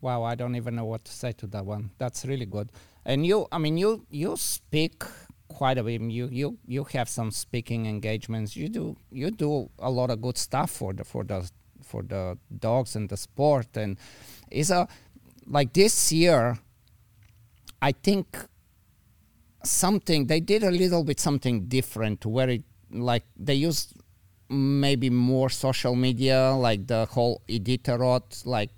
wow, 0.00 0.22
I 0.24 0.34
don't 0.34 0.56
even 0.56 0.74
know 0.74 0.84
what 0.84 1.04
to 1.06 1.12
say 1.12 1.32
to 1.32 1.46
that 1.48 1.64
one. 1.64 1.90
That's 1.98 2.24
really 2.26 2.46
good. 2.46 2.70
And 3.04 3.24
you, 3.26 3.46
I 3.50 3.58
mean, 3.58 3.78
you 3.78 4.06
you 4.10 4.36
speak 4.36 5.04
quite 5.52 5.78
a 5.78 5.82
bit. 5.82 6.00
You 6.00 6.28
you 6.30 6.58
you 6.66 6.84
have 6.92 7.08
some 7.08 7.30
speaking 7.30 7.86
engagements. 7.86 8.56
You 8.56 8.68
do 8.68 8.96
you 9.10 9.30
do 9.30 9.70
a 9.78 9.90
lot 9.90 10.10
of 10.10 10.20
good 10.20 10.38
stuff 10.38 10.70
for 10.70 10.92
the 10.92 11.04
for 11.04 11.24
the 11.24 11.50
for 11.82 12.02
the 12.02 12.38
dogs 12.58 12.96
and 12.96 13.08
the 13.08 13.16
sport. 13.16 13.76
And 13.76 13.98
is 14.50 14.70
a 14.70 14.88
like 15.46 15.72
this 15.72 16.12
year. 16.12 16.58
I 17.80 17.92
think 17.92 18.36
something 19.64 20.26
they 20.26 20.40
did 20.40 20.62
a 20.62 20.70
little 20.70 21.04
bit 21.04 21.20
something 21.20 21.66
different 21.66 22.26
where 22.26 22.48
it 22.48 22.62
like 22.90 23.24
they 23.36 23.54
used 23.54 23.94
maybe 24.48 25.08
more 25.08 25.48
social 25.48 25.94
media 25.94 26.52
like 26.52 26.86
the 26.86 27.06
whole 27.06 27.42
Iditarod 27.48 28.44
like 28.44 28.70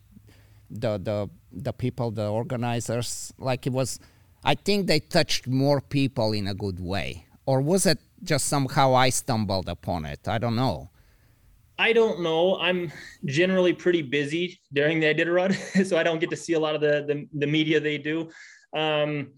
the 0.71 0.99
the 0.99 1.29
the 1.53 1.73
people 1.73 2.11
the 2.11 2.29
organizers 2.29 3.33
like 3.39 3.67
it 3.67 3.73
was 3.73 3.99
I 4.45 4.55
think 4.55 4.87
they 4.87 5.01
touched 5.01 5.47
more 5.47 5.81
people 5.81 6.33
in 6.33 6.47
a 6.47 6.55
good 6.55 6.79
way. 6.79 7.27
Or 7.47 7.63
was 7.63 7.87
it 7.87 7.99
just 8.23 8.47
somehow 8.47 8.95
I 8.95 9.09
stumbled 9.09 9.69
upon 9.69 10.05
it? 10.05 10.29
I 10.29 10.37
don't 10.39 10.55
know. 10.55 10.91
I 11.79 11.93
don't 11.93 12.21
know. 12.21 12.59
I'm 12.59 12.93
generally 13.25 13.73
pretty 13.73 14.03
busy 14.03 14.61
during 14.73 15.01
the 15.01 15.07
Iditarod, 15.07 15.87
so 15.87 15.97
I 15.97 16.03
don't 16.03 16.21
get 16.21 16.31
to 16.31 16.37
see 16.37 16.53
a 16.53 16.61
lot 16.61 16.75
of 16.75 16.81
the 16.81 17.05
the, 17.09 17.27
the 17.39 17.47
media 17.47 17.81
they 17.81 17.99
do. 17.99 18.31
Um, 18.77 19.33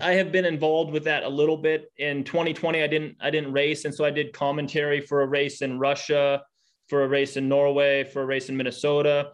I 0.00 0.12
have 0.14 0.32
been 0.32 0.44
involved 0.44 0.92
with 0.92 1.04
that 1.04 1.22
a 1.22 1.28
little 1.28 1.56
bit. 1.56 1.92
In 1.98 2.24
2020, 2.24 2.82
I 2.82 2.86
didn't 2.88 3.16
I 3.20 3.30
didn't 3.30 3.52
race, 3.52 3.84
and 3.84 3.94
so 3.94 4.04
I 4.04 4.10
did 4.10 4.32
commentary 4.32 5.00
for 5.00 5.22
a 5.22 5.26
race 5.26 5.62
in 5.62 5.78
Russia, 5.78 6.42
for 6.88 7.04
a 7.04 7.08
race 7.08 7.36
in 7.36 7.48
Norway, 7.48 8.04
for 8.04 8.22
a 8.22 8.26
race 8.26 8.48
in 8.48 8.56
Minnesota 8.56 9.30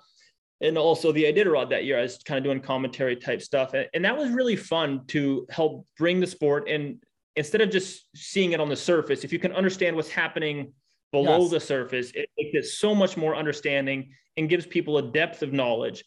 and 0.61 0.77
also 0.77 1.13
the 1.13 1.25
Iditarod 1.25 1.71
that 1.71 1.85
year. 1.85 1.99
I 1.99 2.03
was 2.03 2.19
kind 2.19 2.39
of 2.39 2.45
doing 2.45 2.61
commentary 2.61 3.17
type 3.17 3.43
stuff, 3.43 3.75
and 3.75 4.05
that 4.05 4.17
was 4.17 4.31
really 4.31 4.57
fun 4.57 5.05
to 5.09 5.47
help 5.51 5.87
bring 5.97 6.21
the 6.21 6.27
sport. 6.27 6.69
And 6.69 7.03
instead 7.37 7.61
of 7.61 7.71
just 7.71 8.07
seeing 8.15 8.53
it 8.53 8.61
on 8.61 8.69
the 8.69 8.77
surface, 8.77 9.25
if 9.25 9.33
you 9.33 9.39
can 9.39 9.53
understand 9.53 9.97
what's 9.97 10.11
happening 10.11 10.73
below 11.13 11.43
yes. 11.43 11.51
the 11.51 11.61
surface, 11.61 12.11
it 12.13 12.29
makes 12.39 12.55
it 12.55 12.71
so 12.71 12.95
much 12.95 13.17
more 13.17 13.35
understanding 13.35 14.11
and 14.37 14.49
gives 14.49 14.67
people 14.67 14.99
a 14.99 15.03
depth 15.03 15.43
of 15.43 15.53
knowledge. 15.53 16.05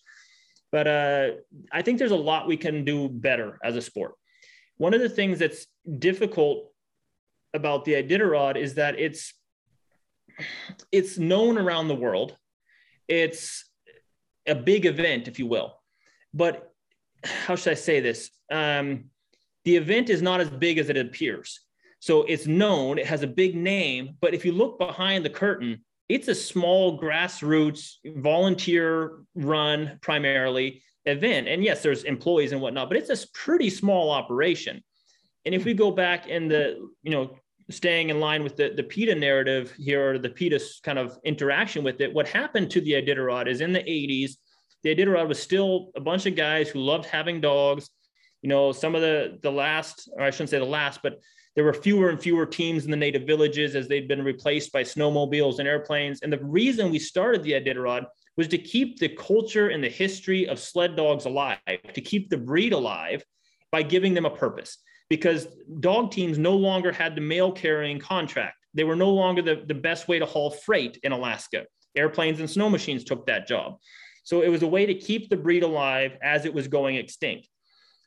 But 0.72 0.88
uh, 0.88 1.30
I 1.72 1.82
think 1.82 2.00
there's 2.00 2.12
a 2.12 2.16
lot 2.16 2.48
we 2.48 2.58
can 2.58 2.84
do 2.84 3.10
better 3.10 3.60
as 3.64 3.76
a 3.76 3.82
sport. 3.82 4.14
One 4.78 4.94
of 4.94 5.02
the 5.02 5.10
things 5.10 5.40
that's 5.40 5.68
difficult 6.00 6.72
about 7.54 7.86
the 7.86 7.94
Iditarod 7.94 8.56
is 8.56 8.76
that 8.76 9.00
it's 9.00 9.34
it's 10.92 11.20
known 11.20 11.60
around 11.60 11.88
the 11.88 11.96
world. 11.96 12.36
It's 13.08 13.70
a 14.48 14.56
big 14.56 14.86
event, 14.86 15.28
if 15.28 15.40
you 15.40 15.48
will. 15.48 15.80
But 16.34 16.72
how 17.24 17.56
should 17.56 17.72
I 17.72 17.76
say 17.76 18.00
this? 18.00 18.30
Um, 18.52 19.06
the 19.66 19.78
event 19.78 20.10
is 20.10 20.22
not 20.22 20.42
as 20.42 20.50
big 20.50 20.78
as 20.78 20.90
it 20.90 20.98
appears. 20.98 21.60
So 22.00 22.24
it's 22.24 22.48
known, 22.48 22.98
it 22.98 23.06
has 23.06 23.24
a 23.24 23.28
big 23.28 23.56
name, 23.56 24.18
but 24.20 24.34
if 24.34 24.44
you 24.44 24.52
look 24.52 24.78
behind 24.78 25.24
the 25.24 25.30
curtain, 25.30 25.86
it's 26.10 26.28
a 26.28 26.36
small 26.36 27.00
grassroots 27.00 27.94
volunteer 28.06 29.20
run 29.36 30.00
primarily 30.02 30.84
event. 31.06 31.48
And 31.48 31.64
yes, 31.64 31.82
there's 31.82 32.04
employees 32.04 32.52
and 32.52 32.62
whatnot, 32.62 32.90
but 32.90 32.98
it's 32.98 33.10
a 33.10 33.28
pretty 33.34 33.70
small 33.70 34.12
operation. 34.12 34.84
And 35.46 35.56
if 35.56 35.64
we 35.64 35.74
go 35.74 35.92
back 35.92 36.28
in 36.28 36.50
the, 36.50 36.90
you 37.04 37.12
know, 37.12 37.38
staying 37.70 38.10
in 38.10 38.20
line 38.20 38.44
with 38.44 38.56
the, 38.56 38.74
the 38.76 38.84
PETA 38.84 39.16
narrative 39.16 39.74
here, 39.78 40.14
or 40.14 40.20
the 40.20 40.30
PETA 40.30 40.60
kind 40.84 41.00
of 41.00 41.18
interaction 41.24 41.84
with 41.84 42.02
it, 42.02 42.14
what 42.14 42.28
happened 42.28 42.70
to 42.72 42.82
the 42.82 42.94
Iditarod 42.94 43.48
is 43.48 43.62
in 43.62 43.74
the 43.74 43.80
80s, 43.80 44.38
the 44.84 44.96
Iditarod 44.96 45.28
was 45.28 45.42
still 45.42 45.92
a 45.96 46.02
bunch 46.02 46.26
of 46.26 46.36
guys 46.36 46.70
who 46.70 46.80
loved 46.80 47.06
having 47.06 47.40
dogs. 47.42 47.90
You 48.42 48.50
know, 48.50 48.74
some 48.74 48.96
of 48.96 49.02
the 49.02 49.40
the 49.42 49.52
last, 49.52 50.10
or 50.18 50.24
I 50.24 50.32
shouldn't 50.32 50.50
say 50.50 50.60
the 50.60 50.66
last, 50.66 51.00
but 51.02 51.20
there 51.56 51.64
were 51.64 51.74
fewer 51.74 52.10
and 52.10 52.22
fewer 52.22 52.46
teams 52.46 52.84
in 52.84 52.92
the 52.92 52.98
native 52.98 53.26
villages 53.26 53.76
as 53.76 53.88
they'd 53.88 54.08
been 54.08 54.24
replaced 54.24 54.74
by 54.74 54.84
snowmobiles 54.84 55.60
and 55.60 55.68
airplanes. 55.68 56.22
And 56.22 56.34
the 56.34 56.44
reason 56.44 56.92
we 56.92 57.00
started 57.00 57.44
the 57.44 57.54
Iditarod 57.54 58.06
was 58.36 58.48
to 58.50 58.58
keep 58.58 59.00
the 59.00 59.10
culture 59.10 59.70
and 59.70 59.84
the 59.84 59.90
history 59.90 60.48
of 60.48 60.60
sled 60.60 60.96
dogs 60.96 61.26
alive, 61.26 61.60
to 61.94 62.02
keep 62.02 62.30
the 62.30 62.38
breed 62.38 62.74
alive 62.74 63.24
by 63.72 63.84
giving 63.84 64.14
them 64.14 64.26
a 64.26 64.30
purpose 64.30 64.80
because 65.10 65.48
dog 65.80 66.12
teams 66.12 66.38
no 66.38 66.56
longer 66.56 66.92
had 66.92 67.16
the 67.16 67.22
mail 67.22 67.52
carrying 67.52 68.00
contract. 68.00 68.56
They 68.74 68.84
were 68.84 68.96
no 68.96 69.12
longer 69.12 69.42
the, 69.42 69.64
the 69.68 69.76
best 69.76 70.08
way 70.08 70.20
to 70.20 70.26
haul 70.26 70.50
freight 70.50 71.00
in 71.04 71.12
Alaska. 71.12 71.66
Airplanes 71.96 72.40
and 72.40 72.50
snow 72.50 72.70
machines 72.70 73.04
took 73.04 73.28
that 73.28 73.48
job. 73.48 73.78
So 74.24 74.42
it 74.42 74.50
was 74.50 74.64
a 74.64 74.68
way 74.68 74.86
to 74.86 74.94
keep 74.94 75.30
the 75.30 75.38
breed 75.38 75.64
alive 75.64 76.18
as 76.22 76.46
it 76.46 76.54
was 76.54 76.68
going 76.68 76.96
extinct. 76.96 77.48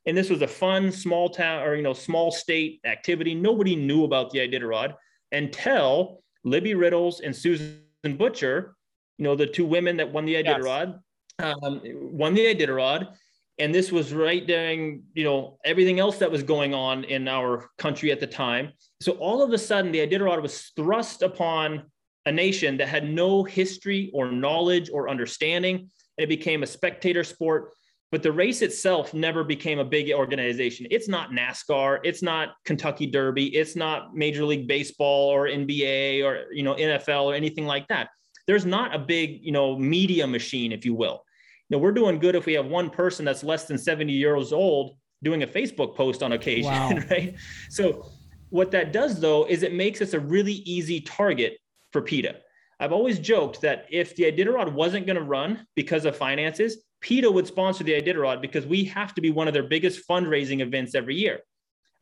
And 0.07 0.17
this 0.17 0.31
was 0.31 0.43
a 0.43 0.49
fun 0.49 0.91
small 0.93 1.29
town 1.29 1.63
or 1.63 1.75
you 1.75 1.83
know 1.83 1.93
small 1.93 2.31
state 2.31 2.81
activity. 2.85 3.35
Nobody 3.35 3.77
knew 3.77 4.05
about 4.05 4.31
the 4.31 4.39
Iditarod 4.39 4.95
until 5.33 6.23
Libby 6.45 6.75
Riddles 6.75 7.21
and 7.21 7.35
Susan 7.35 7.81
Butcher, 8.17 8.77
you 9.19 9.25
know 9.25 9.35
the 9.35 9.47
two 9.47 9.67
women 9.67 9.97
that 9.97 10.13
won 10.13 10.25
the 10.25 10.35
Iditarod, 10.35 11.01
yes. 11.41 11.55
um, 11.63 11.81
won 11.85 12.35
the 12.35 12.55
Iditarod, 12.55 13.15
and 13.59 13.75
this 13.75 13.91
was 13.91 14.13
right 14.13 14.47
during 14.47 15.03
you 15.15 15.25
know 15.25 15.59
everything 15.65 15.99
else 15.99 16.19
that 16.19 16.31
was 16.31 16.43
going 16.43 16.75
on 16.75 17.05
in 17.05 17.29
our 17.29 17.71
country 17.79 18.13
at 18.13 18.21
the 18.21 18.27
time. 18.27 18.73
So 19.01 19.13
all 19.13 19.43
of 19.43 19.53
a 19.53 19.59
sudden 19.59 19.93
the 19.93 20.07
iditarod 20.07 20.43
was 20.43 20.73
thrust 20.77 21.23
upon 21.23 21.85
a 22.27 22.33
nation 22.33 22.77
that 22.79 22.89
had 22.89 23.09
no 23.09 23.45
history 23.45 24.11
or 24.13 24.31
knowledge 24.31 24.91
or 24.93 25.09
understanding. 25.09 25.77
And 26.19 26.25
it 26.25 26.29
became 26.29 26.63
a 26.63 26.67
spectator 26.67 27.25
sport 27.25 27.73
but 28.13 28.23
the 28.23 28.31
race 28.31 28.63
itself 28.63 29.13
never 29.15 29.43
became 29.43 29.81
a 29.81 29.85
big 29.85 30.13
organization. 30.13 30.87
It's 30.91 31.09
not 31.09 31.31
nascar. 31.31 31.99
It's 32.05 32.23
not 32.23 32.55
kentucky 32.65 33.07
derby. 33.07 33.55
It's 33.55 33.75
not 33.75 34.15
major 34.15 34.45
league 34.45 34.69
baseball 34.69 35.29
or 35.29 35.49
nba 35.49 36.25
or 36.25 36.53
you 36.53 36.63
know 36.63 36.75
nfl 36.75 37.25
or 37.25 37.35
anything 37.35 37.67
like 37.67 37.89
that. 37.89 38.11
There's 38.47 38.65
not 38.65 38.95
a 38.95 38.99
big 38.99 39.41
you 39.43 39.53
know 39.53 39.77
media 39.77 40.27
machine 40.27 40.73
if 40.73 40.85
you 40.85 40.95
will 40.95 41.26
know, 41.71 41.79
we're 41.79 41.93
doing 41.93 42.19
good 42.19 42.35
if 42.35 42.47
we 42.47 42.53
have 42.55 42.67
one 42.67 42.91
person 42.91 43.25
that's 43.25 43.43
less 43.43 43.65
than 43.65 43.79
70 43.79 44.13
years 44.13 44.53
old 44.53 44.97
doing 45.23 45.43
a 45.43 45.47
Facebook 45.47 45.97
post 45.97 46.23
on 46.23 46.33
occasion, 46.33 46.71
wow. 46.71 46.91
right? 47.11 47.35
So 47.71 48.11
what 48.51 48.71
that 48.71 48.93
does 48.93 49.21
though 49.21 49.47
is 49.47 49.63
it 49.63 49.75
makes 49.75 50.01
us 50.01 50.13
a 50.13 50.21
really 50.21 50.53
easy 50.53 51.01
target 51.01 51.59
for 51.93 52.03
PETA. 52.03 52.37
I've 52.79 52.93
always 52.93 53.19
joked 53.19 53.63
that 53.63 53.87
if 53.91 54.15
the 54.17 54.25
Iditarod 54.25 54.73
wasn't 54.73 55.07
going 55.07 55.17
to 55.17 55.23
run 55.23 55.67
because 55.75 56.05
of 56.05 56.17
finances, 56.17 56.85
PETA 57.01 57.31
would 57.31 57.47
sponsor 57.47 57.85
the 57.85 58.01
Iditarod 58.01 58.43
because 58.43 58.67
we 58.67 58.85
have 58.85 59.15
to 59.15 59.21
be 59.21 59.31
one 59.31 59.49
of 59.49 59.55
their 59.55 59.63
biggest 59.63 60.07
fundraising 60.09 60.61
events 60.61 60.95
every 60.95 61.17
year. 61.17 61.41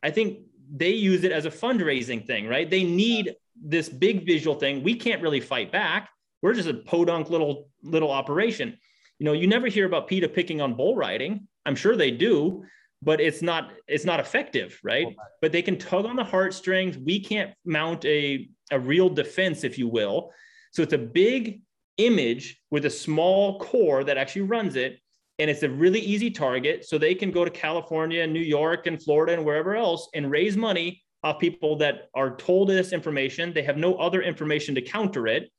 I 0.03 0.11
think 0.11 0.39
they 0.69 0.91
use 0.91 1.23
it 1.23 1.31
as 1.31 1.45
a 1.45 1.51
fundraising 1.51 2.25
thing, 2.25 2.47
right? 2.47 2.69
They 2.69 2.83
need 2.83 3.35
this 3.55 3.87
big 3.87 4.25
visual 4.25 4.55
thing. 4.57 4.83
We 4.83 4.95
can't 4.95 5.21
really 5.21 5.39
fight 5.39 5.71
back. 5.71 6.09
We're 6.41 6.53
just 6.53 6.67
a 6.67 6.73
podunk 6.73 7.29
little 7.29 7.69
little 7.81 8.11
operation 8.11 8.77
you 9.19 9.25
know, 9.25 9.33
you 9.33 9.47
never 9.47 9.67
hear 9.67 9.85
about 9.85 10.07
PETA 10.07 10.29
picking 10.29 10.61
on 10.61 10.73
bull 10.75 10.95
riding. 10.95 11.47
I'm 11.65 11.75
sure 11.75 11.95
they 11.95 12.11
do, 12.11 12.63
but 13.01 13.21
it's 13.21 13.41
not 13.41 13.71
it's 13.87 14.05
not 14.05 14.19
effective, 14.19 14.79
right? 14.83 15.07
But 15.41 15.51
they 15.51 15.61
can 15.61 15.77
tug 15.77 16.05
on 16.05 16.15
the 16.15 16.23
heartstrings. 16.23 16.97
We 16.97 17.19
can't 17.19 17.53
mount 17.65 18.03
a 18.05 18.49
a 18.71 18.79
real 18.79 19.09
defense, 19.09 19.63
if 19.63 19.77
you 19.77 19.87
will. 19.87 20.31
So 20.71 20.83
it's 20.83 20.93
a 20.93 20.97
big 20.97 21.61
image 21.97 22.61
with 22.71 22.85
a 22.85 22.89
small 22.89 23.59
core 23.59 24.03
that 24.03 24.17
actually 24.17 24.41
runs 24.43 24.75
it. 24.75 24.99
And 25.39 25.49
it's 25.49 25.63
a 25.63 25.69
really 25.69 25.99
easy 25.99 26.31
target. 26.31 26.85
So 26.85 26.97
they 26.97 27.13
can 27.13 27.31
go 27.31 27.45
to 27.45 27.51
California 27.51 28.23
and 28.23 28.33
New 28.33 28.39
York 28.39 28.87
and 28.87 29.01
Florida 29.01 29.33
and 29.33 29.45
wherever 29.45 29.75
else 29.75 30.09
and 30.13 30.31
raise 30.31 30.57
money 30.57 31.03
off 31.23 31.39
people 31.39 31.75
that 31.77 32.09
are 32.15 32.35
told 32.35 32.69
this 32.69 32.93
information. 32.93 33.53
They 33.53 33.63
have 33.63 33.77
no 33.77 33.95
other 33.95 34.21
information 34.21 34.75
to 34.75 34.81
counter 34.81 35.27
it. 35.27 35.51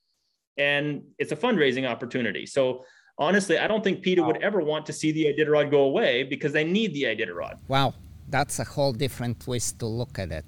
And 0.56 1.02
it's 1.18 1.32
a 1.32 1.36
fundraising 1.36 1.88
opportunity. 1.88 2.46
So 2.46 2.84
honestly, 3.18 3.58
I 3.58 3.66
don't 3.66 3.82
think 3.82 4.02
PETA 4.02 4.22
wow. 4.22 4.28
would 4.28 4.42
ever 4.42 4.60
want 4.60 4.86
to 4.86 4.92
see 4.92 5.12
the 5.12 5.26
Iditarod 5.26 5.70
go 5.70 5.82
away 5.82 6.22
because 6.22 6.52
they 6.52 6.64
need 6.64 6.94
the 6.94 7.04
Iditarod. 7.04 7.58
Wow, 7.68 7.94
that's 8.28 8.58
a 8.58 8.64
whole 8.64 8.92
different 8.92 9.40
twist 9.40 9.78
to 9.80 9.86
look 9.86 10.18
at 10.18 10.32
it. 10.32 10.44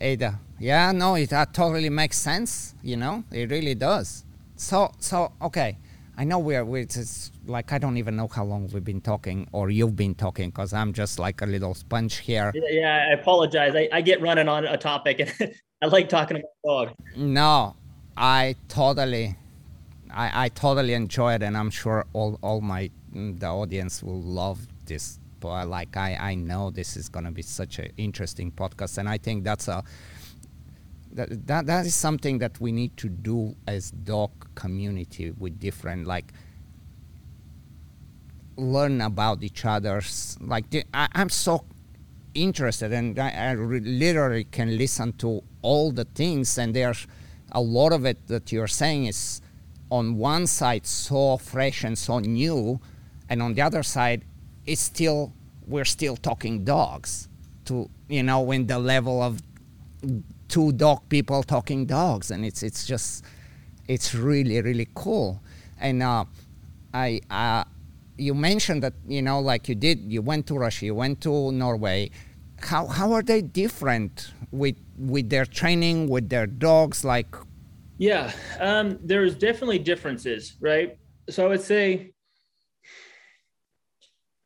Ada, 0.00 0.38
yeah, 0.58 0.92
no, 0.92 1.14
it 1.16 1.32
uh, 1.32 1.46
totally 1.46 1.90
makes 1.90 2.18
sense. 2.18 2.74
You 2.82 2.96
know, 2.96 3.24
it 3.32 3.50
really 3.50 3.74
does. 3.74 4.24
So, 4.56 4.92
so 4.98 5.32
okay, 5.42 5.78
I 6.16 6.24
know 6.24 6.40
we're, 6.40 6.64
we're 6.64 6.84
just 6.84 7.32
like 7.46 7.72
I 7.72 7.78
don't 7.78 7.96
even 7.96 8.16
know 8.16 8.28
how 8.28 8.44
long 8.44 8.68
we've 8.72 8.84
been 8.84 9.00
talking 9.00 9.48
or 9.52 9.70
you've 9.70 9.94
been 9.96 10.14
talking 10.14 10.50
because 10.50 10.72
I'm 10.72 10.92
just 10.92 11.18
like 11.18 11.42
a 11.42 11.46
little 11.46 11.74
sponge 11.74 12.18
here. 12.18 12.52
Yeah, 12.54 12.62
yeah 12.70 13.06
I 13.10 13.12
apologize. 13.12 13.74
I, 13.76 13.88
I 13.92 14.00
get 14.00 14.20
running 14.20 14.48
on 14.48 14.64
a 14.66 14.76
topic 14.76 15.20
and 15.20 15.54
I 15.82 15.86
like 15.86 16.08
talking 16.08 16.38
about 16.38 16.50
dog. 16.64 16.94
No, 17.16 17.76
I 18.16 18.56
totally 18.68 19.36
I, 20.18 20.46
I 20.46 20.48
totally 20.48 20.94
enjoy 20.94 21.34
it, 21.34 21.44
and 21.44 21.56
I'm 21.56 21.70
sure 21.70 22.04
all, 22.12 22.40
all 22.42 22.60
my 22.60 22.90
mm, 23.14 23.38
the 23.38 23.46
audience 23.46 24.02
will 24.02 24.20
love 24.20 24.66
this. 24.84 25.20
But 25.38 25.68
like 25.68 25.96
I, 25.96 26.16
I 26.16 26.34
know 26.34 26.70
this 26.70 26.96
is 26.96 27.08
gonna 27.08 27.30
be 27.30 27.42
such 27.42 27.78
an 27.78 27.92
interesting 27.96 28.50
podcast, 28.50 28.98
and 28.98 29.08
I 29.08 29.18
think 29.18 29.44
that's 29.44 29.68
a 29.68 29.84
that, 31.12 31.46
that 31.46 31.66
that 31.66 31.86
is 31.86 31.94
something 31.94 32.38
that 32.38 32.60
we 32.60 32.72
need 32.72 32.96
to 32.96 33.08
do 33.08 33.54
as 33.68 33.92
dog 33.92 34.32
community 34.56 35.30
with 35.38 35.60
different 35.60 36.06
like 36.06 36.32
learn 38.56 39.00
about 39.00 39.44
each 39.44 39.64
other's 39.64 40.36
like 40.40 40.68
the, 40.70 40.84
I, 40.92 41.08
am 41.14 41.28
so 41.28 41.64
interested 42.34 42.92
and 42.92 43.16
I, 43.18 43.30
I 43.30 43.50
re- 43.52 43.78
literally 43.78 44.44
can 44.44 44.76
listen 44.76 45.12
to 45.18 45.42
all 45.62 45.92
the 45.92 46.04
things 46.04 46.58
and 46.58 46.74
there's 46.74 47.06
a 47.52 47.60
lot 47.60 47.92
of 47.92 48.04
it 48.04 48.26
that 48.26 48.50
you're 48.50 48.66
saying 48.66 49.06
is 49.06 49.40
on 49.90 50.16
one 50.16 50.46
side 50.46 50.86
so 50.86 51.36
fresh 51.38 51.84
and 51.84 51.96
so 51.96 52.18
new, 52.18 52.80
and 53.28 53.42
on 53.42 53.54
the 53.54 53.62
other 53.62 53.82
side, 53.82 54.24
it's 54.66 54.80
still 54.80 55.32
we're 55.66 55.84
still 55.84 56.16
talking 56.16 56.64
dogs. 56.64 57.28
To 57.66 57.88
you 58.08 58.22
know, 58.22 58.40
when 58.40 58.66
the 58.66 58.78
level 58.78 59.22
of 59.22 59.40
two 60.48 60.72
dog 60.72 61.08
people 61.08 61.42
talking 61.42 61.86
dogs, 61.86 62.30
and 62.30 62.44
it's 62.44 62.62
it's 62.62 62.86
just 62.86 63.24
it's 63.86 64.14
really 64.14 64.60
really 64.62 64.88
cool. 64.94 65.40
And 65.80 66.02
uh, 66.02 66.24
I 66.92 67.20
uh, 67.30 67.64
you 68.16 68.34
mentioned 68.34 68.82
that 68.82 68.94
you 69.06 69.22
know 69.22 69.40
like 69.40 69.68
you 69.68 69.74
did 69.74 70.00
you 70.10 70.22
went 70.22 70.46
to 70.48 70.58
Russia, 70.58 70.86
you 70.86 70.94
went 70.94 71.20
to 71.22 71.52
Norway. 71.52 72.10
How 72.60 72.86
how 72.86 73.12
are 73.12 73.22
they 73.22 73.42
different 73.42 74.32
with 74.50 74.76
with 74.98 75.30
their 75.30 75.44
training 75.44 76.08
with 76.08 76.28
their 76.28 76.46
dogs? 76.46 77.04
Like 77.04 77.34
yeah, 77.98 78.32
um, 78.60 78.98
there's 79.02 79.34
definitely 79.34 79.80
differences, 79.80 80.56
right? 80.60 80.98
So 81.28 81.44
I 81.44 81.48
would 81.48 81.60
say 81.60 82.12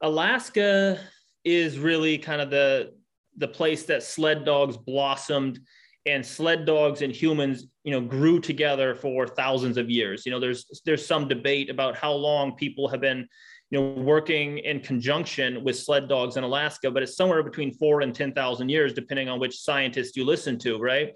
Alaska 0.01 0.99
is 1.45 1.79
really 1.79 2.19
kind 2.19 2.41
of 2.41 2.51
the 2.51 2.95
the 3.39 3.49
place 3.49 3.85
that 3.85 4.03
sled 4.03 4.45
dogs 4.45 4.77
blossomed 4.77 5.59
and 6.05 6.25
sled 6.25 6.67
dogs 6.67 7.03
and 7.03 7.15
humans 7.15 7.67
you 7.85 7.93
know 7.93 8.01
grew 8.01 8.41
together 8.41 8.95
for 8.95 9.27
thousands 9.27 9.77
of 9.77 9.89
years 9.89 10.27
you 10.27 10.33
know 10.33 10.39
there's 10.39 10.67
there's 10.85 11.05
some 11.05 11.29
debate 11.29 11.71
about 11.71 11.97
how 11.97 12.13
long 12.13 12.55
people 12.57 12.89
have 12.89 13.01
been 13.01 13.27
you 13.71 13.81
know 13.81 14.03
working 14.03 14.59
in 14.59 14.81
conjunction 14.81 15.65
with 15.65 15.79
sled 15.79 16.09
dogs 16.09 16.37
in 16.37 16.45
alaska 16.45 16.91
but 16.91 17.03
it's 17.03 17.17
somewhere 17.17 17.43
between 17.43 17.73
4 17.73 18.03
and 18.03 18.15
10,000 18.15 18.69
years 18.69 18.93
depending 18.93 19.29
on 19.29 19.41
which 19.41 19.57
scientist 19.57 20.17
you 20.17 20.25
listen 20.25 20.59
to 20.59 20.79
right 20.79 21.13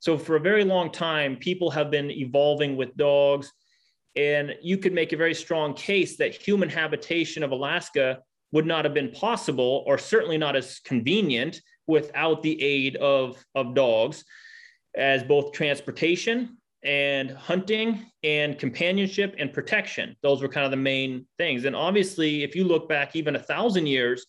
so 0.00 0.18
for 0.18 0.36
a 0.36 0.40
very 0.40 0.64
long 0.64 0.90
time, 0.90 1.36
people 1.36 1.70
have 1.70 1.90
been 1.90 2.10
evolving 2.10 2.76
with 2.76 2.96
dogs. 2.96 3.52
And 4.16 4.56
you 4.60 4.76
could 4.78 4.92
make 4.92 5.12
a 5.12 5.16
very 5.16 5.34
strong 5.34 5.74
case 5.74 6.16
that 6.16 6.34
human 6.34 6.68
habitation 6.68 7.42
of 7.42 7.52
Alaska 7.52 8.20
would 8.50 8.66
not 8.66 8.84
have 8.84 8.94
been 8.94 9.12
possible, 9.12 9.84
or 9.86 9.98
certainly 9.98 10.36
not 10.36 10.56
as 10.56 10.80
convenient, 10.80 11.60
without 11.86 12.42
the 12.42 12.60
aid 12.60 12.96
of, 12.96 13.44
of 13.54 13.74
dogs 13.74 14.24
as 14.96 15.22
both 15.22 15.52
transportation 15.52 16.56
and 16.82 17.30
hunting 17.30 18.06
and 18.24 18.58
companionship 18.58 19.34
and 19.38 19.52
protection. 19.52 20.16
Those 20.22 20.40
were 20.40 20.48
kind 20.48 20.64
of 20.64 20.70
the 20.70 20.76
main 20.78 21.26
things. 21.36 21.64
And 21.66 21.76
obviously, 21.76 22.42
if 22.42 22.56
you 22.56 22.64
look 22.64 22.88
back 22.88 23.14
even 23.14 23.36
a 23.36 23.38
thousand 23.38 23.86
years, 23.86 24.26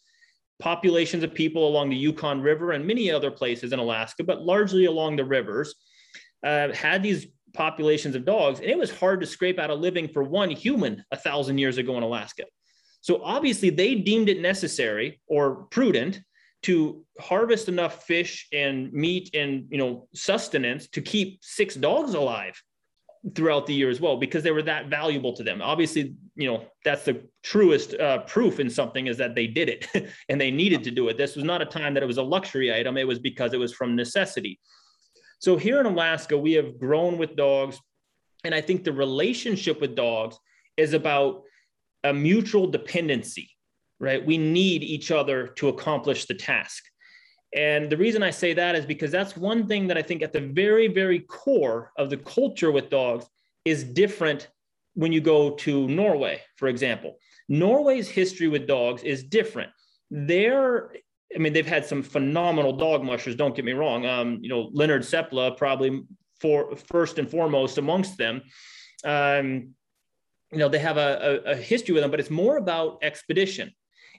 populations 0.62 1.24
of 1.24 1.34
people 1.34 1.68
along 1.68 1.90
the 1.90 1.96
Yukon 1.96 2.42
River 2.42 2.72
and 2.72 2.86
many 2.86 3.12
other 3.12 3.32
places 3.32 3.74
in 3.74 3.80
Alaska, 3.80 4.24
but 4.24 4.44
largely 4.44 4.86
along 4.86 5.18
the 5.18 5.26
rivers, 5.26 5.76
uh, 6.46 6.72
had 6.72 7.04
these 7.04 7.28
populations 7.54 8.16
of 8.16 8.24
dogs. 8.24 8.60
And 8.60 8.70
it 8.70 8.78
was 8.78 8.92
hard 8.92 9.20
to 9.22 9.28
scrape 9.28 9.60
out 9.60 9.70
a 9.70 9.76
living 9.76 10.08
for 10.08 10.24
one 10.24 10.50
human 10.50 11.04
a 11.12 11.18
thousand 11.18 11.58
years 11.58 11.78
ago 11.78 11.98
in 11.98 12.04
Alaska. 12.04 12.44
So 13.02 13.22
obviously, 13.24 13.72
they 13.72 13.96
deemed 13.96 14.30
it 14.30 14.40
necessary 14.40 15.20
or 15.28 15.66
prudent 15.72 16.22
to 16.64 17.04
harvest 17.20 17.68
enough 17.68 18.04
fish 18.04 18.48
and 18.54 18.94
meat 18.94 19.32
and 19.34 19.66
you 19.70 19.78
know 19.78 20.08
sustenance 20.14 20.88
to 20.90 21.02
keep 21.02 21.40
six 21.42 21.76
dogs 21.76 22.14
alive 22.14 22.62
throughout 23.36 23.68
the 23.68 23.74
year 23.74 23.90
as 23.90 24.02
well 24.02 24.18
because 24.18 24.44
they 24.44 24.52
were 24.52 24.64
that 24.64 24.88
valuable 24.88 25.34
to 25.34 25.44
them. 25.44 25.62
Obviously, 25.62 26.16
you 26.36 26.48
know, 26.48 26.66
that's 26.84 27.06
the 27.06 27.22
truest 27.44 27.94
uh, 27.96 28.20
proof 28.20 28.60
in 28.60 28.70
something 28.70 29.08
is 29.08 29.18
that 29.18 29.36
they 29.36 29.48
did 29.48 29.70
it 29.70 29.88
and 30.30 30.42
they 30.42 30.50
needed 30.50 30.84
to 30.84 30.92
do 30.92 31.08
it. 31.08 31.18
This 31.18 31.36
was 31.36 31.46
not 31.46 31.62
a 31.62 31.66
time 31.66 31.94
that 31.94 32.04
it 32.04 32.08
was 32.08 32.18
a 32.18 32.24
luxury 32.24 32.74
item, 32.74 32.98
it 32.98 33.08
was 33.08 33.20
because 33.20 33.54
it 33.54 33.60
was 33.60 33.74
from 33.74 33.96
necessity. 33.96 34.60
So 35.40 35.58
here 35.58 35.80
in 35.80 35.86
Alaska, 35.86 36.38
we 36.38 36.54
have 36.54 36.80
grown 36.80 37.18
with 37.18 37.36
dogs. 37.36 37.80
And 38.44 38.56
I 38.56 38.62
think 38.62 38.84
the 38.84 38.94
relationship 38.94 39.82
with 39.82 39.96
dogs 39.96 40.38
is 40.78 40.94
about 40.94 41.44
a 42.04 42.14
mutual 42.14 42.68
dependency, 42.68 43.52
right? 44.00 44.26
We 44.26 44.38
need 44.38 44.84
each 44.84 45.12
other 45.12 45.48
to 45.58 45.70
accomplish 45.70 46.26
the 46.26 46.34
task. 46.34 46.84
And 47.54 47.90
the 47.90 47.98
reason 47.98 48.24
I 48.24 48.30
say 48.30 48.54
that 48.54 48.76
is 48.76 48.86
because 48.86 49.12
that's 49.12 49.36
one 49.36 49.68
thing 49.68 49.88
that 49.88 49.98
I 49.98 50.02
think 50.02 50.22
at 50.22 50.32
the 50.32 50.40
very, 50.40 50.88
very 50.88 51.20
core 51.20 51.92
of 51.98 52.10
the 52.10 52.18
culture 52.18 52.72
with 52.72 52.90
dogs 52.90 53.26
is 53.66 53.84
different 53.84 54.50
when 54.94 55.12
you 55.12 55.22
go 55.22 55.52
to 55.52 55.88
Norway, 55.88 56.42
for 56.56 56.68
example. 56.68 57.18
Norway's 57.50 58.08
history 58.10 58.48
with 58.48 58.68
dogs 58.68 59.04
is 59.04 59.24
different. 59.24 59.72
They're, 60.10 60.94
I 61.36 61.40
mean, 61.40 61.54
they've 61.54 61.66
had 61.66 61.86
some 61.86 62.04
phenomenal 62.04 62.74
dog 62.74 63.04
mushers, 63.04 63.36
don't 63.36 63.56
get 63.56 63.66
me 63.66 63.74
wrong. 63.74 64.06
Um, 64.06 64.40
you 64.42 64.50
know, 64.50 64.70
Leonard 64.74 65.02
Seppala, 65.02 65.58
probably 65.58 66.04
for 66.40 66.76
first 66.76 67.20
and 67.20 67.30
foremost 67.30 67.78
amongst 67.78 68.18
them. 68.18 68.42
Um, 69.04 69.74
you 70.52 70.58
know, 70.58 70.70
they 70.70 70.80
have 70.80 70.98
a, 70.98 71.42
a, 71.46 71.52
a 71.52 71.56
history 71.56 71.94
with 71.94 72.04
them, 72.04 72.12
but 72.12 72.20
it's 72.20 72.30
more 72.30 72.58
about 72.58 73.00
expedition. 73.02 73.72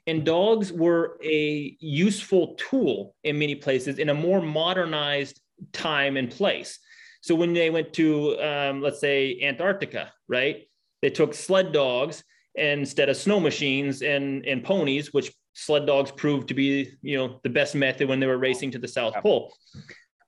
And 0.05 0.25
dogs 0.25 0.71
were 0.71 1.17
a 1.23 1.77
useful 1.79 2.55
tool 2.55 3.15
in 3.23 3.39
many 3.39 3.55
places 3.55 3.99
in 3.99 4.09
a 4.09 4.13
more 4.13 4.41
modernized 4.41 5.39
time 5.71 6.17
and 6.17 6.29
place. 6.29 6.79
So 7.21 7.35
when 7.35 7.53
they 7.53 7.69
went 7.69 7.93
to, 7.93 8.37
um, 8.41 8.81
let's 8.81 8.99
say, 8.99 9.39
Antarctica, 9.41 10.11
right? 10.27 10.67
They 11.01 11.09
took 11.09 11.33
sled 11.33 11.71
dogs 11.71 12.23
instead 12.55 13.07
of 13.07 13.15
snow 13.15 13.39
machines 13.39 14.01
and, 14.01 14.45
and 14.45 14.63
ponies, 14.63 15.13
which 15.13 15.31
sled 15.53 15.85
dogs 15.85 16.11
proved 16.11 16.49
to 16.49 16.53
be, 16.53 16.91
you 17.01 17.17
know, 17.17 17.39
the 17.43 17.49
best 17.49 17.75
method 17.75 18.09
when 18.09 18.19
they 18.19 18.27
were 18.27 18.37
racing 18.37 18.71
to 18.71 18.79
the 18.79 18.87
South 18.87 19.13
Pole. 19.21 19.53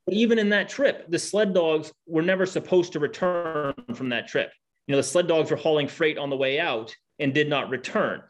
But 0.06 0.14
even 0.16 0.40
in 0.40 0.50
that 0.50 0.70
trip, 0.70 1.06
the 1.10 1.20
sled 1.20 1.54
dogs 1.54 1.92
were 2.08 2.22
never 2.22 2.46
supposed 2.46 2.94
to 2.94 3.00
return 3.00 3.74
from 3.94 4.10
that 4.10 4.28
trip. 4.28 4.52
You 4.88 4.94
know, 4.94 4.98
the 4.98 5.04
sled 5.04 5.28
dogs 5.28 5.52
were 5.52 5.58
hauling 5.58 5.88
freight 5.88 6.18
on 6.18 6.30
the 6.30 6.38
way 6.38 6.60
out 6.60 6.96
and 7.20 7.34
did 7.34 7.50
not 7.50 7.70
return 7.70 8.22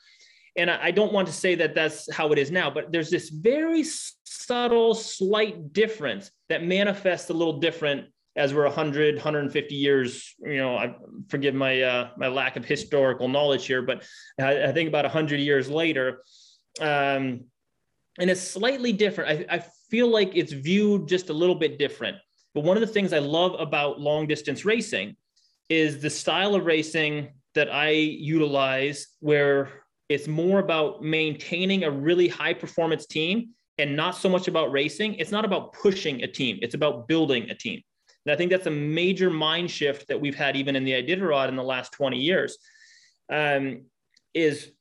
and 0.58 0.70
I, 0.72 0.92
don't 0.92 1.12
want 1.12 1.28
to 1.28 1.34
say 1.34 1.56
that 1.56 1.76
that's 1.76 2.12
how 2.14 2.32
it 2.32 2.40
is 2.40 2.50
now, 2.50 2.70
but 2.70 2.92
there's 2.92 3.10
this 3.10 3.30
very 3.30 3.84
subtle, 4.24 4.96
slight 4.96 5.74
difference 5.74 6.32
that 6.50 6.64
manifests 6.64 7.30
a 7.30 7.34
little 7.34 7.60
different 7.60 8.08
as 8.38 8.54
we're 8.54 8.64
100 8.64 9.16
150 9.16 9.76
years 9.76 10.36
you 10.42 10.58
know 10.58 10.76
i 10.76 10.94
forgive 11.30 11.56
my 11.56 11.82
uh, 11.82 12.10
my 12.18 12.28
lack 12.28 12.58
of 12.58 12.66
historical 12.66 13.30
knowledge 13.30 13.66
here 13.66 13.82
but 13.82 14.04
i, 14.38 14.66
I 14.66 14.74
think 14.74 14.90
about 14.90 15.06
100 15.06 15.40
years 15.40 15.70
later 15.70 16.22
um, 16.82 17.46
and 18.20 18.30
it's 18.30 18.42
slightly 18.42 18.94
different. 18.94 19.46
I, 19.50 19.56
I 19.56 19.66
feel 19.90 20.08
like 20.08 20.32
it's 20.36 20.54
viewed 20.54 21.08
just 21.08 21.30
a 21.30 21.34
little 21.34 21.56
bit 21.56 21.78
different. 21.78 22.18
But 22.54 22.64
one 22.64 22.78
of 22.78 22.82
the 22.82 22.88
things 22.88 23.12
i 23.12 23.20
love 23.20 23.60
about 23.60 24.00
long 24.00 24.28
distance 24.28 24.64
racing 24.64 25.18
is 25.68 26.02
the 26.02 26.10
style 26.10 26.56
of 26.56 26.66
racing 26.66 27.34
that 27.54 27.70
i 27.70 27.90
utilize 27.90 29.08
where 29.20 29.85
it's 30.10 30.28
more 30.28 30.60
about 30.60 31.02
maintaining 31.02 31.84
a 31.84 31.92
really 31.92 32.28
high 32.28 32.54
performance 32.54 33.06
team 33.06 33.50
and 33.78 33.96
not 33.96 34.16
so 34.16 34.30
much 34.30 34.48
about 34.48 34.72
racing. 34.72 35.16
It's 35.16 35.32
not 35.32 35.46
about 35.46 35.74
pushing 35.74 36.24
a 36.24 36.28
team, 36.28 36.60
it's 36.62 36.76
about 36.76 37.08
building 37.08 37.50
a 37.50 37.56
team. 37.56 37.82
And 38.26 38.34
I 38.34 38.36
think 38.36 38.52
that's 38.52 38.68
a 38.68 38.72
major 38.72 39.30
mind 39.30 39.70
shift 39.70 40.08
that 40.08 40.20
we've 40.20 40.36
had 40.36 40.56
even 40.56 40.76
in 40.76 40.84
the 40.84 40.94
Iditarod 40.94 41.50
in 41.50 41.56
the 41.56 41.64
last 41.64 41.92
20 41.94 42.18
years. 42.18 42.58
Um, 43.32 43.86
is 44.34 44.72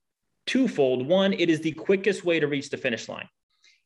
twofold. 0.46 1.06
One, 1.06 1.32
it 1.32 1.48
is 1.48 1.60
the 1.60 1.72
quickest 1.72 2.24
way 2.24 2.40
to 2.40 2.46
reach 2.46 2.68
the 2.68 2.76
finish 2.76 3.08
line. 3.08 3.28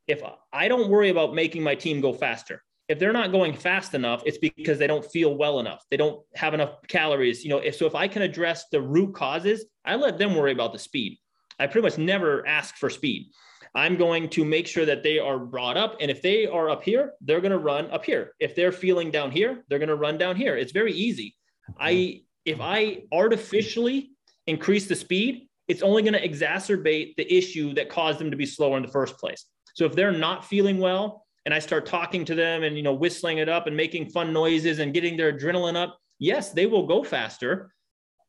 If 0.09 0.23
I 0.53 0.69
don't 0.69 0.89
worry 0.89 1.11
about 1.11 1.35
making 1.35 1.63
my 1.63 1.75
team 1.75 2.01
go 2.01 2.13
faster, 2.13 2.63
if 2.89 2.99
they're 2.99 3.13
not 3.13 3.31
going 3.31 3.53
fast 3.53 3.95
enough, 3.95 4.23
it's 4.25 4.39
because 4.39 4.79
they 4.79 4.87
don't 4.87 5.05
feel 5.05 5.37
well 5.37 5.61
enough. 5.61 5.85
They 5.91 5.99
don't 5.99 6.23
have 6.35 6.55
enough 6.55 6.77
calories. 6.89 7.45
You 7.45 7.51
know, 7.51 7.59
if 7.59 7.77
so, 7.77 7.87
if 7.87 7.95
I 7.95 8.09
can 8.09 8.23
address 8.23 8.65
the 8.73 8.81
root 8.81 9.15
causes, 9.15 9.67
I 9.85 9.97
let 9.97 10.17
them 10.17 10.35
worry 10.35 10.53
about 10.53 10.73
the 10.73 10.79
speed. 10.79 11.19
I 11.59 11.67
pretty 11.67 11.87
much 11.87 11.99
never 11.99 12.47
ask 12.47 12.77
for 12.77 12.91
speed. 12.91 13.31
I'm 13.75 13.97
going 13.97 14.29
to 14.31 14.45
make 14.45 14.67
sure 14.67 14.87
that 14.87 15.03
they 15.03 15.19
are 15.19 15.39
brought 15.39 15.77
up. 15.77 15.97
And 16.01 16.11
if 16.11 16.23
they 16.23 16.47
are 16.47 16.71
up 16.71 16.83
here, 16.83 17.13
they're 17.21 17.41
going 17.41 17.53
to 17.53 17.59
run 17.59 17.91
up 17.91 18.05
here. 18.05 18.33
If 18.41 18.55
they're 18.55 18.73
feeling 18.73 19.11
down 19.11 19.31
here, 19.31 19.65
they're 19.69 19.79
going 19.79 19.89
to 19.89 19.97
run 19.97 20.19
down 20.19 20.37
here. 20.37 20.57
It's 20.57 20.73
very 20.73 20.93
easy. 20.93 21.37
I 21.79 22.23
if 22.45 22.61
I 22.61 23.03
artificially 23.13 24.13
increase 24.47 24.87
the 24.87 24.95
speed, 24.95 25.49
it's 25.69 25.83
only 25.83 26.03
going 26.03 26.15
to 26.15 26.27
exacerbate 26.27 27.15
the 27.17 27.31
issue 27.33 27.75
that 27.75 27.91
caused 27.91 28.19
them 28.19 28.31
to 28.31 28.37
be 28.37 28.47
slower 28.47 28.79
in 28.79 28.83
the 28.83 28.89
first 28.89 29.19
place. 29.19 29.45
So 29.75 29.85
if 29.85 29.95
they're 29.95 30.13
not 30.13 30.47
feeling 30.47 30.79
well 30.79 31.27
and 31.45 31.53
I 31.53 31.59
start 31.59 31.85
talking 31.85 32.25
to 32.25 32.35
them 32.35 32.63
and 32.63 32.77
you 32.77 32.83
know 32.83 32.95
whistling 32.95 33.39
it 33.39 33.49
up 33.49 33.67
and 33.67 33.77
making 33.77 34.11
fun 34.11 34.33
noises 34.33 34.79
and 34.79 34.95
getting 34.95 35.17
their 35.17 35.33
adrenaline 35.33 35.77
up, 35.77 35.99
yes, 36.19 36.53
they 36.53 36.67
will 36.67 36.87
go 36.87 37.05
faster. 37.05 37.71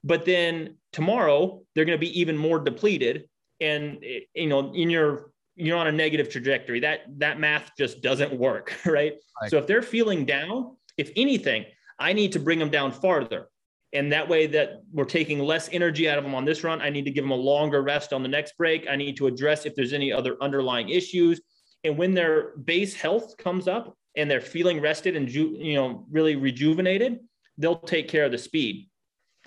But 0.03 0.25
then 0.25 0.77
tomorrow 0.93 1.61
they're 1.75 1.85
going 1.85 1.97
to 1.97 2.05
be 2.05 2.19
even 2.19 2.37
more 2.37 2.59
depleted 2.59 3.29
and 3.61 4.03
you 4.33 4.47
know 4.47 4.73
in 4.73 4.89
your 4.89 5.31
you're 5.55 5.77
on 5.77 5.87
a 5.87 5.91
negative 5.91 6.29
trajectory. 6.29 6.79
That 6.79 7.01
that 7.17 7.39
math 7.39 7.71
just 7.77 8.01
doesn't 8.01 8.33
work 8.33 8.73
right? 8.85 9.15
right. 9.41 9.51
So 9.51 9.57
if 9.57 9.67
they're 9.67 9.81
feeling 9.81 10.25
down 10.25 10.75
if 10.97 11.11
anything 11.15 11.65
i 11.97 12.13
need 12.13 12.31
to 12.33 12.39
bring 12.39 12.59
them 12.59 12.69
down 12.69 12.91
farther. 12.91 13.47
And 13.91 14.11
that 14.11 14.29
way 14.29 14.45
that 14.45 14.83
we're 14.93 15.05
taking 15.05 15.39
less 15.39 15.67
energy 15.71 16.07
out 16.07 16.19
of 16.19 16.23
them 16.23 16.35
on 16.35 16.45
this 16.45 16.63
run 16.63 16.81
i 16.81 16.89
need 16.89 17.05
to 17.05 17.11
give 17.11 17.23
them 17.23 17.31
a 17.31 17.35
longer 17.35 17.81
rest 17.81 18.13
on 18.13 18.23
the 18.23 18.29
next 18.29 18.57
break. 18.57 18.87
I 18.89 18.95
need 18.95 19.17
to 19.17 19.27
address 19.27 19.65
if 19.65 19.75
there's 19.75 19.93
any 19.93 20.11
other 20.13 20.37
underlying 20.41 20.89
issues. 20.89 21.41
And 21.83 21.97
when 21.97 22.13
their 22.13 22.57
base 22.57 22.93
health 22.93 23.37
comes 23.37 23.67
up 23.67 23.97
and 24.15 24.29
they're 24.29 24.41
feeling 24.41 24.81
rested 24.81 25.15
and 25.15 25.27
ju- 25.27 25.55
you 25.57 25.75
know 25.75 26.05
really 26.11 26.35
rejuvenated 26.35 27.19
they'll 27.57 27.79
take 27.79 28.07
care 28.07 28.25
of 28.25 28.31
the 28.31 28.37
speed 28.37 28.88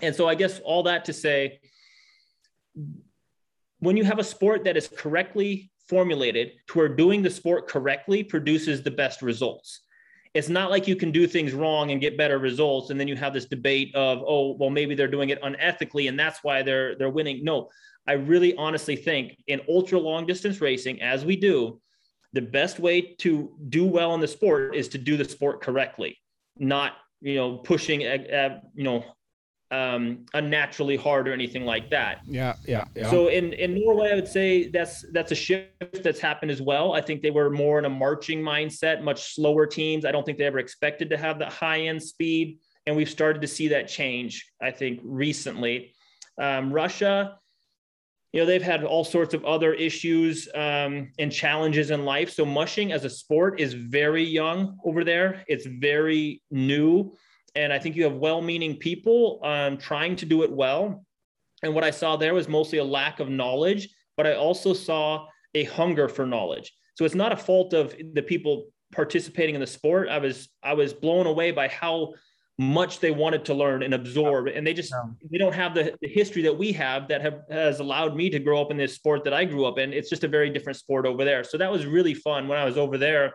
and 0.02 0.14
so 0.14 0.28
i 0.28 0.34
guess 0.34 0.60
all 0.60 0.82
that 0.82 1.04
to 1.04 1.12
say 1.12 1.58
when 3.78 3.96
you 3.96 4.04
have 4.04 4.18
a 4.18 4.24
sport 4.24 4.64
that 4.64 4.76
is 4.76 4.88
correctly 4.88 5.72
formulated 5.88 6.52
to 6.68 6.78
where 6.78 6.88
doing 6.88 7.22
the 7.22 7.30
sport 7.30 7.68
correctly 7.68 8.22
produces 8.22 8.82
the 8.82 8.90
best 8.90 9.22
results. 9.22 9.80
It's 10.34 10.48
not 10.48 10.70
like 10.70 10.88
you 10.88 10.96
can 10.96 11.12
do 11.12 11.26
things 11.26 11.52
wrong 11.52 11.90
and 11.90 12.00
get 12.00 12.16
better 12.16 12.38
results, 12.38 12.88
and 12.88 12.98
then 12.98 13.06
you 13.06 13.16
have 13.16 13.34
this 13.34 13.44
debate 13.44 13.94
of, 13.94 14.22
oh, 14.26 14.56
well, 14.58 14.70
maybe 14.70 14.94
they're 14.94 15.08
doing 15.08 15.28
it 15.28 15.42
unethically, 15.42 16.08
and 16.08 16.18
that's 16.18 16.42
why 16.42 16.62
they're 16.62 16.96
they're 16.96 17.10
winning. 17.10 17.44
No, 17.44 17.68
I 18.06 18.12
really 18.12 18.54
honestly 18.56 18.96
think 18.96 19.36
in 19.46 19.60
ultra 19.68 19.98
long 19.98 20.24
distance 20.24 20.62
racing, 20.62 21.02
as 21.02 21.26
we 21.26 21.36
do, 21.36 21.78
the 22.32 22.40
best 22.40 22.78
way 22.78 23.14
to 23.18 23.52
do 23.68 23.84
well 23.84 24.14
in 24.14 24.20
the 24.20 24.28
sport 24.28 24.74
is 24.74 24.88
to 24.88 24.98
do 24.98 25.18
the 25.18 25.26
sport 25.26 25.60
correctly, 25.60 26.18
not 26.56 26.94
you 27.20 27.34
know 27.34 27.58
pushing 27.58 28.06
uh, 28.06 28.60
you 28.74 28.84
know 28.84 29.04
um, 29.72 30.26
unnaturally 30.34 30.96
hard 30.96 31.26
or 31.26 31.32
anything 31.32 31.64
like 31.64 31.88
that. 31.90 32.20
Yeah, 32.26 32.54
yeah, 32.66 32.84
yeah. 32.94 33.10
So 33.10 33.28
in 33.28 33.54
in 33.54 33.74
Norway, 33.74 34.12
I 34.12 34.14
would 34.14 34.28
say 34.28 34.68
that's 34.68 35.04
that's 35.12 35.32
a 35.32 35.34
shift 35.34 36.02
that's 36.04 36.20
happened 36.20 36.50
as 36.50 36.60
well. 36.60 36.92
I 36.92 37.00
think 37.00 37.22
they 37.22 37.30
were 37.30 37.50
more 37.50 37.78
in 37.78 37.86
a 37.86 37.90
marching 37.90 38.42
mindset, 38.42 39.02
much 39.02 39.34
slower 39.34 39.66
teams. 39.66 40.04
I 40.04 40.12
don't 40.12 40.24
think 40.24 40.36
they 40.36 40.44
ever 40.44 40.58
expected 40.58 41.08
to 41.10 41.16
have 41.16 41.38
that 41.38 41.52
high 41.52 41.80
end 41.80 42.02
speed, 42.02 42.58
and 42.86 42.94
we've 42.94 43.08
started 43.08 43.40
to 43.42 43.48
see 43.48 43.68
that 43.68 43.88
change. 43.88 44.46
I 44.60 44.70
think 44.70 45.00
recently, 45.02 45.94
um, 46.40 46.72
Russia. 46.72 47.38
You 48.34 48.40
know, 48.40 48.46
they've 48.46 48.62
had 48.62 48.82
all 48.82 49.04
sorts 49.04 49.34
of 49.34 49.44
other 49.44 49.74
issues 49.74 50.48
um, 50.54 51.12
and 51.18 51.30
challenges 51.30 51.90
in 51.90 52.06
life. 52.06 52.30
So, 52.30 52.46
mushing 52.46 52.90
as 52.90 53.04
a 53.04 53.10
sport 53.10 53.60
is 53.60 53.74
very 53.74 54.24
young 54.24 54.78
over 54.86 55.04
there. 55.04 55.44
It's 55.48 55.66
very 55.66 56.40
new 56.50 57.14
and 57.54 57.72
I 57.72 57.78
think 57.78 57.96
you 57.96 58.04
have 58.04 58.14
well-meaning 58.14 58.76
people 58.76 59.40
um, 59.42 59.76
trying 59.78 60.16
to 60.16 60.26
do 60.26 60.42
it 60.42 60.50
well. 60.50 61.04
And 61.62 61.74
what 61.74 61.84
I 61.84 61.90
saw 61.90 62.16
there 62.16 62.34
was 62.34 62.48
mostly 62.48 62.78
a 62.78 62.84
lack 62.84 63.20
of 63.20 63.28
knowledge, 63.28 63.88
but 64.16 64.26
I 64.26 64.34
also 64.34 64.72
saw 64.72 65.26
a 65.54 65.64
hunger 65.64 66.08
for 66.08 66.26
knowledge. 66.26 66.72
So 66.94 67.04
it's 67.04 67.14
not 67.14 67.32
a 67.32 67.36
fault 67.36 67.72
of 67.72 67.94
the 68.14 68.22
people 68.22 68.66
participating 68.92 69.54
in 69.54 69.60
the 69.60 69.66
sport. 69.66 70.08
I 70.08 70.18
was 70.18 70.48
I 70.62 70.74
was 70.74 70.92
blown 70.92 71.26
away 71.26 71.50
by 71.50 71.68
how 71.68 72.14
much 72.58 73.00
they 73.00 73.10
wanted 73.10 73.44
to 73.46 73.54
learn 73.54 73.82
and 73.82 73.94
absorb, 73.94 74.46
and 74.46 74.66
they 74.66 74.74
just 74.74 74.94
they 75.30 75.38
don't 75.38 75.54
have 75.54 75.74
the, 75.74 75.96
the 76.02 76.08
history 76.08 76.42
that 76.42 76.56
we 76.56 76.72
have 76.72 77.08
that 77.08 77.22
have 77.22 77.40
has 77.50 77.80
allowed 77.80 78.14
me 78.14 78.28
to 78.30 78.38
grow 78.38 78.60
up 78.60 78.70
in 78.70 78.76
this 78.76 78.94
sport 78.94 79.24
that 79.24 79.32
I 79.32 79.44
grew 79.44 79.64
up 79.64 79.78
in. 79.78 79.92
It's 79.92 80.10
just 80.10 80.24
a 80.24 80.28
very 80.28 80.50
different 80.50 80.78
sport 80.78 81.06
over 81.06 81.24
there. 81.24 81.44
So 81.44 81.56
that 81.58 81.72
was 81.72 81.86
really 81.86 82.14
fun 82.14 82.48
when 82.48 82.58
I 82.58 82.64
was 82.64 82.76
over 82.76 82.98
there. 82.98 83.34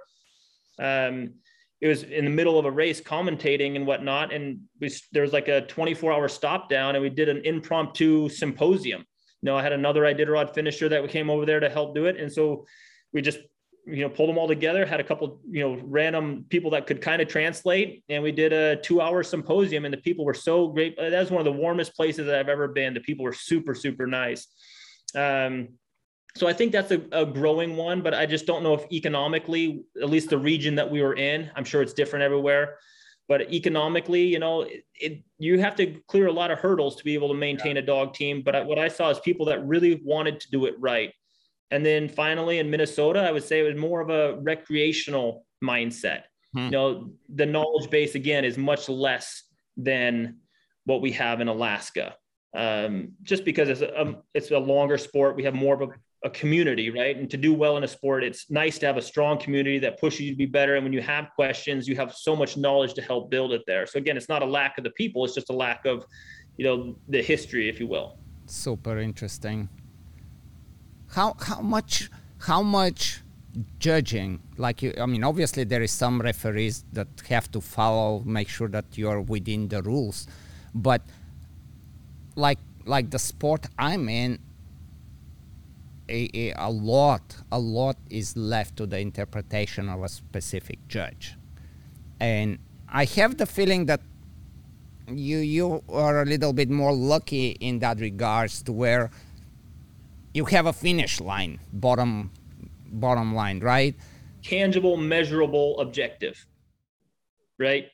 Um, 0.79 1.33
it 1.79 1.87
was 1.87 2.03
in 2.03 2.25
the 2.25 2.31
middle 2.31 2.57
of 2.57 2.65
a 2.65 2.71
race 2.71 3.01
commentating 3.01 3.75
and 3.75 3.85
whatnot 3.85 4.33
and 4.33 4.59
we 4.79 4.91
there 5.11 5.21
was 5.21 5.33
like 5.33 5.47
a 5.47 5.61
24 5.61 6.11
hour 6.11 6.27
stop 6.27 6.69
down 6.69 6.95
and 6.95 7.03
we 7.03 7.09
did 7.09 7.29
an 7.29 7.41
impromptu 7.45 8.29
symposium. 8.29 9.05
You 9.41 9.45
know 9.47 9.57
i 9.57 9.61
had 9.61 9.73
another 9.73 10.01
iditarod 10.01 10.53
finisher 10.53 10.89
that 10.89 11.01
we 11.01 11.07
came 11.07 11.29
over 11.29 11.45
there 11.45 11.59
to 11.59 11.69
help 11.69 11.95
do 11.95 12.05
it 12.05 12.17
and 12.17 12.31
so 12.31 12.65
we 13.13 13.21
just 13.21 13.39
you 13.85 14.01
know 14.01 14.09
pulled 14.09 14.29
them 14.29 14.37
all 14.37 14.47
together 14.47 14.85
had 14.85 14.99
a 14.99 15.03
couple 15.03 15.39
you 15.49 15.61
know 15.61 15.79
random 15.85 16.45
people 16.49 16.71
that 16.71 16.85
could 16.85 17.01
kind 17.01 17.21
of 17.21 17.27
translate 17.27 18.03
and 18.09 18.21
we 18.21 18.31
did 18.31 18.51
a 18.51 18.75
two 18.77 18.99
hour 18.99 19.23
symposium 19.23 19.85
and 19.85 19.93
the 19.93 19.97
people 19.97 20.25
were 20.25 20.33
so 20.33 20.67
great. 20.67 20.97
That 20.97 21.19
was 21.19 21.31
one 21.31 21.39
of 21.39 21.45
the 21.45 21.59
warmest 21.59 21.95
places 21.95 22.25
that 22.25 22.37
i've 22.37 22.49
ever 22.49 22.67
been. 22.67 22.93
The 22.93 22.99
people 22.99 23.23
were 23.23 23.33
super 23.33 23.73
super 23.73 24.05
nice. 24.05 24.47
Um, 25.15 25.69
so 26.37 26.47
I 26.47 26.53
think 26.53 26.71
that's 26.71 26.91
a, 26.91 27.01
a, 27.11 27.25
growing 27.25 27.75
one, 27.75 28.01
but 28.01 28.13
I 28.13 28.25
just 28.25 28.45
don't 28.45 28.63
know 28.63 28.73
if 28.73 28.91
economically, 28.91 29.83
at 30.01 30.09
least 30.09 30.29
the 30.29 30.37
region 30.37 30.75
that 30.75 30.89
we 30.89 31.01
were 31.01 31.15
in, 31.15 31.49
I'm 31.55 31.63
sure 31.63 31.81
it's 31.81 31.93
different 31.93 32.23
everywhere. 32.23 32.77
But 33.27 33.51
economically, 33.51 34.23
you 34.23 34.39
know, 34.39 34.61
it, 34.61 34.85
it 34.95 35.23
you 35.37 35.59
have 35.59 35.75
to 35.77 35.99
clear 36.07 36.27
a 36.27 36.31
lot 36.31 36.51
of 36.51 36.59
hurdles 36.59 36.95
to 36.97 37.03
be 37.03 37.13
able 37.13 37.27
to 37.29 37.33
maintain 37.33 37.75
yeah. 37.75 37.81
a 37.81 37.85
dog 37.85 38.13
team. 38.13 38.41
But 38.41 38.55
I, 38.55 38.61
what 38.61 38.79
I 38.79 38.87
saw 38.87 39.09
is 39.09 39.19
people 39.19 39.47
that 39.47 39.65
really 39.65 40.01
wanted 40.05 40.39
to 40.39 40.51
do 40.51 40.65
it 40.65 40.75
right. 40.79 41.11
And 41.71 41.85
then 41.85 42.07
finally 42.07 42.59
in 42.59 42.69
Minnesota, 42.69 43.19
I 43.19 43.31
would 43.31 43.43
say 43.43 43.59
it 43.59 43.63
was 43.63 43.75
more 43.75 43.99
of 43.99 44.09
a 44.09 44.39
recreational 44.41 45.45
mindset. 45.61 46.23
Hmm. 46.53 46.65
You 46.65 46.71
know, 46.71 47.09
the 47.27 47.45
knowledge 47.45 47.89
base 47.89 48.15
again 48.15 48.45
is 48.45 48.57
much 48.57 48.87
less 48.87 49.43
than 49.75 50.37
what 50.85 51.01
we 51.01 51.11
have 51.11 51.41
in 51.41 51.47
Alaska. 51.49 52.15
Um, 52.55 53.13
just 53.23 53.43
because 53.43 53.67
it's 53.67 53.81
a, 53.81 54.01
um, 54.01 54.17
it's 54.33 54.51
a 54.51 54.57
longer 54.57 54.97
sport, 54.97 55.35
we 55.35 55.43
have 55.43 55.53
more 55.53 55.75
of 55.75 55.81
a 55.81 55.93
a 56.23 56.29
community, 56.29 56.89
right? 56.89 57.15
And 57.15 57.29
to 57.29 57.37
do 57.37 57.53
well 57.53 57.77
in 57.77 57.83
a 57.83 57.87
sport, 57.87 58.23
it's 58.23 58.49
nice 58.49 58.79
to 58.79 58.85
have 58.85 58.97
a 58.97 59.01
strong 59.01 59.37
community 59.39 59.77
that 59.79 59.99
pushes 59.99 60.21
you 60.21 60.31
to 60.31 60.37
be 60.37 60.45
better. 60.45 60.75
And 60.75 60.83
when 60.83 60.93
you 60.93 61.01
have 61.01 61.29
questions, 61.35 61.87
you 61.87 61.95
have 61.95 62.13
so 62.13 62.35
much 62.35 62.57
knowledge 62.57 62.93
to 62.95 63.01
help 63.01 63.29
build 63.29 63.53
it 63.53 63.61
there. 63.67 63.85
So 63.85 63.99
again, 63.99 64.17
it's 64.17 64.29
not 64.29 64.41
a 64.41 64.45
lack 64.45 64.77
of 64.77 64.83
the 64.83 64.89
people; 64.91 65.25
it's 65.25 65.35
just 65.35 65.49
a 65.49 65.53
lack 65.53 65.85
of, 65.85 66.05
you 66.57 66.65
know, 66.65 66.97
the 67.07 67.21
history, 67.21 67.69
if 67.69 67.79
you 67.79 67.87
will. 67.87 68.17
Super 68.47 68.97
interesting. 68.97 69.69
How 71.09 71.35
how 71.39 71.61
much 71.61 72.09
how 72.39 72.61
much 72.63 73.21
judging 73.79 74.39
like 74.57 74.83
you, 74.83 74.93
i 75.01 75.05
mean 75.07 75.23
obviously 75.23 75.63
there 75.63 75.81
is 75.81 75.91
some 75.91 76.21
referees 76.21 76.85
that 76.93 77.07
have 77.27 77.49
to 77.51 77.59
follow 77.59 78.21
make 78.23 78.47
sure 78.47 78.67
that 78.67 78.85
you're 78.93 79.21
within 79.21 79.67
the 79.69 79.81
rules 79.81 80.27
but 80.75 81.01
like 82.35 82.59
like 82.85 83.09
the 83.09 83.17
sport 83.17 83.65
i'm 83.79 84.09
in 84.09 84.37
a, 86.09 86.53
a, 86.57 86.69
lot, 86.69 87.37
a 87.51 87.59
lot 87.59 87.97
is 88.09 88.35
left 88.37 88.77
to 88.77 88.85
the 88.85 88.99
interpretation 88.99 89.89
of 89.89 90.03
a 90.03 90.09
specific 90.09 90.87
judge. 90.87 91.35
And 92.19 92.59
I 92.89 93.05
have 93.05 93.37
the 93.37 93.45
feeling 93.45 93.85
that 93.87 94.01
you 95.09 95.37
you 95.37 95.83
are 95.89 96.21
a 96.21 96.25
little 96.25 96.51
bit 96.51 96.69
more 96.69 96.93
lucky 96.93 97.51
in 97.61 97.79
that 97.79 97.99
regards 97.99 98.61
to 98.63 98.73
where 98.73 99.09
you 100.33 100.45
have 100.45 100.65
a 100.65 100.73
finish 100.73 101.21
line, 101.21 101.59
bottom 101.71 102.31
bottom 102.87 103.33
line, 103.33 103.59
right? 103.59 103.95
Tangible, 104.43 104.97
measurable, 104.97 105.79
objective, 105.79 106.45
right? 107.57 107.87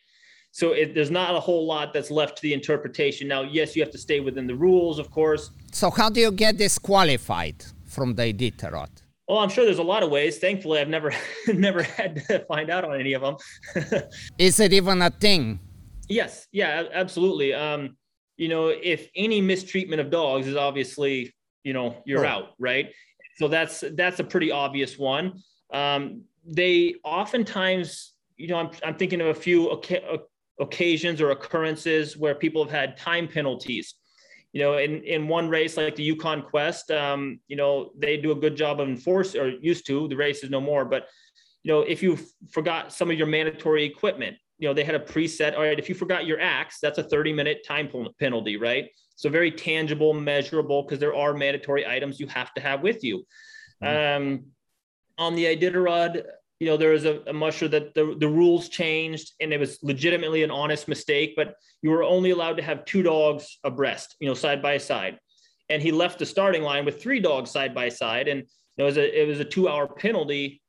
So 0.52 0.74
it, 0.74 0.94
there's 0.94 1.10
not 1.10 1.36
a 1.36 1.40
whole 1.40 1.66
lot 1.66 1.94
that's 1.94 2.12
left 2.12 2.38
to 2.38 2.42
the 2.44 2.54
interpretation. 2.54 3.28
Now, 3.28 3.42
yes, 3.42 3.76
you 3.76 3.82
have 3.82 3.92
to 3.92 3.98
stay 3.98 4.20
within 4.20 4.46
the 4.46 4.56
rules, 4.56 5.00
of 5.00 5.10
course. 5.10 5.50
So 5.72 5.90
how 5.90 6.10
do 6.10 6.20
you 6.20 6.32
get 6.32 6.58
disqualified? 6.58 7.66
From 7.94 8.16
the 8.16 8.34
Iditarod? 8.34 8.90
Well, 9.28 9.38
I'm 9.38 9.50
sure 9.50 9.64
there's 9.64 9.80
a 9.80 9.84
lot 9.84 10.04
of 10.04 10.10
ways. 10.10 10.40
Thankfully, 10.40 10.80
I've 10.80 10.90
never 10.90 11.14
never 11.48 11.84
had 11.84 12.26
to 12.28 12.40
find 12.46 12.70
out 12.70 12.84
on 12.84 13.00
any 13.00 13.14
of 13.14 13.22
them. 13.22 13.38
Is 14.38 14.60
it 14.60 14.74
even 14.74 15.02
a 15.02 15.10
thing? 15.10 15.60
Yes. 16.10 16.48
Yeah, 16.52 16.84
absolutely. 16.94 17.54
Um, 17.54 17.96
you 18.38 18.50
know, 18.50 18.68
if 18.68 19.10
any 19.16 19.40
mistreatment 19.42 20.02
of 20.02 20.10
dogs 20.10 20.48
is 20.48 20.56
obviously, 20.56 21.34
you 21.64 21.74
know, 21.74 21.96
you're 22.06 22.26
oh. 22.26 22.30
out, 22.30 22.48
right? 22.60 22.92
So 23.38 23.48
that's 23.48 23.84
that's 23.96 24.20
a 24.20 24.24
pretty 24.24 24.52
obvious 24.52 24.98
one. 24.98 25.42
Um, 25.72 26.24
they 26.46 26.96
oftentimes, 27.04 28.14
you 28.38 28.48
know, 28.48 28.58
I'm 28.58 28.72
I'm 28.84 28.96
thinking 28.96 29.22
of 29.22 29.28
a 29.28 29.34
few 29.34 29.82
occasions 30.60 31.22
or 31.22 31.32
occurrences 31.32 32.18
where 32.18 32.36
people 32.36 32.64
have 32.64 32.72
had 32.72 32.98
time 32.98 33.28
penalties. 33.28 33.96
You 34.54 34.62
know, 34.62 34.78
in, 34.78 35.04
in 35.04 35.28
one 35.28 35.50
race 35.50 35.78
like 35.78 35.96
the 35.96 36.04
Yukon 36.04 36.44
Quest, 36.44 36.92
um, 36.92 37.40
you 37.48 37.56
know, 37.56 37.92
they 37.98 38.18
do 38.18 38.32
a 38.32 38.36
good 38.36 38.56
job 38.56 38.80
of 38.80 38.88
enforcing, 38.88 39.42
or 39.42 39.50
used 39.50 39.86
to, 39.88 40.08
the 40.08 40.16
race 40.16 40.44
is 40.44 40.50
no 40.50 40.62
more. 40.62 40.86
But, 40.86 41.08
you 41.64 41.74
know, 41.74 41.82
if 41.82 42.04
you 42.04 42.20
forgot 42.52 42.94
some 42.94 43.10
of 43.10 43.18
your 43.18 43.28
mandatory 43.28 43.84
equipment, 43.84 44.38
you 44.60 44.68
know, 44.68 44.74
they 44.74 44.84
had 44.84 44.96
a 44.96 45.00
preset. 45.00 45.56
All 45.56 45.62
right, 45.62 45.78
if 45.78 45.90
you 45.90 45.96
forgot 45.96 46.26
your 46.26 46.40
axe, 46.40 46.78
that's 46.82 47.00
a 47.00 47.04
30 47.04 47.34
minute 47.34 47.66
time 47.68 47.90
penalty, 48.20 48.58
right? 48.58 48.86
So 49.16 49.30
very 49.30 49.52
tangible, 49.52 50.14
measurable, 50.14 50.84
because 50.84 51.00
there 51.00 51.16
are 51.16 51.34
mandatory 51.34 51.86
items 51.88 52.20
you 52.20 52.28
have 52.28 52.54
to 52.54 52.62
have 52.62 52.82
with 52.82 53.04
you. 53.04 53.26
Mm-hmm. 53.84 54.24
Um, 54.24 54.46
on 55.18 55.36
the 55.36 55.46
Iditarod, 55.46 56.24
you 56.64 56.70
know, 56.70 56.78
there 56.78 56.92
was 56.92 57.04
a, 57.04 57.20
a 57.28 57.34
that 57.68 57.92
the, 57.94 58.16
the 58.18 58.28
rules 58.28 58.70
changed 58.70 59.34
and 59.42 59.52
it 59.52 59.60
was 59.60 59.80
legitimately 59.84 60.44
an 60.44 60.50
honest 60.50 60.88
mistake, 60.88 61.34
but 61.36 61.56
you 61.82 61.90
were 61.90 62.04
only 62.04 62.30
allowed 62.30 62.56
to 62.56 62.64
have 62.64 62.86
two 62.86 63.04
dogs 63.04 63.60
abreast, 63.66 64.16
you 64.22 64.30
know, 64.30 64.34
side 64.34 64.62
by 64.62 64.78
side. 64.78 65.20
And 65.70 65.82
he 65.82 65.92
left 65.92 66.20
the 66.20 66.26
starting 66.26 66.64
line 66.64 66.86
with 66.86 67.02
three 67.02 67.20
dogs 67.20 67.52
side 67.52 67.76
by 67.76 67.90
side. 67.90 68.30
And 68.30 68.44
it 68.78 68.84
was 68.84 68.96
a, 68.96 69.22
it 69.22 69.28
was 69.28 69.42
a 69.42 69.46
two 69.46 69.68
hour 69.68 69.88
penalty, 69.88 70.62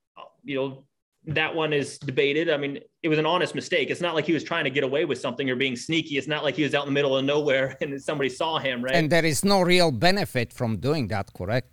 you 0.42 0.56
know, 0.56 0.84
that 1.26 1.54
one 1.54 1.72
is 1.72 1.98
debated. 1.98 2.50
I 2.50 2.56
mean, 2.56 2.80
it 3.04 3.08
was 3.08 3.18
an 3.18 3.26
honest 3.26 3.54
mistake. 3.54 3.88
It's 3.88 4.00
not 4.00 4.16
like 4.16 4.26
he 4.26 4.32
was 4.32 4.42
trying 4.42 4.64
to 4.64 4.70
get 4.70 4.82
away 4.82 5.04
with 5.04 5.18
something 5.20 5.48
or 5.48 5.54
being 5.54 5.76
sneaky. 5.76 6.18
It's 6.18 6.26
not 6.26 6.42
like 6.42 6.56
he 6.56 6.64
was 6.64 6.74
out 6.74 6.82
in 6.82 6.88
the 6.88 6.98
middle 6.98 7.16
of 7.16 7.24
nowhere 7.24 7.76
and 7.80 8.02
somebody 8.02 8.28
saw 8.28 8.58
him, 8.58 8.82
right? 8.82 8.96
And 8.96 9.10
there 9.10 9.24
is 9.24 9.44
no 9.44 9.62
real 9.62 9.92
benefit 9.92 10.52
from 10.52 10.78
doing 10.78 11.06
that, 11.08 11.32
correct? 11.32 11.70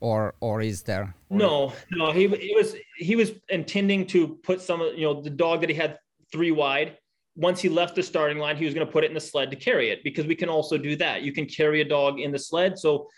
Or 0.00 0.34
or 0.40 0.60
is 0.60 0.82
there? 0.82 1.14
No, 1.30 1.72
no. 1.90 2.12
He 2.12 2.28
he 2.28 2.54
was 2.54 2.76
he 2.96 3.16
was 3.16 3.32
intending 3.48 4.06
to 4.08 4.38
put 4.42 4.60
some 4.60 4.80
you 4.80 5.02
know 5.02 5.20
the 5.20 5.30
dog 5.30 5.60
that 5.60 5.70
he 5.70 5.76
had 5.76 5.98
three 6.32 6.50
wide. 6.50 6.96
Once 7.36 7.60
he 7.60 7.68
left 7.68 7.94
the 7.94 8.02
starting 8.02 8.38
line, 8.38 8.56
he 8.56 8.64
was 8.64 8.74
going 8.74 8.86
to 8.86 8.92
put 8.92 9.04
it 9.04 9.08
in 9.08 9.14
the 9.14 9.20
sled 9.20 9.50
to 9.50 9.56
carry 9.56 9.90
it 9.90 10.02
because 10.02 10.26
we 10.26 10.34
can 10.34 10.48
also 10.48 10.76
do 10.76 10.96
that. 10.96 11.22
You 11.22 11.32
can 11.32 11.46
carry 11.46 11.80
a 11.80 11.84
dog 11.84 12.18
in 12.18 12.32
the 12.32 12.38
sled. 12.38 12.76
So 12.78 13.08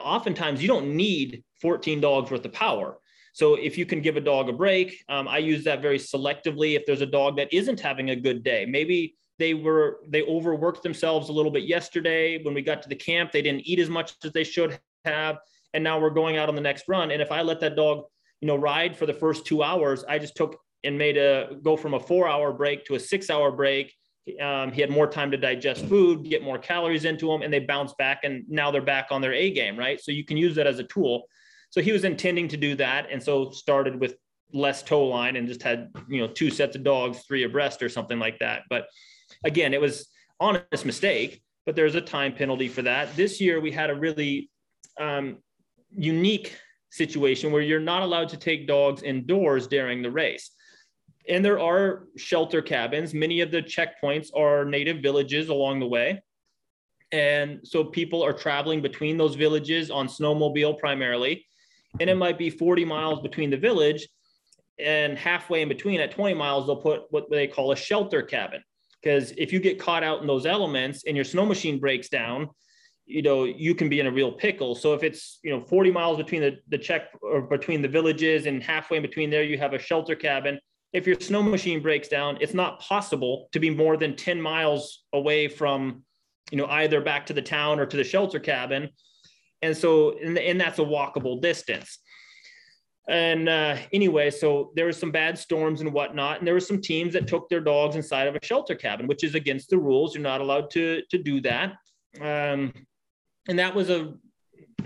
oftentimes 0.00 0.62
you 0.62 0.68
don't 0.68 0.94
need 0.94 1.42
14 1.60 2.00
dogs 2.00 2.30
worth 2.30 2.44
of 2.44 2.52
power. 2.52 2.98
So 3.32 3.56
if 3.56 3.76
you 3.76 3.84
can 3.84 4.00
give 4.00 4.16
a 4.16 4.20
dog 4.20 4.48
a 4.48 4.52
break, 4.52 5.02
um, 5.08 5.26
I 5.26 5.38
use 5.38 5.64
that 5.64 5.82
very 5.82 5.98
selectively. 5.98 6.76
If 6.76 6.86
there's 6.86 7.00
a 7.00 7.06
dog 7.06 7.36
that 7.38 7.52
isn't 7.52 7.80
having 7.80 8.10
a 8.10 8.16
good 8.16 8.44
day, 8.44 8.64
maybe 8.64 9.16
they 9.40 9.54
were 9.54 9.98
they 10.06 10.22
overworked 10.22 10.84
themselves 10.84 11.28
a 11.28 11.32
little 11.32 11.50
bit 11.50 11.64
yesterday 11.64 12.40
when 12.44 12.54
we 12.54 12.62
got 12.62 12.80
to 12.82 12.88
the 12.88 12.94
camp. 12.94 13.32
They 13.32 13.42
didn't 13.42 13.66
eat 13.66 13.80
as 13.80 13.90
much 13.90 14.14
as 14.24 14.32
they 14.32 14.44
should 14.44 14.78
have 15.04 15.38
and 15.74 15.84
now 15.84 15.98
we're 15.98 16.10
going 16.10 16.36
out 16.38 16.48
on 16.48 16.54
the 16.54 16.60
next 16.60 16.84
run. 16.88 17.10
And 17.10 17.20
if 17.20 17.30
I 17.30 17.42
let 17.42 17.60
that 17.60 17.76
dog, 17.76 18.04
you 18.40 18.46
know, 18.46 18.56
ride 18.56 18.96
for 18.96 19.06
the 19.06 19.12
first 19.12 19.44
two 19.44 19.62
hours, 19.62 20.04
I 20.08 20.18
just 20.18 20.36
took 20.36 20.56
and 20.84 20.96
made 20.96 21.16
a 21.16 21.56
go 21.62 21.76
from 21.76 21.94
a 21.94 22.00
four 22.00 22.28
hour 22.28 22.52
break 22.52 22.84
to 22.86 22.94
a 22.94 23.00
six 23.00 23.28
hour 23.28 23.50
break. 23.50 23.92
Um, 24.40 24.72
he 24.72 24.80
had 24.80 24.90
more 24.90 25.06
time 25.06 25.30
to 25.32 25.36
digest 25.36 25.84
food, 25.84 26.24
get 26.24 26.42
more 26.42 26.58
calories 26.58 27.04
into 27.04 27.26
them, 27.26 27.42
and 27.42 27.52
they 27.52 27.58
bounce 27.58 27.92
back. 27.98 28.20
And 28.22 28.44
now 28.48 28.70
they're 28.70 28.80
back 28.80 29.08
on 29.10 29.20
their 29.20 29.34
A 29.34 29.50
game, 29.50 29.78
right? 29.78 30.00
So 30.00 30.12
you 30.12 30.24
can 30.24 30.36
use 30.36 30.54
that 30.54 30.66
as 30.66 30.78
a 30.78 30.84
tool. 30.84 31.24
So 31.70 31.82
he 31.82 31.92
was 31.92 32.04
intending 32.04 32.48
to 32.48 32.56
do 32.56 32.76
that, 32.76 33.08
and 33.10 33.22
so 33.22 33.50
started 33.50 34.00
with 34.00 34.14
less 34.52 34.82
tow 34.82 35.04
line 35.04 35.34
and 35.34 35.48
just 35.48 35.62
had 35.62 35.90
you 36.08 36.20
know 36.20 36.28
two 36.28 36.50
sets 36.50 36.76
of 36.76 36.84
dogs, 36.84 37.18
three 37.26 37.42
abreast 37.42 37.82
or 37.82 37.88
something 37.88 38.18
like 38.18 38.38
that. 38.38 38.62
But 38.70 38.86
again, 39.44 39.74
it 39.74 39.80
was 39.80 40.06
honest 40.38 40.86
mistake. 40.86 41.42
But 41.66 41.76
there's 41.76 41.94
a 41.94 42.00
time 42.00 42.34
penalty 42.34 42.68
for 42.68 42.82
that. 42.82 43.16
This 43.16 43.40
year 43.40 43.58
we 43.58 43.72
had 43.72 43.88
a 43.88 43.94
really 43.94 44.50
um, 45.00 45.38
unique 45.96 46.56
situation 46.90 47.50
where 47.50 47.62
you're 47.62 47.80
not 47.80 48.02
allowed 48.02 48.28
to 48.28 48.36
take 48.36 48.66
dogs 48.66 49.02
indoors 49.02 49.66
during 49.66 50.02
the 50.02 50.10
race. 50.10 50.50
And 51.28 51.44
there 51.44 51.58
are 51.58 52.04
shelter 52.16 52.62
cabins. 52.62 53.14
Many 53.14 53.40
of 53.40 53.50
the 53.50 53.62
checkpoints 53.62 54.28
are 54.36 54.64
native 54.64 54.98
villages 54.98 55.48
along 55.48 55.80
the 55.80 55.86
way. 55.86 56.22
And 57.12 57.60
so 57.64 57.84
people 57.84 58.22
are 58.22 58.32
traveling 58.32 58.82
between 58.82 59.16
those 59.16 59.34
villages 59.34 59.90
on 59.90 60.08
snowmobile 60.08 60.78
primarily. 60.78 61.46
And 62.00 62.10
it 62.10 62.16
might 62.16 62.38
be 62.38 62.50
40 62.50 62.84
miles 62.84 63.20
between 63.20 63.50
the 63.50 63.56
village. 63.56 64.06
And 64.78 65.16
halfway 65.16 65.62
in 65.62 65.68
between, 65.68 66.00
at 66.00 66.10
20 66.10 66.34
miles, 66.34 66.66
they'll 66.66 66.76
put 66.76 67.02
what 67.10 67.30
they 67.30 67.46
call 67.46 67.72
a 67.72 67.76
shelter 67.76 68.22
cabin. 68.22 68.62
Because 69.00 69.32
if 69.36 69.52
you 69.52 69.60
get 69.60 69.78
caught 69.78 70.02
out 70.02 70.20
in 70.20 70.26
those 70.26 70.46
elements 70.46 71.04
and 71.06 71.16
your 71.16 71.24
snow 71.24 71.46
machine 71.46 71.78
breaks 71.78 72.08
down, 72.08 72.50
you 73.06 73.22
know 73.22 73.44
you 73.44 73.74
can 73.74 73.88
be 73.88 74.00
in 74.00 74.06
a 74.06 74.10
real 74.10 74.32
pickle. 74.32 74.74
So 74.74 74.94
if 74.94 75.02
it's 75.02 75.38
you 75.42 75.50
know 75.50 75.60
40 75.60 75.90
miles 75.90 76.16
between 76.16 76.40
the, 76.40 76.58
the 76.68 76.78
check 76.78 77.10
or 77.22 77.42
between 77.42 77.82
the 77.82 77.88
villages 77.88 78.46
and 78.46 78.62
halfway 78.62 78.96
in 78.96 79.02
between 79.02 79.30
there 79.30 79.42
you 79.42 79.58
have 79.58 79.74
a 79.74 79.78
shelter 79.78 80.14
cabin. 80.14 80.58
If 80.92 81.06
your 81.06 81.18
snow 81.20 81.42
machine 81.42 81.82
breaks 81.82 82.08
down 82.08 82.38
it's 82.40 82.54
not 82.54 82.80
possible 82.80 83.48
to 83.52 83.60
be 83.60 83.70
more 83.70 83.96
than 83.96 84.16
10 84.16 84.40
miles 84.40 85.04
away 85.12 85.48
from 85.48 86.02
you 86.50 86.58
know 86.58 86.66
either 86.66 87.00
back 87.00 87.26
to 87.26 87.32
the 87.32 87.42
town 87.42 87.78
or 87.78 87.86
to 87.86 87.96
the 87.96 88.04
shelter 88.04 88.40
cabin. 88.40 88.88
And 89.60 89.76
so 89.76 90.18
and, 90.18 90.38
and 90.38 90.60
that's 90.60 90.78
a 90.78 90.82
walkable 90.82 91.40
distance. 91.40 91.98
And 93.06 93.50
uh, 93.50 93.76
anyway 93.92 94.30
so 94.30 94.72
there 94.76 94.86
was 94.86 94.96
some 94.96 95.12
bad 95.12 95.38
storms 95.38 95.82
and 95.82 95.92
whatnot 95.92 96.38
and 96.38 96.46
there 96.46 96.54
were 96.54 96.60
some 96.60 96.80
teams 96.80 97.12
that 97.12 97.28
took 97.28 97.50
their 97.50 97.60
dogs 97.60 97.96
inside 97.96 98.28
of 98.28 98.34
a 98.34 98.42
shelter 98.42 98.74
cabin 98.74 99.06
which 99.06 99.24
is 99.24 99.34
against 99.34 99.68
the 99.68 99.76
rules. 99.76 100.14
You're 100.14 100.22
not 100.22 100.40
allowed 100.40 100.70
to 100.70 101.02
to 101.10 101.18
do 101.18 101.42
that. 101.42 101.74
Um, 102.18 102.72
and 103.48 103.58
that 103.58 103.74
was 103.74 103.90
a, 103.90 104.14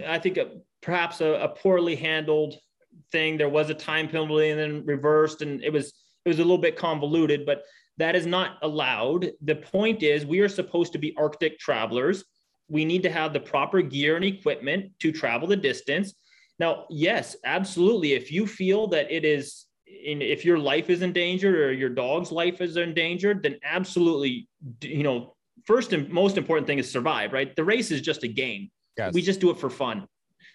I 0.07 0.19
think, 0.19 0.37
a, 0.37 0.51
perhaps 0.83 1.21
a, 1.21 1.33
a, 1.35 1.49
poorly 1.49 1.97
handled 1.97 2.55
thing. 3.13 3.37
There 3.37 3.49
was 3.49 3.71
a 3.71 3.75
time 3.75 4.09
penalty 4.09 4.51
and 4.51 4.59
then 4.59 4.85
reversed, 4.85 5.43
and 5.43 5.63
it 5.63 5.73
was 5.73 5.93
it 6.25 6.29
was 6.29 6.39
a 6.39 6.43
little 6.43 6.59
bit 6.59 6.77
convoluted, 6.77 7.47
but 7.47 7.63
that 7.99 8.15
is 8.15 8.27
not 8.27 8.59
allowed. 8.63 9.31
The 9.43 9.57
point 9.57 10.03
is, 10.03 10.25
we 10.25 10.41
are 10.41 10.49
supposed 10.49 10.93
to 10.93 10.99
be 10.99 11.15
Arctic 11.17 11.59
travelers. 11.59 12.25
We 12.69 12.85
need 12.85 13.03
to 13.05 13.11
have 13.11 13.33
the 13.33 13.41
proper 13.41 13.83
gear 13.83 14.17
and 14.17 14.25
equipment 14.25 14.93
to 15.01 15.11
travel 15.11 15.49
the 15.49 15.57
distance. 15.57 16.15
Now, 16.59 16.87
yes, 16.91 17.37
absolutely. 17.45 18.13
If 18.13 18.31
you 18.31 18.47
feel 18.47 18.89
that 18.89 19.11
it 19.11 19.25
is, 19.25 19.67
in, 19.87 20.23
if 20.23 20.45
your 20.45 20.59
life 20.59 20.91
is 20.91 21.03
endangered 21.03 21.55
or 21.55 21.73
your 21.73 21.89
dog's 21.89 22.31
life 22.31 22.61
is 22.61 22.77
endangered, 22.77 23.43
then 23.43 23.59
absolutely, 23.65 24.49
you 24.83 25.03
know, 25.03 25.35
first 25.69 25.93
and 25.93 26.09
most 26.09 26.39
important 26.39 26.67
thing 26.67 26.79
is 26.79 26.91
survive, 26.91 27.35
right? 27.35 27.55
The 27.55 27.63
race 27.63 27.91
is 27.91 28.01
just 28.01 28.25
a 28.25 28.29
game. 28.29 28.71
Yes. 28.97 29.13
We 29.13 29.21
just 29.21 29.39
do 29.39 29.51
it 29.51 29.59
for 29.59 29.69
fun. 29.69 30.07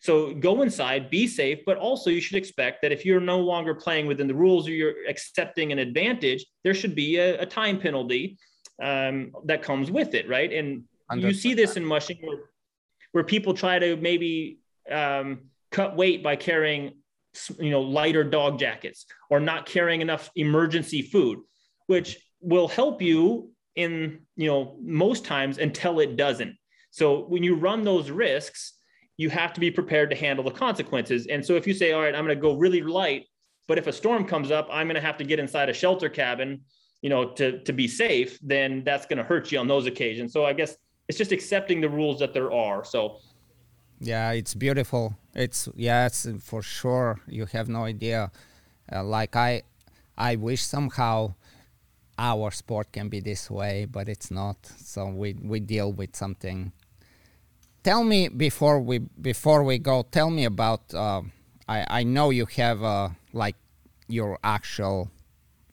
So 0.02 0.34
go 0.34 0.64
inside, 0.64 1.10
be 1.10 1.28
safe, 1.28 1.60
but 1.68 1.78
also 1.78 2.10
you 2.10 2.20
should 2.20 2.36
expect 2.36 2.82
that 2.82 2.92
if 2.92 3.06
you're 3.06 3.22
no 3.22 3.40
longer 3.40 3.74
playing 3.76 4.08
within 4.08 4.28
the 4.28 4.34
rules 4.34 4.68
or 4.68 4.72
you're 4.72 4.96
accepting 5.08 5.72
an 5.72 5.80
advantage, 5.80 6.44
there 6.64 6.74
should 6.74 6.96
be 6.96 7.18
a, 7.18 7.40
a 7.40 7.46
time 7.46 7.80
penalty 7.80 8.38
um, 8.82 9.32
that 9.46 9.62
comes 9.62 9.92
with 9.92 10.16
it, 10.16 10.28
right? 10.28 10.52
And 10.52 10.84
you 11.16 11.34
see 11.34 11.54
this 11.54 11.78
in 11.78 11.86
mushing 11.86 12.18
where, 12.22 12.40
where 13.12 13.24
people 13.24 13.54
try 13.54 13.78
to 13.78 13.96
maybe 13.96 14.58
um, 14.92 15.28
cut 15.72 15.96
weight 15.96 16.24
by 16.24 16.36
carrying, 16.36 16.84
you 17.60 17.70
know, 17.70 17.82
lighter 17.82 18.24
dog 18.24 18.60
jackets 18.60 19.06
or 19.30 19.40
not 19.40 19.68
carrying 19.68 20.02
enough 20.02 20.32
emergency 20.36 21.04
food, 21.04 21.40
which 21.86 22.18
will 22.42 22.68
help 22.68 23.02
you 23.02 23.54
in 23.76 24.20
you 24.36 24.48
know 24.48 24.78
most 24.82 25.26
times 25.26 25.58
until 25.58 26.00
it 26.00 26.16
doesn't. 26.16 26.56
So 26.92 27.26
when 27.26 27.44
you 27.44 27.56
run 27.56 27.84
those 27.84 28.12
risks 28.12 28.74
you 29.18 29.30
have 29.30 29.54
to 29.54 29.60
be 29.60 29.70
prepared 29.70 30.10
to 30.10 30.16
handle 30.16 30.44
the 30.44 30.52
consequences. 30.52 31.28
And 31.28 31.46
so 31.46 31.56
if 31.56 31.68
you 31.68 31.74
say 31.74 31.92
all 31.94 32.02
right 32.02 32.16
i'm 32.16 32.26
going 32.26 32.38
to 32.38 32.42
go 32.42 32.56
really 32.56 32.82
light 32.82 33.26
but 33.68 33.78
if 33.78 33.88
a 33.88 33.94
storm 33.94 34.26
comes 34.26 34.52
up 34.52 34.68
i'm 34.72 34.88
going 34.88 34.96
to 34.96 35.02
have 35.02 35.18
to 35.18 35.24
get 35.24 35.40
inside 35.40 35.70
a 35.70 35.74
shelter 35.74 36.10
cabin 36.10 36.62
you 37.02 37.10
know 37.10 37.32
to 37.34 37.60
to 37.64 37.74
be 37.74 37.88
safe 37.88 38.40
then 38.42 38.84
that's 38.84 39.06
going 39.06 39.18
to 39.18 39.24
hurt 39.24 39.52
you 39.52 39.60
on 39.60 39.68
those 39.68 39.86
occasions. 39.86 40.34
So 40.34 40.46
i 40.46 40.54
guess 40.54 40.78
it's 41.08 41.18
just 41.18 41.32
accepting 41.32 41.82
the 41.82 41.90
rules 41.90 42.20
that 42.20 42.34
there 42.34 42.52
are. 42.52 42.84
So 42.84 43.20
yeah 44.00 44.32
it's 44.32 44.54
beautiful. 44.54 45.16
It's 45.36 45.70
yeah 45.76 46.06
it's 46.08 46.28
for 46.42 46.62
sure 46.62 47.20
you 47.28 47.46
have 47.48 47.70
no 47.70 47.84
idea. 47.84 48.32
Uh, 48.92 49.04
like 49.04 49.36
i 49.36 49.64
i 50.18 50.36
wish 50.36 50.62
somehow 50.62 51.34
our 52.18 52.52
sport 52.52 52.92
can 52.92 53.10
be 53.10 53.20
this 53.20 53.50
way, 53.50 53.86
but 53.86 54.08
it's 54.08 54.30
not. 54.32 54.58
So 54.78 55.08
we 55.08 55.34
we 55.34 55.60
deal 55.60 55.92
with 55.92 56.16
something. 56.16 56.72
Tell 57.84 58.04
me 58.04 58.30
before 58.30 58.80
we 58.80 59.00
before 59.00 59.64
we 59.64 59.78
go. 59.78 60.04
Tell 60.04 60.30
me 60.30 60.46
about. 60.46 60.94
Uh, 60.94 61.24
I 61.68 62.02
I 62.02 62.04
know 62.04 62.30
you 62.30 62.46
have 62.58 62.84
uh, 62.84 63.10
like 63.34 63.56
your 64.08 64.38
actual 64.44 65.10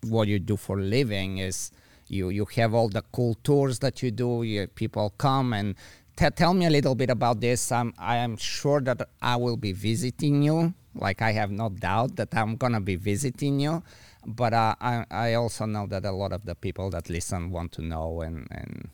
what 0.08 0.28
you 0.28 0.38
do 0.38 0.56
for 0.56 0.80
living 0.80 1.38
is 1.38 1.70
you 2.08 2.30
you 2.30 2.46
have 2.56 2.74
all 2.74 2.88
the 2.88 3.02
cool 3.12 3.34
tours 3.44 3.78
that 3.80 4.02
you 4.02 4.10
do. 4.10 4.42
You, 4.42 4.66
people 4.66 5.14
come 5.18 5.52
and 5.52 5.74
t- 6.16 6.30
tell 6.30 6.54
me 6.54 6.66
a 6.66 6.70
little 6.70 6.94
bit 6.94 7.10
about 7.10 7.40
this. 7.40 7.70
I'm 7.70 7.92
I 7.98 8.16
am 8.16 8.36
sure 8.36 8.80
that 8.80 9.08
I 9.20 9.36
will 9.36 9.56
be 9.56 9.72
visiting 9.72 10.42
you. 10.42 10.74
Like 10.94 11.22
I 11.22 11.32
have 11.32 11.50
no 11.50 11.68
doubt 11.68 12.16
that 12.16 12.34
I'm 12.34 12.56
gonna 12.56 12.80
be 12.80 12.96
visiting 12.96 13.60
you 13.60 13.82
but 14.26 14.52
uh, 14.52 14.74
I, 14.80 15.04
I 15.10 15.34
also 15.34 15.66
know 15.66 15.86
that 15.86 16.04
a 16.04 16.12
lot 16.12 16.32
of 16.32 16.44
the 16.44 16.54
people 16.54 16.90
that 16.90 17.08
listen 17.08 17.50
want 17.50 17.72
to 17.72 17.82
know 17.82 18.20
and, 18.20 18.46
and 18.50 18.88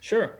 sure 0.00 0.38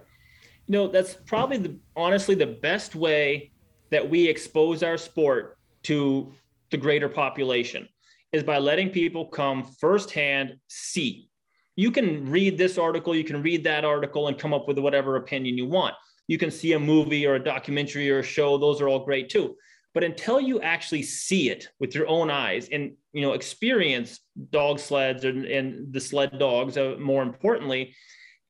you 0.66 0.72
know 0.72 0.88
that's 0.88 1.14
probably 1.26 1.58
the 1.58 1.76
honestly 1.96 2.34
the 2.34 2.46
best 2.46 2.94
way 2.94 3.50
that 3.90 4.08
we 4.08 4.26
expose 4.26 4.82
our 4.82 4.96
sport 4.96 5.58
to 5.84 6.32
the 6.70 6.76
greater 6.76 7.08
population 7.08 7.88
is 8.32 8.42
by 8.42 8.58
letting 8.58 8.88
people 8.88 9.26
come 9.26 9.62
firsthand 9.62 10.56
see 10.68 11.28
you 11.76 11.90
can 11.90 12.30
read 12.30 12.58
this 12.58 12.76
article, 12.76 13.14
you 13.14 13.24
can 13.24 13.42
read 13.42 13.64
that 13.64 13.84
article 13.84 14.28
and 14.28 14.38
come 14.38 14.52
up 14.52 14.68
with 14.68 14.78
whatever 14.78 15.16
opinion 15.16 15.56
you 15.56 15.66
want. 15.66 15.94
You 16.28 16.38
can 16.38 16.50
see 16.50 16.74
a 16.74 16.78
movie 16.78 17.26
or 17.26 17.34
a 17.34 17.42
documentary 17.42 18.10
or 18.10 18.18
a 18.18 18.22
show, 18.22 18.58
those 18.58 18.80
are 18.80 18.88
all 18.88 19.04
great 19.04 19.28
too. 19.28 19.56
But 19.94 20.04
until 20.04 20.40
you 20.40 20.60
actually 20.60 21.02
see 21.02 21.50
it 21.50 21.68
with 21.78 21.94
your 21.94 22.06
own 22.08 22.30
eyes 22.30 22.68
and 22.70 22.92
you 23.12 23.22
know 23.22 23.32
experience 23.32 24.20
dog 24.50 24.78
sleds 24.78 25.24
and, 25.24 25.44
and 25.44 25.92
the 25.92 26.00
sled 26.00 26.38
dogs, 26.38 26.76
uh, 26.76 26.96
more 26.98 27.22
importantly, 27.22 27.94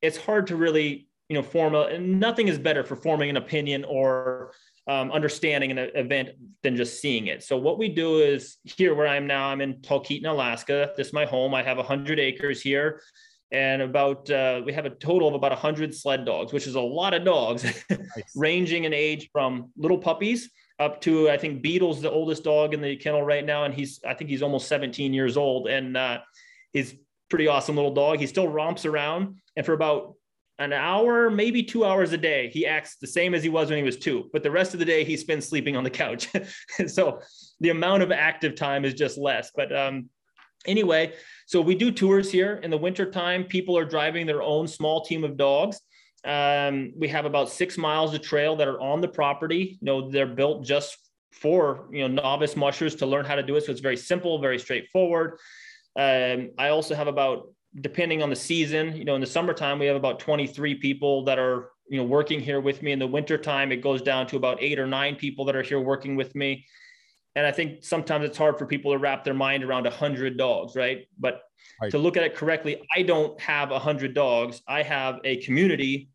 it's 0.01 0.17
hard 0.17 0.47
to 0.47 0.55
really 0.55 1.07
you 1.29 1.35
know 1.35 1.43
form 1.43 1.75
a. 1.75 1.81
And 1.83 2.19
nothing 2.19 2.47
is 2.47 2.57
better 2.57 2.83
for 2.83 2.95
forming 2.95 3.29
an 3.29 3.37
opinion 3.37 3.83
or 3.83 4.53
um, 4.87 5.11
understanding 5.11 5.71
an 5.71 5.77
event 5.95 6.29
than 6.61 6.75
just 6.75 7.01
seeing 7.01 7.27
it. 7.27 7.43
So 7.43 7.57
what 7.57 7.77
we 7.77 7.87
do 7.89 8.19
is 8.19 8.57
here 8.63 8.93
where 8.95 9.07
I 9.07 9.15
am 9.15 9.27
now, 9.27 9.47
I'm 9.47 9.61
in 9.61 9.75
Talkeetna, 9.75 10.29
Alaska. 10.29 10.91
This 10.97 11.07
is 11.07 11.13
my 11.13 11.25
home. 11.25 11.53
I 11.53 11.63
have 11.63 11.77
100 11.77 12.19
acres 12.19 12.61
here 12.61 13.01
and 13.53 13.83
about 13.83 14.29
uh, 14.31 14.61
we 14.65 14.73
have 14.73 14.85
a 14.85 14.89
total 14.89 15.27
of 15.27 15.35
about 15.35 15.51
100 15.51 15.95
sled 15.95 16.25
dogs 16.25 16.51
which 16.51 16.67
is 16.67 16.75
a 16.75 16.81
lot 16.81 17.13
of 17.13 17.23
dogs 17.23 17.63
nice. 17.89 17.99
ranging 18.35 18.83
in 18.83 18.93
age 18.93 19.29
from 19.31 19.69
little 19.77 19.97
puppies 19.97 20.49
up 20.83 21.01
to 21.01 21.29
i 21.29 21.37
think 21.37 21.61
beetle's 21.61 22.01
the 22.01 22.11
oldest 22.11 22.43
dog 22.43 22.73
in 22.73 22.81
the 22.81 22.95
kennel 22.95 23.23
right 23.23 23.45
now 23.45 23.63
and 23.63 23.73
he's 23.73 23.99
i 24.05 24.13
think 24.13 24.29
he's 24.29 24.41
almost 24.41 24.67
17 24.67 25.13
years 25.13 25.37
old 25.37 25.67
and 25.67 25.95
uh, 25.95 26.19
he's 26.71 26.95
pretty 27.29 27.47
awesome 27.47 27.75
little 27.75 27.93
dog 27.93 28.19
he 28.19 28.27
still 28.27 28.47
romps 28.47 28.85
around 28.85 29.37
and 29.55 29.65
for 29.65 29.73
about 29.73 30.15
an 30.59 30.71
hour, 30.71 31.29
maybe 31.29 31.63
two 31.63 31.83
hours 31.83 32.13
a 32.13 32.17
day, 32.17 32.49
he 32.49 32.65
acts 32.65 32.97
the 32.97 33.07
same 33.07 33.33
as 33.33 33.41
he 33.41 33.49
was 33.49 33.69
when 33.69 33.77
he 33.77 33.83
was 33.83 33.97
two. 33.97 34.29
But 34.31 34.43
the 34.43 34.51
rest 34.51 34.73
of 34.73 34.79
the 34.79 34.85
day, 34.85 35.03
he 35.03 35.17
spends 35.17 35.47
sleeping 35.47 35.75
on 35.75 35.83
the 35.83 35.89
couch. 35.89 36.27
so 36.87 37.21
the 37.59 37.69
amount 37.69 38.03
of 38.03 38.11
active 38.11 38.55
time 38.55 38.85
is 38.85 38.93
just 38.93 39.17
less. 39.17 39.51
But 39.55 39.75
um, 39.75 40.09
anyway, 40.67 41.13
so 41.47 41.59
we 41.59 41.75
do 41.75 41.91
tours 41.91 42.31
here 42.31 42.59
in 42.63 42.69
the 42.69 42.77
wintertime. 42.77 43.45
People 43.45 43.77
are 43.77 43.85
driving 43.85 44.27
their 44.27 44.43
own 44.43 44.67
small 44.67 45.03
team 45.03 45.23
of 45.23 45.37
dogs. 45.37 45.81
Um, 46.25 46.93
we 46.95 47.07
have 47.09 47.25
about 47.25 47.49
six 47.49 47.77
miles 47.77 48.13
of 48.13 48.21
trail 48.21 48.55
that 48.55 48.67
are 48.67 48.79
on 48.79 49.01
the 49.01 49.07
property. 49.07 49.77
You 49.81 49.85
know, 49.85 50.09
they're 50.09 50.25
built 50.25 50.63
just 50.63 50.97
for 51.31 51.87
you 51.91 52.07
know 52.07 52.21
novice 52.21 52.55
mushers 52.55 52.95
to 52.95 53.05
learn 53.05 53.25
how 53.25 53.35
to 53.35 53.43
do 53.43 53.55
it. 53.55 53.65
So 53.65 53.71
it's 53.71 53.81
very 53.81 53.97
simple, 53.97 54.39
very 54.39 54.59
straightforward. 54.59 55.39
Um, 55.95 56.51
I 56.57 56.69
also 56.69 56.95
have 56.95 57.07
about 57.07 57.47
depending 57.81 58.21
on 58.21 58.29
the 58.29 58.35
season, 58.35 58.95
you 58.95 59.03
know, 59.03 59.15
in 59.15 59.21
the 59.21 59.27
summertime, 59.27 59.79
we 59.79 59.87
have 59.87 59.95
about 59.95 60.19
23 60.19 60.75
people 60.75 61.23
that 61.25 61.39
are, 61.39 61.71
you 61.89 61.97
know, 61.97 62.03
working 62.03 62.39
here 62.39 62.61
with 62.61 62.81
me. 62.83 62.91
In 62.91 62.99
the 62.99 63.07
wintertime, 63.07 63.71
it 63.71 63.77
goes 63.77 64.01
down 64.01 64.27
to 64.27 64.37
about 64.37 64.61
eight 64.61 64.79
or 64.79 64.85
nine 64.85 65.15
people 65.15 65.45
that 65.45 65.55
are 65.55 65.63
here 65.63 65.79
working 65.79 66.15
with 66.15 66.35
me. 66.35 66.65
And 67.35 67.47
I 67.47 67.51
think 67.51 67.83
sometimes 67.83 68.25
it's 68.25 68.37
hard 68.37 68.59
for 68.59 68.67
people 68.67 68.91
to 68.91 68.99
wrap 68.99 69.23
their 69.23 69.33
mind 69.33 69.63
around 69.63 69.85
100 69.85 70.37
dogs, 70.37 70.75
right? 70.75 71.07
But 71.19 71.41
right. 71.81 71.89
to 71.89 71.97
look 71.97 72.15
at 72.15 72.23
it 72.23 72.35
correctly, 72.35 72.81
I 72.95 73.01
don't 73.01 73.39
have 73.41 73.71
100 73.71 74.13
dogs. 74.13 74.61
I 74.67 74.83
have 74.83 75.19
a 75.23 75.37
community, 75.37 76.09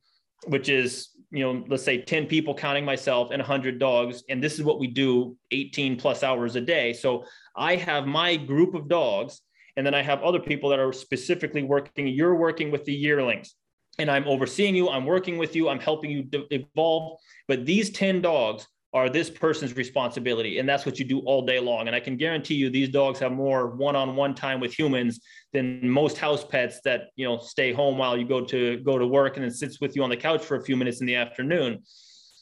which 0.46 0.68
is, 0.68 1.08
you 1.30 1.40
know, 1.40 1.64
let's 1.68 1.82
say 1.82 2.00
10 2.00 2.26
people 2.26 2.54
counting 2.54 2.84
myself 2.84 3.30
and 3.30 3.40
100 3.40 3.78
dogs. 3.78 4.22
And 4.28 4.42
this 4.42 4.54
is 4.54 4.62
what 4.62 4.78
we 4.78 4.86
do 4.86 5.36
18 5.50 5.96
plus 5.96 6.22
hours 6.22 6.56
a 6.56 6.60
day. 6.60 6.92
So 6.92 7.24
I 7.56 7.76
have 7.76 8.06
my 8.06 8.36
group 8.36 8.74
of 8.74 8.88
dogs 8.88 9.40
and 9.78 9.86
then 9.86 9.94
I 9.94 10.02
have 10.02 10.22
other 10.24 10.40
people 10.40 10.70
that 10.70 10.80
are 10.80 10.92
specifically 10.92 11.62
working. 11.62 12.08
You're 12.08 12.34
working 12.34 12.72
with 12.72 12.84
the 12.84 12.92
yearlings, 12.92 13.54
and 14.00 14.10
I'm 14.10 14.26
overseeing 14.26 14.74
you. 14.74 14.88
I'm 14.88 15.06
working 15.06 15.38
with 15.38 15.54
you. 15.54 15.68
I'm 15.68 15.78
helping 15.78 16.10
you 16.10 16.28
evolve. 16.50 17.20
But 17.46 17.64
these 17.64 17.90
10 17.90 18.20
dogs 18.20 18.66
are 18.94 19.10
this 19.10 19.28
person's 19.28 19.76
responsibility. 19.76 20.58
And 20.58 20.68
that's 20.68 20.86
what 20.86 20.98
you 20.98 21.04
do 21.04 21.20
all 21.20 21.42
day 21.42 21.60
long. 21.60 21.88
And 21.88 21.94
I 21.94 22.00
can 22.00 22.16
guarantee 22.16 22.54
you 22.54 22.70
these 22.70 22.88
dogs 22.88 23.18
have 23.18 23.32
more 23.32 23.68
one-on-one 23.68 24.34
time 24.34 24.60
with 24.60 24.76
humans 24.76 25.20
than 25.52 25.88
most 25.88 26.16
house 26.16 26.44
pets 26.44 26.80
that, 26.84 27.10
you 27.16 27.26
know, 27.26 27.38
stay 27.38 27.72
home 27.72 27.98
while 27.98 28.16
you 28.16 28.26
go 28.26 28.42
to 28.46 28.78
go 28.78 28.96
to 28.98 29.06
work 29.06 29.36
and 29.36 29.44
then 29.44 29.50
sits 29.50 29.80
with 29.80 29.94
you 29.94 30.02
on 30.02 30.10
the 30.10 30.16
couch 30.16 30.42
for 30.42 30.56
a 30.56 30.64
few 30.64 30.76
minutes 30.76 31.00
in 31.00 31.06
the 31.06 31.14
afternoon. 31.16 31.82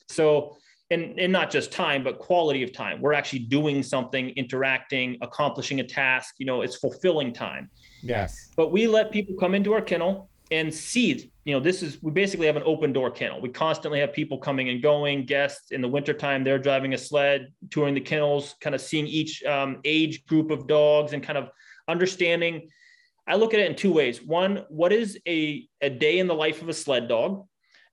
So 0.09 0.57
and, 0.91 1.19
and 1.19 1.33
not 1.33 1.51
just 1.51 1.73
time, 1.73 2.05
but 2.05 2.21
quality 2.21 2.63
of 2.63 2.73
time. 2.73 3.01
We're 3.01 3.13
actually 3.13 3.41
doing 3.41 3.83
something, 3.83 4.31
interacting, 4.31 5.19
accomplishing 5.21 5.81
a 5.81 5.85
task. 5.85 6.37
You 6.39 6.47
know, 6.47 6.63
it's 6.63 6.77
fulfilling 6.77 7.33
time. 7.33 7.69
Yes. 8.03 8.51
But 8.57 8.71
we 8.71 8.87
let 8.87 9.11
people 9.11 9.35
come 9.35 9.55
into 9.57 9.73
our 9.73 9.81
kennel 9.81 10.31
and 10.53 10.73
see, 10.73 11.33
you 11.47 11.55
know, 11.55 11.61
this 11.61 11.81
is, 11.81 12.03
we 12.03 12.11
basically 12.11 12.47
have 12.49 12.57
an 12.57 12.65
open 12.67 12.93
door 12.93 13.09
kennel. 13.09 13.41
We 13.41 13.51
constantly 13.51 14.01
have 14.01 14.13
people 14.13 14.37
coming 14.37 14.69
and 14.69 14.83
going, 14.83 15.27
guests 15.27 15.71
in 15.71 15.81
the 15.81 15.87
wintertime, 15.87 16.43
they're 16.43 16.59
driving 16.59 16.93
a 16.93 16.99
sled, 16.99 17.53
touring 17.71 17.95
the 17.95 18.01
kennels, 18.01 18.57
kind 18.61 18.75
of 18.75 18.81
seeing 18.81 19.07
each 19.07 19.45
um, 19.45 19.79
age 19.85 20.27
group 20.27 20.51
of 20.51 20.67
dogs 20.67 21.13
and 21.13 21.23
kind 21.23 21.39
of 21.39 21.49
understanding. 21.87 22.69
I 23.29 23.37
look 23.37 23.55
at 23.55 23.61
it 23.61 23.71
in 23.71 23.77
two 23.77 23.93
ways. 23.93 24.21
One, 24.21 24.65
what 24.71 24.93
is 24.93 25.21
a, 25.27 25.69
a 25.81 25.89
day 25.89 26.19
in 26.19 26.27
the 26.27 26.35
life 26.35 26.63
of 26.63 26.69
a 26.69 26.75
sled 26.75 27.09
dog? 27.09 27.47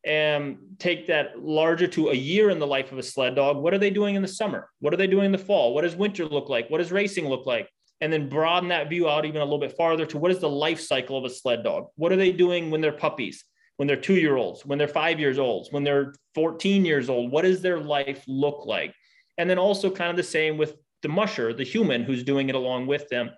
and 0.06 0.58
take 0.80 1.08
that 1.08 1.42
larger 1.42 1.88
to 1.88 2.10
a 2.10 2.14
year 2.14 2.50
in 2.50 2.60
the 2.60 2.68
life 2.68 2.92
of 2.92 2.98
a 2.98 3.04
sled 3.04 3.36
dog. 3.36 3.56
What 3.56 3.74
are 3.74 3.78
they 3.78 3.90
doing 3.90 4.16
in 4.16 4.22
the 4.22 4.28
summer? 4.28 4.70
What 4.82 4.94
are 4.94 4.98
they 4.98 5.08
doing 5.08 5.28
in 5.28 5.32
the 5.32 5.38
fall? 5.38 5.74
What 5.74 5.84
does 5.84 5.96
winter 5.96 6.26
look 6.26 6.50
like? 6.50 6.70
What 6.70 6.80
does 6.80 6.92
racing 6.92 7.30
look 7.30 7.46
like? 7.46 7.70
And 8.04 8.12
then 8.12 8.28
broaden 8.28 8.68
that 8.68 8.90
view 8.90 9.08
out 9.08 9.24
even 9.24 9.40
a 9.40 9.46
little 9.46 9.58
bit 9.58 9.78
farther 9.78 10.06
to 10.08 10.18
what 10.18 10.30
is 10.30 10.40
the 10.40 10.50
life 10.50 10.82
cycle 10.82 11.18
of 11.18 11.24
a 11.24 11.30
sled 11.30 11.64
dog? 11.64 11.88
What 11.96 12.12
are 12.12 12.18
they 12.18 12.34
doing 12.34 12.70
when 12.70 12.82
they're 12.82 12.92
puppies, 12.92 13.46
when 13.78 13.88
they're 13.88 13.96
two 13.96 14.16
year 14.16 14.36
olds, 14.36 14.66
when 14.66 14.78
they're 14.78 14.90
five 14.90 15.22
years 15.22 15.40
olds, 15.40 15.72
when 15.72 15.86
they're 15.86 16.14
14 16.36 16.84
years 16.84 17.10
old? 17.10 17.32
What 17.32 17.44
does 17.44 17.62
their 17.62 17.80
life 17.80 18.22
look 18.28 18.66
like? 18.66 18.94
And 19.38 19.50
then 19.50 19.58
also 19.58 19.90
kind 19.90 20.10
of 20.10 20.18
the 20.18 20.24
same 20.24 20.58
with 20.58 20.76
the 21.02 21.08
musher, 21.08 21.54
the 21.54 21.64
human 21.64 22.04
who's 22.04 22.26
doing 22.26 22.50
it 22.50 22.56
along 22.56 22.88
with 22.88 23.08
them. 23.08 23.30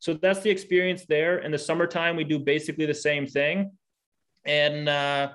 So 0.00 0.14
that's 0.14 0.40
the 0.40 0.48
experience 0.48 1.04
there. 1.06 1.40
In 1.40 1.52
the 1.52 1.58
summertime, 1.58 2.16
we 2.16 2.24
do 2.24 2.38
basically 2.38 2.86
the 2.86 2.94
same 2.94 3.26
thing. 3.26 3.72
And 4.46 4.88
uh, 4.88 5.32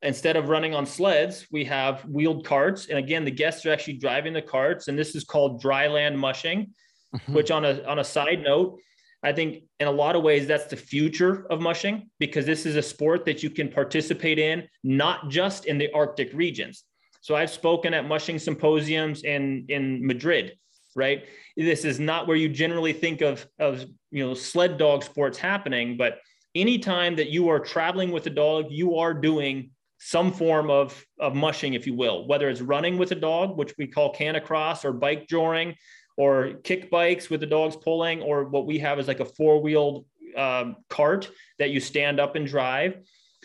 instead 0.00 0.36
of 0.36 0.48
running 0.48 0.76
on 0.76 0.86
sleds, 0.86 1.48
we 1.50 1.64
have 1.64 2.02
wheeled 2.02 2.46
carts. 2.46 2.86
And 2.86 3.00
again, 3.00 3.24
the 3.24 3.32
guests 3.32 3.66
are 3.66 3.72
actually 3.72 3.94
driving 3.94 4.32
the 4.32 4.42
carts. 4.42 4.86
And 4.86 4.96
this 4.96 5.16
is 5.16 5.24
called 5.24 5.60
dry 5.60 5.88
land 5.88 6.16
mushing, 6.16 6.72
mm-hmm. 7.14 7.34
which 7.34 7.50
on 7.50 7.64
a, 7.64 7.82
on 7.84 7.98
a 7.98 8.04
side 8.04 8.42
note, 8.42 8.78
I 9.22 9.32
think 9.32 9.64
in 9.78 9.86
a 9.86 9.92
lot 9.92 10.16
of 10.16 10.22
ways, 10.22 10.46
that's 10.46 10.66
the 10.66 10.76
future 10.76 11.46
of 11.48 11.60
mushing 11.60 12.10
because 12.18 12.44
this 12.44 12.66
is 12.66 12.74
a 12.76 12.82
sport 12.82 13.24
that 13.26 13.42
you 13.42 13.50
can 13.50 13.68
participate 13.68 14.38
in, 14.38 14.66
not 14.82 15.28
just 15.28 15.66
in 15.66 15.78
the 15.78 15.92
Arctic 15.92 16.30
regions. 16.34 16.84
So 17.20 17.36
I've 17.36 17.50
spoken 17.50 17.94
at 17.94 18.08
mushing 18.08 18.40
symposiums 18.40 19.22
in, 19.22 19.66
in 19.68 20.04
Madrid, 20.04 20.58
right? 20.96 21.24
This 21.56 21.84
is 21.84 22.00
not 22.00 22.26
where 22.26 22.36
you 22.36 22.48
generally 22.48 22.92
think 22.92 23.20
of, 23.20 23.46
of, 23.60 23.86
you 24.10 24.26
know, 24.26 24.34
sled 24.34 24.76
dog 24.76 25.04
sports 25.04 25.38
happening, 25.38 25.96
but 25.96 26.18
anytime 26.56 27.14
that 27.16 27.28
you 27.28 27.48
are 27.48 27.60
traveling 27.60 28.10
with 28.10 28.26
a 28.26 28.30
dog, 28.30 28.66
you 28.70 28.96
are 28.96 29.14
doing 29.14 29.70
some 30.00 30.32
form 30.32 30.68
of, 30.68 31.06
of 31.20 31.36
mushing, 31.36 31.74
if 31.74 31.86
you 31.86 31.94
will, 31.94 32.26
whether 32.26 32.50
it's 32.50 32.60
running 32.60 32.98
with 32.98 33.12
a 33.12 33.14
dog, 33.14 33.56
which 33.56 33.72
we 33.78 33.86
call 33.86 34.12
canicross, 34.12 34.84
or 34.84 34.92
bike 34.92 35.28
joring, 35.28 35.76
or 36.16 36.54
kick 36.64 36.90
bikes 36.90 37.30
with 37.30 37.40
the 37.40 37.46
dogs 37.46 37.76
pulling, 37.76 38.22
or 38.22 38.44
what 38.44 38.66
we 38.66 38.78
have 38.78 38.98
is 38.98 39.08
like 39.08 39.20
a 39.20 39.24
four 39.24 39.60
wheeled 39.60 40.04
um, 40.36 40.76
cart 40.88 41.30
that 41.58 41.70
you 41.70 41.80
stand 41.80 42.20
up 42.20 42.36
and 42.36 42.46
drive. 42.46 42.98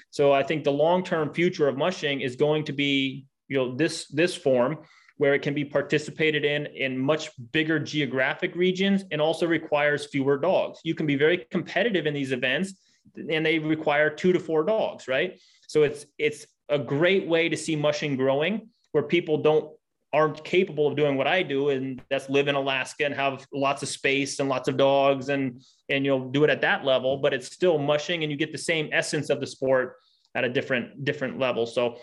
So 0.09 0.31
I 0.31 0.43
think 0.43 0.63
the 0.63 0.71
long 0.71 1.03
term 1.03 1.33
future 1.33 1.67
of 1.67 1.77
mushing 1.77 2.21
is 2.21 2.35
going 2.35 2.65
to 2.65 2.73
be, 2.73 3.25
you 3.47 3.57
know, 3.57 3.75
this 3.75 4.07
this 4.07 4.35
form 4.35 4.79
where 5.17 5.33
it 5.33 5.41
can 5.41 5.53
be 5.53 5.65
participated 5.65 6.45
in 6.45 6.67
in 6.67 6.97
much 6.97 7.29
bigger 7.51 7.79
geographic 7.79 8.55
regions 8.55 9.03
and 9.11 9.21
also 9.21 9.47
requires 9.47 10.05
fewer 10.05 10.37
dogs. 10.37 10.79
You 10.83 10.95
can 10.95 11.05
be 11.05 11.15
very 11.15 11.45
competitive 11.49 12.05
in 12.05 12.13
these 12.13 12.31
events 12.31 12.73
and 13.15 13.45
they 13.45 13.59
require 13.59 14.09
two 14.09 14.31
to 14.33 14.39
four 14.39 14.63
dogs, 14.63 15.07
right? 15.07 15.39
So 15.67 15.83
it's 15.83 16.05
it's 16.17 16.45
a 16.69 16.79
great 16.79 17.27
way 17.27 17.49
to 17.49 17.57
see 17.57 17.75
mushing 17.75 18.17
growing 18.17 18.69
where 18.91 19.03
people 19.03 19.37
don't 19.37 19.71
aren't 20.13 20.43
capable 20.43 20.87
of 20.87 20.95
doing 20.95 21.17
what 21.17 21.27
I 21.27 21.43
do, 21.43 21.69
and 21.69 22.01
that's 22.09 22.29
live 22.29 22.47
in 22.47 22.55
Alaska 22.55 23.05
and 23.05 23.13
have 23.13 23.45
lots 23.53 23.83
of 23.83 23.89
space 23.89 24.39
and 24.39 24.47
lots 24.47 24.67
of 24.67 24.77
dogs 24.77 25.29
and 25.29 25.61
and 25.89 26.05
you 26.05 26.11
know 26.11 26.29
do 26.29 26.43
it 26.43 26.49
at 26.49 26.61
that 26.61 26.85
level, 26.85 27.17
but 27.17 27.33
it's 27.33 27.51
still 27.51 27.77
mushing 27.77 28.23
and 28.23 28.31
you 28.31 28.37
get 28.37 28.51
the 28.51 28.57
same 28.57 28.89
essence 28.91 29.29
of 29.29 29.39
the 29.39 29.47
sport 29.47 29.95
at 30.35 30.43
a 30.43 30.49
different 30.49 31.03
different 31.03 31.39
level. 31.39 31.65
So 31.65 31.97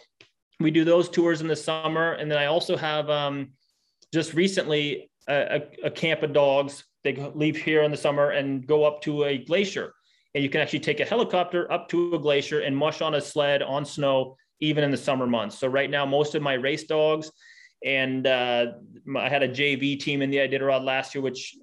we 0.61 0.71
do 0.71 0.85
those 0.85 1.09
tours 1.09 1.41
in 1.41 1.49
the 1.49 1.57
summer, 1.57 2.13
and 2.13 2.31
then 2.31 2.39
I 2.39 2.47
also 2.47 2.77
have 2.77 3.11
um, 3.11 3.53
just 4.13 4.35
recently 4.35 5.11
a, 5.29 5.63
a, 5.83 5.87
a 5.87 5.91
camp 5.91 6.23
of 6.23 6.33
dogs. 6.33 6.85
They 7.03 7.15
leave 7.35 7.57
here 7.57 7.83
in 7.83 7.91
the 7.91 7.97
summer 7.97 8.31
and 8.31 8.67
go 8.67 8.85
up 8.85 9.03
to 9.03 9.25
a 9.25 9.39
glacier 9.39 9.93
and 10.35 10.43
you 10.43 10.51
can 10.51 10.61
actually 10.61 10.81
take 10.81 11.01
a 11.01 11.05
helicopter 11.05 11.71
up 11.71 11.89
to 11.89 12.15
a 12.15 12.19
glacier 12.19 12.61
and 12.61 12.77
mush 12.77 13.01
on 13.01 13.15
a 13.15 13.21
sled 13.21 13.63
on 13.63 13.85
snow 13.85 14.37
even 14.61 14.85
in 14.85 14.91
the 14.91 14.97
summer 14.97 15.27
months 15.27 15.59
so 15.59 15.67
right 15.67 15.91
now 15.91 16.05
most 16.05 16.35
of 16.35 16.43
my 16.43 16.55
race 16.55 16.85
dogs 16.85 17.31
and 17.85 18.27
uh, 18.27 18.73
I 19.17 19.29
had 19.29 19.43
a 19.43 19.49
JV 19.49 20.01
team 20.01 20.23
in 20.23 20.31
the 20.31 20.39
Iditarod 20.39 20.85
last 20.85 21.15
year, 21.15 21.23
which 21.23 21.57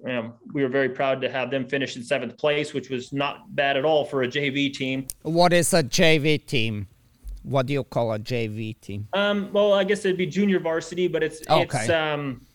we 0.52 0.62
were 0.62 0.68
very 0.68 0.88
proud 0.88 1.20
to 1.22 1.30
have 1.30 1.50
them 1.50 1.66
finish 1.66 1.96
in 1.96 2.04
seventh 2.04 2.38
place, 2.38 2.72
which 2.72 2.88
was 2.88 3.12
not 3.12 3.54
bad 3.54 3.76
at 3.76 3.84
all 3.84 4.04
for 4.04 4.22
a 4.22 4.28
JV 4.28 4.72
team. 4.72 5.06
What 5.22 5.52
is 5.52 5.74
a 5.74 5.82
JV 5.82 6.44
team? 6.46 6.86
What 7.42 7.66
do 7.66 7.72
you 7.72 7.82
call 7.82 8.12
a 8.12 8.18
JV 8.20 8.80
team? 8.80 9.08
Um, 9.12 9.50
well, 9.52 9.72
I 9.72 9.82
guess 9.82 10.04
it'd 10.04 10.16
be 10.16 10.26
junior 10.26 10.60
varsity, 10.60 11.08
but 11.08 11.24
it's 11.24 11.40
okay. 11.50 11.80
it's 11.80 11.90
um, 11.90 12.46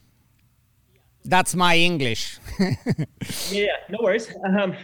that's 1.26 1.54
my 1.56 1.76
English. 1.76 2.40
yeah, 3.52 3.68
no 3.90 4.00
worries. 4.02 4.34
Um, 4.46 4.76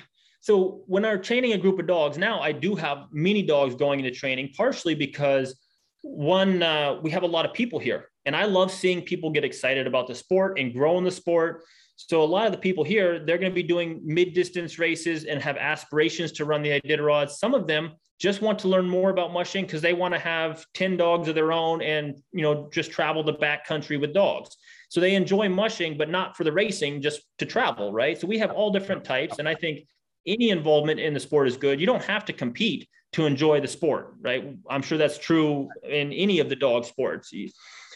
So 0.44 0.84
when 0.88 1.06
I'm 1.06 1.22
training 1.22 1.54
a 1.54 1.58
group 1.58 1.80
of 1.80 1.88
dogs 1.88 2.18
now, 2.18 2.42
I 2.42 2.52
do 2.52 2.76
have 2.76 3.06
mini 3.14 3.44
dogs 3.44 3.76
going 3.76 4.02
into 4.02 4.12
training, 4.12 4.50
partially 4.58 4.94
because 4.94 5.56
one, 6.02 6.62
uh, 6.62 7.00
we 7.02 7.12
have 7.12 7.24
a 7.24 7.28
lot 7.28 7.46
of 7.46 7.54
people 7.54 7.80
here, 7.80 8.10
and 8.26 8.36
I 8.36 8.46
love 8.46 8.72
seeing 8.72 9.02
people 9.02 9.30
get 9.30 9.44
excited 9.44 9.88
about 9.88 10.08
the 10.08 10.16
sport 10.16 10.60
and 10.60 10.74
grow 10.74 10.98
in 10.98 11.04
the 11.04 11.12
sport. 11.12 11.64
So 11.96 12.24
a 12.24 12.26
lot 12.26 12.46
of 12.46 12.52
the 12.52 12.58
people 12.58 12.84
here, 12.84 13.24
they're 13.24 13.38
going 13.38 13.52
to 13.52 13.56
be 13.56 13.64
doing 13.64 14.02
mid-distance 14.04 14.80
races 14.80 15.26
and 15.26 15.42
have 15.42 15.58
aspirations 15.58 16.32
to 16.34 16.46
run 16.46 16.62
the 16.62 16.82
Iditarod. 16.82 17.30
Some 17.30 17.54
of 17.54 17.68
them 17.68 17.92
just 18.20 18.42
want 18.42 18.60
to 18.60 18.68
learn 18.68 18.88
more 18.88 19.10
about 19.10 19.34
mushing 19.34 19.66
because 19.66 19.82
they 19.82 19.94
want 19.94 20.14
to 20.14 20.20
have 20.20 20.66
10 20.74 20.98
dogs 20.98 21.28
of 21.28 21.36
their 21.36 21.52
own 21.52 21.82
and 21.82 22.16
you 22.32 22.42
know 22.42 22.70
just 22.72 22.92
travel 22.92 23.24
the 23.24 23.34
backcountry 23.34 24.00
with 24.00 24.14
dogs. 24.14 24.56
So 24.90 25.02
they 25.02 25.16
enjoy 25.16 25.50
mushing, 25.50 25.98
but 25.98 26.10
not 26.10 26.38
for 26.38 26.44
the 26.44 26.52
racing, 26.52 27.02
just 27.02 27.22
to 27.40 27.46
travel, 27.46 27.92
right? 27.92 28.20
So 28.20 28.28
we 28.28 28.38
have 28.38 28.52
all 28.52 28.72
different 28.72 29.04
types. 29.04 29.40
And 29.40 29.50
I 29.50 29.56
think 29.56 29.88
any 30.28 30.52
involvement 30.52 31.00
in 31.00 31.14
the 31.14 31.20
sport 31.20 31.48
is 31.48 31.58
good. 31.58 31.80
You 31.80 31.88
don't 31.88 32.04
have 32.04 32.26
to 32.26 32.34
compete 32.34 32.88
to 33.14 33.26
enjoy 33.26 33.60
the 33.60 33.68
sport, 33.68 34.14
right? 34.22 34.56
I'm 34.70 34.82
sure 34.82 34.98
that's 34.98 35.18
true 35.18 35.70
in 35.84 36.14
any 36.14 36.40
of 36.40 36.50
the 36.50 36.56
dog 36.56 36.86
sports. 36.86 37.34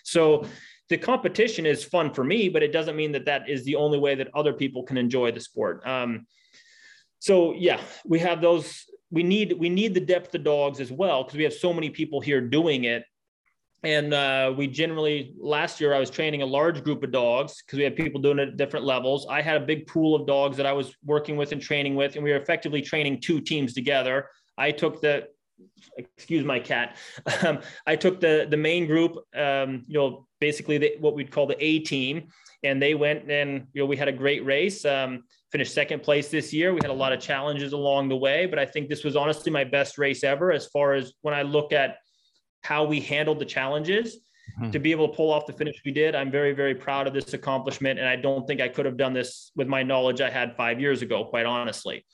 So 0.07 0.45
the 0.87 0.97
competition 0.97 1.65
is 1.65 1.83
fun 1.83 2.13
for 2.13 2.23
me, 2.23 2.47
but 2.47 2.63
it 2.63 2.71
doesn't 2.71 2.95
mean 2.95 3.11
that 3.11 3.25
that 3.25 3.49
is 3.49 3.65
the 3.65 3.75
only 3.75 3.99
way 3.99 4.15
that 4.15 4.29
other 4.33 4.53
people 4.53 4.83
can 4.83 4.97
enjoy 4.97 5.31
the 5.31 5.41
sport. 5.41 5.85
Um, 5.85 6.25
so 7.19 7.53
yeah, 7.53 7.81
we 8.05 8.19
have 8.19 8.41
those. 8.41 8.85
We 9.11 9.23
need 9.23 9.53
we 9.53 9.69
need 9.69 9.93
the 9.93 9.99
depth 9.99 10.33
of 10.35 10.43
dogs 10.43 10.79
as 10.79 10.91
well 10.91 11.23
because 11.23 11.37
we 11.37 11.43
have 11.43 11.53
so 11.53 11.73
many 11.73 11.89
people 11.89 12.21
here 12.21 12.41
doing 12.41 12.85
it. 12.85 13.03
And 13.83 14.13
uh, 14.13 14.53
we 14.57 14.67
generally 14.67 15.33
last 15.39 15.79
year 15.81 15.93
I 15.93 15.99
was 15.99 16.09
training 16.09 16.41
a 16.41 16.45
large 16.45 16.83
group 16.83 17.03
of 17.03 17.11
dogs 17.11 17.61
because 17.61 17.77
we 17.77 17.83
had 17.83 17.95
people 17.95 18.21
doing 18.21 18.39
it 18.39 18.49
at 18.49 18.57
different 18.57 18.85
levels. 18.85 19.27
I 19.29 19.41
had 19.41 19.61
a 19.61 19.65
big 19.65 19.87
pool 19.87 20.15
of 20.15 20.25
dogs 20.25 20.57
that 20.57 20.65
I 20.65 20.73
was 20.73 20.95
working 21.03 21.35
with 21.35 21.51
and 21.51 21.61
training 21.61 21.95
with, 21.95 22.15
and 22.15 22.23
we 22.23 22.31
were 22.31 22.37
effectively 22.37 22.81
training 22.81 23.19
two 23.21 23.39
teams 23.41 23.73
together. 23.73 24.29
I 24.57 24.71
took 24.71 25.01
the 25.01 25.27
excuse 25.97 26.43
my 26.43 26.59
cat. 26.59 26.97
Um, 27.45 27.59
I 27.85 27.95
took 27.95 28.19
the 28.19 28.47
the 28.49 28.57
main 28.57 28.87
group, 28.87 29.17
um, 29.35 29.85
you 29.87 29.99
know, 29.99 30.27
basically 30.39 30.77
the, 30.77 30.95
what 30.99 31.13
we'd 31.13 31.31
call 31.31 31.45
the 31.45 31.63
A 31.63 31.79
team, 31.79 32.29
and 32.63 32.81
they 32.81 32.95
went 32.95 33.29
and 33.29 33.67
you 33.73 33.81
know 33.81 33.85
we 33.85 33.97
had 33.97 34.07
a 34.07 34.13
great 34.13 34.43
race. 34.45 34.85
Um, 34.85 35.23
finished 35.51 35.73
second 35.73 36.03
place 36.03 36.29
this 36.29 36.51
year. 36.51 36.73
We 36.73 36.79
had 36.81 36.89
a 36.89 36.93
lot 36.93 37.13
of 37.13 37.19
challenges 37.19 37.73
along 37.73 38.09
the 38.09 38.17
way, 38.17 38.45
but 38.45 38.59
I 38.59 38.65
think 38.65 38.89
this 38.89 39.03
was 39.03 39.15
honestly 39.15 39.51
my 39.51 39.63
best 39.63 39.97
race 39.97 40.23
ever 40.23 40.51
as 40.51 40.67
far 40.67 40.93
as 40.93 41.13
when 41.21 41.33
I 41.33 41.43
look 41.43 41.71
at 41.71 41.97
how 42.63 42.83
we 42.83 42.99
handled 42.99 43.39
the 43.39 43.45
challenges. 43.45 44.17
Mm-hmm. 44.59 44.71
To 44.71 44.79
be 44.79 44.91
able 44.91 45.09
to 45.09 45.15
pull 45.15 45.31
off 45.31 45.45
the 45.45 45.53
finish 45.53 45.75
we 45.85 45.91
did, 45.91 46.15
I'm 46.15 46.31
very, 46.31 46.53
very 46.53 46.73
proud 46.73 47.05
of 47.05 47.13
this 47.13 47.33
accomplishment. 47.33 47.99
And 47.99 48.07
I 48.07 48.15
don't 48.15 48.47
think 48.47 48.61
I 48.61 48.69
could 48.69 48.85
have 48.85 48.97
done 48.97 49.13
this 49.13 49.51
with 49.55 49.67
my 49.67 49.83
knowledge 49.83 50.21
I 50.21 50.29
had 50.29 50.55
five 50.55 50.79
years 50.79 51.01
ago, 51.01 51.25
quite 51.25 51.45
honestly. 51.45 52.05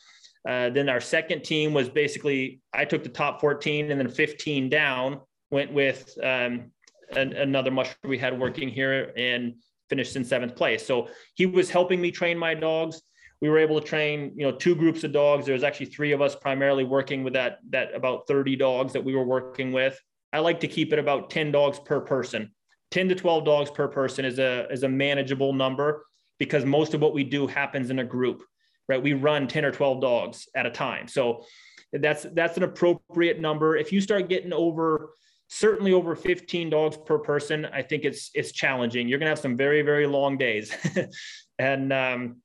Uh, 0.47 0.69
then 0.69 0.89
our 0.89 0.99
second 0.99 1.43
team 1.43 1.73
was 1.73 1.89
basically 1.89 2.61
I 2.73 2.85
took 2.85 3.03
the 3.03 3.09
top 3.09 3.39
14 3.39 3.91
and 3.91 3.99
then 3.99 4.09
15 4.09 4.69
down, 4.69 5.21
went 5.51 5.71
with 5.71 6.17
um, 6.21 6.71
an, 7.15 7.33
another 7.33 7.71
musher 7.71 7.95
we 8.03 8.17
had 8.17 8.37
working 8.37 8.69
here 8.69 9.13
and 9.15 9.55
finished 9.89 10.15
in 10.15 10.25
seventh 10.25 10.55
place. 10.55 10.85
So 10.85 11.07
he 11.35 11.45
was 11.45 11.69
helping 11.69 12.01
me 12.01 12.11
train 12.11 12.37
my 12.37 12.55
dogs. 12.55 13.01
We 13.41 13.49
were 13.49 13.59
able 13.59 13.79
to 13.79 13.85
train, 13.85 14.33
you 14.35 14.45
know, 14.45 14.55
two 14.55 14.75
groups 14.75 15.03
of 15.03 15.11
dogs. 15.11 15.45
There 15.45 15.53
was 15.53 15.63
actually 15.63 15.87
three 15.87 16.11
of 16.13 16.21
us 16.21 16.35
primarily 16.35 16.83
working 16.83 17.23
with 17.23 17.33
that 17.33 17.59
that 17.69 17.93
about 17.93 18.27
30 18.27 18.55
dogs 18.55 18.93
that 18.93 19.03
we 19.03 19.15
were 19.15 19.25
working 19.25 19.71
with. 19.71 19.99
I 20.31 20.39
like 20.39 20.59
to 20.61 20.67
keep 20.67 20.93
it 20.93 20.99
about 20.99 21.29
10 21.29 21.51
dogs 21.51 21.79
per 21.79 22.01
person. 22.01 22.51
10 22.91 23.09
to 23.09 23.15
12 23.15 23.45
dogs 23.45 23.71
per 23.71 23.87
person 23.87 24.25
is 24.25 24.39
a 24.39 24.67
is 24.69 24.83
a 24.83 24.89
manageable 24.89 25.53
number 25.53 26.05
because 26.37 26.65
most 26.65 26.93
of 26.93 27.01
what 27.01 27.13
we 27.13 27.23
do 27.23 27.47
happens 27.47 27.89
in 27.89 27.99
a 27.99 28.03
group 28.03 28.43
right? 28.87 29.01
We 29.01 29.13
run 29.13 29.47
10 29.47 29.65
or 29.65 29.71
12 29.71 30.01
dogs 30.01 30.47
at 30.55 30.65
a 30.65 30.71
time. 30.71 31.07
So 31.07 31.45
that's 31.91 32.23
that's 32.33 32.57
an 32.57 32.63
appropriate 32.63 33.39
number. 33.39 33.77
If 33.77 33.91
you 33.91 34.01
start 34.01 34.29
getting 34.29 34.53
over 34.53 35.11
certainly 35.47 35.93
over 35.93 36.15
15 36.15 36.69
dogs 36.69 36.97
per 37.05 37.19
person, 37.19 37.65
I 37.65 37.81
think 37.81 38.05
it's 38.05 38.31
it's 38.33 38.51
challenging. 38.51 39.07
You're 39.07 39.19
gonna 39.19 39.29
have 39.29 39.39
some 39.39 39.55
very, 39.55 39.81
very 39.81 40.07
long 40.07 40.37
days. 40.37 40.73
and 41.59 41.93
um, 41.93 42.37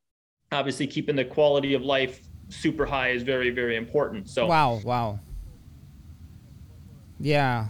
obviously 0.53 0.87
keeping 0.87 1.17
the 1.17 1.25
quality 1.25 1.75
of 1.75 1.83
life 1.83 2.21
super 2.49 2.87
high 2.87 3.11
is 3.11 3.23
very, 3.23 3.51
very 3.51 3.77
important. 3.77 4.29
So 4.29 4.47
wow, 4.47 4.81
wow. 4.85 5.21
Yeah. 7.19 7.69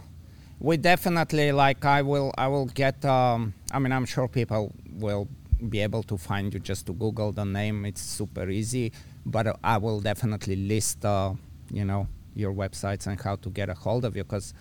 We 0.59 0.75
definitely 0.77 1.51
like 1.53 1.85
I 1.85 2.01
will 2.01 2.33
I 2.37 2.47
will 2.47 2.65
get 2.65 3.03
um 3.05 3.53
I 3.71 3.79
mean 3.79 3.93
I'm 3.93 4.05
sure 4.05 4.27
people 4.27 4.73
will 4.91 5.27
be 5.67 5.79
able 5.81 6.03
to 6.03 6.17
find 6.17 6.53
you 6.53 6.59
just 6.59 6.85
to 6.87 6.93
Google 6.93 7.31
the 7.31 7.45
name. 7.45 7.85
It's 7.85 8.01
super 8.01 8.49
easy, 8.49 8.91
but 9.25 9.59
I 9.63 9.77
will 9.77 9.99
definitely 9.99 10.55
list, 10.55 11.03
uh, 11.03 11.33
you 11.71 11.85
know, 11.85 12.07
your 12.33 12.53
websites 12.53 13.07
and 13.07 13.19
how 13.19 13.35
to 13.37 13.49
get 13.49 13.69
a 13.69 13.73
hold 13.73 14.05
of 14.05 14.15
you 14.15 14.23
because 14.23 14.53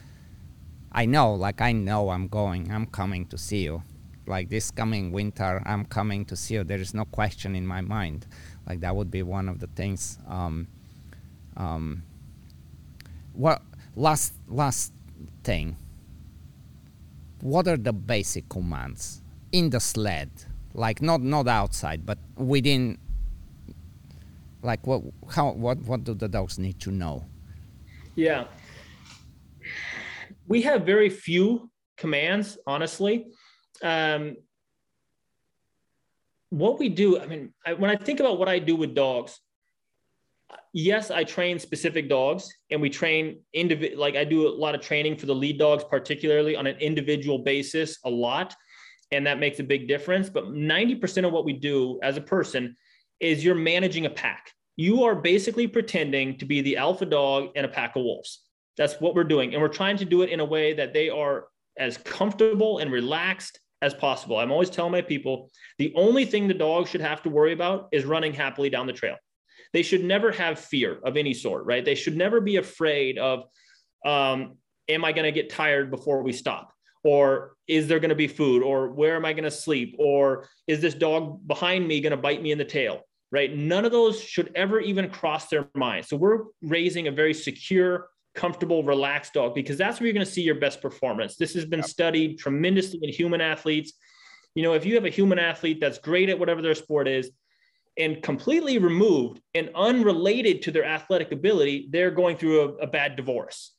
I 0.91 1.07
know, 1.07 1.35
like 1.35 1.61
I 1.61 1.73
know 1.73 2.11
I'm 2.11 2.29
going, 2.29 2.73
I'm 2.73 2.87
coming 2.87 3.27
to 3.27 3.39
see 3.39 3.65
you. 3.65 3.83
Like 4.27 4.49
this 4.51 4.70
coming 4.70 5.12
winter, 5.12 5.62
I'm 5.65 5.85
coming 5.85 6.25
to 6.27 6.37
see 6.37 6.55
you. 6.55 6.65
There 6.65 6.79
is 6.79 6.93
no 6.93 7.05
question 7.07 7.55
in 7.55 7.66
my 7.66 7.81
mind. 7.81 8.27
Like 8.66 8.81
that 8.81 8.95
would 8.95 9.11
be 9.11 9.23
one 9.23 9.49
of 9.49 9.61
the 9.61 9.69
things. 9.69 10.19
Um, 10.27 10.69
um, 11.57 12.03
what 13.33 13.62
last 13.97 14.35
last 14.49 14.93
thing? 15.45 15.77
What 17.41 17.69
are 17.69 17.77
the 17.77 17.93
basic 17.93 18.49
commands 18.49 19.23
in 19.53 19.70
the 19.70 19.81
sled? 19.81 20.31
Like 20.79 21.03
not 21.03 21.21
not 21.21 21.49
outside, 21.49 22.07
but 22.07 22.19
within. 22.37 22.99
Like 24.63 24.87
what? 24.87 25.03
How? 25.31 25.53
What? 25.53 25.79
What 25.79 26.05
do 26.05 26.15
the 26.15 26.29
dogs 26.29 26.59
need 26.59 26.81
to 26.81 26.91
know? 26.91 27.27
Yeah, 28.15 28.45
we 30.47 30.63
have 30.63 30.83
very 30.87 31.11
few 31.11 31.71
commands, 31.97 32.59
honestly. 32.67 33.27
Um, 33.83 34.37
what 36.51 36.79
we 36.79 36.89
do, 36.89 37.21
I 37.21 37.27
mean, 37.27 37.53
I, 37.65 37.75
when 37.75 37.91
I 37.91 37.97
think 37.97 38.21
about 38.21 38.39
what 38.39 38.49
I 38.49 38.59
do 38.59 38.75
with 38.75 38.95
dogs, 38.95 39.39
yes, 40.73 41.11
I 41.11 41.23
train 41.25 41.59
specific 41.59 42.09
dogs 42.09 42.53
and 42.71 42.81
we 42.81 42.89
train 42.89 43.41
individual, 43.53 44.01
like 44.01 44.17
I 44.17 44.25
do 44.25 44.49
a 44.49 44.51
lot 44.51 44.75
of 44.75 44.81
training 44.81 45.17
for 45.17 45.27
the 45.27 45.35
lead 45.35 45.59
dogs, 45.59 45.85
particularly 45.85 46.57
on 46.57 46.67
an 46.67 46.77
individual 46.79 47.39
basis, 47.39 47.99
a 48.05 48.11
lot 48.11 48.57
and 49.10 49.26
that 49.26 49.39
makes 49.39 49.59
a 49.59 49.64
big 49.64 49.89
difference. 49.89 50.28
But 50.28 50.47
90% 50.47 51.26
of 51.26 51.32
what 51.32 51.44
we 51.44 51.52
do 51.52 51.98
as 52.02 52.16
a 52.16 52.20
person 52.20 52.76
is 53.20 53.44
you're 53.44 53.55
managing 53.55 54.06
a 54.06 54.10
pack. 54.10 54.52
You 54.76 55.05
are 55.05 55.14
basically 55.14 55.66
pretending 55.66 56.39
to 56.39 56.44
be 56.44 56.60
the 56.60 56.76
alpha 56.76 57.05
dog 57.05 57.51
in 57.56 57.64
a 57.64 57.68
pack 57.68 57.97
of 57.97 58.02
wolves. 58.02 58.44
That's 58.76 59.01
what 59.01 59.14
we're 59.14 59.24
doing. 59.24 59.52
And 59.52 59.60
we're 59.60 59.68
trying 59.68 59.97
to 59.98 60.05
do 60.05 60.22
it 60.22 60.30
in 60.30 60.40
a 60.40 60.44
way 60.44 60.72
that 60.74 60.93
they 60.93 61.09
are 61.09 61.47
as 61.76 61.98
comfortable 61.98 62.78
and 62.78 62.93
relaxed 62.93 63.59
as 63.82 63.94
possible. 63.94 64.39
I'm 64.39 64.52
always 64.52 64.70
telling 64.70 64.93
my 64.93 65.02
people 65.02 65.51
the 65.78 65.93
only 65.94 66.24
thing 66.24 66.48
the 66.48 66.55
dog 66.55 66.89
should 66.89 67.01
have 67.01 67.22
to 67.22 67.30
worry 67.30 67.52
about 67.52 67.89
is 67.93 68.05
running 68.05 68.32
happily 68.32 68.70
down 68.70 68.86
the 68.86 68.93
trail. 68.93 69.16
They 69.72 69.82
should 69.82 70.05
never 70.05 70.32
have 70.32 70.59
fear 70.59 70.98
of 71.05 71.16
any 71.16 71.35
sort, 71.35 71.66
right? 71.66 71.85
They 71.85 71.94
should 71.94 72.16
never 72.16 72.40
be 72.40 72.56
afraid 72.56 73.18
of, 73.18 73.44
um, 74.05 74.56
am 74.89 75.05
I 75.05 75.12
going 75.12 75.24
to 75.24 75.32
get 75.32 75.51
tired 75.51 75.90
before 75.90 76.22
we 76.22 76.32
stop? 76.32 76.72
Or 77.09 77.24
is 77.66 77.86
there 77.89 78.01
going 78.01 78.16
to 78.16 78.22
be 78.24 78.28
food 78.40 78.60
or 78.62 78.76
where 79.01 79.16
am 79.16 79.24
i 79.24 79.32
going 79.32 79.51
to 79.52 79.60
sleep 79.66 79.90
or 79.98 80.48
is 80.66 80.78
this 80.80 80.94
dog 80.94 81.22
behind 81.47 81.82
me 81.89 82.01
going 82.01 82.16
to 82.18 82.24
bite 82.28 82.43
me 82.43 82.52
in 82.52 82.59
the 82.59 82.70
tail 82.78 82.97
right? 83.30 83.55
None 83.55 83.85
of 83.85 83.93
those 83.93 84.20
should 84.20 84.51
ever 84.55 84.80
even 84.80 85.10
cross 85.10 85.48
their 85.48 85.68
mind. 85.74 86.06
So 86.06 86.16
we're 86.16 86.44
raising 86.62 87.09
a 87.09 87.12
very 87.12 87.35
secure 87.35 88.09
comfortable 88.35 88.85
relaxed 88.85 89.35
dog 89.35 89.55
because 89.55 89.76
that's 89.76 89.98
where 89.98 90.06
you're 90.06 90.14
going 90.14 90.24
to 90.24 90.30
see 90.30 90.43
your 90.43 90.55
best 90.55 90.80
performance. 90.80 91.36
This 91.36 91.55
has 91.55 91.64
been 91.64 91.82
studied 91.82 92.39
tremendously 92.39 93.01
in 93.02 93.12
human 93.12 93.40
athletes. 93.40 93.93
You 94.55 94.62
know 94.62 94.74
if 94.74 94.86
you 94.86 94.94
have 94.94 95.05
a 95.05 95.10
human 95.10 95.39
athlete 95.39 95.78
that's 95.80 95.98
great 95.98 96.28
at 96.28 96.39
whatever 96.39 96.62
their 96.62 96.74
sport 96.74 97.09
is 97.09 97.30
and 97.97 98.22
completely 98.22 98.78
removed 98.78 99.40
and 99.55 99.70
unrelated 99.74 100.62
to 100.62 100.70
their 100.70 100.85
athletic 100.85 101.32
ability 101.32 101.89
they're 101.90 102.10
going 102.10 102.36
through 102.36 102.60
a, 102.60 102.68
a 102.85 102.86
bad 102.86 103.14
divorce 103.16 103.72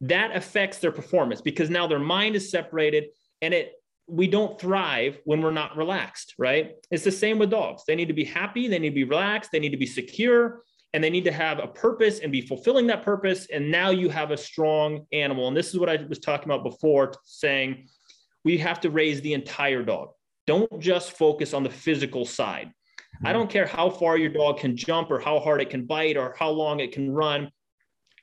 that 0.00 0.36
affects 0.36 0.78
their 0.78 0.92
performance 0.92 1.40
because 1.40 1.70
now 1.70 1.86
their 1.86 1.98
mind 1.98 2.36
is 2.36 2.50
separated 2.50 3.06
and 3.42 3.52
it 3.52 3.72
we 4.10 4.26
don't 4.26 4.58
thrive 4.58 5.18
when 5.24 5.42
we're 5.42 5.50
not 5.50 5.76
relaxed 5.76 6.34
right? 6.38 6.72
It's 6.90 7.04
the 7.04 7.12
same 7.12 7.38
with 7.38 7.50
dogs. 7.50 7.82
They 7.86 7.94
need 7.94 8.08
to 8.08 8.14
be 8.14 8.24
happy 8.24 8.68
they 8.68 8.78
need 8.78 8.90
to 8.90 8.94
be 8.94 9.04
relaxed 9.04 9.50
they 9.52 9.60
need 9.60 9.70
to 9.70 9.76
be 9.76 9.86
secure 9.86 10.62
and 10.94 11.04
they 11.04 11.10
need 11.10 11.24
to 11.24 11.32
have 11.32 11.58
a 11.58 11.66
purpose 11.66 12.20
and 12.20 12.32
be 12.32 12.40
fulfilling 12.40 12.86
that 12.86 13.02
purpose. 13.02 13.46
And 13.52 13.70
now 13.70 13.90
you 13.90 14.08
have 14.08 14.30
a 14.30 14.36
strong 14.36 15.06
animal. 15.12 15.48
And 15.48 15.56
this 15.56 15.68
is 15.68 15.78
what 15.78 15.88
i 15.88 15.96
was 16.08 16.18
talking 16.18 16.46
about 16.46 16.64
before 16.64 17.12
saying 17.24 17.88
we 18.44 18.56
have 18.58 18.80
to 18.80 18.90
raise 18.90 19.20
the 19.20 19.34
entire 19.34 19.82
dog. 19.82 20.08
Don't 20.46 20.80
just 20.80 21.12
focus 21.12 21.52
on 21.52 21.62
the 21.62 21.70
physical 21.70 22.24
side. 22.24 22.72
I 23.24 23.28
hmm. 23.28 23.38
don't 23.38 23.50
care 23.50 23.66
how 23.66 23.90
far 23.90 24.16
your 24.16 24.30
dog 24.30 24.60
can 24.60 24.76
jump 24.76 25.10
or 25.10 25.18
how 25.18 25.40
hard 25.40 25.60
it 25.60 25.70
can 25.70 25.84
bite 25.84 26.16
or 26.16 26.34
how 26.38 26.50
long 26.50 26.80
it 26.80 26.92
can 26.92 27.10
run 27.10 27.50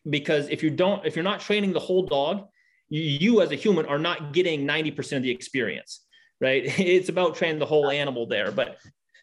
because 0.10 0.48
if 0.49 0.64
you 0.64 0.69
don't 0.69 1.06
if 1.06 1.15
you're 1.15 1.23
not 1.23 1.40
training 1.40 1.73
the 1.73 1.80
whole 1.80 2.06
dog 2.06 2.48
you, 2.88 3.41
as 3.41 3.52
a 3.52 3.56
human 3.56 3.86
are 3.88 3.98
not 3.98 4.32
getting 4.32 4.65
90% 4.68 5.18
of 5.18 5.23
the 5.23 5.32
experience 5.32 6.02
right 6.40 6.64
it's 6.80 7.10
about 7.10 7.36
training 7.36 7.60
the 7.60 7.65
whole 7.65 7.90
animal 7.90 8.27
there 8.27 8.52
but 8.52 8.77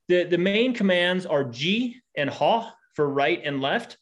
the 0.09 0.25
the 0.25 0.39
main 0.39 0.75
commands 0.75 1.27
are 1.27 1.45
gee 1.45 2.01
and 2.17 2.29
haw 2.29 2.71
for 2.95 3.09
right 3.09 3.41
and 3.45 3.61
left. 3.61 3.97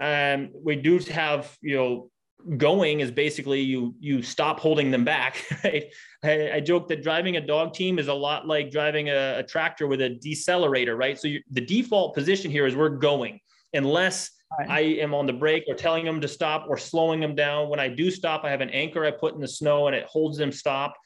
Um, 0.00 0.50
we 0.62 0.76
do 0.76 0.98
have, 1.10 1.56
you 1.62 1.76
know, 1.76 2.10
going 2.56 3.00
is 3.00 3.10
basically 3.10 3.60
you 3.60 3.94
you 3.98 4.22
stop 4.22 4.60
holding 4.60 4.90
them 4.90 5.04
back. 5.04 5.44
Right? 5.64 5.84
I, 6.24 6.52
I 6.54 6.60
joke 6.60 6.88
that 6.88 7.02
driving 7.02 7.36
a 7.36 7.40
dog 7.40 7.74
team 7.74 7.98
is 7.98 8.08
a 8.08 8.14
lot 8.14 8.46
like 8.46 8.70
driving 8.70 9.08
a, 9.08 9.38
a 9.38 9.42
tractor 9.42 9.86
with 9.86 10.00
a 10.00 10.18
decelerator, 10.24 10.96
right? 10.96 11.18
So 11.18 11.28
you, 11.28 11.42
the 11.50 11.60
default 11.60 12.14
position 12.14 12.50
here 12.50 12.66
is 12.66 12.74
we're 12.74 12.88
going 12.88 13.40
unless 13.72 14.30
right. 14.58 14.70
I 14.70 14.80
am 14.80 15.14
on 15.14 15.26
the 15.26 15.32
brake 15.32 15.64
or 15.68 15.74
telling 15.74 16.04
them 16.04 16.20
to 16.20 16.28
stop 16.28 16.66
or 16.68 16.76
slowing 16.76 17.20
them 17.20 17.34
down. 17.34 17.68
When 17.68 17.80
I 17.80 17.88
do 17.88 18.10
stop, 18.10 18.44
I 18.44 18.50
have 18.50 18.60
an 18.60 18.70
anchor 18.70 19.04
I 19.04 19.10
put 19.10 19.34
in 19.34 19.40
the 19.40 19.48
snow 19.48 19.86
and 19.86 19.96
it 19.96 20.06
holds 20.06 20.38
them 20.38 20.52
stop. 20.52 20.96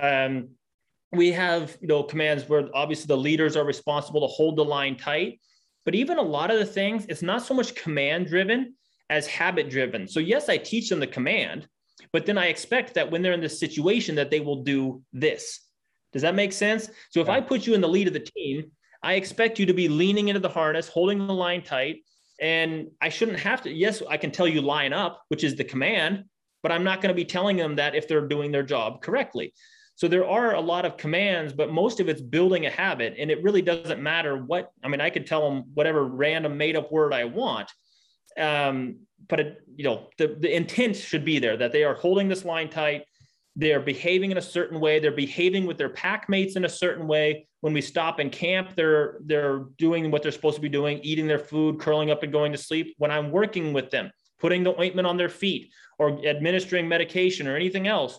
Um, 0.00 0.50
we 1.12 1.32
have 1.32 1.76
you 1.80 1.88
know 1.88 2.02
commands 2.02 2.48
where 2.48 2.68
obviously 2.74 3.06
the 3.06 3.16
leaders 3.16 3.56
are 3.56 3.64
responsible 3.64 4.20
to 4.20 4.26
hold 4.26 4.56
the 4.56 4.64
line 4.64 4.96
tight 4.96 5.40
but 5.84 5.94
even 5.94 6.18
a 6.18 6.22
lot 6.22 6.50
of 6.50 6.58
the 6.58 6.66
things 6.66 7.06
it's 7.08 7.22
not 7.22 7.42
so 7.42 7.54
much 7.54 7.74
command 7.74 8.26
driven 8.26 8.74
as 9.08 9.26
habit 9.26 9.68
driven 9.68 10.06
so 10.06 10.20
yes 10.20 10.48
i 10.48 10.56
teach 10.56 10.88
them 10.88 11.00
the 11.00 11.06
command 11.06 11.66
but 12.12 12.26
then 12.26 12.38
i 12.38 12.46
expect 12.46 12.94
that 12.94 13.10
when 13.10 13.22
they're 13.22 13.32
in 13.32 13.40
this 13.40 13.58
situation 13.58 14.14
that 14.14 14.30
they 14.30 14.40
will 14.40 14.62
do 14.62 15.02
this 15.12 15.60
does 16.12 16.22
that 16.22 16.34
make 16.34 16.52
sense 16.52 16.88
so 17.10 17.20
if 17.20 17.26
yeah. 17.26 17.34
i 17.34 17.40
put 17.40 17.66
you 17.66 17.74
in 17.74 17.80
the 17.80 17.88
lead 17.88 18.06
of 18.06 18.12
the 18.12 18.28
team 18.36 18.70
i 19.02 19.14
expect 19.14 19.58
you 19.58 19.66
to 19.66 19.74
be 19.74 19.88
leaning 19.88 20.28
into 20.28 20.40
the 20.40 20.48
harness 20.48 20.88
holding 20.88 21.26
the 21.26 21.34
line 21.34 21.62
tight 21.62 22.04
and 22.40 22.88
i 23.00 23.08
shouldn't 23.08 23.38
have 23.38 23.62
to 23.62 23.70
yes 23.70 24.02
i 24.08 24.16
can 24.16 24.30
tell 24.30 24.48
you 24.48 24.60
line 24.60 24.92
up 24.92 25.22
which 25.28 25.44
is 25.44 25.56
the 25.56 25.64
command 25.64 26.24
but 26.62 26.72
i'm 26.72 26.84
not 26.84 27.00
going 27.00 27.08
to 27.08 27.14
be 27.14 27.24
telling 27.24 27.56
them 27.56 27.76
that 27.76 27.94
if 27.94 28.08
they're 28.08 28.26
doing 28.26 28.50
their 28.50 28.62
job 28.62 29.02
correctly 29.02 29.52
so 30.00 30.08
there 30.08 30.26
are 30.26 30.54
a 30.54 30.60
lot 30.62 30.86
of 30.86 30.96
commands, 30.96 31.52
but 31.52 31.70
most 31.70 32.00
of 32.00 32.08
it's 32.08 32.22
building 32.22 32.64
a 32.64 32.70
habit. 32.70 33.16
And 33.18 33.30
it 33.30 33.42
really 33.42 33.60
doesn't 33.60 34.02
matter 34.02 34.34
what, 34.34 34.72
I 34.82 34.88
mean, 34.88 35.02
I 35.02 35.10
could 35.10 35.26
tell 35.26 35.42
them 35.42 35.64
whatever 35.74 36.06
random 36.06 36.56
made 36.56 36.74
up 36.74 36.90
word 36.90 37.12
I 37.12 37.24
want. 37.24 37.70
Um, 38.38 39.00
but 39.28 39.40
it, 39.40 39.62
you 39.76 39.84
know, 39.84 40.08
the, 40.16 40.38
the 40.40 40.56
intent 40.56 40.96
should 40.96 41.22
be 41.22 41.38
there 41.38 41.54
that 41.58 41.72
they 41.72 41.84
are 41.84 41.92
holding 41.92 42.28
this 42.28 42.46
line 42.46 42.70
tight. 42.70 43.04
They're 43.56 43.80
behaving 43.80 44.30
in 44.30 44.38
a 44.38 44.42
certain 44.42 44.80
way. 44.80 45.00
They're 45.00 45.10
behaving 45.10 45.66
with 45.66 45.76
their 45.76 45.88
pack 45.88 46.28
mates 46.28 46.56
in 46.56 46.64
a 46.64 46.68
certain 46.68 47.06
way. 47.06 47.46
When 47.60 47.72
we 47.72 47.80
stop 47.80 48.20
in 48.20 48.30
camp, 48.30 48.74
they're 48.76 49.18
they're 49.24 49.64
doing 49.76 50.10
what 50.10 50.22
they're 50.22 50.32
supposed 50.32 50.56
to 50.56 50.62
be 50.62 50.68
doing, 50.68 51.00
eating 51.02 51.26
their 51.26 51.38
food, 51.38 51.80
curling 51.80 52.10
up 52.10 52.22
and 52.22 52.32
going 52.32 52.52
to 52.52 52.58
sleep. 52.58 52.94
When 52.98 53.10
I'm 53.10 53.30
working 53.30 53.72
with 53.72 53.90
them, 53.90 54.10
putting 54.38 54.62
the 54.62 54.78
ointment 54.80 55.06
on 55.06 55.16
their 55.16 55.28
feet 55.28 55.72
or 55.98 56.24
administering 56.26 56.88
medication 56.88 57.46
or 57.46 57.56
anything 57.56 57.86
else, 57.86 58.18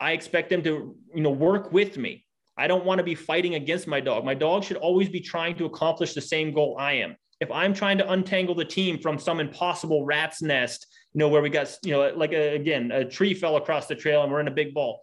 I 0.00 0.12
expect 0.12 0.50
them 0.50 0.62
to, 0.64 0.96
you 1.14 1.22
know, 1.22 1.30
work 1.30 1.72
with 1.72 1.96
me. 1.96 2.24
I 2.56 2.66
don't 2.66 2.84
want 2.84 2.98
to 2.98 3.04
be 3.04 3.14
fighting 3.14 3.54
against 3.54 3.86
my 3.86 4.00
dog. 4.00 4.24
My 4.24 4.34
dog 4.34 4.64
should 4.64 4.76
always 4.78 5.08
be 5.08 5.20
trying 5.20 5.56
to 5.56 5.64
accomplish 5.64 6.12
the 6.12 6.20
same 6.20 6.52
goal 6.52 6.76
I 6.78 6.94
am. 6.94 7.16
If 7.40 7.50
I'm 7.50 7.72
trying 7.72 7.98
to 7.98 8.10
untangle 8.10 8.54
the 8.54 8.64
team 8.64 8.98
from 8.98 9.18
some 9.18 9.40
impossible 9.40 10.04
rat's 10.04 10.42
nest, 10.42 10.86
you 11.14 11.18
know, 11.18 11.28
where 11.28 11.42
we 11.42 11.50
got, 11.50 11.76
you 11.82 11.92
know, 11.92 12.12
like 12.14 12.32
a, 12.32 12.54
again, 12.54 12.90
a 12.90 13.04
tree 13.04 13.34
fell 13.34 13.56
across 13.56 13.86
the 13.86 13.94
trail 13.94 14.22
and 14.22 14.32
we're 14.32 14.40
in 14.40 14.48
a 14.48 14.52
big 14.52 14.74
ball. 14.74 15.02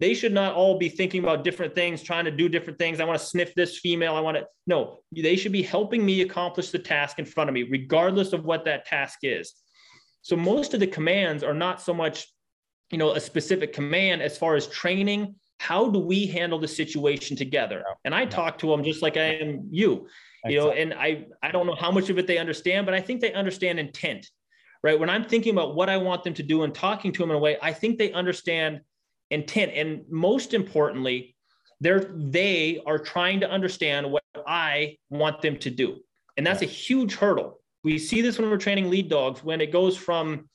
They 0.00 0.14
should 0.14 0.32
not 0.32 0.54
all 0.54 0.78
be 0.78 0.88
thinking 0.88 1.22
about 1.22 1.44
different 1.44 1.74
things, 1.74 2.02
trying 2.02 2.24
to 2.24 2.30
do 2.30 2.48
different 2.48 2.78
things. 2.78 3.00
I 3.00 3.04
want 3.04 3.20
to 3.20 3.26
sniff 3.26 3.54
this 3.54 3.78
female. 3.78 4.14
I 4.14 4.20
want 4.20 4.38
to, 4.38 4.46
no, 4.66 5.00
they 5.12 5.36
should 5.36 5.52
be 5.52 5.62
helping 5.62 6.04
me 6.04 6.22
accomplish 6.22 6.70
the 6.70 6.78
task 6.78 7.18
in 7.18 7.26
front 7.26 7.50
of 7.50 7.54
me, 7.54 7.64
regardless 7.64 8.32
of 8.32 8.44
what 8.44 8.64
that 8.64 8.86
task 8.86 9.18
is. 9.22 9.52
So 10.22 10.36
most 10.36 10.72
of 10.74 10.80
the 10.80 10.86
commands 10.86 11.42
are 11.42 11.54
not 11.54 11.82
so 11.82 11.92
much 11.92 12.26
you 12.90 12.98
know 12.98 13.12
a 13.12 13.20
specific 13.20 13.72
command 13.72 14.22
as 14.22 14.36
far 14.36 14.56
as 14.56 14.66
training 14.66 15.34
how 15.58 15.88
do 15.88 15.98
we 15.98 16.26
handle 16.26 16.58
the 16.58 16.68
situation 16.68 17.36
together 17.36 17.84
and 18.04 18.14
i 18.14 18.24
talk 18.24 18.58
to 18.58 18.66
them 18.68 18.82
just 18.84 19.02
like 19.02 19.16
i 19.16 19.34
am 19.34 19.68
you 19.70 20.06
you 20.46 20.58
know 20.58 20.70
and 20.70 20.92
i 20.94 21.24
i 21.42 21.50
don't 21.50 21.66
know 21.66 21.74
how 21.74 21.90
much 21.90 22.10
of 22.10 22.18
it 22.18 22.26
they 22.26 22.38
understand 22.38 22.84
but 22.84 22.94
i 22.94 23.00
think 23.00 23.20
they 23.20 23.32
understand 23.32 23.78
intent 23.78 24.28
right? 24.82 24.98
When 24.98 25.10
i'm 25.10 25.24
thinking 25.24 25.52
about 25.52 25.74
what 25.74 25.88
i 25.88 25.96
want 25.96 26.24
them 26.24 26.34
to 26.34 26.42
do 26.42 26.62
and 26.62 26.74
talking 26.74 27.12
to 27.12 27.22
them 27.22 27.30
in 27.30 27.36
a 27.36 27.38
way 27.38 27.56
i 27.62 27.72
think 27.72 27.98
they 27.98 28.12
understand 28.12 28.80
intent. 29.30 29.72
And 29.74 30.04
most 30.10 30.54
importantly 30.54 31.36
they're 31.80 32.12
they 32.14 32.82
are 32.86 32.98
trying 32.98 33.40
to 33.40 33.50
understand 33.50 34.10
what 34.10 34.24
i 34.46 34.96
want 35.08 35.40
them 35.40 35.56
to 35.58 35.70
do. 35.70 35.98
And 36.36 36.46
that's 36.46 36.62
a 36.62 36.66
huge 36.66 37.14
hurdle. 37.14 37.60
We 37.82 37.98
see 37.98 38.20
this 38.20 38.38
when 38.38 38.50
we're 38.50 38.58
training 38.58 38.90
lead 38.90 39.08
dogs 39.08 39.42
when 39.42 39.60
it 39.60 39.72
goes 39.72 39.96
from 39.96 40.48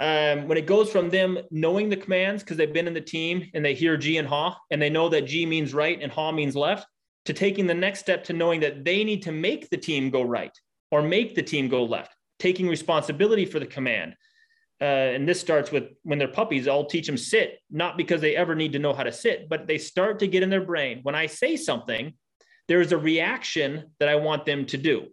um, 0.00 0.48
when 0.48 0.58
it 0.58 0.66
goes 0.66 0.90
from 0.90 1.08
them 1.08 1.38
knowing 1.50 1.88
the 1.88 1.96
commands 1.96 2.42
because 2.42 2.56
they've 2.56 2.72
been 2.72 2.88
in 2.88 2.94
the 2.94 3.00
team 3.00 3.48
and 3.54 3.64
they 3.64 3.74
hear 3.74 3.96
Gee 3.96 4.18
and 4.18 4.26
Haw 4.26 4.56
and 4.70 4.82
they 4.82 4.90
know 4.90 5.08
that 5.08 5.26
Gee 5.26 5.46
means 5.46 5.72
right 5.72 6.00
and 6.00 6.10
Haw 6.10 6.32
means 6.32 6.56
left, 6.56 6.88
to 7.26 7.32
taking 7.32 7.66
the 7.66 7.74
next 7.74 8.00
step 8.00 8.24
to 8.24 8.32
knowing 8.32 8.60
that 8.60 8.84
they 8.84 9.04
need 9.04 9.22
to 9.22 9.32
make 9.32 9.70
the 9.70 9.76
team 9.76 10.10
go 10.10 10.22
right 10.22 10.50
or 10.90 11.00
make 11.00 11.34
the 11.34 11.42
team 11.42 11.68
go 11.68 11.84
left, 11.84 12.14
taking 12.44 12.68
responsibility 12.68 13.46
for 13.46 13.58
the 13.58 13.66
command. 13.76 14.14
Uh, 14.80 15.14
and 15.14 15.26
this 15.26 15.40
starts 15.40 15.72
with 15.72 15.84
when 16.02 16.18
they're 16.18 16.28
puppies, 16.28 16.68
I'll 16.68 16.84
teach 16.94 17.06
them 17.06 17.16
sit, 17.16 17.58
not 17.70 17.96
because 17.96 18.20
they 18.20 18.36
ever 18.36 18.54
need 18.54 18.72
to 18.72 18.78
know 18.78 18.92
how 18.92 19.04
to 19.04 19.12
sit, 19.12 19.48
but 19.48 19.66
they 19.66 19.78
start 19.78 20.18
to 20.18 20.26
get 20.26 20.42
in 20.42 20.50
their 20.50 20.66
brain. 20.72 21.00
When 21.04 21.14
I 21.14 21.26
say 21.26 21.56
something, 21.56 22.12
there's 22.68 22.92
a 22.92 22.98
reaction 22.98 23.68
that 23.98 24.10
I 24.10 24.16
want 24.16 24.44
them 24.44 24.66
to 24.66 24.76
do, 24.76 25.06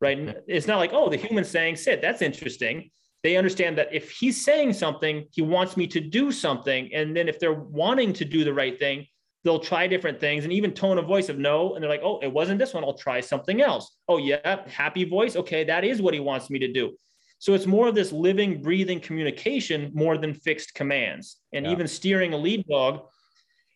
right? 0.00 0.36
It's 0.46 0.66
not 0.66 0.78
like, 0.78 0.92
oh, 0.92 1.08
the 1.08 1.16
human 1.16 1.44
saying 1.44 1.76
sit, 1.76 2.02
that's 2.02 2.22
interesting 2.22 2.90
they 3.24 3.38
understand 3.38 3.78
that 3.78 3.88
if 3.90 4.10
he's 4.10 4.44
saying 4.44 4.74
something, 4.74 5.26
he 5.30 5.40
wants 5.40 5.78
me 5.78 5.86
to 5.86 5.98
do 5.98 6.30
something. 6.30 6.92
And 6.92 7.16
then 7.16 7.26
if 7.26 7.40
they're 7.40 7.54
wanting 7.54 8.12
to 8.12 8.24
do 8.26 8.44
the 8.44 8.52
right 8.52 8.78
thing, 8.78 9.06
they'll 9.44 9.60
try 9.60 9.86
different 9.86 10.18
things 10.18 10.44
and 10.44 10.52
even 10.52 10.72
tone 10.72 10.98
of 10.98 11.06
voice 11.06 11.28
of 11.28 11.38
no. 11.38 11.74
And 11.74 11.82
they're 11.82 11.90
like, 11.90 12.02
oh, 12.02 12.18
it 12.20 12.32
wasn't 12.32 12.58
this 12.58 12.72
one. 12.72 12.82
I'll 12.82 12.94
try 12.94 13.20
something 13.20 13.60
else. 13.60 13.96
Oh, 14.08 14.16
yeah, 14.16 14.66
happy 14.66 15.04
voice. 15.04 15.36
Okay, 15.36 15.64
that 15.64 15.84
is 15.84 16.00
what 16.00 16.14
he 16.14 16.20
wants 16.20 16.50
me 16.50 16.58
to 16.60 16.72
do. 16.72 16.96
So 17.38 17.52
it's 17.52 17.66
more 17.66 17.88
of 17.88 17.94
this 17.94 18.10
living, 18.10 18.62
breathing 18.62 19.00
communication 19.00 19.90
more 19.94 20.16
than 20.16 20.32
fixed 20.32 20.74
commands. 20.74 21.36
And 21.52 21.66
yeah. 21.66 21.72
even 21.72 21.86
steering 21.86 22.32
a 22.32 22.38
lead 22.38 22.66
dog, 22.66 23.02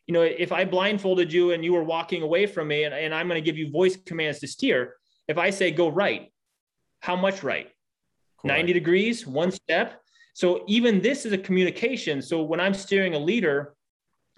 you 0.06 0.14
know, 0.14 0.22
if 0.22 0.52
I 0.52 0.64
blindfolded 0.64 1.30
you 1.30 1.52
and 1.52 1.62
you 1.62 1.74
were 1.74 1.84
walking 1.84 2.22
away 2.22 2.46
from 2.46 2.68
me 2.68 2.84
and, 2.84 2.94
and 2.94 3.14
I'm 3.14 3.28
going 3.28 3.42
to 3.42 3.44
give 3.44 3.58
you 3.58 3.70
voice 3.70 3.94
commands 3.94 4.40
to 4.40 4.46
steer, 4.46 4.94
if 5.28 5.36
I 5.36 5.50
say 5.50 5.70
go 5.70 5.88
right, 5.88 6.32
how 7.00 7.14
much 7.14 7.42
right? 7.42 7.68
90 8.42 8.72
degrees, 8.72 9.26
one 9.26 9.50
step. 9.50 10.00
So 10.32 10.64
even 10.66 11.02
this 11.02 11.26
is 11.26 11.32
a 11.32 11.38
communication. 11.38 12.22
So 12.22 12.42
when 12.42 12.60
I'm 12.60 12.72
steering 12.72 13.14
a 13.14 13.18
leader, 13.18 13.74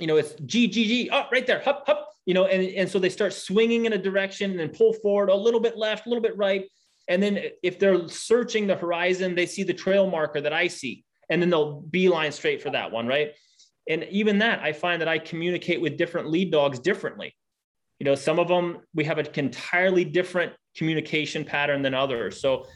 you 0.00 0.06
know, 0.06 0.16
it's 0.16 0.34
G, 0.46 0.66
G, 0.66 0.86
G, 0.86 1.10
up 1.10 1.26
oh, 1.26 1.28
right 1.32 1.46
there, 1.46 1.60
hup, 1.60 1.84
hup, 1.86 2.08
you 2.26 2.34
know, 2.34 2.46
and, 2.46 2.62
and 2.74 2.88
so 2.88 2.98
they 2.98 3.08
start 3.08 3.32
swinging 3.32 3.86
in 3.86 3.92
a 3.92 3.98
direction 3.98 4.50
and 4.50 4.60
then 4.60 4.70
pull 4.70 4.92
forward 4.92 5.30
a 5.30 5.34
little 5.34 5.60
bit 5.60 5.76
left, 5.76 6.06
a 6.06 6.08
little 6.08 6.22
bit 6.22 6.36
right. 6.36 6.68
And 7.08 7.22
then 7.22 7.40
if 7.62 7.78
they're 7.78 8.08
searching 8.08 8.66
the 8.66 8.76
horizon, 8.76 9.34
they 9.34 9.46
see 9.46 9.62
the 9.62 9.74
trail 9.74 10.08
marker 10.08 10.40
that 10.40 10.52
I 10.52 10.68
see, 10.68 11.04
and 11.28 11.42
then 11.42 11.50
they'll 11.50 11.80
beeline 11.80 12.32
straight 12.32 12.62
for 12.62 12.70
that 12.70 12.92
one, 12.92 13.06
right? 13.06 13.32
And 13.88 14.04
even 14.10 14.38
that, 14.38 14.60
I 14.60 14.72
find 14.72 15.00
that 15.00 15.08
I 15.08 15.18
communicate 15.18 15.80
with 15.80 15.96
different 15.96 16.30
lead 16.30 16.52
dogs 16.52 16.78
differently. 16.78 17.34
You 17.98 18.04
know, 18.04 18.14
some 18.14 18.38
of 18.38 18.48
them 18.48 18.78
we 18.94 19.04
have 19.04 19.18
an 19.18 19.26
entirely 19.34 20.04
different 20.04 20.52
communication 20.76 21.44
pattern 21.44 21.82
than 21.82 21.94
others. 21.94 22.40
So 22.40 22.66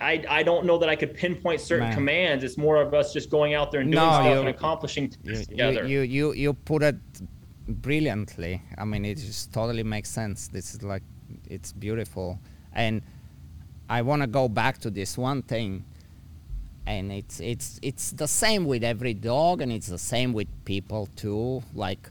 I, 0.00 0.24
I 0.28 0.42
don't 0.42 0.66
know 0.66 0.78
that 0.78 0.88
I 0.88 0.96
could 0.96 1.14
pinpoint 1.14 1.60
certain 1.60 1.88
Man. 1.88 1.94
commands. 1.94 2.44
It's 2.44 2.56
more 2.56 2.80
of 2.80 2.94
us 2.94 3.12
just 3.12 3.30
going 3.30 3.54
out 3.54 3.72
there 3.72 3.80
and 3.80 3.90
doing 3.90 4.04
no, 4.04 4.10
stuff 4.10 4.26
you, 4.26 4.40
and 4.40 4.48
accomplishing 4.48 5.12
you, 5.24 5.44
together. 5.44 5.86
You, 5.86 6.00
you 6.00 6.32
you 6.32 6.52
put 6.52 6.82
it 6.82 6.96
brilliantly. 7.68 8.62
I 8.78 8.84
mean, 8.84 9.04
it 9.04 9.16
just 9.16 9.52
totally 9.52 9.82
makes 9.82 10.08
sense. 10.08 10.48
This 10.48 10.74
is 10.74 10.82
like 10.82 11.02
it's 11.48 11.72
beautiful, 11.72 12.38
and 12.72 13.02
I 13.88 14.02
want 14.02 14.22
to 14.22 14.28
go 14.28 14.48
back 14.48 14.78
to 14.78 14.90
this 14.90 15.18
one 15.18 15.42
thing, 15.42 15.84
and 16.86 17.10
it's 17.10 17.40
it's 17.40 17.80
it's 17.82 18.12
the 18.12 18.28
same 18.28 18.66
with 18.66 18.84
every 18.84 19.14
dog, 19.14 19.60
and 19.60 19.72
it's 19.72 19.88
the 19.88 19.98
same 19.98 20.32
with 20.32 20.48
people 20.64 21.08
too. 21.16 21.62
Like 21.74 22.08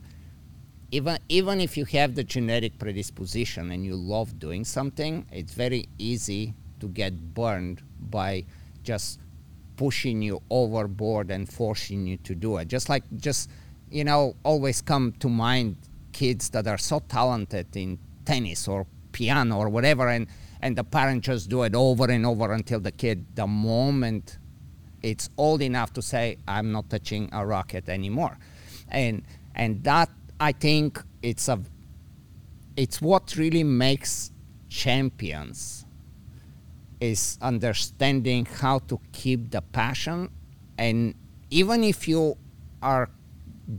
even 0.92 1.18
even 1.30 1.62
if 1.62 1.78
you 1.78 1.86
have 1.86 2.16
the 2.16 2.26
genetic 2.26 2.78
predisposition 2.78 3.72
and 3.72 3.86
you 3.86 3.96
love 3.96 4.38
doing 4.38 4.66
something, 4.66 5.26
it's 5.32 5.54
very 5.54 5.88
easy 5.98 6.54
to 6.80 6.88
get 6.88 7.34
burned 7.34 7.82
by 8.00 8.46
just 8.84 9.20
pushing 9.76 10.22
you 10.22 10.42
overboard 10.50 11.32
and 11.32 11.52
forcing 11.52 12.06
you 12.06 12.18
to 12.18 12.36
do 12.36 12.58
it. 12.58 12.68
Just 12.68 12.90
like, 12.90 13.04
just, 13.18 13.50
you 13.90 14.04
know, 14.04 14.36
always 14.44 14.82
come 14.82 15.14
to 15.20 15.30
mind 15.30 15.78
kids 16.12 16.50
that 16.50 16.68
are 16.68 16.78
so 16.78 17.00
talented 17.08 17.76
in 17.76 17.98
tennis 18.26 18.68
or 18.68 18.86
piano 19.12 19.58
or 19.58 19.70
whatever, 19.70 20.10
and, 20.10 20.28
and 20.62 20.78
the 20.78 20.84
parent 20.84 21.24
just 21.24 21.50
do 21.50 21.64
it 21.64 21.74
over 21.76 22.10
and 22.12 22.26
over 22.26 22.52
until 22.52 22.80
the 22.80 22.92
kid, 22.92 23.26
the 23.36 23.48
moment 23.48 24.38
it's 25.02 25.30
old 25.38 25.62
enough 25.62 25.94
to 25.94 26.02
say, 26.02 26.38
I'm 26.48 26.72
not 26.72 26.90
touching 26.90 27.30
a 27.32 27.46
racket 27.46 27.88
anymore. 27.90 28.38
And, 28.90 29.24
and 29.56 29.84
that, 29.84 30.10
I 30.40 30.52
think, 30.52 31.02
it's 31.22 31.48
a, 31.48 31.60
it's 32.76 33.02
what 33.02 33.36
really 33.38 33.64
makes 33.64 34.32
champions 34.70 35.86
is 37.00 37.38
understanding 37.42 38.46
how 38.46 38.80
to 38.80 39.00
keep 39.12 39.52
the 39.52 39.62
passion 39.62 40.30
and 40.78 41.16
even 41.50 41.84
if 41.84 42.08
you 42.08 42.38
are 42.82 43.10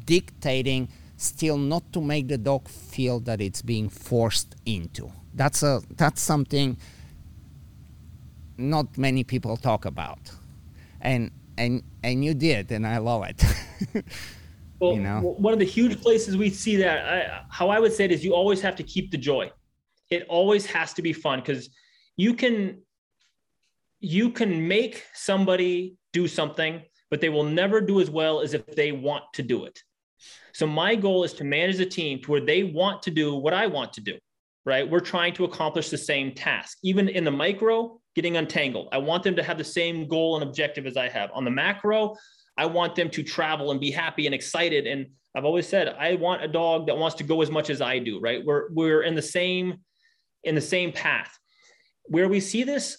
dictating 0.04 0.88
still 1.20 1.58
not 1.58 1.92
to 1.92 2.00
make 2.00 2.28
the 2.28 2.38
dog 2.38 2.66
feel 2.66 3.20
that 3.20 3.40
it's 3.40 3.60
being 3.60 3.88
forced 3.88 4.56
into. 4.64 5.10
That's 5.34 5.62
a 5.62 5.82
that's 5.96 6.20
something 6.20 6.78
not 8.56 8.96
many 8.98 9.22
people 9.24 9.56
talk 9.56 9.84
about, 9.84 10.18
and 11.00 11.30
and 11.58 11.82
and 12.02 12.24
you 12.24 12.34
did, 12.34 12.72
and 12.72 12.86
I 12.86 12.98
love 12.98 13.24
it. 13.24 13.44
well, 14.80 14.94
you 14.94 15.00
know? 15.00 15.20
one 15.20 15.52
of 15.52 15.58
the 15.58 15.64
huge 15.64 16.00
places 16.00 16.36
we 16.36 16.50
see 16.50 16.76
that, 16.76 17.04
I, 17.04 17.42
how 17.50 17.68
I 17.68 17.78
would 17.78 17.92
say 17.92 18.04
it 18.04 18.12
is, 18.12 18.24
you 18.24 18.34
always 18.34 18.60
have 18.62 18.76
to 18.76 18.82
keep 18.82 19.10
the 19.10 19.18
joy. 19.18 19.50
It 20.10 20.24
always 20.28 20.66
has 20.66 20.92
to 20.94 21.02
be 21.02 21.12
fun 21.12 21.40
because 21.40 21.70
you 22.16 22.34
can 22.34 22.78
you 24.00 24.30
can 24.30 24.66
make 24.66 25.04
somebody 25.14 25.96
do 26.12 26.26
something, 26.26 26.82
but 27.10 27.20
they 27.20 27.28
will 27.28 27.44
never 27.44 27.80
do 27.80 28.00
as 28.00 28.10
well 28.10 28.40
as 28.40 28.54
if 28.54 28.66
they 28.66 28.92
want 28.92 29.24
to 29.34 29.42
do 29.42 29.64
it. 29.64 29.78
So 30.52 30.66
my 30.66 30.94
goal 30.94 31.24
is 31.24 31.32
to 31.34 31.44
manage 31.44 31.80
a 31.80 31.86
team 31.86 32.20
to 32.22 32.30
where 32.30 32.44
they 32.44 32.64
want 32.64 33.02
to 33.02 33.10
do 33.10 33.34
what 33.34 33.54
I 33.54 33.66
want 33.66 33.92
to 33.94 34.00
do, 34.00 34.18
right? 34.64 34.88
We're 34.88 35.00
trying 35.00 35.34
to 35.34 35.44
accomplish 35.44 35.90
the 35.90 35.98
same 35.98 36.34
task. 36.34 36.78
Even 36.82 37.08
in 37.08 37.24
the 37.24 37.30
micro, 37.30 38.00
getting 38.14 38.36
untangled. 38.36 38.88
I 38.92 38.98
want 38.98 39.22
them 39.22 39.36
to 39.36 39.42
have 39.42 39.58
the 39.58 39.64
same 39.64 40.08
goal 40.08 40.36
and 40.36 40.44
objective 40.44 40.86
as 40.86 40.96
I 40.96 41.08
have. 41.08 41.30
On 41.34 41.44
the 41.44 41.50
macro, 41.50 42.16
I 42.56 42.66
want 42.66 42.94
them 42.94 43.10
to 43.10 43.22
travel 43.22 43.70
and 43.70 43.80
be 43.80 43.90
happy 43.90 44.26
and 44.26 44.34
excited. 44.34 44.86
And 44.86 45.06
I've 45.34 45.44
always 45.44 45.66
said 45.66 45.88
I 45.88 46.16
want 46.16 46.42
a 46.42 46.48
dog 46.48 46.86
that 46.88 46.98
wants 46.98 47.16
to 47.16 47.24
go 47.24 47.42
as 47.42 47.50
much 47.50 47.70
as 47.70 47.80
I 47.80 47.98
do, 47.98 48.20
right? 48.20 48.44
We're 48.44 48.70
we're 48.72 49.02
in 49.02 49.14
the 49.14 49.22
same 49.22 49.78
in 50.42 50.54
the 50.54 50.60
same 50.60 50.90
path. 50.92 51.38
Where 52.04 52.28
we 52.28 52.40
see 52.40 52.64
this 52.64 52.98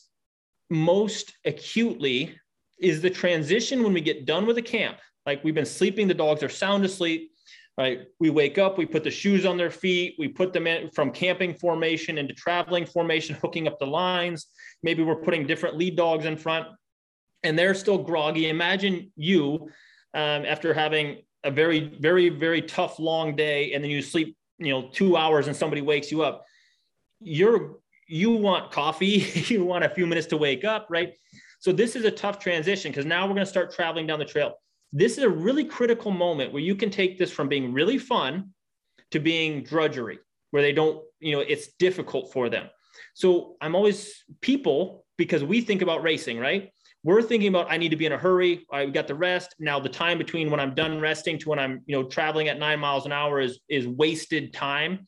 most 0.72 1.34
acutely 1.46 2.36
is 2.80 3.02
the 3.02 3.10
transition 3.10 3.84
when 3.84 3.94
we 3.94 4.02
get 4.02 4.26
done 4.26 4.46
with 4.48 4.58
a 4.58 4.62
camp. 4.62 4.98
Like 5.26 5.44
we've 5.44 5.54
been 5.54 5.66
sleeping, 5.66 6.08
the 6.08 6.16
dogs 6.16 6.42
are 6.42 6.50
sound 6.50 6.84
asleep 6.84 7.32
right? 7.78 8.08
We 8.20 8.30
wake 8.30 8.58
up, 8.58 8.78
we 8.78 8.86
put 8.86 9.04
the 9.04 9.12
shoes 9.12 9.46
on 9.46 9.58
their 9.58 9.72
feet, 9.72 10.16
we 10.20 10.28
put 10.28 10.54
them 10.54 10.68
in 10.68 10.90
from 10.92 11.12
camping 11.12 11.54
formation 11.56 12.18
into 12.18 12.34
traveling 12.34 12.86
formation, 12.86 13.36
hooking 13.42 13.68
up 13.68 13.80
the 13.80 13.88
lines. 13.88 14.48
Maybe 14.84 15.04
we're 15.04 15.16
putting 15.16 15.48
different 15.48 15.78
lead 15.78 15.96
dogs 15.96 16.26
in 16.26 16.38
front 16.38 16.68
and 17.44 17.58
they're 17.58 17.74
still 17.74 17.98
groggy. 17.98 18.50
Imagine 18.50 19.12
you 19.16 19.70
um, 20.14 20.46
after 20.46 20.74
having 20.74 21.24
a 21.44 21.52
very, 21.52 21.96
very, 22.00 22.30
very 22.30 22.62
tough 22.62 23.00
long 23.00 23.36
day 23.36 23.74
and 23.74 23.84
then 23.84 23.90
you 23.90 24.02
sleep, 24.02 24.38
you 24.60 24.70
know, 24.70 24.90
two 24.92 25.18
hours 25.18 25.48
and 25.48 25.56
somebody 25.56 25.82
wakes 25.82 26.12
you 26.12 26.22
up. 26.22 26.46
You're, 27.20 27.78
you 28.12 28.32
want 28.32 28.72
coffee, 28.72 29.26
you 29.48 29.66
want 29.66 29.84
a 29.84 29.90
few 29.90 30.06
minutes 30.06 30.28
to 30.28 30.38
wake 30.38 30.64
up, 30.64 30.88
right? 30.90 31.14
So 31.60 31.72
this 31.72 31.96
is 31.96 32.06
a 32.06 32.12
tough 32.12 32.40
transition 32.40 32.92
because 32.92 33.06
now 33.06 33.24
we're 33.26 33.36
going 33.36 33.46
to 33.46 33.46
start 33.46 33.74
traveling 33.74 34.08
down 34.08 34.20
the 34.20 34.26
trail 34.26 34.56
this 34.94 35.18
is 35.18 35.24
a 35.24 35.30
really 35.30 35.64
critical 35.64 36.12
moment 36.12 36.52
where 36.52 36.62
you 36.62 36.76
can 36.76 36.90
take 36.90 37.18
this 37.18 37.32
from 37.32 37.48
being 37.48 37.74
really 37.74 37.98
fun 37.98 38.52
to 39.12 39.20
being 39.20 39.64
drudgery, 39.64 40.20
where 40.52 40.62
they 40.62 40.74
don't, 40.74 41.02
you 41.20 41.34
know, 41.34 41.42
it's 41.42 41.74
difficult 41.80 42.32
for 42.34 42.50
them. 42.50 42.70
So 43.14 43.56
I'm 43.62 43.76
always 43.76 44.24
people 44.42 45.06
because 45.18 45.44
we 45.44 45.62
think 45.62 45.82
about 45.82 46.04
racing, 46.04 46.40
right? 46.40 46.72
We're 47.04 47.22
thinking 47.22 47.50
about 47.50 47.72
I 47.72 47.78
need 47.78 47.90
to 47.90 47.96
be 47.96 48.06
in 48.06 48.12
a 48.12 48.18
hurry. 48.18 48.66
I 48.72 48.86
got 48.86 49.08
the 49.08 49.16
rest. 49.16 49.56
Now 49.60 49.80
the 49.80 49.90
time 49.90 50.18
between 50.18 50.52
when 50.52 50.60
I'm 50.60 50.76
done 50.76 51.00
resting 51.00 51.38
to 51.40 51.50
when 51.50 51.60
I'm, 51.60 51.82
you 51.86 51.96
know, 51.96 52.08
traveling 52.08 52.48
at 52.48 52.60
nine 52.60 52.80
miles 52.80 53.06
an 53.06 53.12
hour 53.12 53.40
is 53.40 53.60
is 53.70 53.88
wasted 53.88 54.54
time. 54.54 55.08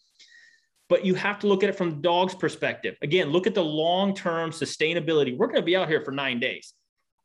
But 0.90 1.06
you 1.06 1.16
have 1.16 1.40
to 1.40 1.48
look 1.48 1.64
at 1.64 1.70
it 1.70 1.76
from 1.76 1.90
the 1.90 1.96
dog's 1.98 2.36
perspective. 2.36 2.96
Again, 3.02 3.30
look 3.30 3.48
at 3.48 3.56
the 3.56 3.64
long-term 3.64 4.52
sustainability. 4.52 5.38
We're 5.38 5.48
going 5.48 5.62
to 5.62 5.66
be 5.66 5.76
out 5.76 5.88
here 5.88 6.04
for 6.04 6.12
nine 6.12 6.40
days. 6.40 6.74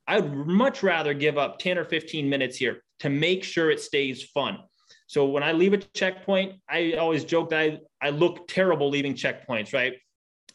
I 0.07 0.21
would 0.21 0.47
much 0.47 0.83
rather 0.83 1.13
give 1.13 1.37
up 1.37 1.59
10 1.59 1.77
or 1.77 1.85
15 1.85 2.29
minutes 2.29 2.57
here 2.57 2.83
to 3.01 3.11
make 3.11 3.45
sure 3.45 3.71
it 3.71 3.81
stays 3.81 4.23
fun. 4.23 4.59
So 5.07 5.27
when 5.27 5.43
I 5.43 5.53
leave 5.53 5.73
a 5.73 5.79
checkpoint, 5.79 6.55
I 6.69 6.95
always 6.95 7.25
joke 7.25 7.51
that 7.51 7.59
I, 7.61 7.79
I 8.01 8.11
look 8.11 8.49
terrible 8.49 8.89
leaving 8.91 9.15
checkpoints, 9.15 9.73
right? 9.73 9.95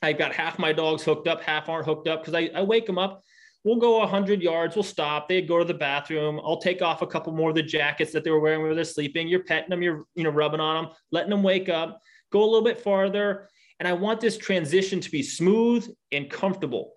I've 0.02 0.18
got 0.18 0.34
half 0.34 0.60
my 0.60 0.74
dogs 0.74 1.04
hooked 1.04 1.28
up, 1.28 1.42
half 1.42 1.70
aren't 1.70 1.86
hooked 1.86 2.08
up 2.08 2.22
because 2.22 2.34
I, 2.34 2.50
I 2.54 2.62
wake 2.62 2.86
them 2.86 2.98
up. 2.98 3.22
We'll 3.64 3.78
go 3.78 4.00
100 4.00 4.42
yards, 4.42 4.76
we'll 4.76 4.84
stop. 4.84 5.30
They 5.30 5.42
go 5.42 5.58
to 5.58 5.66
the 5.66 5.74
bathroom. 5.74 6.42
I'll 6.44 6.60
take 6.60 6.82
off 6.82 7.02
a 7.02 7.08
couple 7.08 7.32
more 7.32 7.50
of 7.50 7.56
the 7.56 7.64
jackets 7.64 8.12
that 8.12 8.24
they 8.24 8.30
were 8.30 8.42
wearing 8.42 8.62
where 8.62 8.76
they're 8.76 8.84
sleeping. 8.84 9.28
You're 9.28 9.44
petting 9.44 9.70
them, 9.70 9.82
you're 9.82 10.04
you 10.16 10.24
know 10.24 10.32
rubbing 10.32 10.60
on 10.60 10.84
them, 10.84 10.94
letting 11.12 11.30
them 11.30 11.44
wake 11.44 11.70
up, 11.70 12.02
go 12.34 12.44
a 12.44 12.50
little 12.50 12.64
bit 12.64 12.82
farther. 12.82 13.48
And 13.80 13.88
I 13.88 13.94
want 13.94 14.20
this 14.20 14.38
transition 14.38 15.00
to 15.00 15.10
be 15.10 15.24
smooth 15.24 15.88
and 16.12 16.30
comfortable 16.30 16.94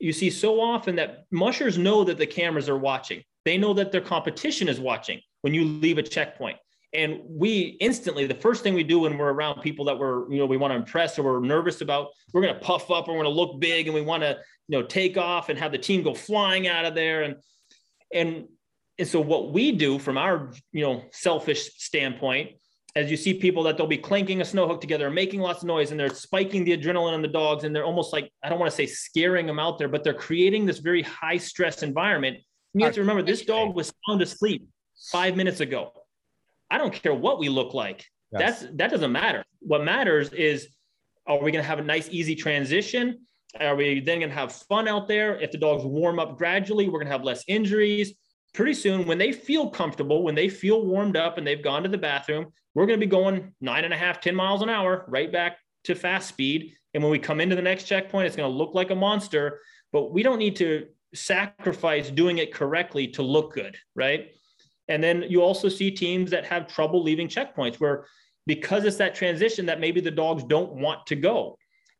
you 0.00 0.12
see 0.12 0.30
so 0.30 0.60
often 0.60 0.96
that 0.96 1.26
mushers 1.30 1.78
know 1.78 2.02
that 2.04 2.18
the 2.18 2.26
cameras 2.26 2.68
are 2.68 2.78
watching. 2.78 3.22
They 3.44 3.58
know 3.58 3.74
that 3.74 3.92
their 3.92 4.00
competition 4.00 4.68
is 4.68 4.80
watching 4.80 5.20
when 5.42 5.54
you 5.54 5.64
leave 5.64 5.98
a 5.98 6.02
checkpoint. 6.02 6.56
And 6.92 7.20
we 7.24 7.76
instantly, 7.80 8.26
the 8.26 8.34
first 8.34 8.64
thing 8.64 8.74
we 8.74 8.82
do 8.82 9.00
when 9.00 9.16
we're 9.16 9.32
around 9.32 9.60
people 9.60 9.84
that 9.84 9.96
we're, 9.96 10.30
you 10.32 10.38
know, 10.38 10.46
we 10.46 10.56
want 10.56 10.72
to 10.72 10.76
impress 10.76 11.18
or 11.18 11.22
we're 11.22 11.46
nervous 11.46 11.82
about, 11.82 12.08
we're 12.32 12.40
going 12.40 12.54
to 12.54 12.60
puff 12.60 12.90
up, 12.90 13.06
or 13.06 13.12
we're 13.12 13.22
going 13.22 13.32
to 13.32 13.40
look 13.40 13.60
big 13.60 13.86
and 13.86 13.94
we 13.94 14.00
want 14.00 14.22
to, 14.22 14.38
you 14.66 14.78
know, 14.78 14.84
take 14.84 15.16
off 15.16 15.50
and 15.50 15.58
have 15.58 15.70
the 15.70 15.78
team 15.78 16.02
go 16.02 16.14
flying 16.14 16.66
out 16.66 16.84
of 16.84 16.94
there. 16.94 17.22
And, 17.22 17.36
and, 18.12 18.48
and 18.98 19.06
so 19.06 19.20
what 19.20 19.52
we 19.52 19.70
do 19.70 19.98
from 19.98 20.18
our, 20.18 20.52
you 20.72 20.82
know, 20.82 21.04
selfish 21.12 21.70
standpoint 21.76 22.52
as 22.96 23.10
you 23.10 23.16
see 23.16 23.34
people 23.34 23.62
that 23.62 23.76
they'll 23.76 23.86
be 23.86 23.96
clanking 23.96 24.40
a 24.40 24.44
snow 24.44 24.66
hook 24.66 24.80
together 24.80 25.06
and 25.06 25.14
making 25.14 25.40
lots 25.40 25.62
of 25.62 25.68
noise 25.68 25.90
and 25.90 26.00
they're 26.00 26.08
spiking 26.08 26.64
the 26.64 26.76
adrenaline 26.76 27.14
in 27.14 27.22
the 27.22 27.28
dogs 27.28 27.64
and 27.64 27.74
they're 27.74 27.84
almost 27.84 28.12
like 28.12 28.30
i 28.42 28.48
don't 28.48 28.58
want 28.58 28.70
to 28.70 28.76
say 28.76 28.86
scaring 28.86 29.46
them 29.46 29.58
out 29.58 29.78
there 29.78 29.88
but 29.88 30.02
they're 30.02 30.14
creating 30.14 30.66
this 30.66 30.78
very 30.78 31.02
high 31.02 31.36
stress 31.36 31.82
environment. 31.82 32.38
You 32.74 32.84
have 32.84 32.94
to 32.94 33.00
remember 33.00 33.22
this 33.22 33.44
dog 33.44 33.74
was 33.74 33.92
sound 34.06 34.22
asleep 34.22 34.68
five 35.10 35.36
minutes 35.36 35.60
ago. 35.60 35.92
I 36.70 36.78
don't 36.78 36.92
care 36.92 37.14
what 37.14 37.40
we 37.40 37.48
look 37.48 37.74
like. 37.74 38.06
Yes. 38.32 38.60
that's 38.60 38.72
that 38.76 38.90
doesn't 38.92 39.10
matter. 39.10 39.44
What 39.58 39.82
matters 39.82 40.32
is 40.32 40.68
are 41.26 41.42
we 41.42 41.50
going 41.50 41.62
to 41.64 41.68
have 41.68 41.80
a 41.80 41.84
nice 41.84 42.08
easy 42.10 42.36
transition? 42.36 43.26
Are 43.58 43.74
we 43.74 43.98
then 43.98 44.20
going 44.20 44.30
to 44.30 44.36
have 44.36 44.52
fun 44.52 44.86
out 44.86 45.08
there? 45.08 45.36
If 45.40 45.50
the 45.50 45.58
dogs 45.58 45.84
warm 45.84 46.20
up 46.20 46.38
gradually 46.38 46.86
we're 46.86 47.00
going 47.00 47.06
to 47.06 47.12
have 47.12 47.24
less 47.24 47.42
injuries 47.48 48.14
pretty 48.52 48.74
soon 48.74 49.06
when 49.06 49.18
they 49.18 49.32
feel 49.32 49.70
comfortable 49.70 50.22
when 50.22 50.34
they 50.34 50.48
feel 50.48 50.84
warmed 50.84 51.16
up 51.16 51.38
and 51.38 51.46
they've 51.46 51.62
gone 51.62 51.82
to 51.82 51.88
the 51.88 51.98
bathroom 51.98 52.52
we're 52.74 52.86
going 52.86 52.98
to 53.00 53.06
be 53.06 53.10
going 53.10 53.52
nine 53.60 53.84
and 53.84 53.94
a 53.94 53.96
half, 53.96 54.20
10 54.20 54.34
miles 54.34 54.62
an 54.62 54.68
hour 54.68 55.04
right 55.08 55.30
back 55.30 55.58
to 55.84 55.94
fast 55.94 56.28
speed. 56.28 56.74
And 56.94 57.02
when 57.02 57.10
we 57.10 57.18
come 57.18 57.40
into 57.40 57.56
the 57.56 57.62
next 57.62 57.84
checkpoint, 57.84 58.26
it's 58.26 58.36
going 58.36 58.50
to 58.50 58.56
look 58.56 58.74
like 58.74 58.90
a 58.90 58.94
monster, 58.94 59.60
but 59.92 60.12
we 60.12 60.22
don't 60.22 60.38
need 60.38 60.56
to 60.56 60.86
sacrifice 61.14 62.10
doing 62.10 62.38
it 62.38 62.54
correctly 62.54 63.08
to 63.08 63.22
look 63.22 63.54
good, 63.54 63.76
right? 63.94 64.28
And 64.88 65.02
then 65.02 65.24
you 65.28 65.42
also 65.42 65.68
see 65.68 65.90
teams 65.90 66.30
that 66.30 66.44
have 66.46 66.66
trouble 66.66 67.02
leaving 67.02 67.28
checkpoints 67.28 67.76
where 67.76 68.06
because 68.46 68.84
it's 68.84 68.96
that 68.96 69.14
transition 69.14 69.66
that 69.66 69.80
maybe 69.80 70.00
the 70.00 70.10
dogs 70.10 70.42
don't 70.44 70.72
want 70.72 71.06
to 71.06 71.16
go. 71.16 71.56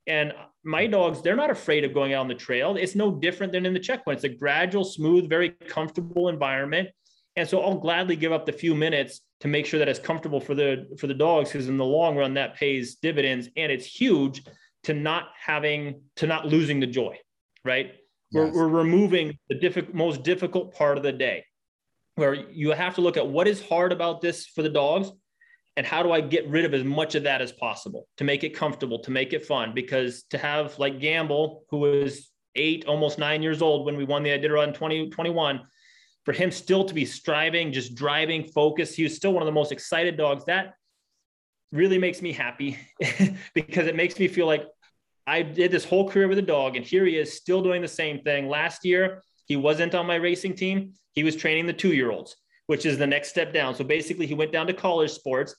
And 0.07 0.33
my 0.65 0.87
dogs, 0.87 1.23
they're 1.23 1.37
not 1.37 1.51
afraid 1.51 1.85
of 1.85 1.95
going 1.95 2.15
out 2.15 2.21
on 2.21 2.29
the 2.29 2.35
trail. 2.35 2.77
It's 2.77 2.95
no 2.95 3.13
different 3.13 3.53
than 3.53 3.67
in 3.67 3.75
the 3.75 3.81
checkpoint. 3.81 4.17
It's 4.17 4.25
a 4.25 4.29
gradual, 4.29 4.85
smooth, 4.85 5.29
very 5.29 5.51
comfortable 5.51 6.29
environment. 6.29 6.89
And 7.37 7.49
so 7.49 7.61
I'll 7.61 7.79
gladly 7.79 8.17
give 8.17 8.33
up 8.33 8.45
the 8.45 8.53
few 8.53 8.75
minutes 8.75 9.21
to 9.41 9.49
make 9.49 9.67
sure 9.67 9.79
that 9.79 9.89
it's 9.89 9.99
comfortable 9.99 10.41
for 10.41 10.55
the 10.55 10.87
for 10.99 11.07
the 11.07 11.15
dogs 11.15 11.51
because 11.51 11.69
in 11.69 11.77
the 11.77 11.85
long 11.85 12.17
run 12.17 12.35
that 12.35 12.55
pays 12.55 12.97
dividends 12.97 13.49
and 13.57 13.73
it's 13.73 13.87
huge 13.87 14.43
to 14.85 14.95
not 14.95 15.29
having 15.39 16.03
to 16.17 16.27
not 16.27 16.47
losing 16.47 16.81
the 16.81 16.87
joy 16.87 17.17
right 17.65 17.93
yes. 18.31 18.53
we're, 18.53 18.53
we're 18.53 18.69
removing 18.69 19.37
the 19.49 19.55
difficult 19.55 19.95
most 19.95 20.23
difficult 20.23 20.75
part 20.75 20.97
of 20.97 21.03
the 21.03 21.13
day 21.13 21.45
where 22.17 22.35
you 22.35 22.71
have 22.71 22.95
to 22.95 23.01
look 23.01 23.17
at 23.17 23.27
what 23.27 23.49
is 23.49 23.67
hard 23.67 23.93
about 23.93 24.21
this 24.21 24.47
for 24.47 24.63
the 24.63 24.69
dogs 24.69 25.11
and 25.77 25.87
how 25.87 26.03
do 26.03 26.13
i 26.13 26.21
get 26.21 26.49
rid 26.49 26.65
of 26.65 26.75
as 26.75 26.85
much 26.85 27.15
of 27.15 27.23
that 27.23 27.41
as 27.41 27.53
possible 27.53 28.07
to 28.17 28.25
make 28.25 28.45
it 28.45 28.51
comfortable 28.51 28.99
to 28.99 29.11
make 29.11 29.33
it 29.33 29.47
fun 29.47 29.73
because 29.75 30.25
to 30.25 30.39
have 30.39 30.79
like 30.79 31.01
gamble 31.01 31.65
who 31.71 31.79
was 31.79 32.31
eight 32.57 32.85
almost 32.87 33.19
nine 33.19 33.43
years 33.43 33.63
old 33.63 33.87
when 33.87 33.97
we 33.97 34.05
won 34.05 34.23
the 34.23 34.31
iditarod 34.31 34.69
in 34.69 34.75
2021 34.75 35.61
for 36.25 36.33
him 36.33 36.51
still 36.51 36.85
to 36.85 36.95
be 36.95 37.05
striving, 37.05 37.73
just 37.73 37.95
driving, 37.95 38.45
focused, 38.45 38.95
he 38.95 39.03
was 39.03 39.17
still 39.17 39.33
one 39.33 39.43
of 39.43 39.47
the 39.47 39.53
most 39.53 39.73
excited 39.73 40.17
dogs. 40.17 40.45
That 40.45 40.75
really 41.73 41.99
makes 41.99 42.21
me 42.21 42.33
happy 42.33 42.79
because 43.55 43.87
it 43.87 43.97
makes 43.97 44.19
me 44.19 44.29
feel 44.29 44.47
like 44.47 44.67
I 45.27 45.43
did 45.43 45.71
this 45.71 45.85
whole 45.85 46.09
career 46.09 46.29
with 46.29 46.39
a 46.39 46.43
dog, 46.43 46.77
and 46.77 46.85
here 46.85 47.05
he 47.05 47.17
is 47.17 47.37
still 47.37 47.63
doing 47.63 47.83
the 47.83 47.89
same 47.89 48.21
thing. 48.23 48.49
Last 48.49 48.85
year, 48.85 49.23
he 49.47 49.57
wasn't 49.57 49.95
on 49.95 50.07
my 50.07 50.17
racing 50.17 50.55
team. 50.55 50.93
He 51.13 51.25
was 51.25 51.37
training 51.37 51.67
the 51.67 51.73
two 51.73 51.93
year 51.93 52.11
olds, 52.11 52.37
which 52.71 52.87
is 52.87 52.97
the 52.99 53.07
next 53.07 53.31
step 53.31 53.53
down. 53.53 53.75
So 53.75 53.83
basically, 53.83 54.27
he 54.27 54.35
went 54.35 54.53
down 54.53 54.69
to 54.69 54.73
college 54.73 55.11
sports 55.11 55.57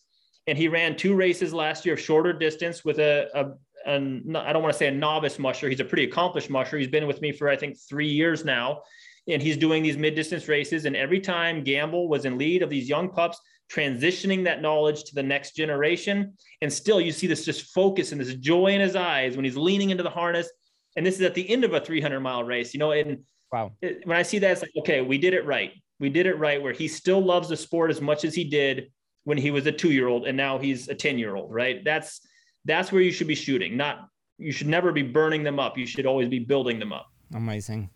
and 0.48 0.58
he 0.58 0.70
ran 0.70 0.96
two 0.96 1.14
races 1.14 1.54
last 1.54 1.86
year, 1.86 1.96
of 1.96 2.00
shorter 2.00 2.32
distance 2.32 2.86
with 2.86 3.00
a, 3.00 3.28
a, 3.36 3.46
a 3.86 3.96
I 4.40 4.54
don't 4.54 4.64
want 4.64 4.74
to 4.74 4.80
say 4.80 4.88
a 4.88 4.92
novice 4.92 5.38
musher. 5.38 5.68
He's 5.68 5.82
a 5.82 5.86
pretty 5.86 6.06
accomplished 6.06 6.50
musher. 6.50 6.78
He's 6.78 6.88
been 6.88 7.08
with 7.08 7.20
me 7.20 7.34
for, 7.34 7.50
I 7.50 7.58
think, 7.58 7.78
three 7.90 8.08
years 8.10 8.46
now 8.46 8.84
and 9.28 9.42
he's 9.42 9.58
doing 9.58 9.84
these 9.84 9.98
mid 9.98 10.16
distance 10.16 10.48
races. 10.48 10.86
And 10.86 10.96
every 10.96 11.20
time 11.20 11.64
Gamble 11.64 12.08
was 12.08 12.26
in 12.26 12.38
lead 12.38 12.64
of 12.64 12.70
these 12.70 12.90
young 12.90 13.10
pups, 13.10 13.40
transitioning 13.72 14.44
that 14.46 14.62
knowledge 14.62 15.04
to 15.06 15.16
the 15.16 15.24
next 15.24 15.56
generation. 15.56 16.34
And 16.62 16.72
still, 16.72 17.00
you 17.00 17.12
see 17.12 17.28
this 17.28 17.46
just 17.46 17.74
focus 17.74 18.12
and 18.12 18.20
this 18.20 18.34
joy 18.36 18.68
in 18.68 18.82
his 18.82 18.96
eyes 18.96 19.36
when 19.36 19.46
he's 19.46 19.58
leaning 19.58 19.92
into 19.92 20.04
the 20.04 20.10
harness. 20.10 20.50
And 20.96 21.06
this 21.06 21.16
is 21.16 21.22
at 21.22 21.36
the 21.36 21.50
end 21.50 21.64
of 21.64 21.74
a 21.74 21.80
300 21.80 22.20
mile 22.20 22.44
race, 22.44 22.74
you 22.74 22.80
know. 22.80 22.92
And 22.92 23.20
wow, 23.52 23.72
it, 23.82 24.06
when 24.06 24.18
I 24.18 24.24
see 24.24 24.40
that, 24.40 24.52
it's 24.52 24.62
like, 24.62 24.72
okay, 24.80 25.02
we 25.02 25.18
did 25.18 25.34
it 25.34 25.46
right. 25.46 25.72
We 26.02 26.10
did 26.10 26.26
it 26.26 26.40
right 26.40 26.62
where 26.62 26.74
he 26.74 26.88
still 26.88 27.24
loves 27.24 27.48
the 27.48 27.56
sport 27.56 27.92
as 27.92 28.02
much 28.02 28.26
as 28.26 28.34
he 28.34 28.44
did 28.44 28.92
when 29.24 29.38
he 29.38 29.52
was 29.52 29.68
a 29.68 29.72
two 29.72 29.92
year 29.92 30.08
old 30.08 30.26
and 30.26 30.36
now 30.36 30.58
he's 30.58 30.90
a 30.90 30.96
10 30.96 31.20
year 31.20 31.36
old, 31.36 31.54
right? 31.54 31.86
That's 31.86 32.22
that's 32.66 32.92
where 32.92 33.04
you 33.04 33.12
should 33.12 33.28
be 33.28 33.36
shooting. 33.36 33.78
Not 33.78 34.10
you 34.40 34.52
should 34.52 34.68
never 34.68 34.92
be 34.92 35.04
burning 35.04 35.44
them 35.44 35.60
up. 35.60 35.78
You 35.78 35.86
should 35.86 36.08
always 36.08 36.28
be 36.28 36.40
building 36.40 36.80
them 36.80 36.92
up. 36.92 37.12
Amazing. 37.36 37.92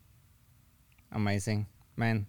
Amazing. 1.12 1.66
Man, 1.98 2.28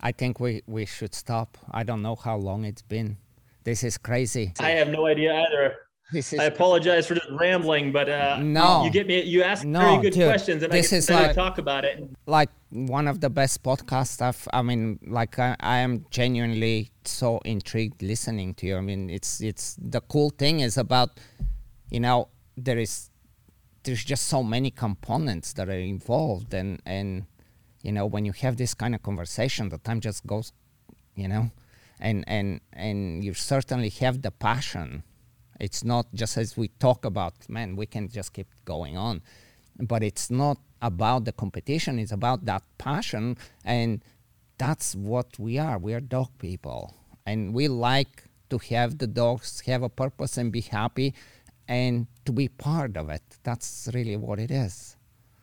I 0.00 0.12
think 0.12 0.40
we, 0.40 0.62
we 0.66 0.84
should 0.84 1.14
stop. 1.14 1.56
I 1.70 1.82
don't 1.82 2.02
know 2.02 2.14
how 2.14 2.36
long 2.36 2.66
it's 2.66 2.82
been. 2.82 3.16
This 3.64 3.82
is 3.82 3.96
crazy. 3.96 4.52
I 4.60 4.70
have 4.72 4.88
no 4.88 5.06
idea 5.06 5.34
either. 5.34 5.76
This 6.12 6.32
is 6.32 6.38
I 6.38 6.44
apologize 6.44 7.06
for 7.06 7.14
just 7.14 7.30
rambling, 7.30 7.90
but 7.90 8.08
uh, 8.08 8.38
no, 8.40 8.84
you, 8.84 8.90
get 8.90 9.08
me. 9.08 9.22
You 9.22 9.42
ask 9.42 9.64
no, 9.64 9.80
very 9.80 10.02
good 10.02 10.12
dude, 10.12 10.28
questions, 10.28 10.62
and 10.62 10.72
I 10.72 10.76
is 10.76 11.10
like, 11.10 11.34
talk 11.34 11.58
about 11.58 11.84
it. 11.84 12.08
Like 12.26 12.48
one 12.70 13.08
of 13.08 13.20
the 13.20 13.30
best 13.30 13.62
podcasts. 13.62 14.20
I've, 14.20 14.48
I 14.52 14.62
mean, 14.62 14.98
like 15.06 15.38
I, 15.38 15.56
I 15.60 15.78
am 15.78 16.06
genuinely 16.10 16.90
so 17.04 17.38
intrigued 17.44 18.02
listening 18.02 18.54
to 18.54 18.66
you. 18.66 18.76
I 18.76 18.80
mean, 18.80 19.10
it's 19.10 19.40
it's 19.40 19.76
the 19.80 20.00
cool 20.00 20.30
thing 20.30 20.60
is 20.60 20.76
about, 20.76 21.10
you 21.90 22.00
know, 22.00 22.28
there 22.56 22.78
is 22.78 23.10
there's 23.84 24.04
just 24.04 24.26
so 24.26 24.42
many 24.42 24.70
components 24.70 25.52
that 25.54 25.68
are 25.68 25.72
involved, 25.72 26.54
and 26.54 26.82
and 26.84 27.26
you 27.82 27.92
know 27.92 28.06
when 28.06 28.24
you 28.24 28.32
have 28.32 28.56
this 28.56 28.74
kind 28.74 28.94
of 28.94 29.02
conversation, 29.02 29.68
the 29.68 29.78
time 29.78 30.00
just 30.00 30.26
goes, 30.26 30.52
you 31.14 31.28
know, 31.28 31.50
and 32.00 32.24
and 32.26 32.60
and 32.72 33.24
you 33.24 33.34
certainly 33.34 33.90
have 33.90 34.22
the 34.22 34.30
passion 34.30 35.04
it's 35.60 35.84
not 35.84 36.06
just 36.14 36.36
as 36.36 36.56
we 36.56 36.68
talk 36.68 37.04
about, 37.04 37.34
man, 37.48 37.76
we 37.76 37.86
can 37.86 38.08
just 38.08 38.32
keep 38.32 38.48
going 38.64 38.96
on. 38.96 39.22
But 39.78 40.02
it's 40.02 40.30
not 40.30 40.58
about 40.82 41.24
the 41.24 41.32
competition, 41.32 41.98
it's 41.98 42.12
about 42.12 42.44
that 42.46 42.62
passion. 42.78 43.36
And 43.64 44.02
that's 44.58 44.94
what 44.94 45.38
we 45.38 45.58
are. 45.58 45.78
We 45.78 45.94
are 45.94 46.00
dog 46.00 46.30
people. 46.38 46.94
And 47.24 47.54
we 47.54 47.68
like 47.68 48.24
to 48.50 48.58
have 48.70 48.98
the 48.98 49.06
dogs 49.06 49.60
have 49.66 49.82
a 49.82 49.88
purpose 49.88 50.38
and 50.38 50.52
be 50.52 50.60
happy 50.60 51.14
and 51.68 52.06
to 52.24 52.32
be 52.32 52.48
part 52.48 52.96
of 52.96 53.10
it. 53.10 53.22
That's 53.42 53.88
really 53.92 54.16
what 54.16 54.38
it 54.38 54.50
is. 54.50 54.96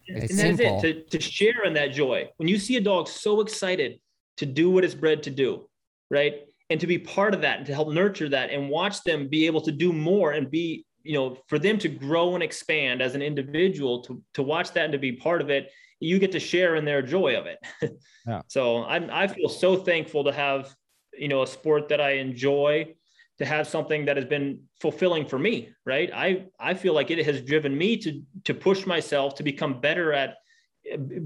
It's 0.05 0.31
and 0.31 0.39
that's 0.39 0.57
simple. 0.57 0.77
it 0.83 1.09
to, 1.09 1.17
to 1.17 1.23
share 1.23 1.63
in 1.65 1.73
that 1.73 1.93
joy. 1.93 2.29
When 2.37 2.47
you 2.47 2.57
see 2.57 2.77
a 2.77 2.81
dog 2.81 3.07
so 3.07 3.41
excited 3.41 3.99
to 4.37 4.45
do 4.45 4.69
what 4.69 4.83
it's 4.83 4.95
bred 4.95 5.23
to 5.23 5.29
do, 5.29 5.69
right? 6.09 6.35
and 6.73 6.79
to 6.79 6.87
be 6.87 6.97
part 6.97 7.33
of 7.33 7.41
that 7.41 7.57
and 7.59 7.67
to 7.67 7.73
help 7.73 7.89
nurture 7.89 8.29
that 8.29 8.49
and 8.49 8.67
watch 8.69 9.03
them 9.03 9.27
be 9.27 9.45
able 9.45 9.61
to 9.61 9.71
do 9.71 9.93
more 9.93 10.31
and 10.31 10.49
be 10.49 10.83
you 11.03 11.13
know 11.13 11.37
for 11.47 11.59
them 11.59 11.77
to 11.77 11.87
grow 11.87 12.33
and 12.33 12.43
expand 12.43 13.01
as 13.01 13.15
an 13.15 13.21
individual 13.21 14.01
to 14.03 14.21
to 14.33 14.43
watch 14.43 14.71
that 14.73 14.85
and 14.85 14.93
to 14.93 14.99
be 14.99 15.11
part 15.11 15.41
of 15.41 15.49
it 15.49 15.71
you 15.99 16.19
get 16.19 16.31
to 16.31 16.39
share 16.39 16.75
in 16.75 16.85
their 16.85 17.01
joy 17.01 17.37
of 17.37 17.45
it 17.45 17.59
yeah. 18.27 18.41
so 18.47 18.83
I'm, 18.83 19.09
i 19.11 19.27
feel 19.27 19.49
so 19.49 19.75
thankful 19.75 20.23
to 20.23 20.31
have 20.31 20.73
you 21.17 21.27
know 21.27 21.43
a 21.43 21.47
sport 21.47 21.89
that 21.89 22.01
i 22.01 22.11
enjoy 22.11 22.93
to 23.39 23.45
have 23.45 23.67
something 23.67 24.05
that 24.05 24.17
has 24.17 24.25
been 24.25 24.61
fulfilling 24.79 25.25
for 25.25 25.39
me 25.39 25.69
right 25.85 26.09
i 26.13 26.45
i 26.59 26.73
feel 26.73 26.93
like 26.93 27.11
it 27.11 27.25
has 27.25 27.41
driven 27.41 27.77
me 27.77 27.97
to 27.97 28.21
to 28.45 28.53
push 28.53 28.85
myself 28.85 29.35
to 29.35 29.43
become 29.43 29.79
better 29.79 30.13
at 30.13 30.37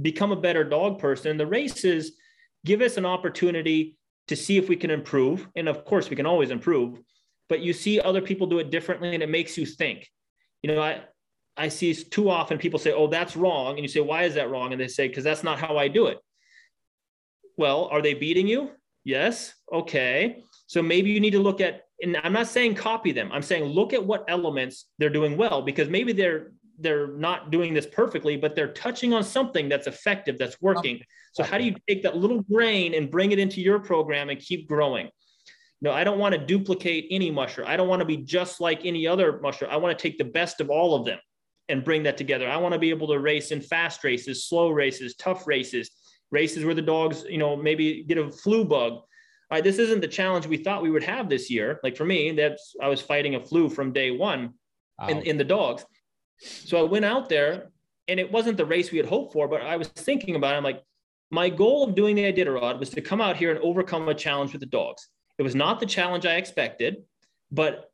become 0.02 0.32
a 0.32 0.36
better 0.36 0.64
dog 0.64 1.00
person 1.00 1.38
the 1.38 1.46
races 1.46 2.14
give 2.66 2.82
us 2.82 2.98
an 2.98 3.06
opportunity 3.06 3.98
to 4.28 4.36
see 4.36 4.58
if 4.58 4.70
we 4.70 4.76
can 4.76 4.92
improve. 4.92 5.48
And 5.56 5.68
of 5.68 5.86
course, 5.86 6.10
we 6.10 6.16
can 6.16 6.26
always 6.26 6.52
improve, 6.52 7.00
but 7.50 7.62
you 7.62 7.74
see 7.74 8.00
other 8.00 8.22
people 8.22 8.48
do 8.48 8.60
it 8.60 8.70
differently 8.70 9.14
and 9.14 9.24
it 9.24 9.30
makes 9.30 9.58
you 9.58 9.66
think. 9.66 10.10
You 10.62 10.74
know, 10.74 10.82
I, 10.82 11.02
I 11.56 11.70
see 11.70 11.94
too 11.94 12.30
often 12.30 12.58
people 12.58 12.80
say, 12.80 12.92
oh, 12.92 13.08
that's 13.08 13.36
wrong. 13.36 13.76
And 13.76 13.80
you 13.80 13.88
say, 13.88 14.00
why 14.00 14.24
is 14.24 14.36
that 14.36 14.50
wrong? 14.50 14.72
And 14.72 14.82
they 14.82 14.88
say, 14.88 15.08
because 15.08 15.24
that's 15.24 15.44
not 15.44 15.60
how 15.60 15.78
I 15.78 15.88
do 15.88 16.08
it. 16.08 16.20
Well, 17.58 17.86
are 17.92 18.02
they 18.02 18.14
beating 18.14 18.48
you? 18.48 18.72
Yes. 19.04 19.54
Okay. 19.72 20.44
So 20.68 20.82
maybe 20.82 21.10
you 21.10 21.20
need 21.20 21.32
to 21.32 21.40
look 21.40 21.62
at, 21.62 21.84
and 22.02 22.18
I'm 22.24 22.34
not 22.34 22.48
saying 22.48 22.76
copy 22.76 23.12
them. 23.12 23.32
I'm 23.32 23.42
saying 23.42 23.64
look 23.64 23.94
at 23.94 24.06
what 24.06 24.26
elements 24.28 24.86
they're 25.00 25.10
doing 25.10 25.38
well, 25.38 25.62
because 25.62 25.90
maybe 25.90 26.14
they're 26.14 26.52
they're 26.80 27.08
not 27.08 27.50
doing 27.50 27.74
this 27.74 27.88
perfectly, 27.88 28.38
but 28.38 28.56
they're 28.56 28.74
touching 28.74 29.12
on 29.12 29.24
something 29.24 29.68
that's 29.68 29.88
effective, 29.88 30.38
that's 30.38 30.62
working. 30.62 31.02
So 31.34 31.44
how 31.44 31.58
do 31.58 31.64
you 31.64 31.76
take 31.88 32.04
that 32.04 32.18
little 32.18 32.42
grain 32.44 32.94
and 32.94 33.10
bring 33.10 33.32
it 33.32 33.40
into 33.40 33.62
your 33.62 33.80
program 33.80 34.30
and 34.30 34.40
keep 34.40 34.68
growing? 34.68 35.10
No, 35.82 35.92
I 35.92 36.04
don't 36.04 36.18
want 36.18 36.34
to 36.34 36.44
duplicate 36.44 37.08
any 37.12 37.30
musher. 37.30 37.66
I 37.66 37.78
don't 37.78 37.88
want 37.88 38.00
to 38.00 38.06
be 38.06 38.18
just 38.18 38.60
like 38.60 38.86
any 38.86 39.06
other 39.06 39.40
musher. 39.42 39.68
I 39.70 39.78
want 39.78 39.98
to 39.98 40.02
take 40.02 40.18
the 40.18 40.24
best 40.24 40.60
of 40.60 40.70
all 40.70 40.96
of 40.96 41.06
them 41.06 41.20
and 41.70 41.84
bring 41.84 42.04
that 42.04 42.18
together. 42.18 42.50
I 42.50 42.58
want 42.58 42.74
to 42.74 42.80
be 42.80 42.90
able 42.90 43.08
to 43.10 43.20
race 43.20 43.52
in 43.52 43.62
fast 43.62 44.04
races, 44.04 44.46
slow 44.46 44.70
races, 44.70 45.16
tough 45.16 45.46
races, 45.46 45.92
races 46.32 46.66
where 46.66 46.74
the 46.74 46.82
dogs, 46.82 47.26
you 47.30 47.38
know, 47.38 47.56
maybe 47.56 48.04
get 48.04 48.18
a 48.18 48.32
flu 48.32 48.66
bug. 48.66 48.94
All 48.94 49.06
right, 49.52 49.64
this 49.64 49.78
isn't 49.78 50.02
the 50.02 50.08
challenge 50.08 50.48
we 50.48 50.58
thought 50.58 50.82
we 50.82 50.92
would 50.92 51.04
have 51.04 51.30
this 51.30 51.50
year. 51.50 51.80
Like 51.84 51.96
for 51.96 52.06
me, 52.06 52.32
that's 52.32 52.76
I 52.82 52.88
was 52.88 53.02
fighting 53.02 53.36
a 53.36 53.40
flu 53.40 53.70
from 53.70 53.94
day 53.94 54.12
one 54.12 54.54
wow. 55.00 55.08
in, 55.08 55.22
in 55.24 55.38
the 55.38 55.44
dogs. 55.44 55.86
So 56.40 56.80
I 56.80 56.84
went 56.84 57.06
out 57.06 57.30
there 57.30 57.72
and 58.08 58.20
it 58.20 58.32
wasn't 58.32 58.58
the 58.58 58.66
race 58.66 58.92
we 58.92 58.98
had 58.98 59.08
hoped 59.08 59.34
for, 59.34 59.48
but 59.48 59.62
I 59.62 59.78
was 59.78 59.88
thinking 59.90 60.36
about 60.36 60.54
it. 60.54 60.58
I'm 60.58 60.64
like, 60.64 60.82
my 61.30 61.50
goal 61.50 61.84
of 61.84 61.96
doing 61.96 62.16
the 62.16 62.24
Iditarod 62.24 62.80
was 62.80 62.90
to 62.92 63.02
come 63.02 63.20
out 63.20 63.36
here 63.36 63.52
and 63.52 63.60
overcome 63.60 64.08
a 64.08 64.14
challenge 64.14 64.54
with 64.54 64.62
the 64.62 64.68
dogs. 64.68 65.10
It 65.38 65.44
was 65.44 65.56
not 65.56 65.80
the 65.80 65.86
challenge 65.86 66.26
I 66.26 66.36
expected, 66.36 67.04
but 67.52 67.92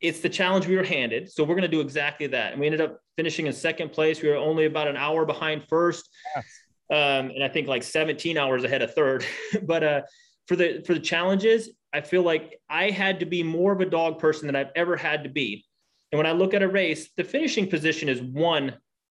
it's 0.00 0.20
the 0.20 0.28
challenge 0.28 0.66
we 0.66 0.76
were 0.76 0.84
handed. 0.84 1.30
So 1.30 1.44
we're 1.44 1.54
going 1.54 1.62
to 1.62 1.68
do 1.68 1.80
exactly 1.80 2.26
that. 2.28 2.52
And 2.52 2.60
we 2.60 2.66
ended 2.66 2.80
up 2.80 3.00
finishing 3.16 3.46
in 3.46 3.52
second 3.52 3.92
place. 3.92 4.22
We 4.22 4.28
were 4.28 4.36
only 4.36 4.64
about 4.64 4.88
an 4.88 4.96
hour 4.96 5.26
behind 5.26 5.64
first. 5.68 6.08
Yes. 6.34 6.44
Um, 6.90 7.30
and 7.30 7.44
I 7.44 7.48
think 7.48 7.68
like 7.68 7.82
17 7.82 8.36
hours 8.36 8.64
ahead 8.64 8.82
of 8.82 8.94
third. 8.94 9.24
but 9.62 9.84
uh, 9.84 10.02
for 10.48 10.56
the 10.56 10.82
for 10.86 10.94
the 10.94 11.00
challenges, 11.00 11.70
I 11.92 12.00
feel 12.00 12.22
like 12.22 12.58
I 12.68 12.90
had 12.90 13.20
to 13.20 13.26
be 13.26 13.42
more 13.42 13.72
of 13.72 13.80
a 13.80 13.86
dog 13.86 14.18
person 14.18 14.46
than 14.46 14.56
I've 14.56 14.72
ever 14.74 14.96
had 14.96 15.24
to 15.24 15.30
be. 15.30 15.64
And 16.10 16.18
when 16.18 16.26
I 16.26 16.32
look 16.32 16.54
at 16.54 16.62
a 16.62 16.68
race, 16.68 17.10
the 17.16 17.22
finishing 17.22 17.68
position 17.68 18.08
is 18.08 18.20
one 18.20 18.76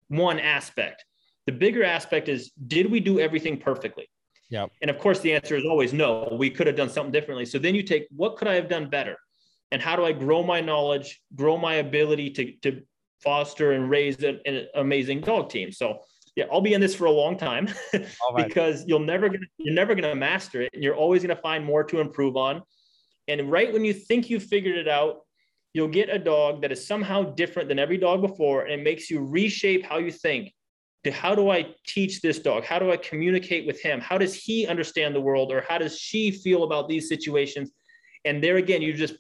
one 0.09 0.41
aspect. 0.41 1.05
The 1.47 1.53
bigger 1.53 1.85
aspect 1.85 2.29
is 2.29 2.51
did 2.67 2.91
we 2.91 2.99
do 2.99 3.21
everything 3.21 3.59
perfectly? 3.59 4.10
Yeah. 4.51 4.67
And 4.83 4.91
of 4.91 4.99
course 4.99 5.21
the 5.21 5.33
answer 5.33 5.57
is 5.57 5.65
always 5.65 5.93
no, 5.93 6.29
we 6.39 6.51
could 6.51 6.67
have 6.67 6.77
done 6.77 6.91
something 6.91 7.13
differently. 7.13 7.47
So 7.47 7.59
then 7.59 7.75
you 7.75 7.83
take 7.83 8.07
what 8.11 8.37
could 8.37 8.49
I 8.49 8.55
have 8.55 8.69
done 8.69 8.91
better? 8.91 9.17
And 9.73 9.81
how 9.81 9.95
do 9.95 10.05
I 10.05 10.13
grow 10.13 10.43
my 10.43 10.61
knowledge, 10.61 11.23
grow 11.37 11.57
my 11.57 11.77
ability 11.77 12.31
to 12.31 12.53
to 12.63 12.83
foster 13.23 13.73
and 13.73 13.89
raise 13.89 14.23
an, 14.23 14.41
an 14.45 14.67
amazing 14.75 15.21
dog 15.21 15.51
team? 15.51 15.71
So 15.71 16.01
yeah, 16.37 16.45
I'll 16.53 16.61
be 16.61 16.75
in 16.75 16.81
this 16.81 16.95
for 16.95 17.07
a 17.07 17.11
long 17.11 17.37
time 17.37 17.69
because 18.37 18.85
you'll 18.87 18.99
never 18.99 19.29
gonna, 19.29 19.47
you're 19.59 19.75
never 19.75 19.95
going 19.95 20.09
to 20.09 20.15
master 20.15 20.63
it 20.63 20.71
and 20.75 20.83
you're 20.83 20.97
always 20.97 21.23
going 21.23 21.35
to 21.35 21.43
find 21.43 21.65
more 21.65 21.85
to 21.85 22.01
improve 22.01 22.37
on. 22.37 22.63
And 23.29 23.51
right 23.51 23.73
when 23.73 23.85
you 23.85 23.93
think 23.93 24.31
you 24.31 24.41
figured 24.41 24.77
it 24.77 24.89
out, 24.89 25.21
you'll 25.73 25.89
get 25.89 26.09
a 26.09 26.19
dog 26.19 26.63
that 26.63 26.73
is 26.73 26.85
somehow 26.85 27.23
different 27.23 27.69
than 27.69 27.79
every 27.79 27.99
dog 27.99 28.23
before 28.23 28.63
and 28.63 28.81
it 28.81 28.83
makes 28.83 29.11
you 29.11 29.25
reshape 29.25 29.85
how 29.85 29.99
you 29.99 30.11
think 30.11 30.53
how 31.13 31.35
do 31.35 31.51
i 31.51 31.67
teach 31.87 32.21
this 32.21 32.39
dog? 32.39 32.65
How 32.65 32.79
do 32.79 32.91
i 32.91 32.97
communicate 32.97 33.67
with 33.67 33.81
him? 33.81 34.01
How 34.01 34.19
does 34.19 34.35
he 34.35 34.67
understand 34.67 35.15
the 35.15 35.21
world 35.21 35.53
or 35.53 35.65
how 35.69 35.79
does 35.79 35.99
she 35.99 36.31
feel 36.31 36.65
about 36.65 36.89
these 36.89 37.09
situations? 37.09 37.71
And 38.25 38.43
there 38.43 38.57
again 38.57 38.83
you 38.83 38.93
just 38.93 39.15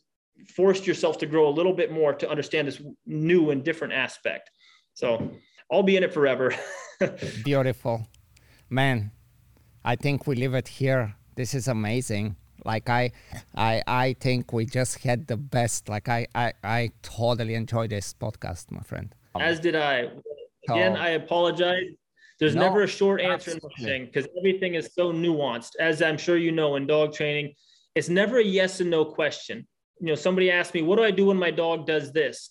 forced 0.54 0.86
yourself 0.86 1.18
to 1.18 1.26
grow 1.26 1.48
a 1.48 1.54
little 1.58 1.74
bit 1.74 1.92
more 1.92 2.14
to 2.14 2.28
understand 2.28 2.68
this 2.68 2.80
new 3.06 3.50
and 3.50 3.64
different 3.64 3.94
aspect. 3.94 4.50
So 4.94 5.30
i'll 5.72 5.82
be 5.82 5.96
in 5.96 6.02
it 6.02 6.12
forever. 6.12 6.54
Beautiful. 7.44 8.06
Man 8.68 9.12
i 9.84 9.96
think 9.96 10.26
we 10.26 10.36
leave 10.36 10.54
it 10.54 10.68
here. 10.68 11.14
This 11.36 11.54
is 11.54 11.68
amazing. 11.68 12.36
Like 12.64 12.90
I, 12.90 13.12
I, 13.56 13.82
I 13.86 14.16
think 14.20 14.52
we 14.52 14.66
just 14.66 14.98
had 14.98 15.26
the 15.26 15.36
best. 15.36 15.88
Like 15.88 16.08
I, 16.08 16.26
I, 16.34 16.52
I 16.62 16.90
totally 17.02 17.54
enjoyed 17.54 17.90
this 17.90 18.12
podcast, 18.12 18.70
my 18.70 18.82
friend. 18.82 19.14
As 19.38 19.60
did 19.60 19.76
I. 19.76 20.10
Again, 20.68 20.96
I 20.96 21.10
apologize. 21.10 21.84
There's 22.38 22.54
no, 22.54 22.62
never 22.62 22.82
a 22.82 22.86
short 22.86 23.20
answer 23.20 23.52
in 23.52 23.84
thing 23.84 24.06
because 24.06 24.26
everything 24.38 24.74
is 24.74 24.90
so 24.94 25.12
nuanced. 25.12 25.72
As 25.78 26.00
I'm 26.00 26.16
sure 26.16 26.36
you 26.36 26.52
know 26.52 26.76
in 26.76 26.86
dog 26.86 27.12
training, 27.12 27.54
it's 27.94 28.08
never 28.08 28.38
a 28.38 28.44
yes 28.44 28.80
and 28.80 28.90
no 28.90 29.04
question. 29.04 29.66
You 30.00 30.06
know, 30.06 30.14
somebody 30.14 30.50
asked 30.50 30.72
me, 30.72 30.82
"What 30.82 30.96
do 30.96 31.04
I 31.04 31.10
do 31.10 31.26
when 31.26 31.36
my 31.36 31.50
dog 31.50 31.86
does 31.86 32.12
this?" 32.12 32.50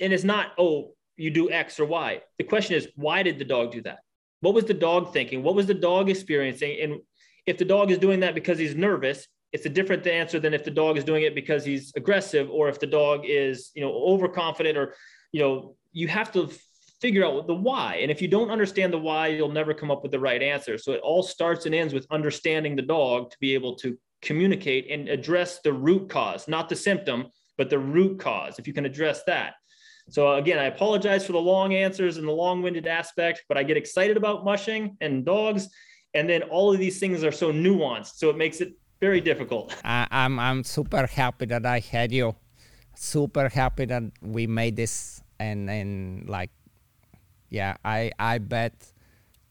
And 0.00 0.12
it's 0.12 0.24
not, 0.24 0.52
"Oh, 0.58 0.94
you 1.16 1.30
do 1.30 1.50
X 1.50 1.80
or 1.80 1.86
Y." 1.86 2.20
The 2.38 2.44
question 2.44 2.76
is, 2.76 2.88
why 2.94 3.22
did 3.22 3.38
the 3.38 3.44
dog 3.44 3.72
do 3.72 3.82
that? 3.82 4.00
What 4.40 4.54
was 4.54 4.64
the 4.64 4.74
dog 4.74 5.12
thinking? 5.12 5.42
What 5.42 5.54
was 5.54 5.66
the 5.66 5.74
dog 5.74 6.10
experiencing? 6.10 6.80
And 6.80 7.00
if 7.46 7.58
the 7.58 7.64
dog 7.64 7.90
is 7.90 7.98
doing 7.98 8.20
that 8.20 8.34
because 8.34 8.58
he's 8.58 8.74
nervous, 8.74 9.26
it's 9.52 9.66
a 9.66 9.70
different 9.70 10.06
answer 10.06 10.38
than 10.38 10.54
if 10.54 10.64
the 10.64 10.70
dog 10.70 10.98
is 10.98 11.04
doing 11.04 11.24
it 11.24 11.34
because 11.34 11.64
he's 11.64 11.92
aggressive 11.96 12.48
or 12.50 12.68
if 12.68 12.78
the 12.78 12.86
dog 12.86 13.22
is, 13.24 13.70
you 13.74 13.82
know, 13.82 13.92
overconfident 13.92 14.76
or, 14.76 14.94
you 15.32 15.40
know, 15.40 15.76
you 15.92 16.06
have 16.06 16.30
to 16.32 16.52
figure 17.00 17.24
out 17.24 17.46
the 17.46 17.54
why. 17.54 17.96
And 18.02 18.10
if 18.10 18.20
you 18.20 18.28
don't 18.28 18.50
understand 18.50 18.92
the 18.92 18.98
why, 18.98 19.28
you'll 19.28 19.52
never 19.52 19.74
come 19.74 19.90
up 19.90 20.02
with 20.02 20.12
the 20.12 20.20
right 20.20 20.42
answer. 20.42 20.78
So 20.78 20.92
it 20.92 21.00
all 21.00 21.22
starts 21.22 21.66
and 21.66 21.74
ends 21.74 21.94
with 21.94 22.06
understanding 22.10 22.76
the 22.76 22.82
dog 22.82 23.30
to 23.30 23.36
be 23.40 23.54
able 23.54 23.76
to 23.76 23.96
communicate 24.22 24.90
and 24.90 25.08
address 25.08 25.60
the 25.60 25.72
root 25.72 26.08
cause, 26.08 26.48
not 26.48 26.68
the 26.68 26.76
symptom, 26.76 27.28
but 27.56 27.70
the 27.70 27.78
root 27.78 28.18
cause. 28.18 28.58
If 28.58 28.66
you 28.66 28.72
can 28.72 28.84
address 28.84 29.22
that. 29.24 29.54
So 30.10 30.34
again, 30.34 30.58
I 30.58 30.64
apologize 30.64 31.26
for 31.26 31.32
the 31.32 31.40
long 31.40 31.74
answers 31.74 32.16
and 32.16 32.26
the 32.26 32.32
long-winded 32.32 32.86
aspect, 32.86 33.44
but 33.48 33.58
I 33.58 33.62
get 33.62 33.76
excited 33.76 34.16
about 34.16 34.44
mushing 34.44 34.96
and 35.00 35.24
dogs 35.24 35.68
and 36.14 36.28
then 36.28 36.42
all 36.44 36.72
of 36.72 36.78
these 36.78 36.98
things 36.98 37.22
are 37.22 37.32
so 37.32 37.52
nuanced 37.52 38.16
so 38.16 38.30
it 38.30 38.36
makes 38.36 38.60
it 38.60 38.72
very 39.00 39.20
difficult. 39.20 39.74
I, 39.84 40.06
I'm 40.10 40.38
I'm 40.38 40.64
super 40.64 41.06
happy 41.06 41.46
that 41.46 41.64
I 41.64 41.78
had 41.78 42.12
you. 42.12 42.34
Super 42.96 43.48
happy 43.48 43.84
that 43.84 44.02
we 44.22 44.46
made 44.46 44.74
this, 44.74 45.22
and 45.38 45.70
and 45.70 46.28
like, 46.28 46.50
yeah, 47.50 47.76
I 47.84 48.12
I 48.18 48.38
bet 48.38 48.92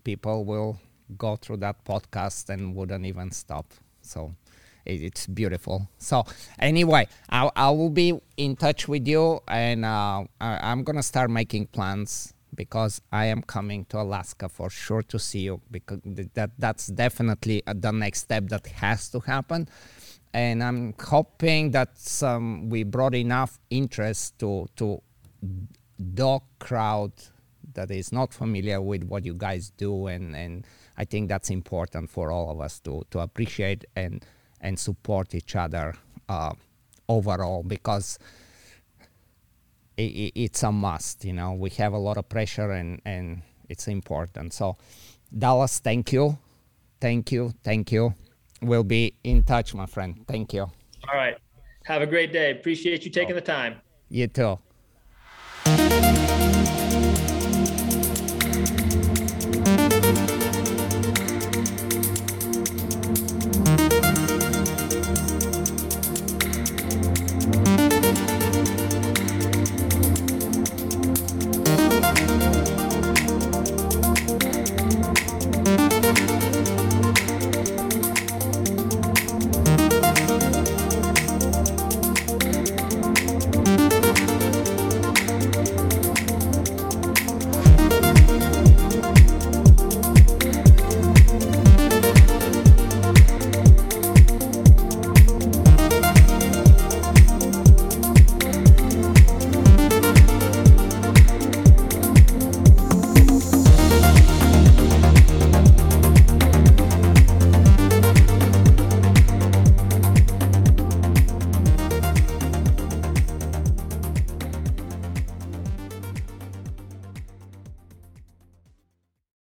people 0.04 0.46
will 0.46 0.80
go 1.18 1.36
through 1.36 1.58
that 1.58 1.84
podcast 1.86 2.50
and 2.50 2.76
wouldn't 2.76 3.06
even 3.06 3.32
stop. 3.32 3.74
So 4.02 4.36
it, 4.86 5.02
it's 5.02 5.28
beautiful. 5.28 5.90
So 5.98 6.26
anyway, 6.60 7.08
I 7.30 7.50
I 7.56 7.70
will 7.72 7.90
be 7.90 8.20
in 8.38 8.56
touch 8.56 8.88
with 8.88 9.08
you, 9.08 9.42
and 9.48 9.86
uh, 9.86 10.24
I, 10.40 10.72
I'm 10.72 10.84
gonna 10.84 11.04
start 11.04 11.30
making 11.30 11.68
plans 11.68 12.34
because 12.56 13.02
I 13.12 13.26
am 13.26 13.42
coming 13.42 13.86
to 13.86 14.02
Alaska 14.02 14.50
for 14.50 14.70
sure 14.70 15.04
to 15.04 15.20
see 15.20 15.42
you 15.42 15.62
because 15.70 16.00
that 16.34 16.52
that's 16.58 16.88
definitely 16.88 17.62
uh, 17.68 17.74
the 17.76 17.92
next 17.92 18.22
step 18.22 18.48
that 18.48 18.66
has 18.68 19.10
to 19.10 19.20
happen 19.20 19.68
and 20.34 20.64
I'm 20.64 20.94
hoping 21.00 21.72
that 21.72 21.98
some 21.98 22.70
we 22.70 22.84
brought 22.84 23.16
enough 23.16 23.60
interest 23.70 24.40
to 24.40 24.68
to 24.78 25.02
dog 26.14 26.44
crowd 26.60 27.12
that 27.74 27.92
is 27.92 28.12
not 28.12 28.34
familiar 28.34 28.82
with 28.82 29.04
what 29.04 29.26
you 29.26 29.34
guys 29.34 29.72
do 29.78 30.08
and 30.08 30.36
and 30.36 30.66
I 30.98 31.06
think 31.06 31.30
that's 31.30 31.50
important 31.50 32.10
for 32.10 32.32
all 32.32 32.50
of 32.50 32.60
us 32.60 32.80
to 32.82 33.04
to 33.12 33.20
appreciate 33.20 33.86
and 33.96 34.26
and 34.62 34.80
support 34.80 35.36
each 35.36 35.56
other 35.56 35.96
uh, 36.30 36.54
overall 37.08 37.64
because 37.64 38.18
it, 39.98 40.32
it's 40.36 40.64
a 40.64 40.72
must. 40.72 41.26
You 41.26 41.34
know, 41.34 41.54
we 41.54 41.70
have 41.72 41.94
a 41.94 41.98
lot 41.98 42.18
of 42.18 42.30
pressure 42.30 42.72
and 42.72 43.02
and 43.06 43.42
it's 43.70 43.88
important. 43.88 44.54
So, 44.54 44.78
Dallas, 45.38 45.80
thank 45.80 46.14
you, 46.14 46.38
thank 47.00 47.32
you, 47.32 47.54
thank 47.64 47.92
you. 47.92 48.14
We'll 48.62 48.84
be 48.84 49.14
in 49.24 49.44
touch, 49.44 49.76
my 49.76 49.86
friend. 49.86 50.26
Thank 50.28 50.54
you. 50.54 50.62
All 50.62 51.16
right. 51.16 51.38
Have 51.86 52.02
a 52.02 52.08
great 52.08 52.34
day. 52.34 52.52
Appreciate 52.52 53.06
you 53.06 53.12
taking 53.12 53.36
the 53.36 53.42
time. 53.42 53.82
You 54.10 54.28
too. 54.28 54.58